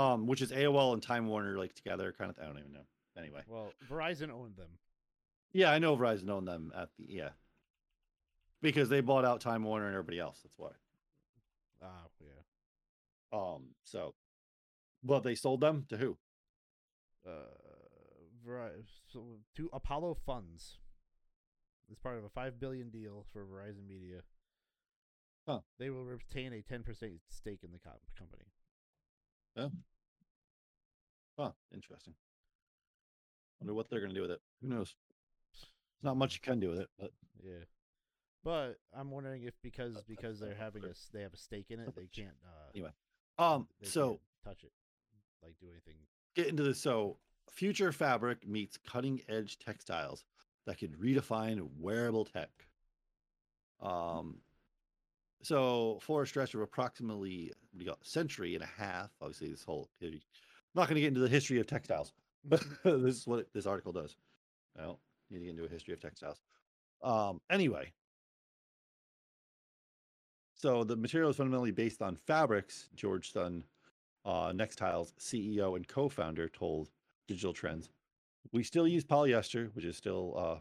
um 0.00 0.26
which 0.26 0.40
is 0.40 0.50
aol 0.52 0.94
and 0.94 1.02
time 1.02 1.26
warner 1.26 1.58
like 1.58 1.74
together 1.74 2.14
kind 2.16 2.30
of 2.30 2.38
i 2.38 2.46
don't 2.46 2.58
even 2.58 2.72
know 2.72 2.86
anyway 3.18 3.42
well, 3.46 3.72
Verizon 3.90 4.30
owned 4.30 4.56
them. 4.56 4.70
Yeah, 5.52 5.70
I 5.70 5.78
know 5.78 5.96
Verizon 5.96 6.30
owned 6.30 6.48
them 6.48 6.72
at 6.76 6.88
the 6.98 7.06
yeah. 7.08 7.30
Because 8.60 8.88
they 8.88 9.00
bought 9.00 9.24
out 9.24 9.40
Time 9.40 9.64
Warner 9.64 9.86
and 9.86 9.94
everybody 9.94 10.18
else. 10.20 10.40
That's 10.42 10.58
why. 10.58 10.70
Ah, 11.82 12.06
yeah. 12.20 13.38
Um, 13.38 13.70
so 13.84 14.14
well, 15.04 15.20
they 15.20 15.34
sold 15.34 15.60
them 15.60 15.86
to 15.88 15.96
who? 15.96 16.16
uh, 17.26 17.30
Verizon 18.46 18.84
so 19.12 19.24
to 19.56 19.70
Apollo 19.72 20.16
Funds. 20.26 20.78
It's 21.90 22.00
part 22.00 22.16
of 22.18 22.24
a 22.24 22.28
five 22.28 22.58
billion 22.58 22.88
deal 22.90 23.26
for 23.32 23.44
Verizon 23.44 23.86
Media. 23.86 24.22
Huh. 25.46 25.60
They 25.78 25.90
will 25.90 26.04
retain 26.04 26.52
a 26.52 26.62
ten 26.62 26.82
percent 26.82 27.14
stake 27.28 27.60
in 27.64 27.72
the 27.72 27.78
co- 27.78 27.98
company. 28.18 28.46
Oh. 29.56 29.72
Huh, 31.38 31.50
interesting. 31.74 32.14
Wonder 33.60 33.74
what 33.74 33.90
they're 33.90 34.00
gonna 34.00 34.14
do 34.14 34.22
with 34.22 34.30
it. 34.30 34.40
Who 34.62 34.68
knows? 34.68 34.94
There's 36.02 36.10
not 36.10 36.16
much 36.16 36.34
you 36.34 36.40
can 36.40 36.58
do 36.58 36.70
with 36.70 36.80
it, 36.80 36.90
but 36.98 37.12
Yeah, 37.42 37.64
but 38.44 38.78
I'm 38.96 39.10
wondering 39.10 39.44
if 39.44 39.54
because 39.62 39.96
because 40.08 40.40
they're 40.40 40.54
having 40.54 40.84
a 40.84 40.92
they 41.12 41.22
have 41.22 41.32
a 41.32 41.38
stake 41.38 41.66
in 41.70 41.80
it, 41.80 41.94
they 41.94 42.08
can't. 42.12 42.34
Uh, 42.44 42.70
Anyway, 42.74 42.90
um, 43.38 43.68
so 43.82 44.18
touch 44.44 44.64
it, 44.64 44.72
like 45.42 45.54
do 45.60 45.66
anything. 45.70 45.94
get 46.34 46.48
into 46.48 46.62
this. 46.62 46.80
So, 46.80 47.18
future 47.50 47.92
fabric 47.92 48.46
meets 48.46 48.76
cutting 48.76 49.20
edge 49.28 49.58
textiles 49.58 50.24
that 50.66 50.78
could 50.78 50.98
redefine 50.98 51.68
wearable 51.78 52.24
tech. 52.24 52.50
Um, 53.80 54.38
so 55.42 55.98
for 56.00 56.22
a 56.22 56.26
stretch 56.26 56.54
of 56.54 56.60
approximately 56.60 57.52
you 57.76 57.92
century 58.02 58.54
and 58.54 58.62
a 58.62 58.82
half, 58.82 59.10
obviously 59.20 59.50
this 59.50 59.64
whole 59.64 59.88
I'm 60.00 60.20
not 60.74 60.88
going 60.88 60.94
to 60.94 61.00
get 61.00 61.08
into 61.08 61.20
the 61.20 61.28
history 61.28 61.60
of 61.60 61.66
textiles, 61.66 62.12
but 62.44 62.64
this 62.84 63.16
is 63.18 63.26
what 63.26 63.52
this 63.52 63.66
article 63.66 63.92
does. 63.92 64.16
Don't 64.76 64.98
need 65.32 65.40
to 65.40 65.44
get 65.44 65.50
into 65.50 65.64
a 65.64 65.68
history 65.68 65.94
of 65.94 66.00
textiles. 66.00 66.40
Um, 67.02 67.40
anyway, 67.50 67.92
so 70.54 70.84
the 70.84 70.96
material 70.96 71.30
is 71.30 71.36
fundamentally 71.36 71.72
based 71.72 72.02
on 72.02 72.16
fabrics. 72.16 72.88
George 72.94 73.32
Sun, 73.32 73.64
uh, 74.24 74.52
Nextiles 74.52 75.12
CEO 75.18 75.76
and 75.76 75.86
co-founder, 75.88 76.48
told 76.48 76.90
Digital 77.26 77.52
Trends, 77.52 77.88
"We 78.52 78.62
still 78.62 78.86
use 78.86 79.04
polyester, 79.04 79.74
which 79.74 79.84
is 79.84 79.96
still 79.96 80.34
uh, 80.36 80.60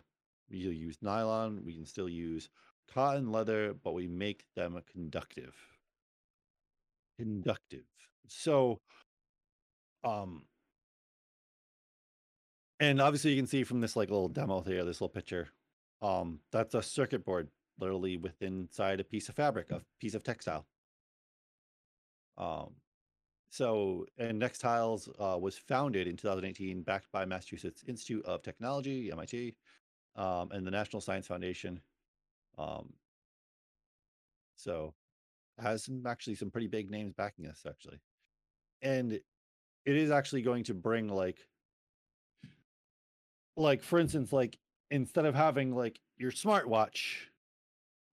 we 0.51 0.57
use 0.57 0.97
nylon. 1.01 1.63
We 1.63 1.73
can 1.73 1.85
still 1.85 2.09
use 2.09 2.49
cotton, 2.93 3.31
leather, 3.31 3.73
but 3.73 3.93
we 3.93 4.07
make 4.07 4.45
them 4.55 4.79
conductive. 4.91 5.55
Conductive. 7.17 7.85
So, 8.27 8.79
um, 10.03 10.43
and 12.81 12.99
obviously 12.99 13.31
you 13.31 13.37
can 13.37 13.47
see 13.47 13.63
from 13.63 13.79
this 13.79 13.95
like 13.95 14.09
little 14.09 14.27
demo 14.27 14.61
here, 14.61 14.83
this 14.83 14.99
little 14.99 15.09
picture, 15.09 15.49
um, 16.01 16.39
that's 16.51 16.73
a 16.73 16.81
circuit 16.81 17.23
board 17.23 17.47
literally 17.79 18.17
within 18.17 18.61
inside 18.61 18.99
a 18.99 19.03
piece 19.03 19.29
of 19.29 19.35
fabric, 19.35 19.71
a 19.71 19.81
piece 19.99 20.15
of 20.15 20.23
textile. 20.23 20.65
Um, 22.37 22.71
so, 23.51 24.05
and 24.17 24.41
Nextiles 24.41 25.09
uh, 25.19 25.37
was 25.37 25.57
founded 25.57 26.07
in 26.07 26.17
2018, 26.17 26.81
backed 26.81 27.11
by 27.11 27.25
Massachusetts 27.25 27.83
Institute 27.87 28.25
of 28.25 28.41
Technology, 28.41 29.11
MIT, 29.11 29.55
um, 30.15 30.49
and 30.51 30.65
the 30.65 30.71
National 30.71 31.01
Science 31.01 31.27
Foundation. 31.27 31.81
Um, 32.57 32.93
so, 34.55 34.95
has 35.59 35.83
some 35.83 36.05
actually 36.07 36.35
some 36.35 36.49
pretty 36.49 36.67
big 36.67 36.89
names 36.89 37.13
backing 37.13 37.45
us 37.45 37.63
actually, 37.67 37.99
and 38.81 39.11
it 39.11 39.23
is 39.85 40.09
actually 40.09 40.41
going 40.41 40.63
to 40.63 40.73
bring 40.73 41.09
like, 41.09 41.39
like 43.61 43.83
for 43.83 43.99
instance, 43.99 44.33
like 44.33 44.57
instead 44.89 45.25
of 45.25 45.35
having 45.35 45.73
like 45.75 45.99
your 46.17 46.31
smartwatch 46.31 47.15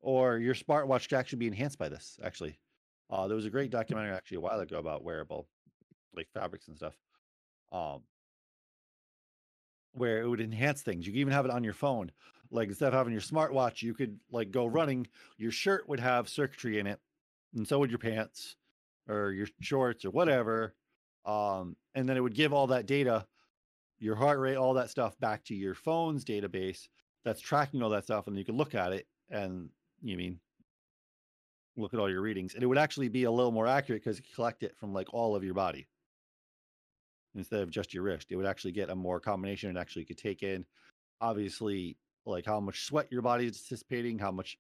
or 0.00 0.38
your 0.38 0.54
smartwatch 0.54 1.08
to 1.08 1.16
actually 1.16 1.38
be 1.38 1.46
enhanced 1.48 1.78
by 1.78 1.88
this 1.88 2.18
actually 2.22 2.58
uh, 3.10 3.26
there 3.26 3.36
was 3.36 3.46
a 3.46 3.50
great 3.50 3.70
documentary 3.70 4.12
actually 4.12 4.36
a 4.36 4.40
while 4.40 4.60
ago 4.60 4.78
about 4.78 5.02
wearable, 5.04 5.48
like 6.14 6.28
fabrics 6.34 6.68
and 6.68 6.76
stuff, 6.76 6.94
um, 7.72 8.02
where 9.92 10.20
it 10.20 10.28
would 10.28 10.40
enhance 10.40 10.82
things. 10.82 11.06
You 11.06 11.12
could 11.12 11.20
even 11.20 11.32
have 11.32 11.46
it 11.46 11.50
on 11.50 11.64
your 11.64 11.72
phone. 11.72 12.12
Like 12.50 12.68
instead 12.68 12.88
of 12.88 12.94
having 12.94 13.12
your 13.12 13.22
smartwatch, 13.22 13.82
you 13.82 13.94
could 13.94 14.18
like 14.30 14.50
go 14.50 14.66
running. 14.66 15.06
Your 15.36 15.50
shirt 15.50 15.88
would 15.88 16.00
have 16.00 16.28
circuitry 16.28 16.78
in 16.78 16.86
it, 16.86 16.98
and 17.54 17.66
so 17.66 17.78
would 17.78 17.90
your 17.90 17.98
pants 17.98 18.56
or 19.08 19.32
your 19.32 19.46
shorts 19.60 20.04
or 20.04 20.10
whatever. 20.10 20.74
Um, 21.24 21.76
and 21.94 22.08
then 22.08 22.16
it 22.16 22.20
would 22.20 22.34
give 22.34 22.52
all 22.52 22.68
that 22.68 22.86
data, 22.86 23.26
your 23.98 24.16
heart 24.16 24.38
rate, 24.38 24.56
all 24.56 24.74
that 24.74 24.90
stuff 24.90 25.18
back 25.18 25.44
to 25.44 25.54
your 25.54 25.74
phone's 25.74 26.24
database 26.24 26.88
that's 27.24 27.40
tracking 27.40 27.82
all 27.82 27.90
that 27.90 28.04
stuff, 28.04 28.26
and 28.26 28.38
you 28.38 28.44
can 28.44 28.56
look 28.56 28.74
at 28.74 28.92
it 28.92 29.06
and 29.30 29.68
you 30.02 30.16
mean 30.16 30.38
look 31.76 31.94
at 31.94 32.00
all 32.00 32.10
your 32.10 32.22
readings 32.22 32.54
and 32.54 32.62
it 32.62 32.66
would 32.66 32.78
actually 32.78 33.08
be 33.08 33.24
a 33.24 33.30
little 33.30 33.52
more 33.52 33.66
accurate 33.66 34.02
because 34.02 34.18
you 34.18 34.24
collect 34.34 34.62
it 34.64 34.76
from 34.76 34.92
like 34.92 35.12
all 35.12 35.36
of 35.36 35.44
your 35.44 35.54
body. 35.54 35.86
Instead 37.34 37.60
of 37.60 37.70
just 37.70 37.94
your 37.94 38.02
wrist 38.02 38.28
it 38.30 38.36
would 38.36 38.46
actually 38.46 38.72
get 38.72 38.90
a 38.90 38.94
more 38.94 39.20
combination 39.20 39.68
and 39.68 39.78
actually 39.78 40.04
could 40.04 40.18
take 40.18 40.42
in 40.42 40.64
obviously 41.20 41.96
like 42.26 42.44
how 42.44 42.58
much 42.58 42.84
sweat 42.84 43.06
your 43.10 43.22
body 43.22 43.46
is 43.46 43.62
dissipating 43.62 44.18
how 44.18 44.32
much 44.32 44.58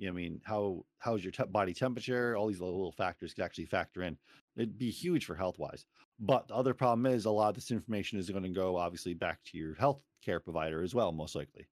you 0.00 0.06
know, 0.06 0.12
I 0.12 0.16
mean, 0.16 0.40
how 0.44 0.86
how's 0.98 1.22
your 1.22 1.30
te- 1.30 1.44
body 1.44 1.74
temperature? 1.74 2.34
All 2.34 2.46
these 2.46 2.58
little, 2.58 2.76
little 2.76 2.90
factors 2.92 3.34
could 3.34 3.44
actually 3.44 3.66
factor 3.66 4.02
in. 4.02 4.16
It'd 4.56 4.78
be 4.78 4.90
huge 4.90 5.26
for 5.26 5.34
health 5.34 5.58
wise. 5.58 5.84
But 6.18 6.48
the 6.48 6.54
other 6.54 6.72
problem 6.72 7.04
is 7.04 7.26
a 7.26 7.30
lot 7.30 7.50
of 7.50 7.54
this 7.54 7.70
information 7.70 8.18
is 8.18 8.30
going 8.30 8.42
to 8.42 8.48
go 8.48 8.76
obviously 8.76 9.12
back 9.12 9.40
to 9.44 9.58
your 9.58 9.74
health 9.74 10.00
care 10.24 10.40
provider 10.40 10.82
as 10.82 10.94
well, 10.94 11.12
most 11.12 11.36
likely. 11.36 11.68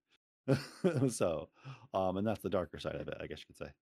so, 1.08 1.48
um, 1.94 2.18
and 2.18 2.26
that's 2.26 2.42
the 2.42 2.50
darker 2.50 2.78
side 2.78 2.96
of 2.96 3.08
it, 3.08 3.16
I 3.18 3.26
guess 3.26 3.40
you 3.40 3.46
could 3.46 3.66
say. 3.66 3.72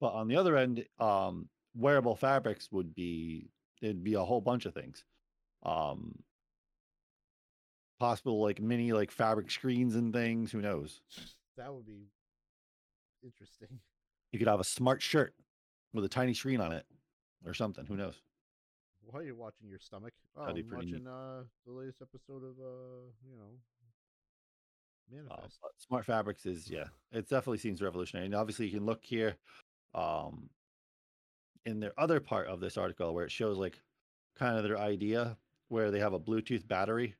But 0.00 0.14
on 0.14 0.28
the 0.28 0.36
other 0.36 0.56
end, 0.56 0.86
um, 0.98 1.50
wearable 1.76 2.16
fabrics 2.16 2.72
would 2.72 2.94
be 2.94 3.50
it'd 3.82 4.02
be 4.02 4.14
a 4.14 4.24
whole 4.24 4.40
bunch 4.40 4.64
of 4.64 4.72
things. 4.72 5.04
Um, 5.64 6.14
possible 8.00 8.42
like 8.42 8.60
mini 8.60 8.94
like 8.94 9.10
fabric 9.10 9.50
screens 9.50 9.96
and 9.96 10.14
things. 10.14 10.50
Who 10.50 10.62
knows? 10.62 11.02
That 11.58 11.72
would 11.72 11.86
be 11.86 12.08
interesting. 13.24 13.68
You 14.32 14.38
could 14.40 14.48
have 14.48 14.58
a 14.58 14.64
smart 14.64 15.00
shirt 15.00 15.32
with 15.92 16.04
a 16.04 16.08
tiny 16.08 16.34
screen 16.34 16.60
on 16.60 16.72
it 16.72 16.84
or 17.46 17.54
something. 17.54 17.86
Who 17.86 17.96
knows? 17.96 18.20
Why 19.06 19.20
are 19.20 19.22
you 19.22 19.36
watching 19.36 19.68
your 19.68 19.78
stomach? 19.78 20.12
Oh, 20.36 20.42
I'm 20.46 20.64
watching 20.72 21.06
uh 21.06 21.44
the 21.64 21.72
latest 21.72 22.02
episode 22.02 22.42
of 22.42 22.58
uh 22.58 23.06
you 23.30 23.36
know 23.36 23.52
Uh, 25.08 25.16
Manifest. 25.36 25.58
but 25.62 25.70
smart 25.78 26.04
fabrics 26.04 26.46
is 26.46 26.68
yeah, 26.68 26.86
it 27.12 27.28
definitely 27.28 27.58
seems 27.58 27.80
revolutionary. 27.80 28.26
And 28.26 28.34
obviously, 28.34 28.66
you 28.66 28.72
can 28.76 28.86
look 28.86 29.04
here, 29.04 29.36
um, 29.94 30.50
in 31.64 31.78
their 31.78 31.92
other 31.96 32.18
part 32.18 32.48
of 32.48 32.58
this 32.58 32.76
article 32.76 33.14
where 33.14 33.24
it 33.24 33.30
shows 33.30 33.56
like 33.56 33.80
kind 34.34 34.56
of 34.56 34.64
their 34.64 34.78
idea 34.78 35.36
where 35.68 35.92
they 35.92 36.00
have 36.00 36.12
a 36.12 36.18
Bluetooth 36.18 36.66
battery 36.66 37.14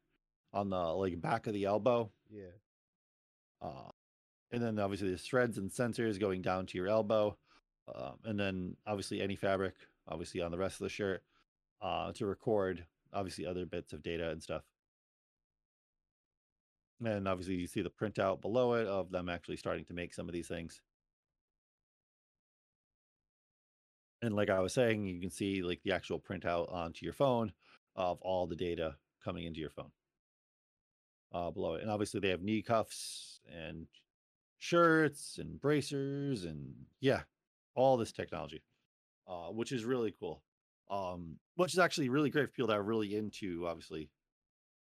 on 0.53 0.69
the 0.69 0.77
like 0.77 1.21
back 1.21 1.47
of 1.47 1.53
the 1.53 1.65
elbow, 1.65 2.11
yeah. 2.29 2.51
uh, 3.63 3.91
and 4.55 4.63
then 4.63 4.79
obviously 4.79 5.09
there's 5.09 5.23
threads 5.23 5.59
and 5.59 5.71
sensors 5.71 6.21
going 6.21 6.41
down 6.41 6.67
to 6.67 6.79
your 6.79 6.89
elbow, 6.89 7.37
um, 7.93 8.15
and 8.25 8.39
then 8.39 8.77
obviously 8.87 9.21
any 9.21 9.35
fabric, 9.35 9.75
obviously 10.07 10.41
on 10.41 10.53
the 10.53 10.59
rest 10.59 10.77
of 10.81 10.85
the 10.85 10.89
shirt, 10.89 11.23
uh, 11.83 12.13
to 12.13 12.25
record 12.25 12.87
obviously 13.13 13.47
other 13.47 13.67
bits 13.67 13.93
of 13.93 14.03
data 14.03 14.31
and 14.31 14.43
stuff. 14.43 14.63
And 17.05 17.27
obviously, 17.27 17.57
you 17.57 17.67
see 17.67 17.83
the 17.83 17.91
printout 17.91 18.41
below 18.41 18.75
it 18.75 18.87
of 18.87 19.11
them 19.11 19.29
actually 19.29 19.57
starting 19.57 19.85
to 19.87 19.93
make 19.93 20.15
some 20.15 20.29
of 20.29 20.33
these 20.33 20.49
things. 20.49 20.81
And 24.23 24.35
like 24.35 24.49
I 24.49 24.61
was 24.61 24.73
saying, 24.73 25.07
you 25.07 25.21
can 25.21 25.31
see 25.31 25.63
like 25.63 25.81
the 25.83 25.93
actual 25.93 26.21
printout 26.21 26.73
onto 26.73 27.05
your 27.05 27.13
phone 27.13 27.53
of 27.97 28.19
all 28.23 28.47
the 28.47 28.57
data 28.57 28.95
coming 29.23 29.45
into 29.45 29.61
your 29.61 29.71
phone 29.71 29.91
uh, 31.33 31.51
below 31.51 31.75
it. 31.75 31.83
And 31.83 31.91
obviously, 31.91 32.21
they 32.21 32.31
have 32.31 32.43
knee 32.43 32.63
cuffs 32.63 33.41
and 33.53 33.87
shirts 34.65 35.36
and 35.39 35.61
bracers 35.61 36.45
and 36.45 36.73
yeah, 37.01 37.20
all 37.74 37.99
this 37.99 38.12
technology, 38.12 38.62
uh, 39.28 39.49
which 39.49 39.73
is 39.73 39.85
really 39.85 40.15
cool. 40.19 40.43
Um, 40.91 41.36
which 41.57 41.74
is 41.74 41.78
actually 41.78 42.09
really 42.09 42.31
great 42.31 42.47
for 42.47 42.53
people 42.53 42.69
that 42.69 42.78
are 42.78 42.82
really 42.82 43.15
into 43.15 43.66
obviously 43.66 44.09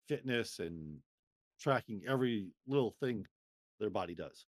fitness 0.07 0.61
and 0.61 0.99
tracking 1.61 2.03
every 2.09 2.53
little 2.69 2.95
thing 3.01 3.27
their 3.81 3.91
body 3.91 4.15
does. 4.15 4.47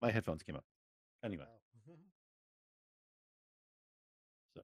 My 0.00 0.10
headphones 0.10 0.42
came 0.42 0.56
up. 0.56 0.64
Anyway, 1.24 1.44
Wow. 4.56 4.62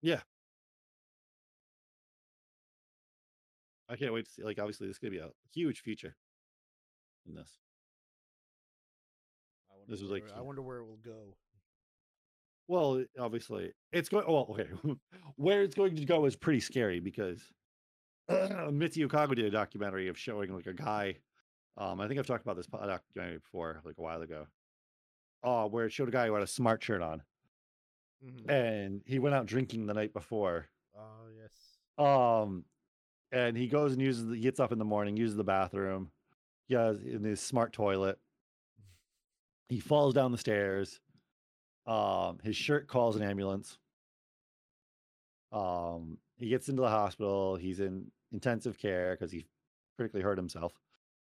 yeah. 0.00 0.20
I 3.90 3.96
can't 3.96 4.12
wait 4.14 4.24
to 4.24 4.30
see. 4.30 4.42
Like, 4.42 4.58
obviously, 4.58 4.86
this 4.86 4.96
is 4.96 4.98
gonna 4.98 5.10
be 5.10 5.18
a 5.18 5.30
huge 5.52 5.80
feature 5.80 6.16
in 7.28 7.34
this. 7.34 7.50
I 9.70 9.76
wonder 9.78 9.90
This 9.92 10.02
where, 10.02 10.20
like- 10.20 10.32
I 10.36 10.40
wonder 10.40 10.62
where 10.62 10.78
it 10.78 10.84
will 10.86 10.98
go. 11.04 11.34
Well, 12.66 13.02
obviously, 13.18 13.72
it's 13.92 14.08
going. 14.10 14.26
Well, 14.26 14.46
okay, 14.50 14.68
where 15.36 15.62
it's 15.62 15.74
going 15.74 15.96
to 15.96 16.04
go 16.04 16.26
is 16.26 16.36
pretty 16.36 16.60
scary 16.60 17.00
because 17.00 17.42
Michio 18.30 19.06
Kaku 19.08 19.34
did 19.36 19.46
a 19.46 19.50
documentary 19.50 20.08
of 20.08 20.18
showing 20.18 20.52
like 20.54 20.66
a 20.66 20.74
guy. 20.74 21.16
Um, 21.78 21.98
I 22.00 22.08
think 22.08 22.18
I've 22.20 22.26
talked 22.26 22.42
about 22.44 22.56
this 22.56 22.66
documentary 22.66 23.38
before, 23.38 23.80
like 23.84 23.94
a 23.98 24.02
while 24.02 24.20
ago. 24.20 24.46
Uh, 25.42 25.66
where 25.66 25.86
it 25.86 25.92
showed 25.92 26.08
a 26.08 26.12
guy 26.12 26.26
who 26.26 26.34
had 26.34 26.42
a 26.42 26.46
smart 26.48 26.82
shirt 26.82 27.00
on, 27.00 27.22
Mhm. 28.22 28.50
and 28.50 29.02
he 29.06 29.18
went 29.20 29.34
out 29.34 29.46
drinking 29.46 29.86
the 29.86 29.94
night 29.94 30.12
before. 30.12 30.66
Oh 30.94 31.28
yes. 31.40 31.54
Um, 31.96 32.64
and 33.32 33.56
he 33.56 33.68
goes 33.68 33.92
and 33.92 34.02
uses. 34.02 34.26
The, 34.26 34.34
he 34.34 34.40
gets 34.42 34.60
up 34.60 34.72
in 34.72 34.78
the 34.78 34.84
morning, 34.84 35.16
uses 35.16 35.36
the 35.36 35.44
bathroom. 35.44 36.10
Has 36.74 37.02
in 37.02 37.24
his 37.24 37.40
smart 37.40 37.72
toilet. 37.72 38.18
He 39.68 39.80
falls 39.80 40.14
down 40.14 40.32
the 40.32 40.38
stairs. 40.38 41.00
Um, 41.86 42.38
his 42.42 42.56
shirt 42.56 42.88
calls 42.88 43.16
an 43.16 43.22
ambulance. 43.22 43.78
Um, 45.52 46.18
he 46.36 46.48
gets 46.48 46.68
into 46.68 46.82
the 46.82 46.88
hospital. 46.88 47.56
He's 47.56 47.80
in 47.80 48.10
intensive 48.32 48.78
care 48.78 49.16
because 49.16 49.32
he 49.32 49.46
critically 49.96 50.20
hurt 50.20 50.38
himself 50.38 50.72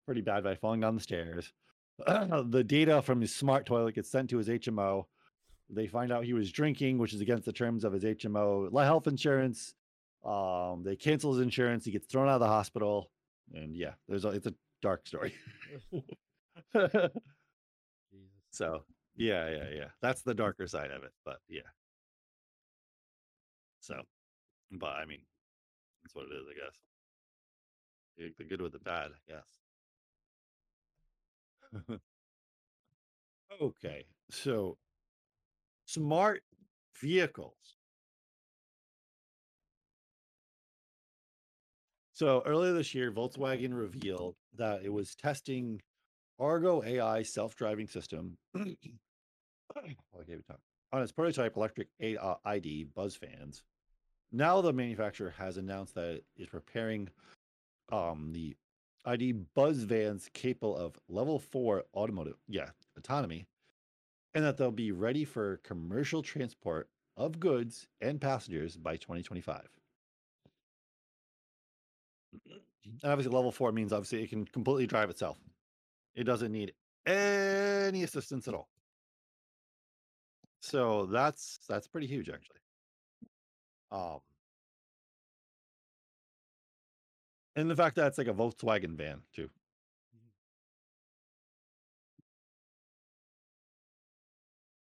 pretty 0.08 0.20
bad 0.22 0.42
by 0.42 0.54
falling 0.54 0.80
down 0.80 0.94
the 0.94 1.02
stairs. 1.02 1.52
the 2.06 2.64
data 2.66 3.02
from 3.02 3.20
his 3.20 3.34
smart 3.34 3.66
toilet 3.66 3.94
gets 3.94 4.10
sent 4.10 4.30
to 4.30 4.38
his 4.38 4.48
HMO. 4.48 5.04
They 5.68 5.86
find 5.86 6.10
out 6.10 6.24
he 6.24 6.32
was 6.32 6.50
drinking, 6.50 6.96
which 6.96 7.12
is 7.12 7.20
against 7.20 7.44
the 7.44 7.52
terms 7.52 7.84
of 7.84 7.92
his 7.92 8.04
HMO 8.04 8.72
health 8.84 9.06
insurance. 9.06 9.74
Um, 10.24 10.82
they 10.82 10.96
cancel 10.96 11.34
his 11.34 11.42
insurance. 11.42 11.84
He 11.84 11.90
gets 11.90 12.06
thrown 12.06 12.26
out 12.26 12.36
of 12.36 12.40
the 12.40 12.46
hospital, 12.46 13.10
and 13.54 13.76
yeah, 13.76 13.92
there's 14.08 14.24
a, 14.24 14.28
it's 14.28 14.46
a 14.46 14.54
dark 14.82 15.06
story. 15.06 15.34
Jesus. 18.10 18.30
so 18.50 18.84
yeah, 19.16 19.48
yeah, 19.50 19.68
yeah. 19.74 19.88
That's 20.00 20.22
the 20.22 20.34
darker 20.34 20.66
side 20.66 20.90
of 20.90 21.02
it, 21.02 21.12
but 21.24 21.38
yeah. 21.48 21.68
So, 23.80 24.02
but 24.72 24.96
I 24.96 25.06
mean, 25.06 25.22
that's 26.02 26.14
what 26.14 26.26
it 26.26 26.34
is, 26.34 26.46
I 26.50 26.54
guess. 26.54 26.76
You- 28.16 28.34
The 28.36 28.44
good 28.44 28.60
with 28.60 28.72
the 28.72 28.80
bad, 28.80 29.12
I 29.14 29.32
guess. 29.32 29.46
okay, 33.60 34.06
so 34.30 34.78
smart 35.86 36.42
vehicles. 37.00 37.77
So 42.18 42.42
earlier 42.44 42.72
this 42.72 42.96
year, 42.96 43.12
Volkswagen 43.12 43.78
revealed 43.78 44.34
that 44.56 44.82
it 44.82 44.92
was 44.92 45.14
testing 45.14 45.80
Argo 46.40 46.82
AI 46.82 47.22
self-driving 47.22 47.86
system 47.86 48.36
on 48.56 48.76
its 50.94 51.12
prototype 51.12 51.56
electric 51.56 51.86
ID 52.44 52.88
Buzz 52.92 53.14
fans. 53.14 53.62
Now 54.32 54.60
the 54.60 54.72
manufacturer 54.72 55.32
has 55.38 55.58
announced 55.58 55.94
that 55.94 56.10
it 56.10 56.24
is 56.36 56.48
preparing 56.48 57.08
um, 57.92 58.32
the 58.32 58.56
ID 59.04 59.34
Buzz 59.54 59.84
vans 59.84 60.28
capable 60.34 60.76
of 60.76 60.98
level 61.08 61.38
four 61.38 61.84
automotive, 61.94 62.38
yeah, 62.48 62.70
autonomy, 62.96 63.46
and 64.34 64.42
that 64.42 64.56
they'll 64.56 64.72
be 64.72 64.90
ready 64.90 65.24
for 65.24 65.60
commercial 65.62 66.24
transport 66.24 66.88
of 67.16 67.38
goods 67.38 67.86
and 68.00 68.20
passengers 68.20 68.76
by 68.76 68.96
2025. 68.96 69.68
And 73.02 73.12
obviously, 73.12 73.34
level 73.34 73.52
four 73.52 73.72
means 73.72 73.92
obviously 73.92 74.22
it 74.22 74.30
can 74.30 74.44
completely 74.46 74.86
drive 74.86 75.10
itself. 75.10 75.38
It 76.14 76.24
doesn't 76.24 76.52
need 76.52 76.72
any 77.06 78.02
assistance 78.02 78.48
at 78.48 78.54
all. 78.54 78.68
So 80.60 81.06
that's 81.06 81.60
that's 81.68 81.86
pretty 81.86 82.06
huge, 82.06 82.28
actually. 82.28 82.60
Um, 83.90 84.18
and 87.56 87.70
the 87.70 87.76
fact 87.76 87.96
that 87.96 88.08
it's 88.08 88.18
like 88.18 88.28
a 88.28 88.34
Volkswagen 88.34 88.96
van 88.96 89.20
too. 89.34 89.48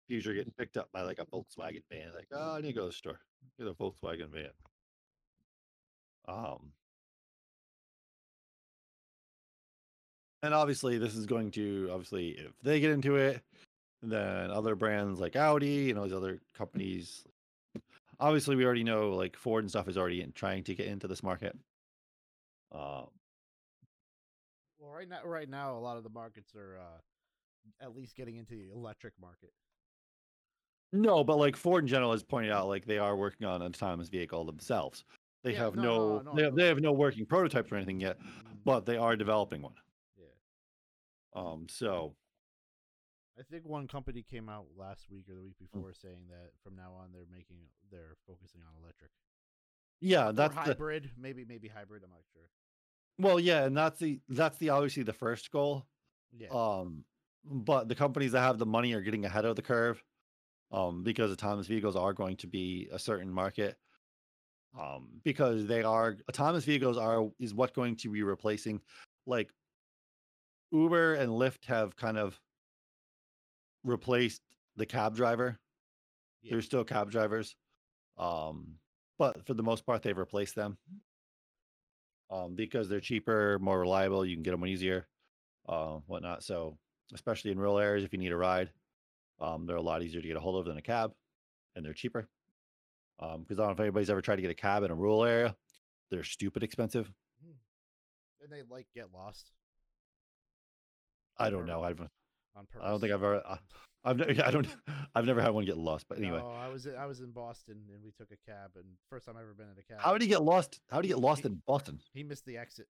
Future 0.08 0.34
getting 0.34 0.54
picked 0.58 0.78
up 0.78 0.90
by 0.92 1.02
like 1.02 1.20
a 1.20 1.26
Volkswagen 1.26 1.84
van, 1.90 2.12
like 2.14 2.28
oh, 2.34 2.56
I 2.56 2.62
need 2.62 2.68
to 2.68 2.74
go 2.74 2.82
to 2.82 2.88
the 2.88 2.94
store, 2.94 3.20
get 3.58 3.68
a 3.68 3.74
Volkswagen 3.74 4.30
van. 4.30 4.52
Um, 6.28 6.72
and 10.44 10.54
obviously 10.54 10.98
this 11.00 11.16
is 11.16 11.26
going 11.26 11.50
to 11.52 11.90
obviously 11.92 12.30
if 12.32 12.52
they 12.62 12.80
get 12.80 12.92
into 12.92 13.16
it 13.16 13.42
then 14.04 14.52
other 14.52 14.76
brands 14.76 15.20
like 15.20 15.36
audi 15.36 15.90
and 15.90 15.98
all 15.98 16.06
these 16.06 16.14
other 16.14 16.40
companies 16.54 17.24
obviously 18.20 18.56
we 18.56 18.66
already 18.66 18.84
know 18.84 19.12
like 19.12 19.36
ford 19.36 19.64
and 19.64 19.72
stuff 19.72 19.88
is 19.88 19.98
already 19.98 20.22
in, 20.22 20.32
trying 20.34 20.64
to 20.64 20.76
get 20.76 20.88
into 20.88 21.08
this 21.08 21.24
market 21.24 21.56
um, 22.74 23.08
Well, 24.80 24.92
right 24.92 25.08
now, 25.08 25.20
right 25.24 25.48
now, 25.48 25.78
a 25.78 25.80
lot 25.80 25.96
of 25.98 26.04
the 26.04 26.10
markets 26.10 26.54
are 26.56 26.78
uh, 26.80 27.84
at 27.86 27.96
least 27.96 28.16
getting 28.16 28.36
into 28.38 28.56
the 28.56 28.72
electric 28.74 29.14
market. 29.22 29.52
no 30.92 31.24
but 31.24 31.38
like 31.38 31.56
ford 31.56 31.84
in 31.84 31.88
general 31.88 32.12
has 32.12 32.24
pointed 32.24 32.52
out 32.52 32.68
like 32.68 32.86
they 32.86 32.98
are 32.98 33.16
working 33.16 33.48
on 33.48 33.62
an 33.62 33.68
autonomous 33.68 34.10
vehicle 34.10 34.44
themselves 34.46 35.06
they 35.44 35.54
Yeah, 35.54 35.60
have 35.60 35.76
no, 35.76 36.18
no, 36.20 36.22
no, 36.22 36.36
they, 36.36 36.44
have, 36.44 36.54
no. 36.54 36.62
they 36.64 36.68
have 36.68 36.80
no 36.80 36.92
working 36.92 37.26
prototypes 37.26 37.72
or 37.72 37.76
anything 37.76 38.00
yet 38.00 38.18
Mm, 38.20 38.58
but 38.66 38.86
they 38.86 38.98
are 38.98 39.16
developing 39.16 39.62
one 39.62 39.74
um 41.36 41.68
so 41.70 42.16
I 43.38 43.42
think 43.44 43.66
one 43.66 43.88
company 43.88 44.22
came 44.22 44.48
out 44.48 44.66
last 44.78 45.10
week 45.10 45.28
or 45.28 45.34
the 45.34 45.40
Mm. 45.42 45.46
week 45.46 45.58
before 45.60 45.94
saying 45.94 46.28
that 46.30 46.52
from 46.64 46.76
now 46.76 46.94
on 46.94 47.12
they're 47.12 47.26
making 47.32 47.58
they're 47.92 48.16
focusing 48.28 48.62
on 48.62 48.82
electric. 48.82 49.12
yeah 50.02 50.30
Or 50.30 50.34
that's 50.34 50.54
the, 50.56 50.62
hybrid, 50.62 51.10
maybe 51.18 51.44
maybe 51.46 51.68
hybrid. 51.68 52.04
I'm 52.04 52.12
not 52.12 52.22
sure. 52.34 52.50
well 53.20 53.40
yeah 53.40 53.66
and 53.66 53.76
that's 53.76 54.00
the 54.00 54.20
that's 54.30 54.58
the 54.60 54.70
obviously 54.70 55.04
the 55.04 55.14
first 55.14 55.52
goal 55.52 55.86
Yeah, 56.32 56.50
Um, 56.50 57.06
but 57.46 57.88
the 57.88 57.96
companies 57.96 58.32
that 58.34 58.42
have 58.42 58.58
the 58.60 58.66
money 58.66 58.94
are 58.94 59.02
getting 59.02 59.26
ahead 59.26 59.46
of 59.46 59.56
the 59.56 59.62
curve, 59.62 60.04
um, 60.72 61.04
because 61.04 61.32
autonomous 61.32 61.68
vehicles 61.68 61.96
are 61.96 62.14
going 62.14 62.38
to 62.38 62.48
be 62.48 62.88
a 62.92 62.98
certain 63.00 63.32
market. 63.32 63.78
Um, 64.80 65.22
because 65.24 65.68
they 65.68 65.84
are 65.84 66.18
autonomous 66.30 66.66
vehicles 66.66 66.98
are 66.98 67.30
is 67.40 67.54
what 67.54 67.74
going 67.76 67.96
to 67.98 68.10
be 68.10 68.24
replacing, 68.24 68.82
like 69.28 69.52
Uber 70.74 71.14
and 71.14 71.32
Lyft 71.32 71.66
have 71.66 71.96
kind 71.96 72.18
of 72.18 72.40
replaced 73.84 74.42
the 74.76 74.86
cab 74.86 75.16
driver. 75.16 75.60
Yeah. 76.42 76.52
They're 76.52 76.62
still 76.62 76.84
cab 76.84 77.12
drivers, 77.12 77.56
um, 78.18 78.76
but 79.18 79.46
for 79.46 79.54
the 79.54 79.64
most 79.64 79.86
part, 79.86 80.02
they've 80.02 80.18
replaced 80.18 80.56
them. 80.56 80.78
Um, 82.32 82.56
because 82.56 82.90
they're 82.90 83.00
cheaper, 83.00 83.60
more 83.60 83.80
reliable, 83.80 84.26
you 84.26 84.36
can 84.36 84.42
get 84.42 84.52
them 84.52 84.66
easier, 84.66 85.08
uh, 85.70 86.00
whatnot. 86.08 86.44
So, 86.44 86.78
especially 87.14 87.52
in 87.52 87.60
rural 87.60 87.78
areas, 87.78 88.04
if 88.04 88.12
you 88.12 88.18
need 88.18 88.32
a 88.32 88.38
ride, 88.38 88.72
um, 89.40 89.68
they're 89.68 89.76
a 89.76 89.82
lot 89.82 90.02
easier 90.02 90.22
to 90.22 90.28
get 90.28 90.38
a 90.38 90.40
hold 90.40 90.60
of 90.60 90.66
than 90.66 90.78
a 90.78 90.82
cab, 90.82 91.14
and 91.76 91.86
they're 91.86 91.94
cheaper. 91.94 92.28
Um, 93.20 93.42
because 93.42 93.60
I 93.60 93.64
don't 93.64 93.70
know 93.70 93.74
if 93.74 93.80
anybody's 93.82 94.10
ever 94.10 94.22
tried 94.22 94.38
to 94.38 94.42
get 94.42 94.50
a 94.50 94.56
cab 94.56 94.84
in 94.84 94.90
a 94.90 94.96
rural 94.96 95.24
area, 95.24 95.56
they're 96.10 96.24
stupid 96.24 96.64
expensive. 96.64 97.12
and 98.42 98.52
they 98.52 98.64
like 98.68 98.88
get 98.96 99.14
lost 99.14 99.52
I 101.44 101.50
don't 101.50 101.66
know. 101.66 101.84
I've 101.84 102.00
on 102.56 102.66
purpose. 102.66 102.82
I 102.84 102.90
don't 102.90 103.00
think 103.00 103.14
I've 103.14 103.24
ever 103.24 103.42
I- 103.46 103.60
I've 104.06 104.18
ne- 104.18 104.26
I 104.44 104.52
don't 104.52 104.68
I've 105.16 105.26
never 105.26 105.42
had 105.42 105.52
one 105.52 105.66
get 105.66 105.78
lost. 105.78 106.06
But 106.10 106.18
anyway, 106.20 106.40
No, 106.40 106.50
I 106.50 106.68
was 106.70 106.88
I 106.88 107.06
was 107.06 107.20
in 107.22 107.32
Boston 107.32 107.78
and 107.94 108.04
we 108.04 108.12
took 108.12 108.30
a 108.32 108.50
cab 108.50 108.72
and 108.76 108.86
first 109.10 109.26
time 109.26 109.38
I 109.38 109.42
ever 109.42 109.54
been 109.54 109.68
in 109.68 109.78
a 109.80 109.84
cab. 109.84 110.02
how 110.02 110.14
did 110.14 110.22
he 110.22 110.28
get 110.28 110.44
lost? 110.44 110.80
How 110.90 110.98
did 110.98 111.06
he 111.06 111.14
get 111.14 111.20
lost 111.20 111.46
in 111.46 111.62
Boston? 111.66 112.00
he 112.14 112.24
missed 112.24 112.46
the 112.46 112.58
exit? 112.58 112.88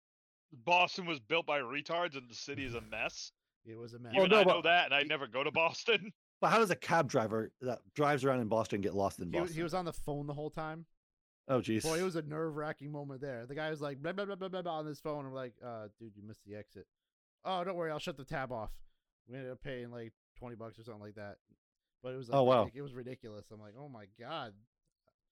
Boston 0.66 1.06
was 1.06 1.20
built 1.20 1.46
by 1.48 1.60
retards, 1.60 2.16
and 2.16 2.30
the 2.30 2.36
city 2.36 2.64
is 2.66 2.76
a 2.76 2.82
mess. 2.82 3.32
It 3.66 3.78
was 3.78 3.94
a 3.94 4.00
mess. 4.00 4.12
Well, 4.14 4.26
Even 4.26 4.32
no, 4.36 4.42
I 4.42 4.44
know 4.56 4.62
that, 4.64 4.86
and 4.88 4.94
I 4.94 5.04
never 5.04 5.26
go 5.26 5.42
to 5.42 5.52
Boston. 5.52 6.12
But 6.42 6.50
how 6.52 6.58
does 6.60 6.70
a 6.72 6.76
cab 6.76 7.08
driver 7.08 7.50
that 7.62 7.80
drives 7.96 8.26
around 8.26 8.42
in 8.42 8.50
Boston 8.50 8.82
get 8.82 8.94
lost 8.94 9.20
in 9.20 9.32
Boston? 9.32 9.56
he 9.56 9.64
was 9.64 9.74
on 9.74 9.86
the 9.86 9.94
phone 9.94 10.28
the 10.28 10.34
whole 10.34 10.50
time. 10.50 10.86
oh, 11.48 11.60
jeez. 11.62 11.84
Boy, 11.84 12.00
it 12.00 12.04
was 12.04 12.18
a 12.18 12.22
nerve 12.24 12.58
wracking 12.58 12.92
moment 12.92 13.22
there. 13.22 13.46
The 13.46 13.56
guy 13.56 13.70
was 13.70 13.80
like 13.80 14.02
blah, 14.04 14.12
blah, 14.12 14.26
blah, 14.26 14.36
blah, 14.36 14.50
blah, 14.50 14.62
blah 14.62 14.80
on 14.80 14.86
his 14.86 15.00
phone. 15.00 15.26
I'm 15.26 15.34
like, 15.34 15.54
uh, 15.66 15.88
dude, 15.98 16.12
you 16.18 16.24
missed 16.28 16.42
the 16.46 16.56
exit. 16.56 16.86
Oh, 17.46 17.64
don't 17.64 17.76
worry, 17.76 17.92
I'll 17.92 18.00
shut 18.00 18.18
the 18.18 18.26
tab 18.26 18.52
off. 18.52 18.72
We 19.28 19.36
ended 19.38 19.52
up 19.52 19.62
paying 19.64 19.92
like 19.92 20.14
twenty 20.38 20.56
bucks 20.56 20.78
or 20.80 20.84
something 20.84 21.02
like 21.02 21.16
that. 21.16 21.38
But 22.02 22.14
it 22.14 22.18
was 22.18 22.30
like, 22.30 22.38
Oh, 22.38 22.44
wow. 22.44 22.70
it 22.74 22.82
was 22.82 22.94
ridiculous. 22.94 23.46
I'm 23.52 23.62
like, 23.62 23.76
oh 23.80 23.88
my 23.90 24.06
god. 24.20 24.54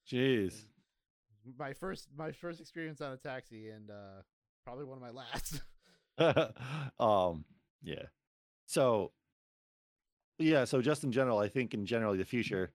Jeez. 0.10 0.54
My 1.58 1.74
first 1.74 2.08
my 2.16 2.32
first 2.32 2.60
experience 2.62 3.02
on 3.02 3.12
a 3.14 3.18
taxi 3.18 3.70
and 3.70 3.90
uh 3.90 4.22
probably 4.66 4.86
one 4.86 4.98
of 4.98 5.02
my 5.04 5.10
last. 5.10 5.62
um, 7.00 7.46
yeah. 7.84 8.04
So, 8.68 9.12
yeah. 10.38 10.66
So, 10.66 10.82
just 10.82 11.04
in 11.04 11.12
general, 11.12 11.40
I 11.40 11.48
think 11.48 11.74
in 11.74 11.86
general, 11.86 12.16
the 12.16 12.24
future, 12.26 12.72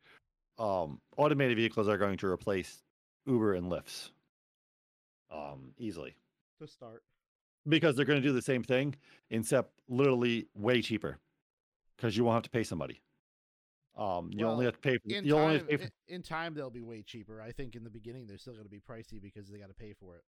um, 0.59 1.01
automated 1.17 1.57
vehicles 1.57 1.89
are 1.89 1.99
going 1.99 2.17
to 2.19 2.27
replace 2.27 2.83
Uber 3.27 3.55
and 3.55 3.71
Lyfts, 3.71 4.11
um, 5.31 5.73
easily 5.79 6.17
to 6.61 6.67
start. 6.67 7.03
Because 7.69 7.97
they're 7.97 8.05
going 8.05 8.21
to 8.21 8.27
do 8.27 8.33
the 8.33 8.43
same 8.43 8.63
thing, 8.63 8.95
except 9.31 9.73
literally 9.89 10.47
way 10.55 10.83
cheaper, 10.83 11.19
because 11.97 12.17
you 12.17 12.25
won't 12.25 12.37
have 12.37 12.43
to 12.45 12.51
pay 12.51 12.63
somebody. 12.63 13.03
Um, 13.97 14.31
you 14.31 14.47
only 14.47 14.67
have 14.67 14.75
to 14.75 14.81
pay. 14.81 14.99
For, 14.99 15.09
In 15.09 15.25
you 15.25 15.37
only 15.37 15.59
time, 15.59 15.67
to 15.67 15.79
pay 15.79 15.85
for, 15.87 15.91
in, 16.09 16.23
time, 16.23 16.55
they'll 16.55 16.71
be 16.71 16.83
way 16.83 17.03
cheaper. 17.03 17.41
I 17.41 17.53
think 17.53 17.75
in 17.75 17.83
the 17.83 17.91
beginning 17.91 18.27
they're 18.27 18.39
still 18.39 18.53
going 18.53 18.67
to 18.67 18.71
be 18.71 18.81
pricey 18.81 19.21
because 19.21 19.49
they 19.49 19.59
got 19.59 19.69
to 19.69 19.75
pay 19.75 19.95
for 19.99 20.17
it. 20.17 20.23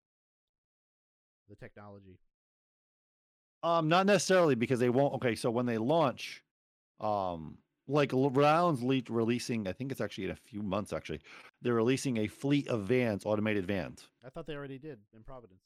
The 1.48 1.56
technology. 1.56 2.18
Um, 3.62 3.88
not 3.88 4.04
necessarily 4.04 4.54
because 4.54 4.80
they 4.80 4.90
won't. 4.90 5.14
Okay, 5.14 5.34
so 5.34 5.50
when 5.50 5.64
they 5.64 5.78
launch, 5.78 6.42
um, 7.00 7.56
like 7.88 8.10
Rounds 8.12 8.82
le- 8.82 9.00
releasing, 9.08 9.66
I 9.66 9.72
think 9.72 9.92
it's 9.92 10.00
actually 10.00 10.24
in 10.24 10.30
a 10.30 10.36
few 10.36 10.62
months. 10.62 10.92
Actually, 10.92 11.20
they're 11.62 11.74
releasing 11.74 12.18
a 12.18 12.26
fleet 12.26 12.68
of 12.68 12.82
vans, 12.82 13.24
automated 13.24 13.66
vans. 13.66 14.06
I 14.24 14.28
thought 14.28 14.46
they 14.46 14.54
already 14.54 14.78
did 14.78 14.98
in 15.14 15.22
Providence. 15.22 15.62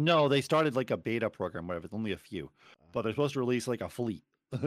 No, 0.00 0.28
they 0.28 0.40
started 0.40 0.76
like 0.76 0.90
a 0.90 0.96
beta 0.96 1.28
program, 1.28 1.66
whatever. 1.66 1.84
It's 1.84 1.94
only 1.94 2.12
a 2.12 2.16
few, 2.16 2.50
but 2.92 3.02
they're 3.02 3.12
supposed 3.12 3.34
to 3.34 3.40
release 3.40 3.68
like 3.68 3.82
a 3.82 3.88
fleet. 3.88 4.24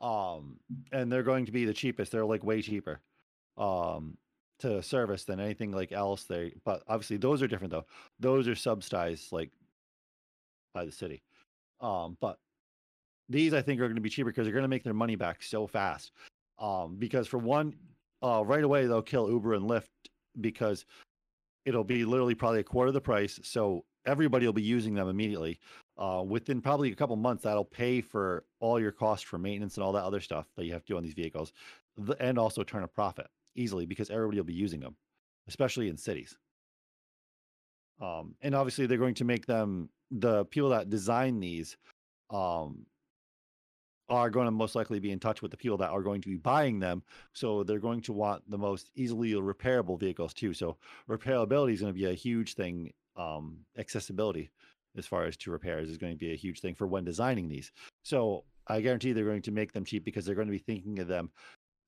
um, 0.00 0.58
and 0.92 1.10
they're 1.10 1.22
going 1.22 1.46
to 1.46 1.52
be 1.52 1.64
the 1.64 1.72
cheapest. 1.72 2.12
They're 2.12 2.26
like 2.26 2.44
way 2.44 2.60
cheaper, 2.60 3.00
um, 3.56 4.18
to 4.58 4.82
service 4.82 5.24
than 5.24 5.40
anything 5.40 5.72
like 5.72 5.92
else. 5.92 6.24
They, 6.24 6.52
but 6.64 6.82
obviously 6.88 7.16
those 7.16 7.42
are 7.42 7.48
different 7.48 7.70
though. 7.70 7.86
Those 8.20 8.48
are 8.48 8.54
subsidized 8.54 9.32
like 9.32 9.50
by 10.74 10.84
the 10.84 10.92
city. 10.92 11.22
Um, 11.80 12.18
but 12.20 12.38
these 13.30 13.54
I 13.54 13.62
think 13.62 13.80
are 13.80 13.86
going 13.86 13.96
to 13.96 14.02
be 14.02 14.10
cheaper 14.10 14.30
because 14.30 14.44
they're 14.44 14.52
going 14.52 14.62
to 14.62 14.68
make 14.68 14.84
their 14.84 14.92
money 14.92 15.16
back 15.16 15.42
so 15.42 15.66
fast. 15.66 16.12
Um, 16.58 16.96
because 16.98 17.26
for 17.26 17.38
one, 17.38 17.74
uh, 18.22 18.44
right 18.44 18.64
away 18.64 18.86
they'll 18.86 19.00
kill 19.00 19.30
Uber 19.30 19.54
and 19.54 19.68
Lyft 19.68 19.88
because 20.38 20.84
it'll 21.64 21.84
be 21.84 22.04
literally 22.04 22.34
probably 22.34 22.60
a 22.60 22.64
quarter 22.64 22.88
of 22.88 22.94
the 22.94 23.00
price. 23.00 23.40
So 23.42 23.84
everybody 24.06 24.46
will 24.46 24.52
be 24.52 24.62
using 24.62 24.94
them 24.94 25.08
immediately. 25.08 25.58
Uh, 25.98 26.22
within 26.26 26.60
probably 26.60 26.92
a 26.92 26.94
couple 26.94 27.16
months, 27.16 27.44
that'll 27.44 27.64
pay 27.64 28.00
for 28.00 28.44
all 28.60 28.80
your 28.80 28.92
costs 28.92 29.24
for 29.24 29.38
maintenance 29.38 29.76
and 29.76 29.84
all 29.84 29.92
that 29.92 30.04
other 30.04 30.20
stuff 30.20 30.46
that 30.56 30.64
you 30.64 30.72
have 30.72 30.84
to 30.84 30.92
do 30.92 30.96
on 30.96 31.02
these 31.02 31.14
vehicles, 31.14 31.52
th- 32.04 32.18
and 32.20 32.38
also 32.38 32.62
turn 32.62 32.82
a 32.82 32.88
profit 32.88 33.26
easily 33.54 33.86
because 33.86 34.10
everybody 34.10 34.38
will 34.38 34.44
be 34.44 34.52
using 34.52 34.80
them, 34.80 34.94
especially 35.48 35.88
in 35.88 35.96
cities. 35.96 36.36
Um, 38.00 38.34
and 38.42 38.54
obviously, 38.54 38.86
they're 38.86 38.98
going 38.98 39.14
to 39.14 39.24
make 39.24 39.46
them 39.46 39.88
the 40.10 40.44
people 40.46 40.68
that 40.70 40.90
design 40.90 41.40
these 41.40 41.76
um, 42.30 42.86
are 44.08 44.30
going 44.30 44.46
to 44.46 44.52
most 44.52 44.74
likely 44.74 45.00
be 45.00 45.10
in 45.10 45.18
touch 45.18 45.42
with 45.42 45.50
the 45.50 45.56
people 45.56 45.78
that 45.78 45.90
are 45.90 46.02
going 46.02 46.20
to 46.20 46.28
be 46.28 46.36
buying 46.36 46.78
them. 46.78 47.02
So 47.32 47.64
they're 47.64 47.78
going 47.78 48.02
to 48.02 48.12
want 48.12 48.48
the 48.50 48.58
most 48.58 48.90
easily 48.94 49.32
repairable 49.32 49.98
vehicles 49.98 50.32
too. 50.32 50.54
So 50.54 50.76
repairability 51.08 51.72
is 51.72 51.80
going 51.80 51.92
to 51.92 51.98
be 51.98 52.06
a 52.06 52.14
huge 52.14 52.54
thing 52.54 52.92
um, 53.16 53.58
accessibility 53.78 54.50
as 54.96 55.06
far 55.06 55.24
as 55.24 55.36
to 55.36 55.50
repairs 55.50 55.90
is 55.90 55.98
going 55.98 56.12
to 56.12 56.18
be 56.18 56.32
a 56.32 56.36
huge 56.36 56.60
thing 56.60 56.74
for 56.74 56.86
when 56.86 57.04
designing 57.04 57.48
these. 57.48 57.70
So 58.02 58.44
I 58.66 58.80
guarantee 58.80 59.12
they're 59.12 59.24
going 59.24 59.42
to 59.42 59.52
make 59.52 59.72
them 59.72 59.84
cheap 59.84 60.04
because 60.04 60.24
they're 60.24 60.34
going 60.34 60.48
to 60.48 60.52
be 60.52 60.58
thinking 60.58 60.98
of 60.98 61.08
them 61.08 61.30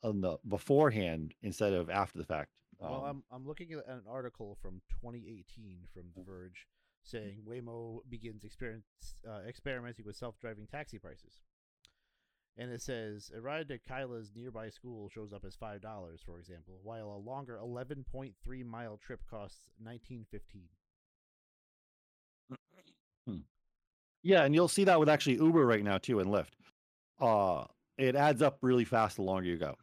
on 0.02 0.20
the 0.20 0.36
beforehand 0.46 1.34
instead 1.42 1.72
of 1.72 1.90
after 1.90 2.18
the 2.18 2.24
fact. 2.24 2.50
Um, 2.80 2.90
well, 2.90 3.04
I'm 3.04 3.22
I'm 3.32 3.46
looking 3.46 3.72
at 3.72 3.88
an 3.88 4.02
article 4.08 4.56
from 4.62 4.80
2018 5.02 5.80
from 5.92 6.04
The 6.14 6.22
Verge 6.22 6.66
mm. 6.66 7.10
saying 7.10 7.42
Waymo 7.48 8.00
begins 8.08 8.44
experience 8.44 8.84
uh, 9.28 9.40
experimenting 9.48 10.04
with 10.04 10.16
self-driving 10.16 10.68
taxi 10.70 10.98
prices. 10.98 11.40
And 12.56 12.72
it 12.72 12.82
says 12.82 13.30
a 13.36 13.40
ride 13.40 13.68
to 13.68 13.78
Kyla's 13.78 14.32
nearby 14.34 14.68
school 14.70 15.08
shows 15.08 15.32
up 15.32 15.44
as 15.44 15.54
five 15.54 15.80
dollars, 15.80 16.20
for 16.24 16.38
example, 16.38 16.78
while 16.82 17.08
a 17.10 17.24
longer 17.28 17.58
11.3 17.62 18.34
mile 18.64 18.96
trip 18.96 19.20
costs 19.30 19.68
19.15. 19.84 20.24
Hmm. 23.28 23.40
Yeah, 24.22 24.44
and 24.44 24.54
you'll 24.54 24.68
see 24.68 24.84
that 24.84 24.98
with 24.98 25.08
actually 25.08 25.36
Uber 25.36 25.66
right 25.66 25.84
now 25.84 25.98
too 25.98 26.20
and 26.20 26.30
Lyft. 26.30 26.52
Uh 27.20 27.64
it 27.96 28.14
adds 28.14 28.42
up 28.42 28.58
really 28.62 28.84
fast 28.84 29.16
the 29.16 29.22
longer 29.22 29.48
you 29.48 29.56
go. 29.56 29.76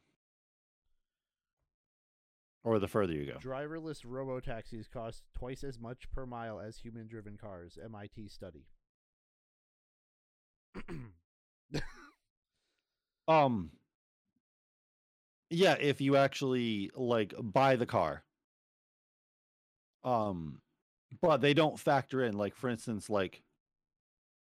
Or 2.63 2.80
the 2.80 2.88
further 2.88 3.13
you 3.13 3.26
go. 3.26 3.38
Driverless 3.38 4.01
robo 4.03 4.39
taxis 4.39 4.88
cost 4.88 5.23
twice 5.38 5.63
as 5.63 5.77
much 5.80 6.09
per 6.11 6.26
mile 6.26 6.59
as 6.59 6.77
human 6.77 7.07
driven 7.07 7.38
cars, 7.38 7.77
MIT 7.84 8.30
study. 8.30 8.65
um 13.27 13.72
yeah 15.49 15.76
if 15.80 16.01
you 16.01 16.17
actually 16.17 16.91
like 16.95 17.34
buy 17.39 17.76
the 17.76 17.85
car 17.85 18.23
um 20.03 20.59
but 21.21 21.41
they 21.41 21.53
don't 21.53 21.79
factor 21.79 22.23
in 22.23 22.37
like 22.37 22.55
for 22.55 22.69
instance 22.69 23.09
like 23.09 23.41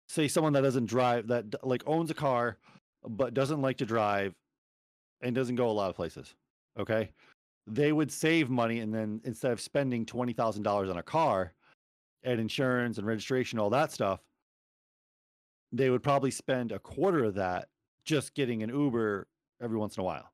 say 0.07 0.27
someone 0.27 0.53
that 0.53 0.61
doesn't 0.61 0.85
drive 0.85 1.27
that 1.27 1.65
like 1.65 1.83
owns 1.85 2.09
a 2.11 2.13
car 2.13 2.57
but 3.07 3.33
doesn't 3.33 3.61
like 3.61 3.77
to 3.77 3.85
drive 3.85 4.33
and 5.21 5.35
doesn't 5.35 5.55
go 5.55 5.69
a 5.69 5.71
lot 5.71 5.89
of 5.89 5.95
places. 5.95 6.33
Okay? 6.77 7.11
They 7.67 7.91
would 7.91 8.11
save 8.11 8.49
money 8.49 8.79
and 8.79 8.93
then 8.93 9.21
instead 9.23 9.51
of 9.51 9.61
spending 9.61 10.05
$20,000 10.05 10.89
on 10.89 10.97
a 10.97 11.03
car 11.03 11.53
and 12.23 12.39
insurance 12.39 12.97
and 12.97 13.07
registration 13.07 13.59
all 13.59 13.69
that 13.69 13.91
stuff 13.91 14.19
they 15.71 15.89
would 15.89 16.03
probably 16.03 16.31
spend 16.31 16.71
a 16.71 16.79
quarter 16.79 17.23
of 17.25 17.35
that 17.35 17.67
just 18.05 18.33
getting 18.33 18.63
an 18.63 18.69
Uber 18.69 19.27
every 19.61 19.77
once 19.77 19.97
in 19.97 20.01
a 20.01 20.03
while. 20.03 20.31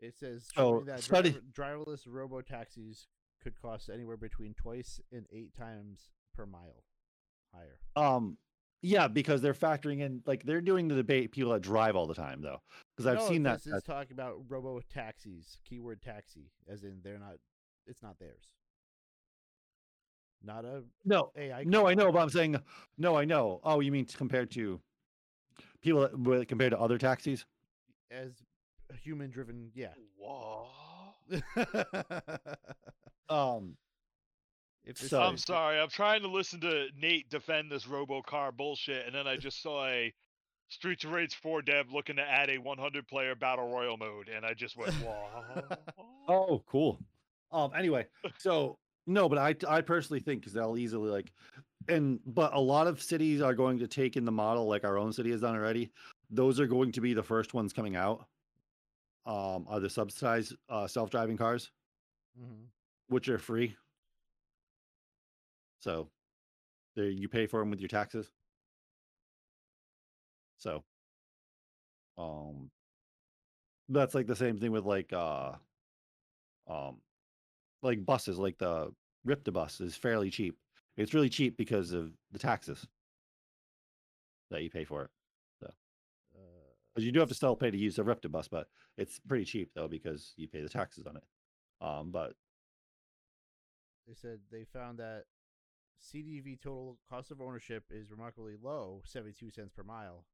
It 0.00 0.14
says 0.18 0.48
So, 0.54 0.72
showing 0.72 0.84
that 0.86 1.00
study- 1.00 1.30
driver, 1.52 1.84
driverless 1.86 2.02
robo 2.06 2.42
taxis 2.42 3.06
could 3.44 3.60
cost 3.60 3.88
anywhere 3.92 4.16
between 4.16 4.54
twice 4.54 5.00
and 5.12 5.26
eight 5.30 5.54
times 5.54 6.10
per 6.34 6.46
mile 6.46 6.82
higher. 7.54 7.78
Um, 7.94 8.38
yeah, 8.82 9.06
because 9.06 9.40
they're 9.40 9.54
factoring 9.54 10.00
in 10.00 10.22
like 10.26 10.42
they're 10.42 10.60
doing 10.60 10.88
the 10.88 10.94
debate 10.96 11.30
people 11.30 11.52
that 11.52 11.62
drive 11.62 11.94
all 11.94 12.06
the 12.06 12.14
time 12.14 12.40
though, 12.42 12.60
because 12.96 13.06
I've 13.06 13.18
No, 13.18 13.28
seen 13.28 13.42
that. 13.44 13.62
This 13.62 13.72
is 13.74 13.82
talking 13.82 14.12
about 14.12 14.38
robo 14.48 14.80
taxis, 14.92 15.58
keyword 15.64 16.02
taxi, 16.02 16.50
as 16.68 16.82
in 16.82 17.00
they're 17.04 17.18
not. 17.18 17.36
It's 17.86 18.02
not 18.02 18.18
theirs. 18.18 18.48
Not 20.42 20.64
a 20.64 20.82
no, 21.04 21.30
AI. 21.36 21.64
no, 21.64 21.86
I 21.86 21.94
know, 21.94 22.10
but 22.12 22.18
I'm 22.20 22.30
saying 22.30 22.56
no, 22.98 23.16
I 23.16 23.24
know. 23.24 23.60
Oh, 23.62 23.80
you 23.80 23.92
mean 23.92 24.04
compared 24.06 24.50
to 24.52 24.80
people 25.80 26.00
that, 26.02 26.48
compared 26.48 26.72
to 26.72 26.78
other 26.80 26.98
taxis? 26.98 27.44
as 28.10 28.32
human 29.02 29.30
driven. 29.30 29.70
Yeah. 29.74 29.92
Whoa. 30.18 30.66
Um, 33.28 33.76
if 34.84 34.98
So- 34.98 35.22
I'm 35.22 35.36
sorry. 35.38 35.78
I'm 35.80 35.88
trying 35.88 36.22
to 36.22 36.28
listen 36.28 36.60
to 36.60 36.88
Nate 36.96 37.28
defend 37.30 37.70
this 37.70 37.84
RoboCar 37.86 38.56
bullshit, 38.56 39.06
and 39.06 39.14
then 39.14 39.26
I 39.26 39.36
just 39.36 39.62
saw 39.62 39.86
a 39.86 40.12
Streets 40.68 41.04
of 41.04 41.12
Rage 41.12 41.34
4 41.36 41.62
dev 41.62 41.92
looking 41.92 42.16
to 42.16 42.22
add 42.22 42.50
a 42.50 42.58
100 42.58 43.06
player 43.06 43.34
battle 43.34 43.70
royal 43.70 43.96
mode, 43.96 44.28
and 44.28 44.44
I 44.44 44.54
just 44.54 44.76
went, 44.76 44.92
whoa. 44.94 45.62
Oh, 46.28 46.62
cool. 46.66 46.98
Um. 47.52 47.70
Anyway, 47.76 48.06
so 48.38 48.78
no, 49.06 49.28
but 49.28 49.38
I 49.38 49.54
I 49.68 49.80
personally 49.82 50.20
think 50.20 50.40
because 50.40 50.54
they'll 50.54 50.76
easily 50.78 51.10
like, 51.10 51.30
and 51.88 52.18
but 52.26 52.54
a 52.54 52.58
lot 52.58 52.86
of 52.86 53.00
cities 53.02 53.40
are 53.42 53.54
going 53.54 53.78
to 53.78 53.86
take 53.86 54.16
in 54.16 54.24
the 54.24 54.32
model 54.32 54.66
like 54.66 54.84
our 54.84 54.96
own 54.98 55.12
city 55.12 55.30
has 55.30 55.42
done 55.42 55.54
already. 55.54 55.90
Those 56.30 56.58
are 56.58 56.66
going 56.66 56.90
to 56.92 57.00
be 57.02 57.12
the 57.14 57.22
first 57.22 57.52
ones 57.54 57.72
coming 57.74 57.94
out. 57.94 58.26
Um, 59.26 59.66
are 59.68 59.80
the 59.80 59.88
subsidized 59.90 60.56
uh, 60.68 60.86
self-driving 60.86 61.36
cars, 61.36 61.70
Mhm. 62.40 62.66
Which 63.08 63.28
are 63.28 63.38
free. 63.38 63.76
So, 65.80 66.10
there 66.96 67.10
you 67.10 67.28
pay 67.28 67.46
for 67.46 67.60
them 67.60 67.70
with 67.70 67.80
your 67.80 67.88
taxes. 67.88 68.30
So, 70.58 70.84
um, 72.18 72.70
that's 73.88 74.14
like 74.14 74.26
the 74.26 74.36
same 74.36 74.58
thing 74.58 74.72
with 74.72 74.84
like 74.84 75.12
uh 75.12 75.52
um 76.68 76.96
like 77.82 78.04
buses 78.04 78.38
like 78.38 78.58
the 78.58 78.92
ripta 79.26 79.52
bus 79.52 79.80
is 79.80 79.96
fairly 79.96 80.30
cheap 80.30 80.58
it's 80.98 81.14
really 81.14 81.30
cheap 81.30 81.56
because 81.56 81.92
of 81.92 82.12
the 82.32 82.38
taxes 82.38 82.86
that 84.50 84.62
you 84.62 84.70
pay 84.70 84.84
for 84.84 85.02
it 85.04 85.10
Uh, 86.36 87.00
you 87.00 87.12
do 87.12 87.20
have 87.20 87.28
to 87.28 87.34
still 87.34 87.56
pay 87.56 87.70
to 87.70 87.76
use 87.78 87.96
the 87.96 88.04
ripta 88.04 88.30
bus 88.30 88.48
but 88.48 88.68
it's 88.96 89.18
pretty 89.18 89.44
cheap 89.44 89.70
though 89.74 89.88
because 89.88 90.32
you 90.36 90.48
pay 90.48 90.62
the 90.62 90.68
taxes 90.68 91.06
on 91.06 91.16
it 91.16 91.24
um 91.80 92.10
but 92.10 92.34
they 94.06 94.14
said 94.14 94.40
they 94.50 94.64
found 94.64 94.98
that 94.98 95.24
CDV 96.02 96.60
total 96.60 96.98
cost 97.08 97.30
of 97.30 97.40
ownership 97.40 97.84
is 97.90 98.10
remarkably 98.10 98.54
low, 98.60 99.02
72 99.04 99.50
cents 99.50 99.72
per 99.72 99.82
mile, 99.82 100.24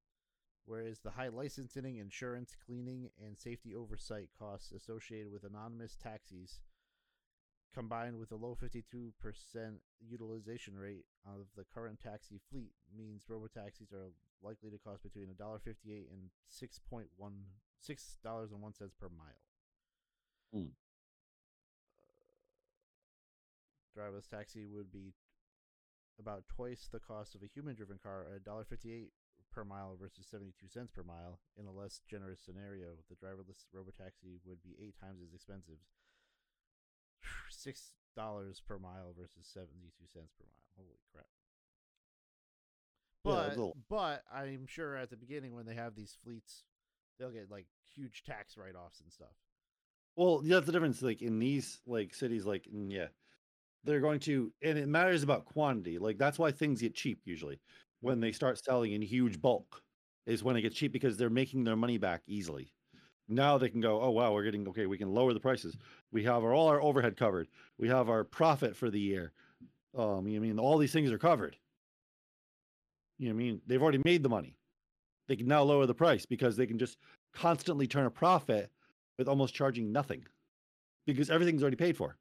whereas 0.65 1.01
the 1.01 1.11
high 1.11 1.29
licensing, 1.29 1.97
insurance, 1.97 2.57
cleaning, 2.67 3.11
and 3.25 3.39
safety 3.39 3.75
oversight 3.75 4.31
costs 4.39 4.73
associated 4.73 5.31
with 5.31 5.45
anonymous 5.45 5.97
taxis 5.97 6.61
combined 7.73 8.19
with 8.19 8.33
a 8.33 8.37
low 8.37 8.57
52% 8.61 9.13
utilization 10.01 10.77
rate 10.77 11.05
of 11.25 11.47
the 11.57 11.65
current 11.73 12.01
taxi 12.01 12.41
fleet 12.51 12.73
means 12.97 13.27
robotaxis 13.31 13.93
are 13.93 14.11
likely 14.43 14.71
to 14.71 14.79
cost 14.79 15.03
between 15.03 15.29
$1.58 15.29 16.07
and 16.13 16.31
$6.1 16.51 17.05
$6.01 17.89 18.91
per 19.01 19.09
mile. 19.09 19.41
Hmm. 20.53 20.71
Driverless 23.97 24.29
taxi 24.29 24.67
would 24.67 24.91
be 24.93 25.15
about 26.19 26.45
twice 26.49 26.89
the 26.91 27.01
cost 27.01 27.35
of 27.35 27.43
a 27.43 27.47
human 27.47 27.75
driven 27.75 27.99
car 28.03 28.27
at 28.35 28.45
$1.58 28.45 29.09
per 29.53 29.65
mile 29.65 29.97
versus 30.01 30.27
72 30.31 30.69
cents 30.69 30.91
per 30.93 31.03
mile. 31.03 31.41
In 31.59 31.67
a 31.67 31.73
less 31.73 32.01
generous 32.09 32.41
scenario, 32.45 32.99
the 33.09 33.17
driverless 33.17 33.65
robotaxi 33.75 34.39
would 34.45 34.63
be 34.63 34.77
eight 34.81 34.95
times 35.01 35.21
as 35.27 35.35
expensive. 35.35 35.79
Six 37.51 37.93
dollars 38.17 38.61
per 38.67 38.79
mile 38.79 39.15
versus 39.19 39.47
72 39.53 39.93
cents 40.13 40.33
per 40.39 40.45
mile. 40.45 40.67
Holy 40.77 40.99
crap. 41.13 41.27
But 43.25 43.51
little- 43.51 43.77
but 43.89 44.25
I'm 44.33 44.67
sure 44.67 44.97
at 44.97 45.11
the 45.11 45.17
beginning 45.17 45.55
when 45.55 45.67
they 45.67 45.75
have 45.75 45.95
these 45.95 46.17
fleets, 46.23 46.65
they'll 47.19 47.31
get 47.31 47.51
like 47.51 47.67
huge 47.95 48.23
tax 48.25 48.57
write 48.57 48.75
offs 48.75 49.01
and 49.01 49.13
stuff. 49.13 49.35
well 50.17 50.41
that's 50.43 50.67
the 50.67 50.73
difference 50.73 51.03
like 51.03 51.21
in 51.23 51.39
these 51.39 51.81
like 51.87 52.15
cities 52.15 52.47
like 52.47 52.67
mm, 52.73 52.91
yeah 52.91 53.09
they're 53.85 54.01
going 54.01 54.21
to 54.21 54.53
and 54.63 54.79
it 54.79 54.89
matters 54.89 55.23
about 55.23 55.45
quantity 55.45 55.99
like 55.99 56.19
that's 56.19 56.39
why 56.39 56.51
things 56.51 56.81
get 56.83 56.95
cheap 56.95 57.21
usually 57.25 57.59
when 58.01 58.21
they 58.21 58.33
start 58.33 58.63
selling 58.63 58.93
in 58.93 59.03
huge 59.03 59.41
bulk 59.41 59.83
is 60.27 60.43
when 60.43 60.57
it 60.57 60.63
gets 60.63 60.77
cheap 60.77 60.93
because 60.93 61.17
they're 61.17 61.31
making 61.31 61.65
their 61.65 61.77
money 61.77 61.99
back 61.99 62.23
easily. 62.27 62.73
Now 63.29 63.59
they 63.59 63.69
can 63.69 63.81
go 63.81 64.01
oh 64.01 64.11
wow 64.11 64.33
we're 64.33 64.45
getting 64.45 64.67
okay 64.69 64.87
we 64.87 64.99
can 64.99 65.13
lower 65.13 65.33
the 65.33 65.41
prices. 65.41 65.77
We 66.11 66.25
have 66.25 66.43
our 66.43 66.53
all 66.53 66.69
our 66.69 66.83
overhead 66.83 67.17
covered. 67.17 67.49
We 67.79 67.89
have 67.89 68.09
our 68.09 68.25
profit 68.25 68.77
for 68.77 68.91
the 68.91 69.01
year. 69.01 69.33
Um 69.97 70.27
you 70.27 70.41
mean 70.41 70.59
all 70.59 70.79
these 70.79 70.93
things 70.93 71.13
are 71.13 71.19
covered. 71.19 71.57
You 73.19 73.29
know 73.29 73.35
i 73.35 73.39
mean? 73.39 73.61
They've 73.67 73.83
already 73.83 74.01
made 74.05 74.23
the 74.23 74.29
money. 74.29 74.57
They 75.29 75.37
can 75.37 75.47
now 75.47 75.63
lower 75.63 75.87
the 75.87 75.95
price 75.95 76.27
because 76.27 76.57
they 76.57 76.67
can 76.67 76.79
just 76.79 76.99
constantly 77.35 77.87
turn 77.87 78.07
a 78.07 78.11
profit 78.11 78.71
with 79.17 79.29
almost 79.29 79.55
charging 79.55 79.93
nothing 79.93 80.25
because 81.07 81.31
everything's 81.31 81.63
already 81.63 81.77
paid 81.77 81.97
for 81.97 82.17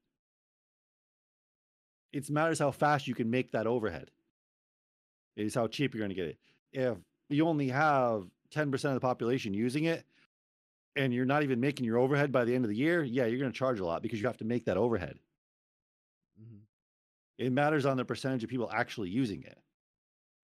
it 2.14 2.30
matters 2.30 2.60
how 2.60 2.72
fast 2.72 3.08
you 3.08 3.14
can 3.16 3.30
make 3.30 3.52
that 3.52 3.68
overhead 3.68 4.10
is 5.36 5.56
how 5.56 5.68
cheap 5.68 5.94
you're 5.94 6.00
going 6.00 6.10
to 6.10 6.16
get 6.16 6.28
it 6.28 6.38
if 6.74 6.98
you 7.30 7.48
only 7.48 7.70
have 7.70 8.26
10% 8.54 8.74
of 8.86 8.94
the 8.94 9.00
population 9.00 9.54
using 9.54 9.86
it 9.86 10.04
and 10.96 11.14
you're 11.14 11.26
not 11.26 11.44
even 11.44 11.60
making 11.60 11.86
your 11.86 11.98
overhead 11.98 12.32
by 12.32 12.44
the 12.46 12.54
end 12.54 12.66
of 12.66 12.70
the 12.70 12.76
year 12.76 13.04
yeah 13.04 13.26
you're 13.26 13.40
going 13.40 13.52
to 13.52 13.58
charge 13.58 13.80
a 13.80 13.86
lot 13.86 14.02
because 14.02 14.20
you 14.20 14.28
have 14.28 14.38
to 14.38 14.46
make 14.46 14.66
that 14.66 14.78
overhead 14.78 15.18
Mm-hmm. 16.42 16.60
it 17.38 17.52
matters 17.52 17.86
on 17.86 17.98
the 17.98 18.06
percentage 18.06 18.44
of 18.46 18.50
people 18.50 18.70
actually 18.74 19.10
using 19.10 19.44
it 19.44 19.58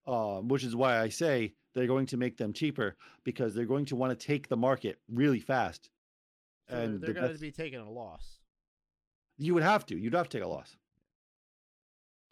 um, 0.06 0.46
which 0.48 0.62
is 0.62 0.76
why 0.76 1.00
i 1.00 1.08
say 1.08 1.54
they're 1.74 1.86
going 1.86 2.06
to 2.06 2.16
make 2.16 2.36
them 2.36 2.52
cheaper 2.52 2.96
because 3.24 3.54
they're 3.54 3.64
going 3.64 3.86
to 3.86 3.96
want 3.96 4.18
to 4.18 4.26
take 4.26 4.48
the 4.48 4.56
market 4.56 4.98
really 5.10 5.40
fast 5.40 5.90
So 6.68 6.76
and 6.76 7.00
they're 7.00 7.14
the 7.14 7.20
going 7.20 7.32
to 7.34 7.38
be 7.38 7.50
taking 7.50 7.80
a 7.80 7.90
loss. 7.90 8.38
You 9.38 9.52
would 9.54 9.62
have 9.62 9.84
to. 9.86 9.96
You'd 9.96 10.14
have 10.14 10.28
to 10.30 10.38
take 10.38 10.44
a 10.44 10.48
loss. 10.48 10.76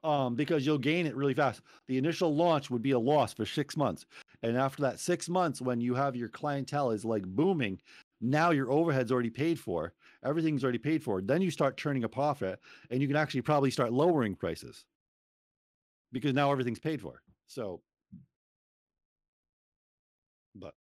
Um, 0.04 0.34
because 0.34 0.66
you'll 0.66 0.76
gain 0.76 1.06
it 1.06 1.16
really 1.16 1.32
fast. 1.32 1.62
The 1.86 1.96
initial 1.96 2.34
launch 2.34 2.70
would 2.70 2.82
be 2.82 2.90
a 2.90 2.98
loss 2.98 3.32
for 3.32 3.46
six 3.46 3.74
months. 3.74 4.04
And 4.42 4.54
after 4.54 4.82
that 4.82 5.00
six 5.00 5.30
months, 5.30 5.62
when 5.62 5.80
you 5.80 5.94
have 5.94 6.14
your 6.14 6.28
clientele 6.28 6.90
is 6.90 7.06
like 7.06 7.24
booming, 7.24 7.80
now 8.20 8.50
your 8.50 8.70
overhead's 8.70 9.10
already 9.10 9.30
paid 9.30 9.58
for, 9.58 9.94
everything's 10.22 10.62
already 10.62 10.78
paid 10.78 11.02
for. 11.02 11.22
Then 11.22 11.40
you 11.40 11.50
start 11.50 11.78
turning 11.78 12.04
a 12.04 12.08
profit 12.08 12.60
and 12.90 13.00
you 13.00 13.08
can 13.08 13.16
actually 13.16 13.40
probably 13.40 13.70
start 13.70 13.94
lowering 13.94 14.34
prices 14.34 14.84
because 16.12 16.34
now 16.34 16.52
everything's 16.52 16.80
paid 16.80 17.00
for. 17.00 17.22
So 17.46 17.80
but 20.54 20.74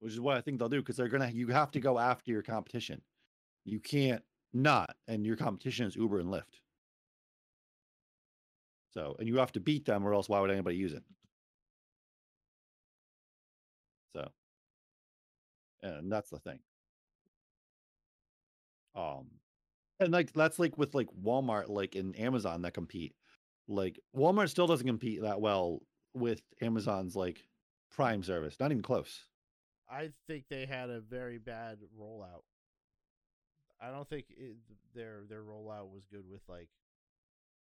which 0.00 0.12
is 0.12 0.20
what 0.20 0.36
I 0.36 0.40
think 0.40 0.58
they'll 0.58 0.68
do 0.68 0.80
because 0.80 0.96
they're 0.96 1.08
gonna. 1.08 1.30
You 1.30 1.48
have 1.48 1.70
to 1.72 1.80
go 1.80 1.98
after 1.98 2.30
your 2.30 2.42
competition. 2.42 3.02
You 3.64 3.80
can't 3.80 4.22
not, 4.52 4.96
and 5.06 5.26
your 5.26 5.36
competition 5.36 5.86
is 5.86 5.96
Uber 5.96 6.20
and 6.20 6.28
Lyft. 6.28 6.60
So, 8.90 9.16
and 9.18 9.28
you 9.28 9.36
have 9.36 9.52
to 9.52 9.60
beat 9.60 9.84
them, 9.84 10.06
or 10.06 10.14
else 10.14 10.28
why 10.28 10.40
would 10.40 10.50
anybody 10.50 10.76
use 10.76 10.92
it? 10.92 11.02
So, 14.14 14.28
and 15.82 16.10
that's 16.10 16.30
the 16.30 16.38
thing. 16.38 16.58
Um, 18.94 19.26
and 20.00 20.12
like 20.12 20.32
that's 20.32 20.58
like 20.58 20.78
with 20.78 20.94
like 20.94 21.08
Walmart, 21.22 21.68
like 21.68 21.94
in 21.94 22.14
Amazon 22.14 22.62
that 22.62 22.74
compete. 22.74 23.14
Like 23.68 24.00
Walmart 24.16 24.48
still 24.48 24.66
doesn't 24.66 24.86
compete 24.86 25.22
that 25.22 25.40
well 25.40 25.82
with 26.14 26.40
Amazon's 26.62 27.14
like 27.14 27.42
Prime 27.90 28.22
service. 28.22 28.56
Not 28.58 28.70
even 28.70 28.82
close. 28.82 29.24
I 29.90 30.10
think 30.26 30.44
they 30.48 30.66
had 30.66 30.90
a 30.90 31.00
very 31.00 31.38
bad 31.38 31.78
rollout. 31.98 32.42
I 33.80 33.90
don't 33.90 34.08
think 34.08 34.26
it, 34.30 34.56
their 34.94 35.22
their 35.28 35.42
rollout 35.42 35.90
was 35.92 36.04
good 36.10 36.24
with 36.28 36.42
like 36.48 36.68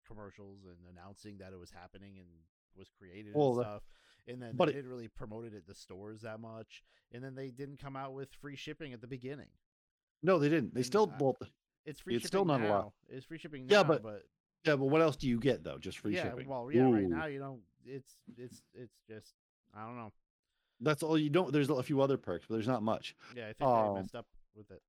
commercials 0.06 0.60
and 0.64 0.76
announcing 0.90 1.38
that 1.38 1.52
it 1.52 1.58
was 1.58 1.70
happening 1.70 2.18
and 2.18 2.28
was 2.76 2.88
created 2.98 3.32
Well, 3.34 3.54
and 3.58 3.62
stuff. 3.62 3.82
And 4.28 4.40
then 4.40 4.56
but 4.56 4.66
they 4.66 4.72
it- 4.72 4.74
didn't 4.76 4.90
really 4.90 5.08
promote 5.08 5.44
it 5.44 5.54
at 5.54 5.66
the 5.66 5.74
stores 5.74 6.22
that 6.22 6.40
much. 6.40 6.82
And 7.12 7.22
then 7.22 7.34
they 7.34 7.50
didn't 7.50 7.78
come 7.78 7.96
out 7.96 8.14
with 8.14 8.32
free 8.40 8.56
shipping 8.56 8.92
at 8.92 9.00
the 9.00 9.06
beginning. 9.06 9.48
No, 10.22 10.38
they 10.38 10.48
didn't. 10.48 10.74
They 10.74 10.80
And 10.80 10.86
still 10.86 11.12
well, 11.18 11.36
It's 11.84 12.00
free 12.00 12.14
It's 12.14 12.22
shipping 12.22 12.28
still 12.28 12.44
not 12.44 12.60
a 12.60 12.64
now. 12.64 12.70
lot. 12.70 12.92
It's 13.08 13.26
free 13.26 13.38
shipping 13.38 13.66
Yeah, 13.68 13.82
but 13.82 14.02
but 14.02 14.24
yeah, 14.64 14.76
but 14.76 14.86
what 14.86 15.02
else 15.02 15.16
do 15.16 15.26
you 15.28 15.40
get 15.40 15.64
though? 15.64 15.78
Just 15.78 15.98
free 15.98 16.14
yeah, 16.14 16.24
shipping. 16.30 16.48
well, 16.48 16.70
yeah, 16.72 16.88
right 16.88 17.08
now 17.08 17.26
you 17.26 17.40
know 17.40 17.58
it's 17.84 18.16
it's 18.38 18.62
it's 18.74 18.94
just 19.08 19.34
I 19.74 19.84
don't 19.84 19.96
know. 19.96 20.12
That's 20.80 21.02
all 21.02 21.18
you 21.18 21.30
don't. 21.30 21.52
There's 21.52 21.68
a 21.70 21.82
few 21.82 22.00
other 22.00 22.16
perks, 22.16 22.46
but 22.48 22.54
there's 22.54 22.68
not 22.68 22.82
much. 22.82 23.14
Yeah, 23.36 23.48
I 23.48 23.52
think 23.54 23.62
Um, 23.68 23.94
they 23.94 24.00
messed 24.02 24.14
up 24.14 24.26
with 24.54 24.70
it. 24.70 24.82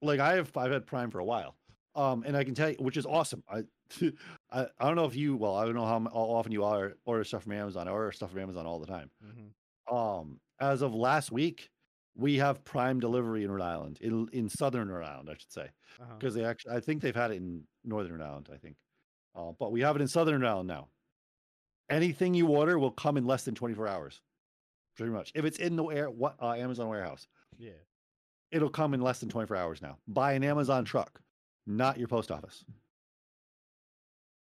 Like 0.00 0.20
I 0.20 0.34
have, 0.34 0.56
I've 0.56 0.70
had 0.70 0.86
Prime 0.86 1.10
for 1.10 1.18
a 1.18 1.24
while, 1.24 1.56
um, 1.94 2.22
and 2.26 2.36
I 2.36 2.44
can 2.44 2.54
tell 2.54 2.70
you, 2.70 2.76
which 2.78 2.96
is 2.96 3.06
awesome. 3.06 3.42
I, 3.48 3.62
I, 4.50 4.66
I 4.78 4.86
don't 4.86 4.96
know 4.96 5.04
if 5.06 5.16
you, 5.16 5.36
well, 5.36 5.54
I 5.56 5.64
don't 5.64 5.74
know 5.74 5.84
how, 5.86 6.00
how 6.00 6.10
often 6.38 6.52
you 6.52 6.64
are 6.64 6.94
order 7.04 7.24
stuff 7.24 7.42
from 7.44 7.52
Amazon. 7.52 7.88
I 7.88 7.90
order 7.90 8.12
stuff 8.12 8.30
from 8.30 8.40
Amazon 8.40 8.66
all 8.66 8.78
the 8.78 8.86
time. 8.86 9.10
hmm 9.22 9.94
Um, 9.94 10.40
as 10.60 10.82
of 10.82 10.94
last 10.94 11.30
week, 11.32 11.68
we 12.16 12.36
have 12.38 12.64
Prime 12.64 12.98
delivery 13.00 13.44
in 13.44 13.50
Rhode 13.50 13.62
Island, 13.64 13.98
in 14.00 14.28
in 14.32 14.48
Southern 14.48 14.88
Rhode 14.90 15.06
Island, 15.06 15.28
I 15.30 15.34
should 15.34 15.52
say, 15.52 15.68
Uh-huh. 16.00 16.14
because 16.18 16.34
they 16.34 16.44
actually, 16.44 16.74
I 16.76 16.80
think 16.80 17.00
they've 17.02 17.14
had 17.14 17.30
it 17.30 17.36
in 17.36 17.62
Northern 17.84 18.12
Rhode 18.18 18.24
Island, 18.26 18.48
I 18.52 18.56
think, 18.58 18.76
uh, 19.36 19.52
but 19.58 19.70
we 19.72 19.80
have 19.82 19.94
it 19.96 20.02
in 20.02 20.08
Southern 20.08 20.40
Rhode 20.40 20.48
Island 20.50 20.68
now. 20.68 20.88
Anything 21.90 22.34
you 22.34 22.48
order 22.48 22.78
will 22.78 22.90
come 22.90 23.16
in 23.16 23.24
less 23.24 23.44
than 23.44 23.54
24 23.54 23.88
hours, 23.88 24.20
pretty 24.96 25.12
much. 25.12 25.32
If 25.34 25.44
it's 25.44 25.58
in 25.58 25.76
the 25.76 25.84
air, 25.86 26.10
what 26.10 26.34
uh, 26.42 26.52
Amazon 26.52 26.88
warehouse, 26.88 27.26
Yeah. 27.56 27.70
it'll 28.50 28.68
come 28.68 28.92
in 28.94 29.00
less 29.00 29.20
than 29.20 29.28
24 29.30 29.56
hours 29.56 29.80
now. 29.80 29.96
Buy 30.06 30.32
an 30.32 30.44
Amazon 30.44 30.84
truck, 30.84 31.20
not 31.68 31.98
your 31.98 32.08
post 32.08 32.30
office. 32.32 32.64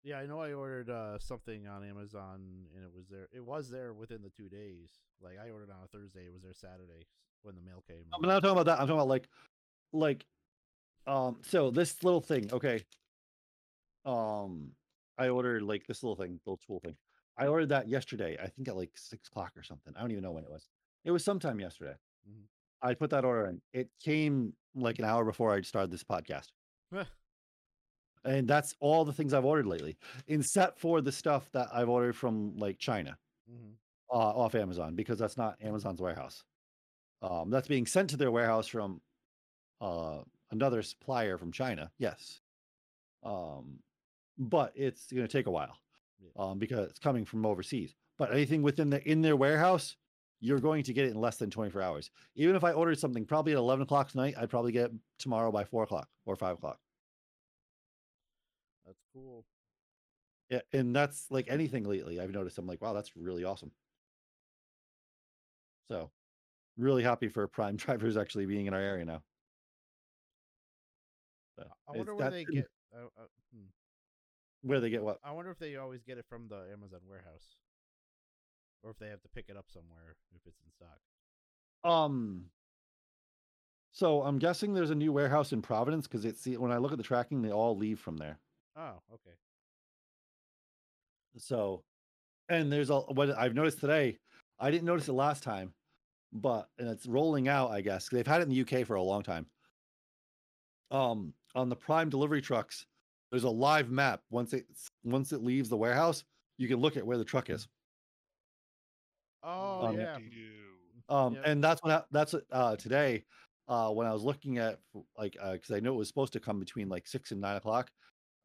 Yeah, 0.03 0.17
I 0.19 0.25
know 0.25 0.41
I 0.41 0.51
ordered 0.51 0.89
uh, 0.89 1.17
something 1.19 1.65
on 1.65 1.87
Amazon 1.87 2.41
and 2.75 2.83
it 2.83 2.91
was 2.93 3.07
there. 3.07 3.29
It 3.31 3.45
was 3.45 3.69
there 3.69 3.93
within 3.93 4.21
the 4.21 4.29
two 4.29 4.49
days. 4.49 4.89
Like 5.21 5.35
I 5.43 5.49
ordered 5.49 5.69
on 5.69 5.77
a 5.83 5.87
Thursday, 5.87 6.25
it 6.25 6.33
was 6.33 6.41
there 6.41 6.53
Saturday 6.53 7.05
when 7.43 7.55
the 7.55 7.61
mail 7.61 7.81
came. 7.87 8.03
I'm 8.13 8.21
not 8.21 8.41
talking 8.41 8.51
about 8.59 8.65
that. 8.65 8.81
I'm 8.81 8.87
talking 8.87 8.95
about 8.95 9.07
like, 9.07 9.29
like, 9.93 10.25
um. 11.07 11.37
So 11.43 11.71
this 11.71 12.03
little 12.03 12.19
thing, 12.21 12.49
okay. 12.51 12.83
Um, 14.05 14.71
I 15.17 15.29
ordered 15.29 15.61
like 15.61 15.85
this 15.87 16.03
little 16.03 16.17
thing, 16.17 16.39
little 16.45 16.59
tool 16.65 16.81
thing. 16.81 16.95
I 17.37 17.47
ordered 17.47 17.69
that 17.69 17.87
yesterday. 17.87 18.37
I 18.41 18.47
think 18.47 18.67
at 18.67 18.75
like 18.75 18.91
six 18.95 19.29
o'clock 19.29 19.53
or 19.55 19.63
something. 19.63 19.93
I 19.95 20.01
don't 20.01 20.11
even 20.11 20.23
know 20.23 20.31
when 20.33 20.43
it 20.43 20.49
was. 20.51 20.67
It 21.05 21.11
was 21.11 21.23
sometime 21.23 21.59
yesterday. 21.59 21.95
Mhm. 22.29 22.43
I 22.81 22.93
put 22.93 23.09
that 23.11 23.23
order 23.23 23.47
in. 23.47 23.61
It 23.71 23.89
came 24.03 24.53
like 24.75 24.99
an 24.99 25.05
hour 25.05 25.23
before 25.23 25.53
I 25.53 25.61
started 25.61 25.91
this 25.91 26.03
podcast. 26.03 26.47
And 28.25 28.47
that's 28.47 28.75
all 28.79 29.05
the 29.05 29.13
things 29.13 29.33
I've 29.33 29.45
ordered 29.45 29.67
lately, 29.67 29.97
except 30.27 30.79
for 30.79 31.01
the 31.01 31.11
stuff 31.11 31.49
that 31.53 31.67
I've 31.73 31.89
ordered 31.89 32.15
from 32.15 32.57
like 32.57 32.77
China. 32.79 33.17
hmm 33.49 33.73
uh, 34.13 34.15
off 34.15 34.53
Amazon 34.55 34.95
because 34.95 35.17
that's 35.17 35.37
not 35.37 35.57
Amazon's 35.61 35.99
warehouse. 35.99 36.43
Um, 37.21 37.49
that's 37.49 37.67
being 37.67 37.85
sent 37.85 38.11
to 38.11 38.17
their 38.17 38.31
warehouse 38.31 38.67
from 38.67 39.01
uh, 39.81 40.19
another 40.51 40.83
supplier 40.83 41.37
from 41.37 41.51
China. 41.51 41.91
Yes, 41.97 42.41
um, 43.23 43.79
but 44.37 44.71
it's 44.75 45.11
going 45.11 45.25
to 45.25 45.31
take 45.31 45.47
a 45.47 45.51
while 45.51 45.77
um, 46.37 46.59
because 46.59 46.89
it's 46.89 46.99
coming 46.99 47.25
from 47.25 47.45
overseas. 47.45 47.95
But 48.17 48.31
anything 48.31 48.61
within 48.61 48.89
the 48.89 49.01
in 49.09 49.21
their 49.21 49.35
warehouse, 49.35 49.95
you're 50.41 50.59
going 50.59 50.83
to 50.83 50.93
get 50.93 51.05
it 51.05 51.11
in 51.11 51.19
less 51.19 51.37
than 51.37 51.49
24 51.49 51.81
hours. 51.81 52.11
Even 52.35 52.55
if 52.55 52.63
I 52.63 52.73
ordered 52.73 52.99
something 52.99 53.25
probably 53.25 53.53
at 53.53 53.57
11 53.57 53.83
o'clock 53.83 54.11
tonight, 54.11 54.35
I'd 54.37 54.49
probably 54.49 54.73
get 54.73 54.85
it 54.85 54.91
tomorrow 55.17 55.51
by 55.51 55.63
four 55.63 55.83
o'clock 55.83 56.07
or 56.25 56.35
five 56.35 56.57
o'clock. 56.57 56.79
That's 58.85 58.99
cool. 59.13 59.45
Yeah, 60.49 60.59
and 60.71 60.95
that's 60.95 61.27
like 61.29 61.47
anything 61.49 61.83
lately. 61.83 62.19
I've 62.19 62.31
noticed. 62.31 62.57
I'm 62.57 62.67
like, 62.67 62.81
wow, 62.81 62.93
that's 62.93 63.15
really 63.15 63.43
awesome. 63.43 63.71
So, 65.89 66.11
really 66.77 67.03
happy 67.03 67.27
for 67.27 67.47
Prime 67.47 67.75
drivers 67.77 68.17
actually 68.17 68.45
being 68.45 68.67
in 68.67 68.73
our 68.73 68.79
area 68.79 69.05
now. 69.05 69.23
So, 71.57 71.65
I 71.87 71.97
wonder 71.97 72.15
where 72.15 72.31
they 72.31 72.45
get. 72.45 72.65
Uh, 72.95 73.05
uh, 73.17 73.25
hmm. 73.53 73.65
where 74.61 74.79
they 74.79 74.89
get 74.89 75.03
what. 75.03 75.17
I 75.23 75.31
wonder 75.31 75.51
if 75.51 75.59
they 75.59 75.77
always 75.77 76.03
get 76.03 76.17
it 76.17 76.25
from 76.27 76.47
the 76.47 76.61
Amazon 76.71 76.99
warehouse, 77.07 77.55
or 78.83 78.91
if 78.91 78.99
they 78.99 79.07
have 79.07 79.21
to 79.21 79.29
pick 79.29 79.45
it 79.49 79.57
up 79.57 79.65
somewhere 79.73 80.15
if 80.35 80.41
it's 80.45 80.59
in 80.59 80.71
stock. 80.71 80.99
Um. 81.91 82.45
So 83.91 84.23
I'm 84.23 84.39
guessing 84.39 84.73
there's 84.73 84.89
a 84.89 84.95
new 84.95 85.13
warehouse 85.13 85.53
in 85.53 85.61
Providence 85.61 86.07
because 86.07 86.25
it's 86.25 86.47
when 86.47 86.71
I 86.71 86.77
look 86.77 86.91
at 86.91 86.97
the 86.97 87.03
tracking, 87.03 87.43
they 87.43 87.51
all 87.51 87.77
leave 87.77 87.99
from 87.99 88.17
there. 88.17 88.39
Oh, 88.75 89.01
okay. 89.11 89.35
So, 91.37 91.83
and 92.49 92.71
there's 92.71 92.89
a 92.89 93.01
what 93.01 93.31
I've 93.31 93.55
noticed 93.55 93.79
today. 93.79 94.19
I 94.59 94.71
didn't 94.71 94.85
notice 94.85 95.07
it 95.09 95.13
last 95.13 95.43
time, 95.43 95.75
but 96.33 96.69
and 96.77 96.89
it's 96.89 97.07
rolling 97.07 97.47
out. 97.47 97.71
I 97.71 97.81
guess 97.81 98.09
they've 98.09 98.27
had 98.27 98.41
it 98.41 98.45
in 98.45 98.49
the 98.49 98.55
UK 98.55 98.85
for 98.85 98.95
a 98.95 99.03
long 99.03 99.23
time. 99.23 99.49
Um, 100.91 101.33
on 101.55 101.69
the 101.69 101.75
Prime 101.75 102.09
delivery 102.09 102.41
trucks, 102.41 102.85
there's 103.31 103.43
a 103.43 103.49
live 103.49 103.89
map. 103.89 104.23
Once 104.29 104.53
it 104.53 104.67
once 105.03 105.31
it 105.33 105.41
leaves 105.41 105.69
the 105.69 105.77
warehouse, 105.77 106.23
you 106.57 106.67
can 106.67 106.77
look 106.79 106.97
at 106.97 107.05
where 107.05 107.17
the 107.17 107.25
truck 107.25 107.49
is. 107.49 107.67
Oh 109.43 109.87
Um, 109.87 109.95
yeah. 109.97 110.19
Um, 111.09 111.33
Yep. 111.35 111.45
and 111.45 111.63
that's 111.63 111.81
what 111.83 111.91
hap- 111.91 112.07
that's 112.11 112.33
what, 112.33 112.45
uh 112.51 112.75
today. 112.77 113.25
Uh, 113.67 113.91
when 113.93 114.07
I 114.07 114.13
was 114.13 114.23
looking 114.23 114.57
at 114.57 114.79
f- 114.95 115.03
like 115.17 115.37
uh, 115.39 115.53
because 115.53 115.71
I 115.71 115.79
knew 115.79 115.93
it 115.93 115.97
was 115.97 116.07
supposed 116.09 116.33
to 116.33 116.39
come 116.39 116.59
between 116.59 116.89
like 116.89 117.07
six 117.07 117.31
and 117.31 117.41
nine 117.41 117.57
o'clock. 117.57 117.91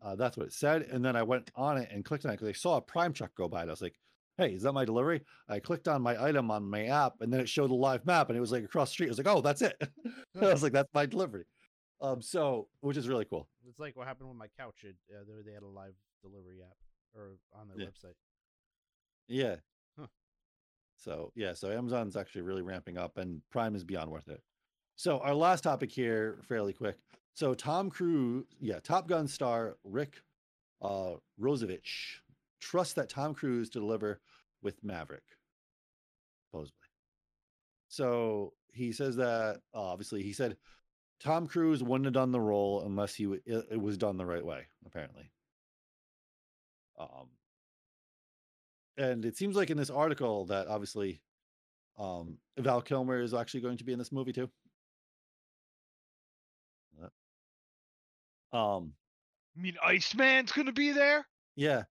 Uh, 0.00 0.14
that's 0.14 0.36
what 0.36 0.46
it 0.46 0.52
said, 0.52 0.82
and 0.82 1.04
then 1.04 1.16
I 1.16 1.22
went 1.24 1.50
on 1.56 1.76
it 1.76 1.88
and 1.90 2.04
clicked 2.04 2.24
on 2.24 2.30
it 2.32 2.34
because 2.34 2.48
I 2.48 2.52
saw 2.52 2.76
a 2.76 2.80
Prime 2.80 3.12
truck 3.12 3.34
go 3.34 3.48
by. 3.48 3.62
And 3.62 3.70
I 3.70 3.72
was 3.72 3.82
like, 3.82 3.98
"Hey, 4.36 4.54
is 4.54 4.62
that 4.62 4.72
my 4.72 4.84
delivery?" 4.84 5.22
I 5.48 5.58
clicked 5.58 5.88
on 5.88 6.02
my 6.02 6.22
item 6.22 6.50
on 6.52 6.64
my 6.64 6.86
app, 6.86 7.14
and 7.20 7.32
then 7.32 7.40
it 7.40 7.48
showed 7.48 7.70
a 7.70 7.74
live 7.74 8.06
map, 8.06 8.28
and 8.28 8.36
it 8.36 8.40
was 8.40 8.52
like 8.52 8.64
across 8.64 8.90
the 8.90 8.92
street. 8.92 9.06
I 9.06 9.10
was 9.10 9.18
like, 9.18 9.26
"Oh, 9.26 9.40
that's 9.40 9.62
it." 9.62 9.76
I 10.40 10.52
was 10.52 10.62
like, 10.62 10.72
"That's 10.72 10.92
my 10.94 11.04
delivery." 11.06 11.46
Um, 12.00 12.22
so 12.22 12.68
which 12.80 12.96
is 12.96 13.08
really 13.08 13.24
cool. 13.24 13.48
It's 13.68 13.80
like 13.80 13.96
what 13.96 14.06
happened 14.06 14.28
with 14.28 14.38
my 14.38 14.46
couch. 14.56 14.84
It, 14.84 14.94
uh, 15.12 15.24
they, 15.26 15.42
they 15.50 15.52
had 15.52 15.64
a 15.64 15.66
live 15.66 15.94
delivery 16.22 16.58
app 16.62 16.76
or 17.16 17.32
on 17.52 17.66
their 17.68 17.78
Yeah. 17.78 17.86
website. 17.86 18.14
Yeah. 19.26 19.56
Huh. 19.98 20.06
So 20.96 21.32
yeah, 21.34 21.54
so 21.54 21.72
Amazon's 21.72 22.16
actually 22.16 22.42
really 22.42 22.62
ramping 22.62 22.98
up, 22.98 23.18
and 23.18 23.42
Prime 23.50 23.74
is 23.74 23.82
beyond 23.82 24.10
worth 24.12 24.28
it. 24.28 24.40
So 24.94 25.18
our 25.18 25.34
last 25.34 25.62
topic 25.62 25.90
here, 25.90 26.38
fairly 26.48 26.72
quick. 26.72 26.96
So 27.34 27.54
Tom 27.54 27.90
Cruise, 27.90 28.44
yeah, 28.60 28.80
Top 28.80 29.08
Gun 29.08 29.28
star 29.28 29.76
Rick 29.84 30.22
uh, 30.82 31.12
Rossovich 31.40 32.20
trusts 32.60 32.94
that 32.94 33.08
Tom 33.08 33.34
Cruise 33.34 33.70
to 33.70 33.78
deliver 33.78 34.20
with 34.62 34.82
Maverick, 34.82 35.22
supposedly. 36.50 36.74
So 37.88 38.54
he 38.72 38.92
says 38.92 39.16
that 39.16 39.60
uh, 39.74 39.80
obviously 39.80 40.22
he 40.22 40.32
said 40.32 40.56
Tom 41.20 41.46
Cruise 41.46 41.82
wouldn't 41.82 42.06
have 42.06 42.14
done 42.14 42.32
the 42.32 42.40
role 42.40 42.82
unless 42.84 43.14
he 43.14 43.24
w- 43.24 43.42
it, 43.46 43.66
it 43.72 43.80
was 43.80 43.96
done 43.96 44.16
the 44.16 44.26
right 44.26 44.44
way. 44.44 44.66
Apparently. 44.86 45.30
Um, 46.98 47.28
and 48.96 49.24
it 49.24 49.36
seems 49.36 49.56
like 49.56 49.70
in 49.70 49.76
this 49.76 49.90
article 49.90 50.46
that 50.46 50.66
obviously 50.66 51.22
um 51.98 52.38
Val 52.58 52.82
Kilmer 52.82 53.20
is 53.20 53.34
actually 53.34 53.60
going 53.60 53.76
to 53.78 53.84
be 53.84 53.92
in 53.92 53.98
this 53.98 54.12
movie 54.12 54.32
too. 54.32 54.50
Um 58.52 58.92
I 59.56 59.60
mean, 59.60 59.76
Iceman's 59.84 60.52
gonna 60.52 60.72
be 60.72 60.92
there. 60.92 61.26
yeah. 61.56 61.82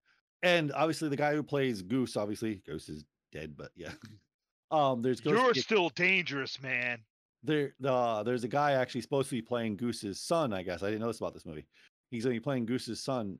And 0.42 0.70
obviously 0.72 1.08
the 1.08 1.16
guy 1.16 1.34
who 1.34 1.42
plays 1.42 1.82
Goose, 1.82 2.16
obviously 2.16 2.62
Goose 2.66 2.88
is 2.88 3.04
dead, 3.32 3.54
but 3.56 3.70
yeah. 3.76 3.92
Um 4.70 5.00
there's 5.00 5.20
going 5.20 5.34
to 5.36 5.42
You're 5.44 5.54
still 5.54 5.88
dangerous, 5.90 6.60
man. 6.60 6.98
there 7.42 7.74
the 7.80 8.22
there's 8.22 8.44
a 8.44 8.48
guy 8.48 8.72
actually 8.72 9.00
supposed 9.00 9.30
to 9.30 9.36
be 9.36 9.40
playing 9.42 9.76
Goose's 9.78 10.20
son, 10.20 10.52
I 10.52 10.62
guess. 10.62 10.82
I 10.82 10.86
didn't 10.86 11.00
know 11.00 11.06
this 11.06 11.18
about 11.20 11.32
this 11.32 11.46
movie. 11.46 11.66
He's 12.10 12.24
gonna 12.24 12.34
be 12.34 12.40
playing 12.40 12.66
Goose's 12.66 13.02
son. 13.02 13.38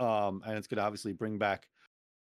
Um, 0.00 0.42
and 0.46 0.56
it's 0.58 0.66
gonna 0.66 0.82
obviously 0.82 1.12
bring 1.12 1.38
back 1.38 1.68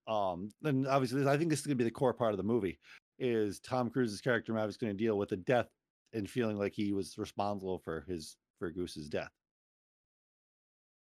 um 0.09 0.49
and 0.65 0.87
obviously 0.89 1.19
this- 1.21 1.29
I 1.29 1.37
think 1.37 1.51
this 1.51 1.61
is 1.61 1.67
gonna 1.67 1.77
be 1.77 1.85
the 1.85 1.91
core 1.91 2.15
part 2.15 2.33
of 2.33 2.37
the 2.37 2.43
movie 2.45 2.79
is 3.19 3.61
Tom 3.61 3.89
Cruise's 3.91 4.21
character 4.21 4.53
Maverick's 4.53 4.77
going 4.77 4.93
to 4.97 4.99
deal 5.05 5.17
with 5.17 5.29
the 5.29 5.37
death 5.37 5.69
and 6.13 6.29
feeling 6.29 6.59
like 6.59 6.73
he 6.75 6.93
was 6.93 7.17
responsible 7.19 7.79
for 7.79 8.01
his 8.09 8.37
for 8.59 8.71
Goose's 8.71 9.09
death, 9.09 9.31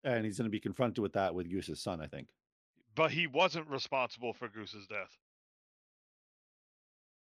and 0.05 0.24
he's 0.24 0.39
going 0.39 0.47
to 0.47 0.51
be 0.51 0.61
confronted 0.61 1.03
with 1.03 1.12
that 1.15 1.35
with 1.35 1.51
Goose's 1.51 1.83
son. 1.83 2.01
I 2.01 2.07
think. 2.07 2.29
But 2.95 3.11
he 3.11 3.27
wasn't 3.27 3.69
responsible 3.69 4.33
for 4.33 4.49
Goose's 4.49 4.87
death. 4.87 5.16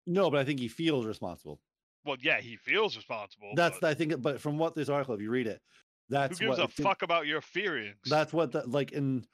No, 0.06 0.30
but 0.30 0.40
I 0.40 0.44
think 0.44 0.60
he 0.60 0.68
feels 0.68 1.04
responsible. 1.04 1.60
Well, 2.04 2.16
yeah, 2.20 2.40
he 2.40 2.56
feels 2.56 2.96
responsible. 2.96 3.52
That's 3.54 3.78
but 3.80 3.90
I 3.90 3.94
think. 3.94 4.22
But 4.22 4.40
from 4.40 4.56
what 4.56 4.74
this 4.74 4.88
article, 4.88 5.14
if 5.14 5.20
you 5.20 5.30
read 5.30 5.46
it, 5.46 5.60
that's 6.08 6.38
who 6.38 6.46
gives 6.46 6.58
what 6.58 6.70
a 6.70 6.82
fuck 6.82 7.02
about 7.02 7.26
your 7.26 7.42
feelings? 7.42 7.96
That's 8.06 8.32
what 8.32 8.52
the 8.52 8.66
like 8.66 8.92
in. 8.92 9.26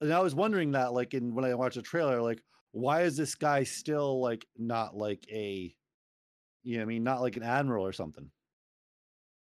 And 0.00 0.12
I 0.12 0.20
was 0.20 0.34
wondering 0.34 0.72
that 0.72 0.92
like 0.92 1.14
in 1.14 1.34
when 1.34 1.44
I 1.44 1.54
watched 1.54 1.76
the 1.76 1.82
trailer, 1.82 2.20
like 2.20 2.42
why 2.72 3.02
is 3.02 3.16
this 3.16 3.34
guy 3.34 3.64
still 3.64 4.20
like 4.20 4.46
not 4.56 4.96
like 4.96 5.24
a, 5.30 5.74
you 6.62 6.76
know, 6.76 6.80
what 6.80 6.82
I 6.82 6.86
mean, 6.86 7.04
not 7.04 7.20
like 7.20 7.36
an 7.36 7.42
admiral 7.42 7.84
or 7.84 7.92
something. 7.92 8.30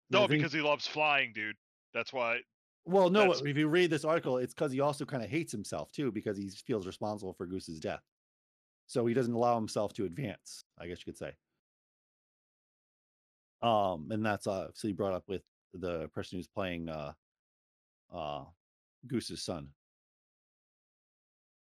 No, 0.09 0.27
think- 0.27 0.39
because 0.39 0.53
he 0.53 0.61
loves 0.61 0.87
flying, 0.87 1.33
dude. 1.33 1.55
That's 1.93 2.13
why. 2.13 2.39
Well, 2.87 3.09
no, 3.09 3.21
That's- 3.21 3.41
if 3.41 3.57
you 3.57 3.67
read 3.67 3.89
this 3.89 4.05
article, 4.05 4.37
it's 4.37 4.53
because 4.53 4.71
he 4.71 4.79
also 4.79 5.05
kind 5.05 5.21
of 5.21 5.29
hates 5.29 5.51
himself 5.51 5.91
too, 5.91 6.11
because 6.11 6.37
he 6.37 6.49
feels 6.49 6.87
responsible 6.87 7.33
for 7.33 7.45
Goose's 7.45 7.79
death. 7.81 8.03
So 8.87 9.05
he 9.05 9.13
doesn't 9.13 9.33
allow 9.33 9.55
himself 9.55 9.93
to 9.95 10.05
advance, 10.05 10.63
I 10.77 10.87
guess 10.87 10.99
you 10.99 11.05
could 11.05 11.17
say. 11.17 11.35
Um, 13.61 14.11
and 14.11 14.25
that's 14.25 14.47
uh 14.47 14.71
so 14.73 14.87
he 14.87 14.93
brought 14.93 15.13
up 15.13 15.27
with 15.27 15.43
the 15.73 16.07
person 16.09 16.37
who's 16.37 16.47
playing 16.47 16.89
uh 16.89 17.13
uh 18.11 18.45
Goose's 19.07 19.41
son. 19.43 19.73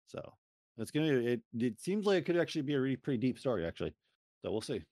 So 0.06 0.38
it's 0.76 0.90
gonna 0.90 1.14
it 1.14 1.42
it 1.58 1.80
seems 1.80 2.06
like 2.06 2.18
it 2.18 2.26
could 2.26 2.36
actually 2.36 2.62
be 2.62 2.74
a 2.74 2.80
really 2.80 2.96
pretty 2.96 3.18
deep 3.18 3.38
story, 3.38 3.66
actually. 3.66 3.94
So 4.42 4.52
we'll 4.52 4.60
see. 4.60 4.84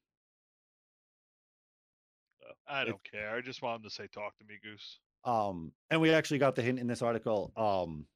I 2.67 2.85
don't 2.85 3.03
care. 3.05 3.35
I 3.35 3.41
just 3.41 3.63
want 3.63 3.77
him 3.83 3.89
to 3.89 3.95
say, 3.95 4.07
"Talk 4.09 4.37
to 4.39 4.45
me, 4.45 4.59
Goose." 4.63 5.01
Um 5.25 5.73
and 5.91 6.01
we 6.01 6.13
actually 6.13 6.39
got 6.39 6.55
the 6.55 6.63
hint 6.63 6.79
in 6.79 6.87
this 6.87 7.03
article 7.03 7.53
um 7.57 8.07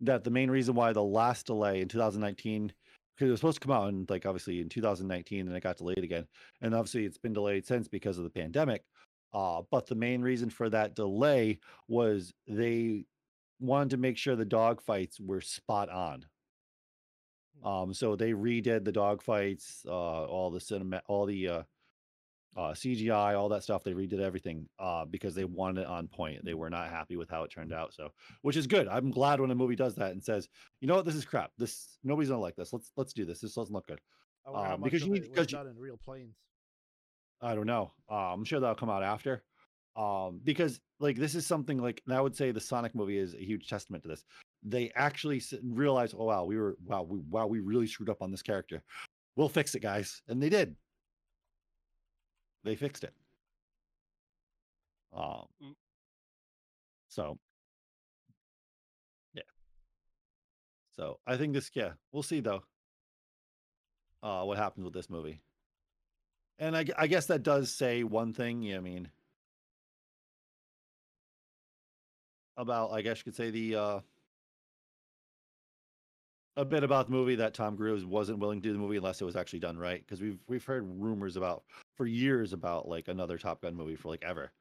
that 0.00 0.24
the 0.24 0.30
main 0.30 0.50
reason 0.50 0.74
why 0.74 0.92
the 0.92 1.02
last 1.02 1.46
delay 1.46 1.80
in 1.80 1.88
2019 1.88 2.72
because 3.14 3.28
it 3.28 3.30
was 3.30 3.40
supposed 3.40 3.60
to 3.60 3.66
come 3.66 3.76
out 3.76 3.88
in 3.88 4.06
like 4.08 4.26
obviously 4.26 4.60
in 4.60 4.68
2019 4.68 5.46
and 5.46 5.56
it 5.56 5.62
got 5.62 5.76
delayed 5.76 5.98
again. 5.98 6.26
And 6.60 6.74
obviously 6.74 7.04
it's 7.04 7.18
been 7.18 7.32
delayed 7.32 7.66
since 7.66 7.88
because 7.88 8.18
of 8.18 8.24
the 8.24 8.30
pandemic 8.30 8.82
uh 9.32 9.62
but 9.70 9.86
the 9.86 9.94
main 9.94 10.22
reason 10.22 10.50
for 10.50 10.68
that 10.70 10.94
delay 10.94 11.58
was 11.88 12.32
they 12.46 13.04
wanted 13.60 13.90
to 13.90 13.96
make 13.96 14.18
sure 14.18 14.34
the 14.34 14.44
dog 14.44 14.82
fights 14.82 15.20
were 15.20 15.40
spot 15.40 15.88
on. 15.88 16.26
Um 17.64 17.94
so 17.94 18.16
they 18.16 18.32
redid 18.32 18.84
the 18.84 18.92
dog 18.92 19.22
fights 19.22 19.84
uh 19.86 20.24
all 20.24 20.50
the 20.50 20.60
cinema 20.60 21.02
all 21.06 21.26
the 21.26 21.48
uh 21.48 21.62
uh, 22.56 22.72
CGI, 22.72 23.38
all 23.38 23.48
that 23.48 23.62
stuff. 23.62 23.82
They 23.82 23.92
redid 23.94 24.20
everything 24.20 24.68
uh, 24.78 25.04
because 25.06 25.34
they 25.34 25.44
wanted 25.44 25.82
it 25.82 25.86
on 25.86 26.06
point. 26.08 26.44
They 26.44 26.54
were 26.54 26.68
not 26.70 26.90
happy 26.90 27.16
with 27.16 27.30
how 27.30 27.44
it 27.44 27.50
turned 27.50 27.72
out. 27.72 27.94
So, 27.94 28.10
which 28.42 28.56
is 28.56 28.66
good. 28.66 28.88
I'm 28.88 29.10
glad 29.10 29.40
when 29.40 29.50
a 29.50 29.54
movie 29.54 29.76
does 29.76 29.94
that 29.96 30.12
and 30.12 30.22
says, 30.22 30.48
you 30.80 30.88
know 30.88 30.96
what, 30.96 31.04
this 31.06 31.14
is 31.14 31.24
crap. 31.24 31.50
This 31.58 31.98
nobody's 32.04 32.28
gonna 32.28 32.40
like 32.40 32.56
this. 32.56 32.72
Let's 32.72 32.92
let's 32.96 33.12
do 33.12 33.24
this. 33.24 33.40
This 33.40 33.54
doesn't 33.54 33.72
look 33.74 33.86
good. 33.86 34.00
I 34.46 34.72
Um, 34.72 34.82
because 34.82 35.04
you 35.04 35.12
need- 35.12 35.30
because 35.32 35.50
you- 35.50 35.58
in 35.58 35.78
real 35.78 35.96
planes. 35.96 36.36
I 37.40 37.54
don't 37.54 37.66
know. 37.66 37.92
Uh, 38.10 38.32
I'm 38.32 38.44
sure 38.44 38.60
that'll 38.60 38.76
come 38.76 38.90
out 38.90 39.02
after. 39.02 39.42
Um, 39.96 40.40
because 40.44 40.80
like 41.00 41.16
this 41.16 41.34
is 41.34 41.44
something 41.46 41.78
like, 41.78 42.02
and 42.06 42.14
I 42.14 42.20
would 42.20 42.36
say 42.36 42.50
the 42.50 42.60
Sonic 42.60 42.94
movie 42.94 43.18
is 43.18 43.34
a 43.34 43.44
huge 43.44 43.68
testament 43.68 44.02
to 44.04 44.08
this. 44.08 44.24
They 44.62 44.90
actually 44.94 45.42
realized, 45.62 46.14
oh 46.16 46.24
wow, 46.26 46.44
we 46.44 46.56
were 46.56 46.76
wow, 46.84 47.02
we 47.02 47.18
wow, 47.28 47.46
we 47.46 47.60
really 47.60 47.86
screwed 47.86 48.08
up 48.08 48.22
on 48.22 48.30
this 48.30 48.42
character. 48.42 48.82
We'll 49.36 49.48
fix 49.48 49.74
it, 49.74 49.80
guys, 49.80 50.22
and 50.28 50.42
they 50.42 50.48
did. 50.48 50.76
They 52.64 52.76
fixed 52.76 53.04
it. 53.04 53.14
Um. 55.14 55.46
Mm. 55.62 55.74
So. 57.08 57.38
Yeah. 59.34 59.42
So 60.96 61.18
I 61.26 61.36
think 61.36 61.52
this, 61.54 61.70
yeah, 61.74 61.92
we'll 62.12 62.22
see 62.22 62.40
though. 62.40 62.62
Uh, 64.22 64.44
what 64.44 64.56
happens 64.56 64.84
with 64.84 64.94
this 64.94 65.10
movie? 65.10 65.40
And 66.58 66.76
I, 66.76 66.84
I 66.96 67.08
guess 67.08 67.26
that 67.26 67.42
does 67.42 67.74
say 67.74 68.04
one 68.04 68.32
thing. 68.32 68.62
yeah, 68.62 68.76
I 68.76 68.80
mean, 68.80 69.08
about 72.56 72.92
I 72.92 73.02
guess 73.02 73.18
you 73.18 73.24
could 73.24 73.34
say 73.34 73.50
the 73.50 73.74
uh, 73.76 74.00
a 76.56 76.64
bit 76.64 76.84
about 76.84 77.06
the 77.06 77.12
movie 77.12 77.36
that 77.36 77.54
Tom 77.54 77.76
Cruise 77.76 78.04
wasn't 78.04 78.38
willing 78.38 78.60
to 78.60 78.68
do 78.68 78.72
the 78.72 78.78
movie 78.78 78.96
unless 78.96 79.20
it 79.20 79.24
was 79.24 79.36
actually 79.36 79.60
done 79.60 79.78
right. 79.78 80.04
Because 80.06 80.20
we've 80.20 80.38
we've 80.46 80.64
heard 80.64 80.86
rumors 81.00 81.36
about 81.36 81.64
for 81.96 82.06
years 82.06 82.52
about 82.52 82.88
like 82.88 83.08
another 83.08 83.38
Top 83.38 83.62
Gun 83.62 83.74
movie 83.74 83.96
for 83.96 84.08
like 84.08 84.22
ever. 84.22 84.52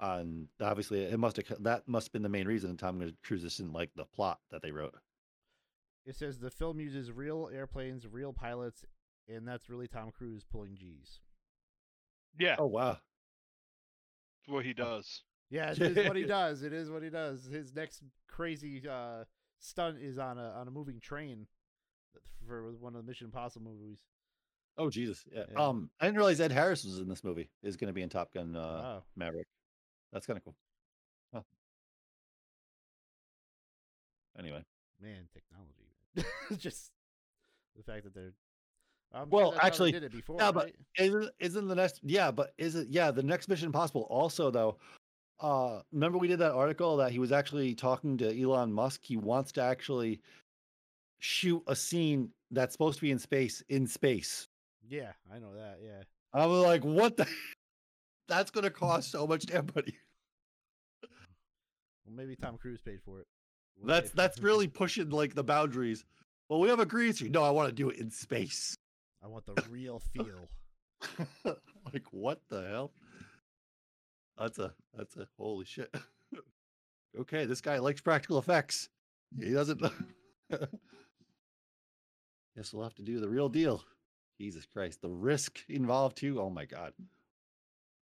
And 0.00 0.46
obviously, 0.60 1.02
it 1.02 1.18
must 1.18 1.36
have 1.36 1.62
that 1.64 1.88
must 1.88 2.06
have 2.08 2.12
been 2.12 2.22
the 2.22 2.28
main 2.28 2.46
reason 2.46 2.76
Tom 2.76 3.12
Cruise 3.24 3.42
just 3.42 3.56
didn't 3.58 3.72
like 3.72 3.90
the 3.96 4.04
plot 4.04 4.38
that 4.50 4.62
they 4.62 4.70
wrote. 4.70 4.94
It 6.06 6.16
says 6.16 6.38
the 6.38 6.50
film 6.50 6.78
uses 6.80 7.10
real 7.12 7.50
airplanes, 7.52 8.06
real 8.06 8.32
pilots, 8.32 8.84
and 9.28 9.46
that's 9.46 9.68
really 9.68 9.88
Tom 9.88 10.10
Cruise 10.16 10.44
pulling 10.50 10.76
G's. 10.76 11.20
Yeah, 12.38 12.56
Oh 12.58 12.66
wow! 12.66 12.90
that's 12.90 13.00
what 14.46 14.64
he 14.64 14.72
does. 14.72 15.22
Yeah, 15.50 15.72
it 15.72 15.80
is 15.80 16.06
what 16.06 16.16
he 16.16 16.24
does. 16.26 16.62
It 16.62 16.72
is 16.72 16.90
what 16.90 17.02
he 17.02 17.10
does. 17.10 17.44
His 17.44 17.74
next 17.74 18.02
crazy 18.28 18.82
uh, 18.88 19.24
stunt 19.58 19.98
is 20.00 20.18
on 20.18 20.38
a 20.38 20.50
on 20.50 20.68
a 20.68 20.70
moving 20.70 21.00
train 21.00 21.46
for 22.46 22.70
one 22.78 22.94
of 22.94 23.02
the 23.04 23.08
Mission 23.08 23.26
Impossible 23.26 23.70
movies. 23.70 23.98
Oh 24.78 24.88
Jesus! 24.88 25.24
Yeah. 25.34 25.42
Yeah. 25.52 25.66
Um, 25.66 25.90
I 26.00 26.06
didn't 26.06 26.16
realize 26.16 26.40
Ed 26.40 26.52
Harris 26.52 26.84
was 26.84 26.98
in 26.98 27.08
this 27.08 27.24
movie. 27.24 27.50
Is 27.62 27.76
going 27.76 27.88
to 27.88 27.92
be 27.92 28.02
in 28.02 28.08
Top 28.08 28.32
Gun 28.32 28.54
uh, 28.54 28.98
oh, 28.98 29.02
Maverick. 29.16 29.48
That's 30.12 30.24
kind 30.24 30.36
of 30.36 30.44
cool. 30.44 30.54
Huh. 31.34 31.40
Anyway, 34.38 34.64
man, 35.02 35.28
technology. 35.34 36.58
Just 36.62 36.92
the 37.76 37.82
fact 37.82 38.04
that 38.04 38.14
they're. 38.14 38.32
Well, 39.30 39.52
sure 39.52 39.52
that's 39.52 39.54
how 39.54 39.60
they 39.62 39.66
actually, 39.66 39.92
did 39.92 40.04
it 40.04 40.12
before. 40.12 40.36
yeah, 40.38 40.52
but 40.52 40.64
right? 40.64 40.74
isn't 40.98 41.30
isn't 41.40 41.68
the 41.68 41.74
next? 41.74 42.00
Yeah, 42.04 42.30
but 42.30 42.52
is 42.58 42.74
it? 42.74 42.88
Yeah, 42.90 43.10
the 43.10 43.22
next 43.22 43.48
Mission 43.48 43.66
Impossible. 43.66 44.06
Also, 44.10 44.50
though, 44.50 44.76
uh, 45.40 45.80
remember 45.92 46.18
we 46.18 46.28
did 46.28 46.38
that 46.40 46.52
article 46.52 46.96
that 46.98 47.10
he 47.10 47.18
was 47.18 47.32
actually 47.32 47.74
talking 47.74 48.18
to 48.18 48.40
Elon 48.40 48.72
Musk. 48.72 49.00
He 49.02 49.16
wants 49.16 49.50
to 49.52 49.62
actually 49.62 50.20
shoot 51.20 51.62
a 51.66 51.74
scene 51.74 52.30
that's 52.50 52.72
supposed 52.72 52.96
to 52.98 53.02
be 53.02 53.10
in 53.10 53.18
space 53.18 53.62
in 53.68 53.86
space. 53.86 54.46
Yeah, 54.88 55.12
I 55.32 55.38
know 55.38 55.54
that. 55.54 55.78
Yeah, 55.82 56.02
I 56.32 56.46
was 56.46 56.64
like, 56.64 56.84
what 56.84 57.16
the? 57.16 57.26
That's 58.28 58.50
going 58.50 58.64
to 58.64 58.70
cost 58.70 59.10
so 59.10 59.26
much 59.26 59.46
damn 59.46 59.68
money. 59.74 59.96
well, 61.02 62.14
maybe 62.14 62.36
Tom 62.36 62.58
Cruise 62.58 62.80
paid 62.84 63.00
for 63.04 63.20
it. 63.20 63.26
We'll 63.78 63.88
That's 63.88 64.10
that's 64.10 64.38
really 64.40 64.68
pushing 64.68 65.08
like 65.08 65.34
the 65.34 65.44
boundaries. 65.44 66.04
Well, 66.48 66.60
we 66.60 66.68
have 66.68 66.80
a 66.80 66.86
green 66.86 67.14
screen. 67.14 67.32
No, 67.32 67.42
I 67.42 67.50
want 67.50 67.68
to 67.68 67.74
do 67.74 67.88
it 67.88 67.98
in 67.98 68.10
space. 68.10 68.76
I 69.22 69.28
want 69.28 69.46
the 69.46 69.54
real 69.70 70.02
feel. 70.12 70.50
like 71.92 72.04
what 72.10 72.40
the 72.50 72.68
hell? 72.68 72.92
That's 74.36 74.58
a 74.58 74.74
that's 74.94 75.16
a 75.16 75.26
holy 75.38 75.64
shit. 75.64 75.94
okay, 77.18 77.46
this 77.46 77.62
guy 77.62 77.78
likes 77.78 78.00
practical 78.00 78.38
effects. 78.38 78.90
He 79.40 79.52
doesn't. 79.52 79.80
Guess 82.56 82.74
we'll 82.74 82.82
have 82.82 82.96
to 82.96 83.02
do 83.02 83.20
the 83.20 83.28
real 83.28 83.48
deal. 83.48 83.84
Jesus 84.38 84.66
Christ, 84.66 85.02
the 85.02 85.10
risk 85.10 85.58
involved 85.68 86.16
too. 86.16 86.40
Oh 86.40 86.50
my 86.50 86.64
god, 86.64 86.92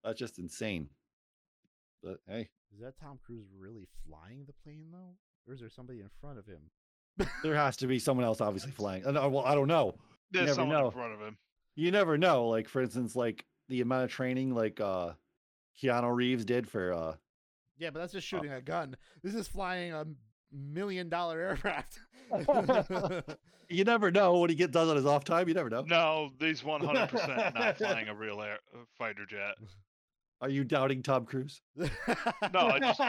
that's 0.04 0.18
just 0.18 0.38
insane. 0.38 0.88
But 2.02 2.18
hey, 2.28 2.48
Is 2.74 2.80
that 2.80 2.98
Tom 3.00 3.18
Cruise 3.24 3.46
really 3.58 3.86
flying 4.06 4.44
the 4.46 4.52
plane 4.64 4.88
though, 4.92 5.16
or 5.46 5.54
is 5.54 5.60
there 5.60 5.70
somebody 5.70 6.00
in 6.00 6.10
front 6.20 6.38
of 6.38 6.46
him? 6.46 6.70
there 7.42 7.54
has 7.54 7.76
to 7.78 7.86
be 7.86 7.98
someone 7.98 8.26
else 8.26 8.40
obviously 8.40 8.70
flying. 8.76 9.06
Uh, 9.06 9.12
Well, 9.28 9.44
I 9.44 9.54
don't 9.54 9.68
know. 9.68 9.94
There's 10.30 10.54
someone 10.54 10.76
know. 10.78 10.86
in 10.86 10.92
front 10.92 11.14
of 11.14 11.20
him. 11.20 11.38
You 11.74 11.90
never 11.90 12.18
know. 12.18 12.48
Like 12.48 12.68
for 12.68 12.82
instance, 12.82 13.16
like 13.16 13.44
the 13.68 13.80
amount 13.80 14.04
of 14.04 14.10
training 14.10 14.54
like 14.54 14.80
uh 14.80 15.12
Keanu 15.82 16.14
Reeves 16.14 16.44
did 16.44 16.68
for 16.68 16.92
uh 16.92 17.14
Yeah, 17.78 17.90
but 17.90 18.00
that's 18.00 18.12
just 18.12 18.26
shooting 18.26 18.52
a 18.52 18.60
gun. 18.60 18.96
This 19.22 19.34
is 19.34 19.48
flying 19.48 19.92
a 19.92 20.06
million 20.52 21.08
dollar 21.08 21.40
aircraft. 21.40 21.98
you 23.68 23.84
never 23.84 24.10
know 24.10 24.34
what 24.38 24.50
he 24.50 24.56
get 24.56 24.70
does 24.72 24.88
on 24.88 24.96
his 24.96 25.06
off 25.06 25.24
time. 25.24 25.48
You 25.48 25.54
never 25.54 25.70
know. 25.70 25.82
No, 25.82 26.30
he's 26.38 26.62
100% 26.62 27.54
not 27.54 27.78
flying 27.78 28.08
a 28.08 28.14
real 28.14 28.40
air, 28.40 28.58
fighter 28.98 29.26
jet. 29.26 29.54
Are 30.40 30.48
you 30.50 30.64
doubting 30.64 31.02
Tom 31.02 31.24
Cruise? 31.24 31.60
No, 32.52 32.60
I 32.68 32.78
just- 32.80 33.00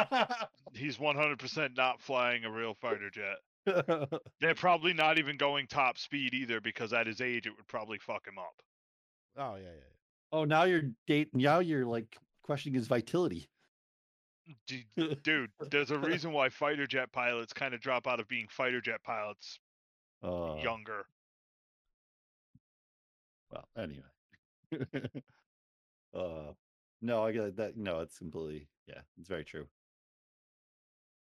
He's 0.73 0.97
100% 0.97 1.75
not 1.77 2.01
flying 2.01 2.45
a 2.45 2.51
real 2.51 2.73
fighter 2.75 3.09
jet. 3.09 3.37
They're 4.39 4.55
probably 4.55 4.93
not 4.93 5.17
even 5.19 5.35
going 5.37 5.67
top 5.67 5.97
speed 5.97 6.33
either 6.33 6.61
because 6.61 6.93
at 6.93 7.05
his 7.07 7.19
age 7.19 7.45
it 7.47 7.51
would 7.57 7.67
probably 7.67 7.97
fuck 7.99 8.25
him 8.25 8.37
up. 8.37 8.55
oh 9.37 9.55
yeah, 9.55 9.63
yeah. 9.63 9.91
oh, 10.31 10.45
now 10.45 10.63
you're 10.63 10.83
dating. 11.05 11.41
Now 11.41 11.59
you're 11.59 11.85
like 11.85 12.17
questioning 12.43 12.75
his 12.75 12.87
vitality. 12.87 13.49
Dude, 15.23 15.51
there's 15.69 15.91
a 15.91 15.99
reason 15.99 16.31
why 16.31 16.49
fighter 16.49 16.87
jet 16.87 17.11
pilots 17.11 17.53
kind 17.53 17.73
of 17.73 17.81
drop 17.81 18.07
out 18.07 18.19
of 18.19 18.27
being 18.27 18.47
fighter 18.49 18.81
jet 18.81 19.03
pilots 19.03 19.59
Uh, 20.23 20.55
younger. 20.61 21.05
Well, 23.51 23.67
anyway. 23.77 24.03
uh 26.13 26.53
no, 27.01 27.23
I 27.23 27.31
get 27.31 27.55
that. 27.57 27.77
No, 27.77 27.99
it's 28.01 28.17
completely 28.17 28.67
yeah, 28.87 29.01
it's 29.19 29.29
very 29.29 29.45
true. 29.45 29.67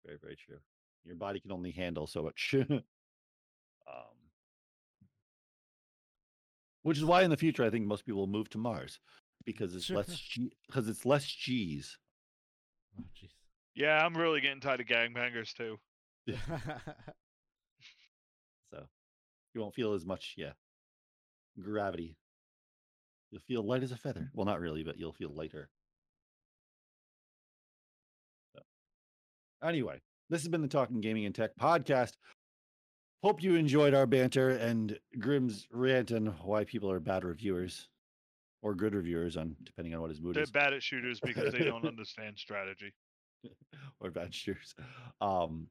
Very, 0.05 0.17
very 0.21 0.35
true. 0.35 0.57
Your 1.05 1.15
body 1.15 1.39
can 1.39 1.51
only 1.51 1.71
handle 1.71 2.07
so 2.07 2.23
much. 2.23 2.55
um 2.69 2.81
which 6.83 6.97
is 6.97 7.05
why 7.05 7.21
in 7.23 7.29
the 7.29 7.37
future 7.37 7.63
I 7.63 7.69
think 7.69 7.85
most 7.85 8.05
people 8.05 8.21
will 8.21 8.27
move 8.27 8.49
to 8.51 8.57
Mars 8.57 8.99
because 9.45 9.75
it's 9.75 9.89
less 9.89 10.07
G 10.19 10.51
because 10.67 10.87
it's 10.87 11.05
less 11.05 11.25
G's. 11.25 11.97
Oh, 12.99 13.03
jeez. 13.19 13.29
Yeah, 13.75 14.03
I'm 14.03 14.15
really 14.15 14.41
getting 14.41 14.59
tired 14.59 14.81
of 14.81 14.87
gangbangers 14.87 15.53
too. 15.53 15.77
So 18.71 18.87
you 19.53 19.61
won't 19.61 19.75
feel 19.75 19.93
as 19.93 20.05
much, 20.05 20.35
yeah, 20.37 20.53
gravity. 21.59 22.15
You'll 23.29 23.41
feel 23.41 23.63
light 23.63 23.83
as 23.83 23.91
a 23.91 23.97
feather. 23.97 24.29
Well, 24.33 24.45
not 24.45 24.59
really, 24.59 24.83
but 24.83 24.97
you'll 24.97 25.11
feel 25.11 25.33
lighter. 25.33 25.69
So, 28.55 28.61
anyway, 29.67 29.99
this 30.29 30.41
has 30.41 30.49
been 30.49 30.61
the 30.61 30.67
Talking 30.67 31.01
Gaming 31.01 31.25
and 31.25 31.35
Tech 31.35 31.51
podcast. 31.59 32.13
Hope 33.23 33.43
you 33.43 33.55
enjoyed 33.55 33.93
our 33.93 34.07
banter 34.07 34.49
and 34.49 34.97
Grimm's 35.19 35.67
rant 35.71 36.11
on 36.11 36.27
why 36.43 36.63
people 36.63 36.89
are 36.91 36.99
bad 36.99 37.23
reviewers 37.23 37.87
or 38.61 38.75
good 38.75 38.93
reviewers, 38.93 39.37
on 39.37 39.55
depending 39.63 39.93
on 39.95 40.01
what 40.01 40.09
his 40.09 40.21
mood 40.21 40.35
They're 40.35 40.43
is, 40.43 40.51
bad 40.51 40.73
at 40.73 40.83
shooters 40.83 41.19
because 41.19 41.51
they 41.53 41.63
don't 41.63 41.85
understand 41.93 42.37
strategy. 42.37 42.93
or 43.99 44.11
bad 44.11 44.33
shooters. 44.33 44.75
Um, 45.19 45.67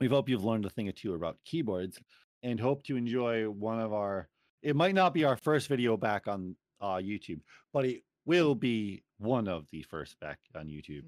we 0.00 0.06
hope 0.06 0.28
you've 0.28 0.44
learned 0.44 0.64
a 0.66 0.70
thing 0.70 0.88
or 0.88 0.92
two 0.92 1.14
about 1.14 1.38
keyboards, 1.44 1.98
and 2.42 2.58
hope 2.60 2.82
to 2.84 2.96
enjoy 2.96 3.48
one 3.48 3.80
of 3.80 3.92
our. 3.92 4.28
It 4.62 4.76
might 4.76 4.94
not 4.94 5.14
be 5.14 5.24
our 5.24 5.36
first 5.36 5.68
video 5.68 5.96
back 5.96 6.28
on 6.28 6.56
uh, 6.80 6.96
YouTube, 6.96 7.40
but 7.72 7.84
it 7.86 8.02
will 8.26 8.54
be 8.54 9.02
one 9.18 9.48
of 9.48 9.66
the 9.72 9.82
first 9.82 10.18
back 10.20 10.38
on 10.54 10.66
YouTube. 10.68 11.04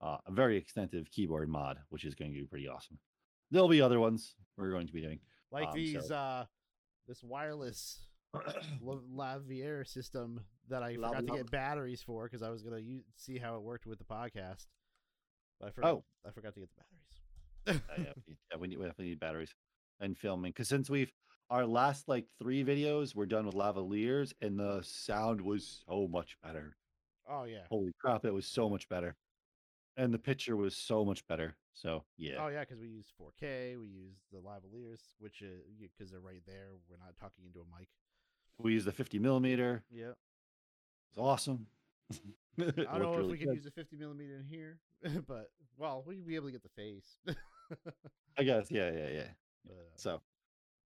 Uh, 0.00 0.18
a 0.26 0.32
very 0.32 0.56
extensive 0.56 1.10
keyboard 1.10 1.48
mod, 1.48 1.78
which 1.90 2.04
is 2.04 2.14
going 2.14 2.32
to 2.32 2.38
be 2.38 2.44
pretty 2.46 2.68
awesome. 2.68 2.98
There'll 3.50 3.68
be 3.68 3.80
other 3.80 4.00
ones 4.00 4.34
we're 4.56 4.70
going 4.70 4.86
to 4.88 4.92
be 4.92 5.00
doing. 5.00 5.20
like 5.50 5.68
Um, 5.68 5.74
these 5.74 6.06
so- 6.08 6.14
uh 6.14 6.44
this 7.08 7.22
wireless 7.22 7.98
La- 8.00 8.11
Lavier 8.82 9.84
system 9.84 10.40
that 10.68 10.82
I 10.82 10.94
forgot 10.94 11.26
to 11.26 11.32
get 11.36 11.50
batteries 11.50 12.02
for 12.02 12.24
because 12.24 12.42
I 12.42 12.50
was 12.50 12.62
gonna 12.62 12.78
use, 12.78 13.04
see 13.16 13.38
how 13.38 13.56
it 13.56 13.62
worked 13.62 13.86
with 13.86 13.98
the 13.98 14.04
podcast, 14.04 14.66
but 15.60 15.68
I 15.68 15.70
forgot. 15.70 15.90
Oh. 15.92 16.04
I 16.26 16.30
forgot 16.30 16.54
to 16.54 16.60
get 16.60 16.68
the 16.70 16.82
batteries. 16.82 17.82
Uh, 17.90 18.02
yeah, 18.02 18.12
we- 18.26 18.36
yeah, 18.50 18.56
we, 18.58 18.68
need, 18.68 18.78
we 18.78 18.84
definitely 18.86 19.06
need 19.10 19.20
batteries 19.20 19.54
and 20.00 20.16
filming 20.16 20.50
because 20.50 20.68
since 20.68 20.90
we've 20.90 21.12
our 21.50 21.66
last 21.66 22.08
like 22.08 22.26
three 22.40 22.64
videos 22.64 23.14
were 23.14 23.26
done 23.26 23.46
with 23.46 23.54
lavaliers 23.54 24.32
and 24.40 24.58
the 24.58 24.80
sound 24.82 25.40
was 25.40 25.82
so 25.86 26.08
much 26.08 26.36
better. 26.42 26.76
oh 27.28 27.44
yeah. 27.44 27.60
Holy 27.70 27.92
crap, 28.00 28.24
it 28.24 28.32
was 28.34 28.46
so 28.46 28.68
much 28.68 28.88
better, 28.88 29.14
and 29.96 30.12
the 30.12 30.18
picture 30.18 30.56
was 30.56 30.76
so 30.76 31.04
much 31.04 31.26
better. 31.26 31.54
So 31.74 32.04
yeah, 32.18 32.36
Oh 32.40 32.48
yeah, 32.48 32.60
because 32.60 32.80
we 32.80 32.88
use 32.88 33.06
4K. 33.20 33.78
We 33.80 33.86
use 33.88 34.16
the 34.32 34.38
lavaliers, 34.38 35.00
which 35.18 35.42
because 35.80 36.10
they're 36.10 36.20
right 36.20 36.42
there. 36.46 36.70
We're 36.90 36.96
not 36.98 37.16
talking 37.20 37.44
into 37.46 37.60
a 37.60 37.78
mic. 37.78 37.88
We 38.58 38.72
use 38.72 38.84
the 38.84 38.92
50 38.92 39.18
millimeter. 39.18 39.82
Yeah. 39.90 40.12
It's 41.10 41.18
awesome. 41.18 41.66
I 42.60 42.98
don't 42.98 43.02
know 43.14 43.20
if 43.20 43.28
we 43.30 43.38
can 43.38 43.54
use 43.54 43.66
a 43.66 43.70
50 43.70 43.96
millimeter 43.96 44.36
in 44.36 44.46
here, 44.46 44.78
but 45.26 45.50
well, 45.76 46.02
we'd 46.06 46.26
be 46.26 46.36
able 46.36 46.46
to 46.48 46.52
get 46.52 46.62
the 46.62 46.68
face. 46.70 47.18
I 48.38 48.42
guess 48.42 48.70
yeah, 48.70 48.90
yeah, 48.90 49.08
yeah. 49.08 49.28
uh, 49.68 49.72
So 49.96 50.20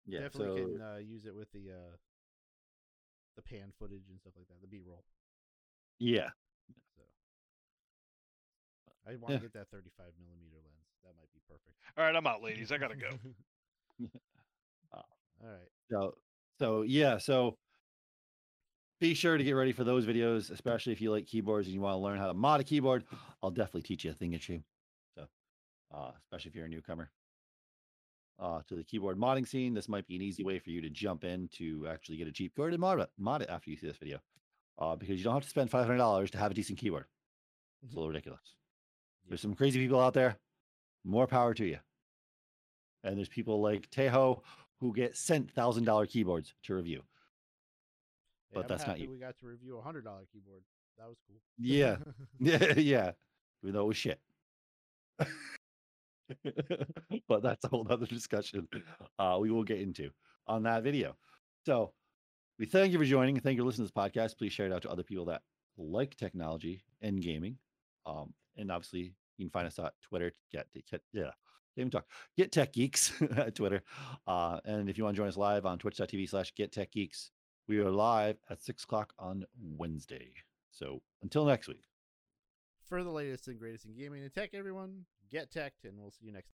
yeah, 0.07 0.21
definitely 0.21 0.63
so 0.63 0.67
can 0.67 0.81
uh, 0.81 0.97
use 0.99 1.25
it 1.27 1.35
with 1.35 1.51
the 1.53 1.71
uh, 1.73 1.97
the 3.37 3.43
pan 3.43 3.73
footage 3.79 4.09
and 4.11 4.19
stuff 4.21 4.35
like 4.37 4.47
that, 4.49 4.61
the 4.61 4.67
B 4.67 4.83
roll. 4.87 5.05
yeah, 5.99 6.29
So 6.97 7.03
I 9.07 9.17
want 9.17 9.29
to 9.29 9.33
Yeah. 9.35 9.39
get 9.41 9.53
that 9.55 9.69
35 9.71 10.07
millimeter 10.23 10.57
lens. 10.65 10.89
That 11.05 11.13
might 11.17 11.33
be 11.33 11.41
perfect. 11.49 11.77
All 11.97 12.05
right, 12.05 12.15
I'm 12.15 12.27
out, 12.27 12.43
ladies. 12.43 12.73
I 12.73 12.79
gotta 12.79 12.97
go. 12.97 13.09
All 14.93 15.05
right. 15.43 15.69
So 15.91 16.15
so 16.59 16.83
yeah, 16.83 17.19
so 17.19 17.57
be 19.01 19.15
sure 19.15 19.37
to 19.37 19.45
get 19.45 19.53
ready 19.53 19.73
for 19.73 19.85
those 19.85 20.07
videos, 20.07 20.51
especially 20.51 20.93
if 20.93 21.01
you 21.01 21.11
like 21.11 21.27
keyboards 21.27 21.67
and 21.67 21.75
you 21.75 21.81
want 21.81 21.95
to 21.95 21.99
learn 21.99 22.19
how 22.19 22.27
to 22.27 22.35
mod 22.35 22.61
a 22.61 22.65
keyboard. 22.65 23.05
I'll 23.43 23.51
definitely 23.51 23.83
teach 23.83 24.05
you 24.05 24.11
a 24.11 24.15
thing 24.15 24.35
or 24.35 24.39
two. 24.39 24.63
So 25.15 25.27
uh, 25.95 26.11
especially 26.23 26.51
if 26.51 26.55
you're 26.55 26.67
a 26.67 26.69
newcomer. 26.69 27.11
Uh, 28.37 28.61
to 28.67 28.75
the 28.75 28.83
keyboard 28.83 29.17
modding 29.17 29.47
scene, 29.47 29.75
this 29.75 29.89
might 29.89 30.07
be 30.09 30.17
an 30.17 30.23
easy 30.23 30.43
way 30.43 30.59
for 30.59 30.71
you 30.71 30.81
to 30.81 30.91
jump 30.91 31.23
in 31.23 31.49
to 31.53 31.87
actually 31.89 32.17
get 32.17 32.27
a 32.27 32.33
cheap 32.33 32.53
keyboard 32.55 32.73
and 32.73 32.81
mod 32.81 32.99
it, 32.99 33.09
mod 33.17 33.43
it 33.43 33.49
after 33.49 33.71
you 33.71 33.77
see 33.77 33.87
this 33.87 33.97
video. 33.97 34.19
Uh, 34.77 34.97
because 34.97 35.19
you 35.19 35.25
don't 35.25 35.35
have 35.35 35.45
to 35.45 35.49
spend 35.49 35.71
five 35.71 35.87
hundred 35.87 35.99
dollars 35.99 36.33
to 36.33 36.39
have 36.39 36.51
a 36.51 36.55
decent 36.55 36.79
keyboard. 36.79 37.05
It's 37.85 37.93
a 37.93 37.97
little 37.97 38.09
ridiculous. 38.09 38.41
There's 39.29 39.41
some 39.41 39.55
crazy 39.55 39.79
people 39.79 40.01
out 40.01 40.15
there. 40.15 40.37
More 41.05 41.27
power 41.27 41.55
to 41.55 41.65
you. 41.65 41.79
And 43.05 43.17
there's 43.17 43.29
people 43.29 43.61
like 43.61 43.89
Tejo 43.91 44.41
who 44.81 44.93
get 44.95 45.17
sent 45.17 45.51
thousand 45.53 45.85
dollar 45.85 46.07
keyboards 46.07 46.55
to 46.65 46.75
review. 46.75 47.03
But 48.53 48.63
I'm 48.63 48.69
that's 48.69 48.87
not 48.87 48.99
you. 49.01 49.11
We 49.11 49.19
got 49.19 49.39
to 49.41 49.47
review 49.47 49.79
a 49.79 49.83
hundred 49.83 50.05
dollar 50.05 50.23
keyboard. 50.33 50.63
That 50.99 51.09
was 51.09 51.17
cool. 51.27 51.41
Yeah, 51.59 51.97
yeah, 52.39 52.73
yeah. 52.77 53.13
Even 53.63 53.75
though 53.75 53.85
it 53.85 53.89
was 53.89 53.97
shit. 53.97 54.21
but 57.29 57.43
that's 57.43 57.65
a 57.65 57.69
whole 57.69 57.87
other 57.89 58.07
discussion 58.07 58.67
uh, 59.19 59.37
we 59.41 59.51
will 59.51 59.63
get 59.63 59.81
into 59.81 60.11
on 60.47 60.63
that 60.65 60.83
video. 60.83 61.17
So 61.67 61.93
we 62.59 62.67
thank 62.67 62.93
you 62.93 62.99
for 62.99 63.05
joining. 63.05 63.39
Thank 63.41 63.57
you 63.57 63.63
for 63.63 63.67
listening 63.67 63.89
to 63.89 63.93
this 63.95 64.13
podcast. 64.13 64.39
Please 64.39 64.53
share 64.53 64.67
it 64.67 64.73
out 64.73 64.83
to 64.83 64.91
other 64.91 65.03
people 65.03 65.25
that 65.27 65.43
like 65.77 66.17
technology 66.17 66.83
and 67.01 67.21
gaming. 67.21 67.59
Um, 68.07 68.33
and 68.57 68.71
obviously, 68.71 69.15
you 69.39 69.47
can 69.47 69.51
find 69.51 69.67
us 69.67 69.79
on 69.79 69.91
Twitter. 70.03 70.33
Get, 70.53 70.67
get 70.91 71.03
yeah, 71.13 71.31
can't 71.77 71.93
talk. 71.93 72.07
Get 72.37 72.53
Tech 72.53 72.73
Geeks 72.73 73.13
at 73.37 73.55
Twitter. 73.55 73.83
Uh, 74.27 74.61
and 74.65 74.89
if 74.89 74.99
you 74.99 75.05
want 75.05 75.17
to 75.17 75.21
join 75.21 75.29
us 75.29 75.37
live 75.37 75.67
on 75.67 75.79
twitch.tv 75.79 76.29
slash 76.29 76.55
Get 76.55 76.73
Tech 76.73 76.93
Geeks, 76.93 77.31
we 77.69 77.79
are 77.79 77.91
live 77.91 78.37
at 78.51 78.63
six 78.63 78.85
o'clock 78.85 79.13
on 79.19 79.45
Wednesday. 79.77 80.33
So 80.71 81.03
until 81.23 81.45
next 81.45 81.69
week. 81.69 81.85
For 82.89 83.03
the 83.03 83.11
latest 83.11 83.49
and 83.49 83.59
greatest 83.59 83.87
in 83.87 83.95
gaming 83.97 84.23
and 84.23 84.33
tech, 84.33 84.51
everyone, 84.53 85.07
get 85.31 85.51
teched, 85.51 85.85
and 85.85 85.99
we'll 85.99 86.11
see 86.11 86.27
you 86.27 86.33
next. 86.33 86.43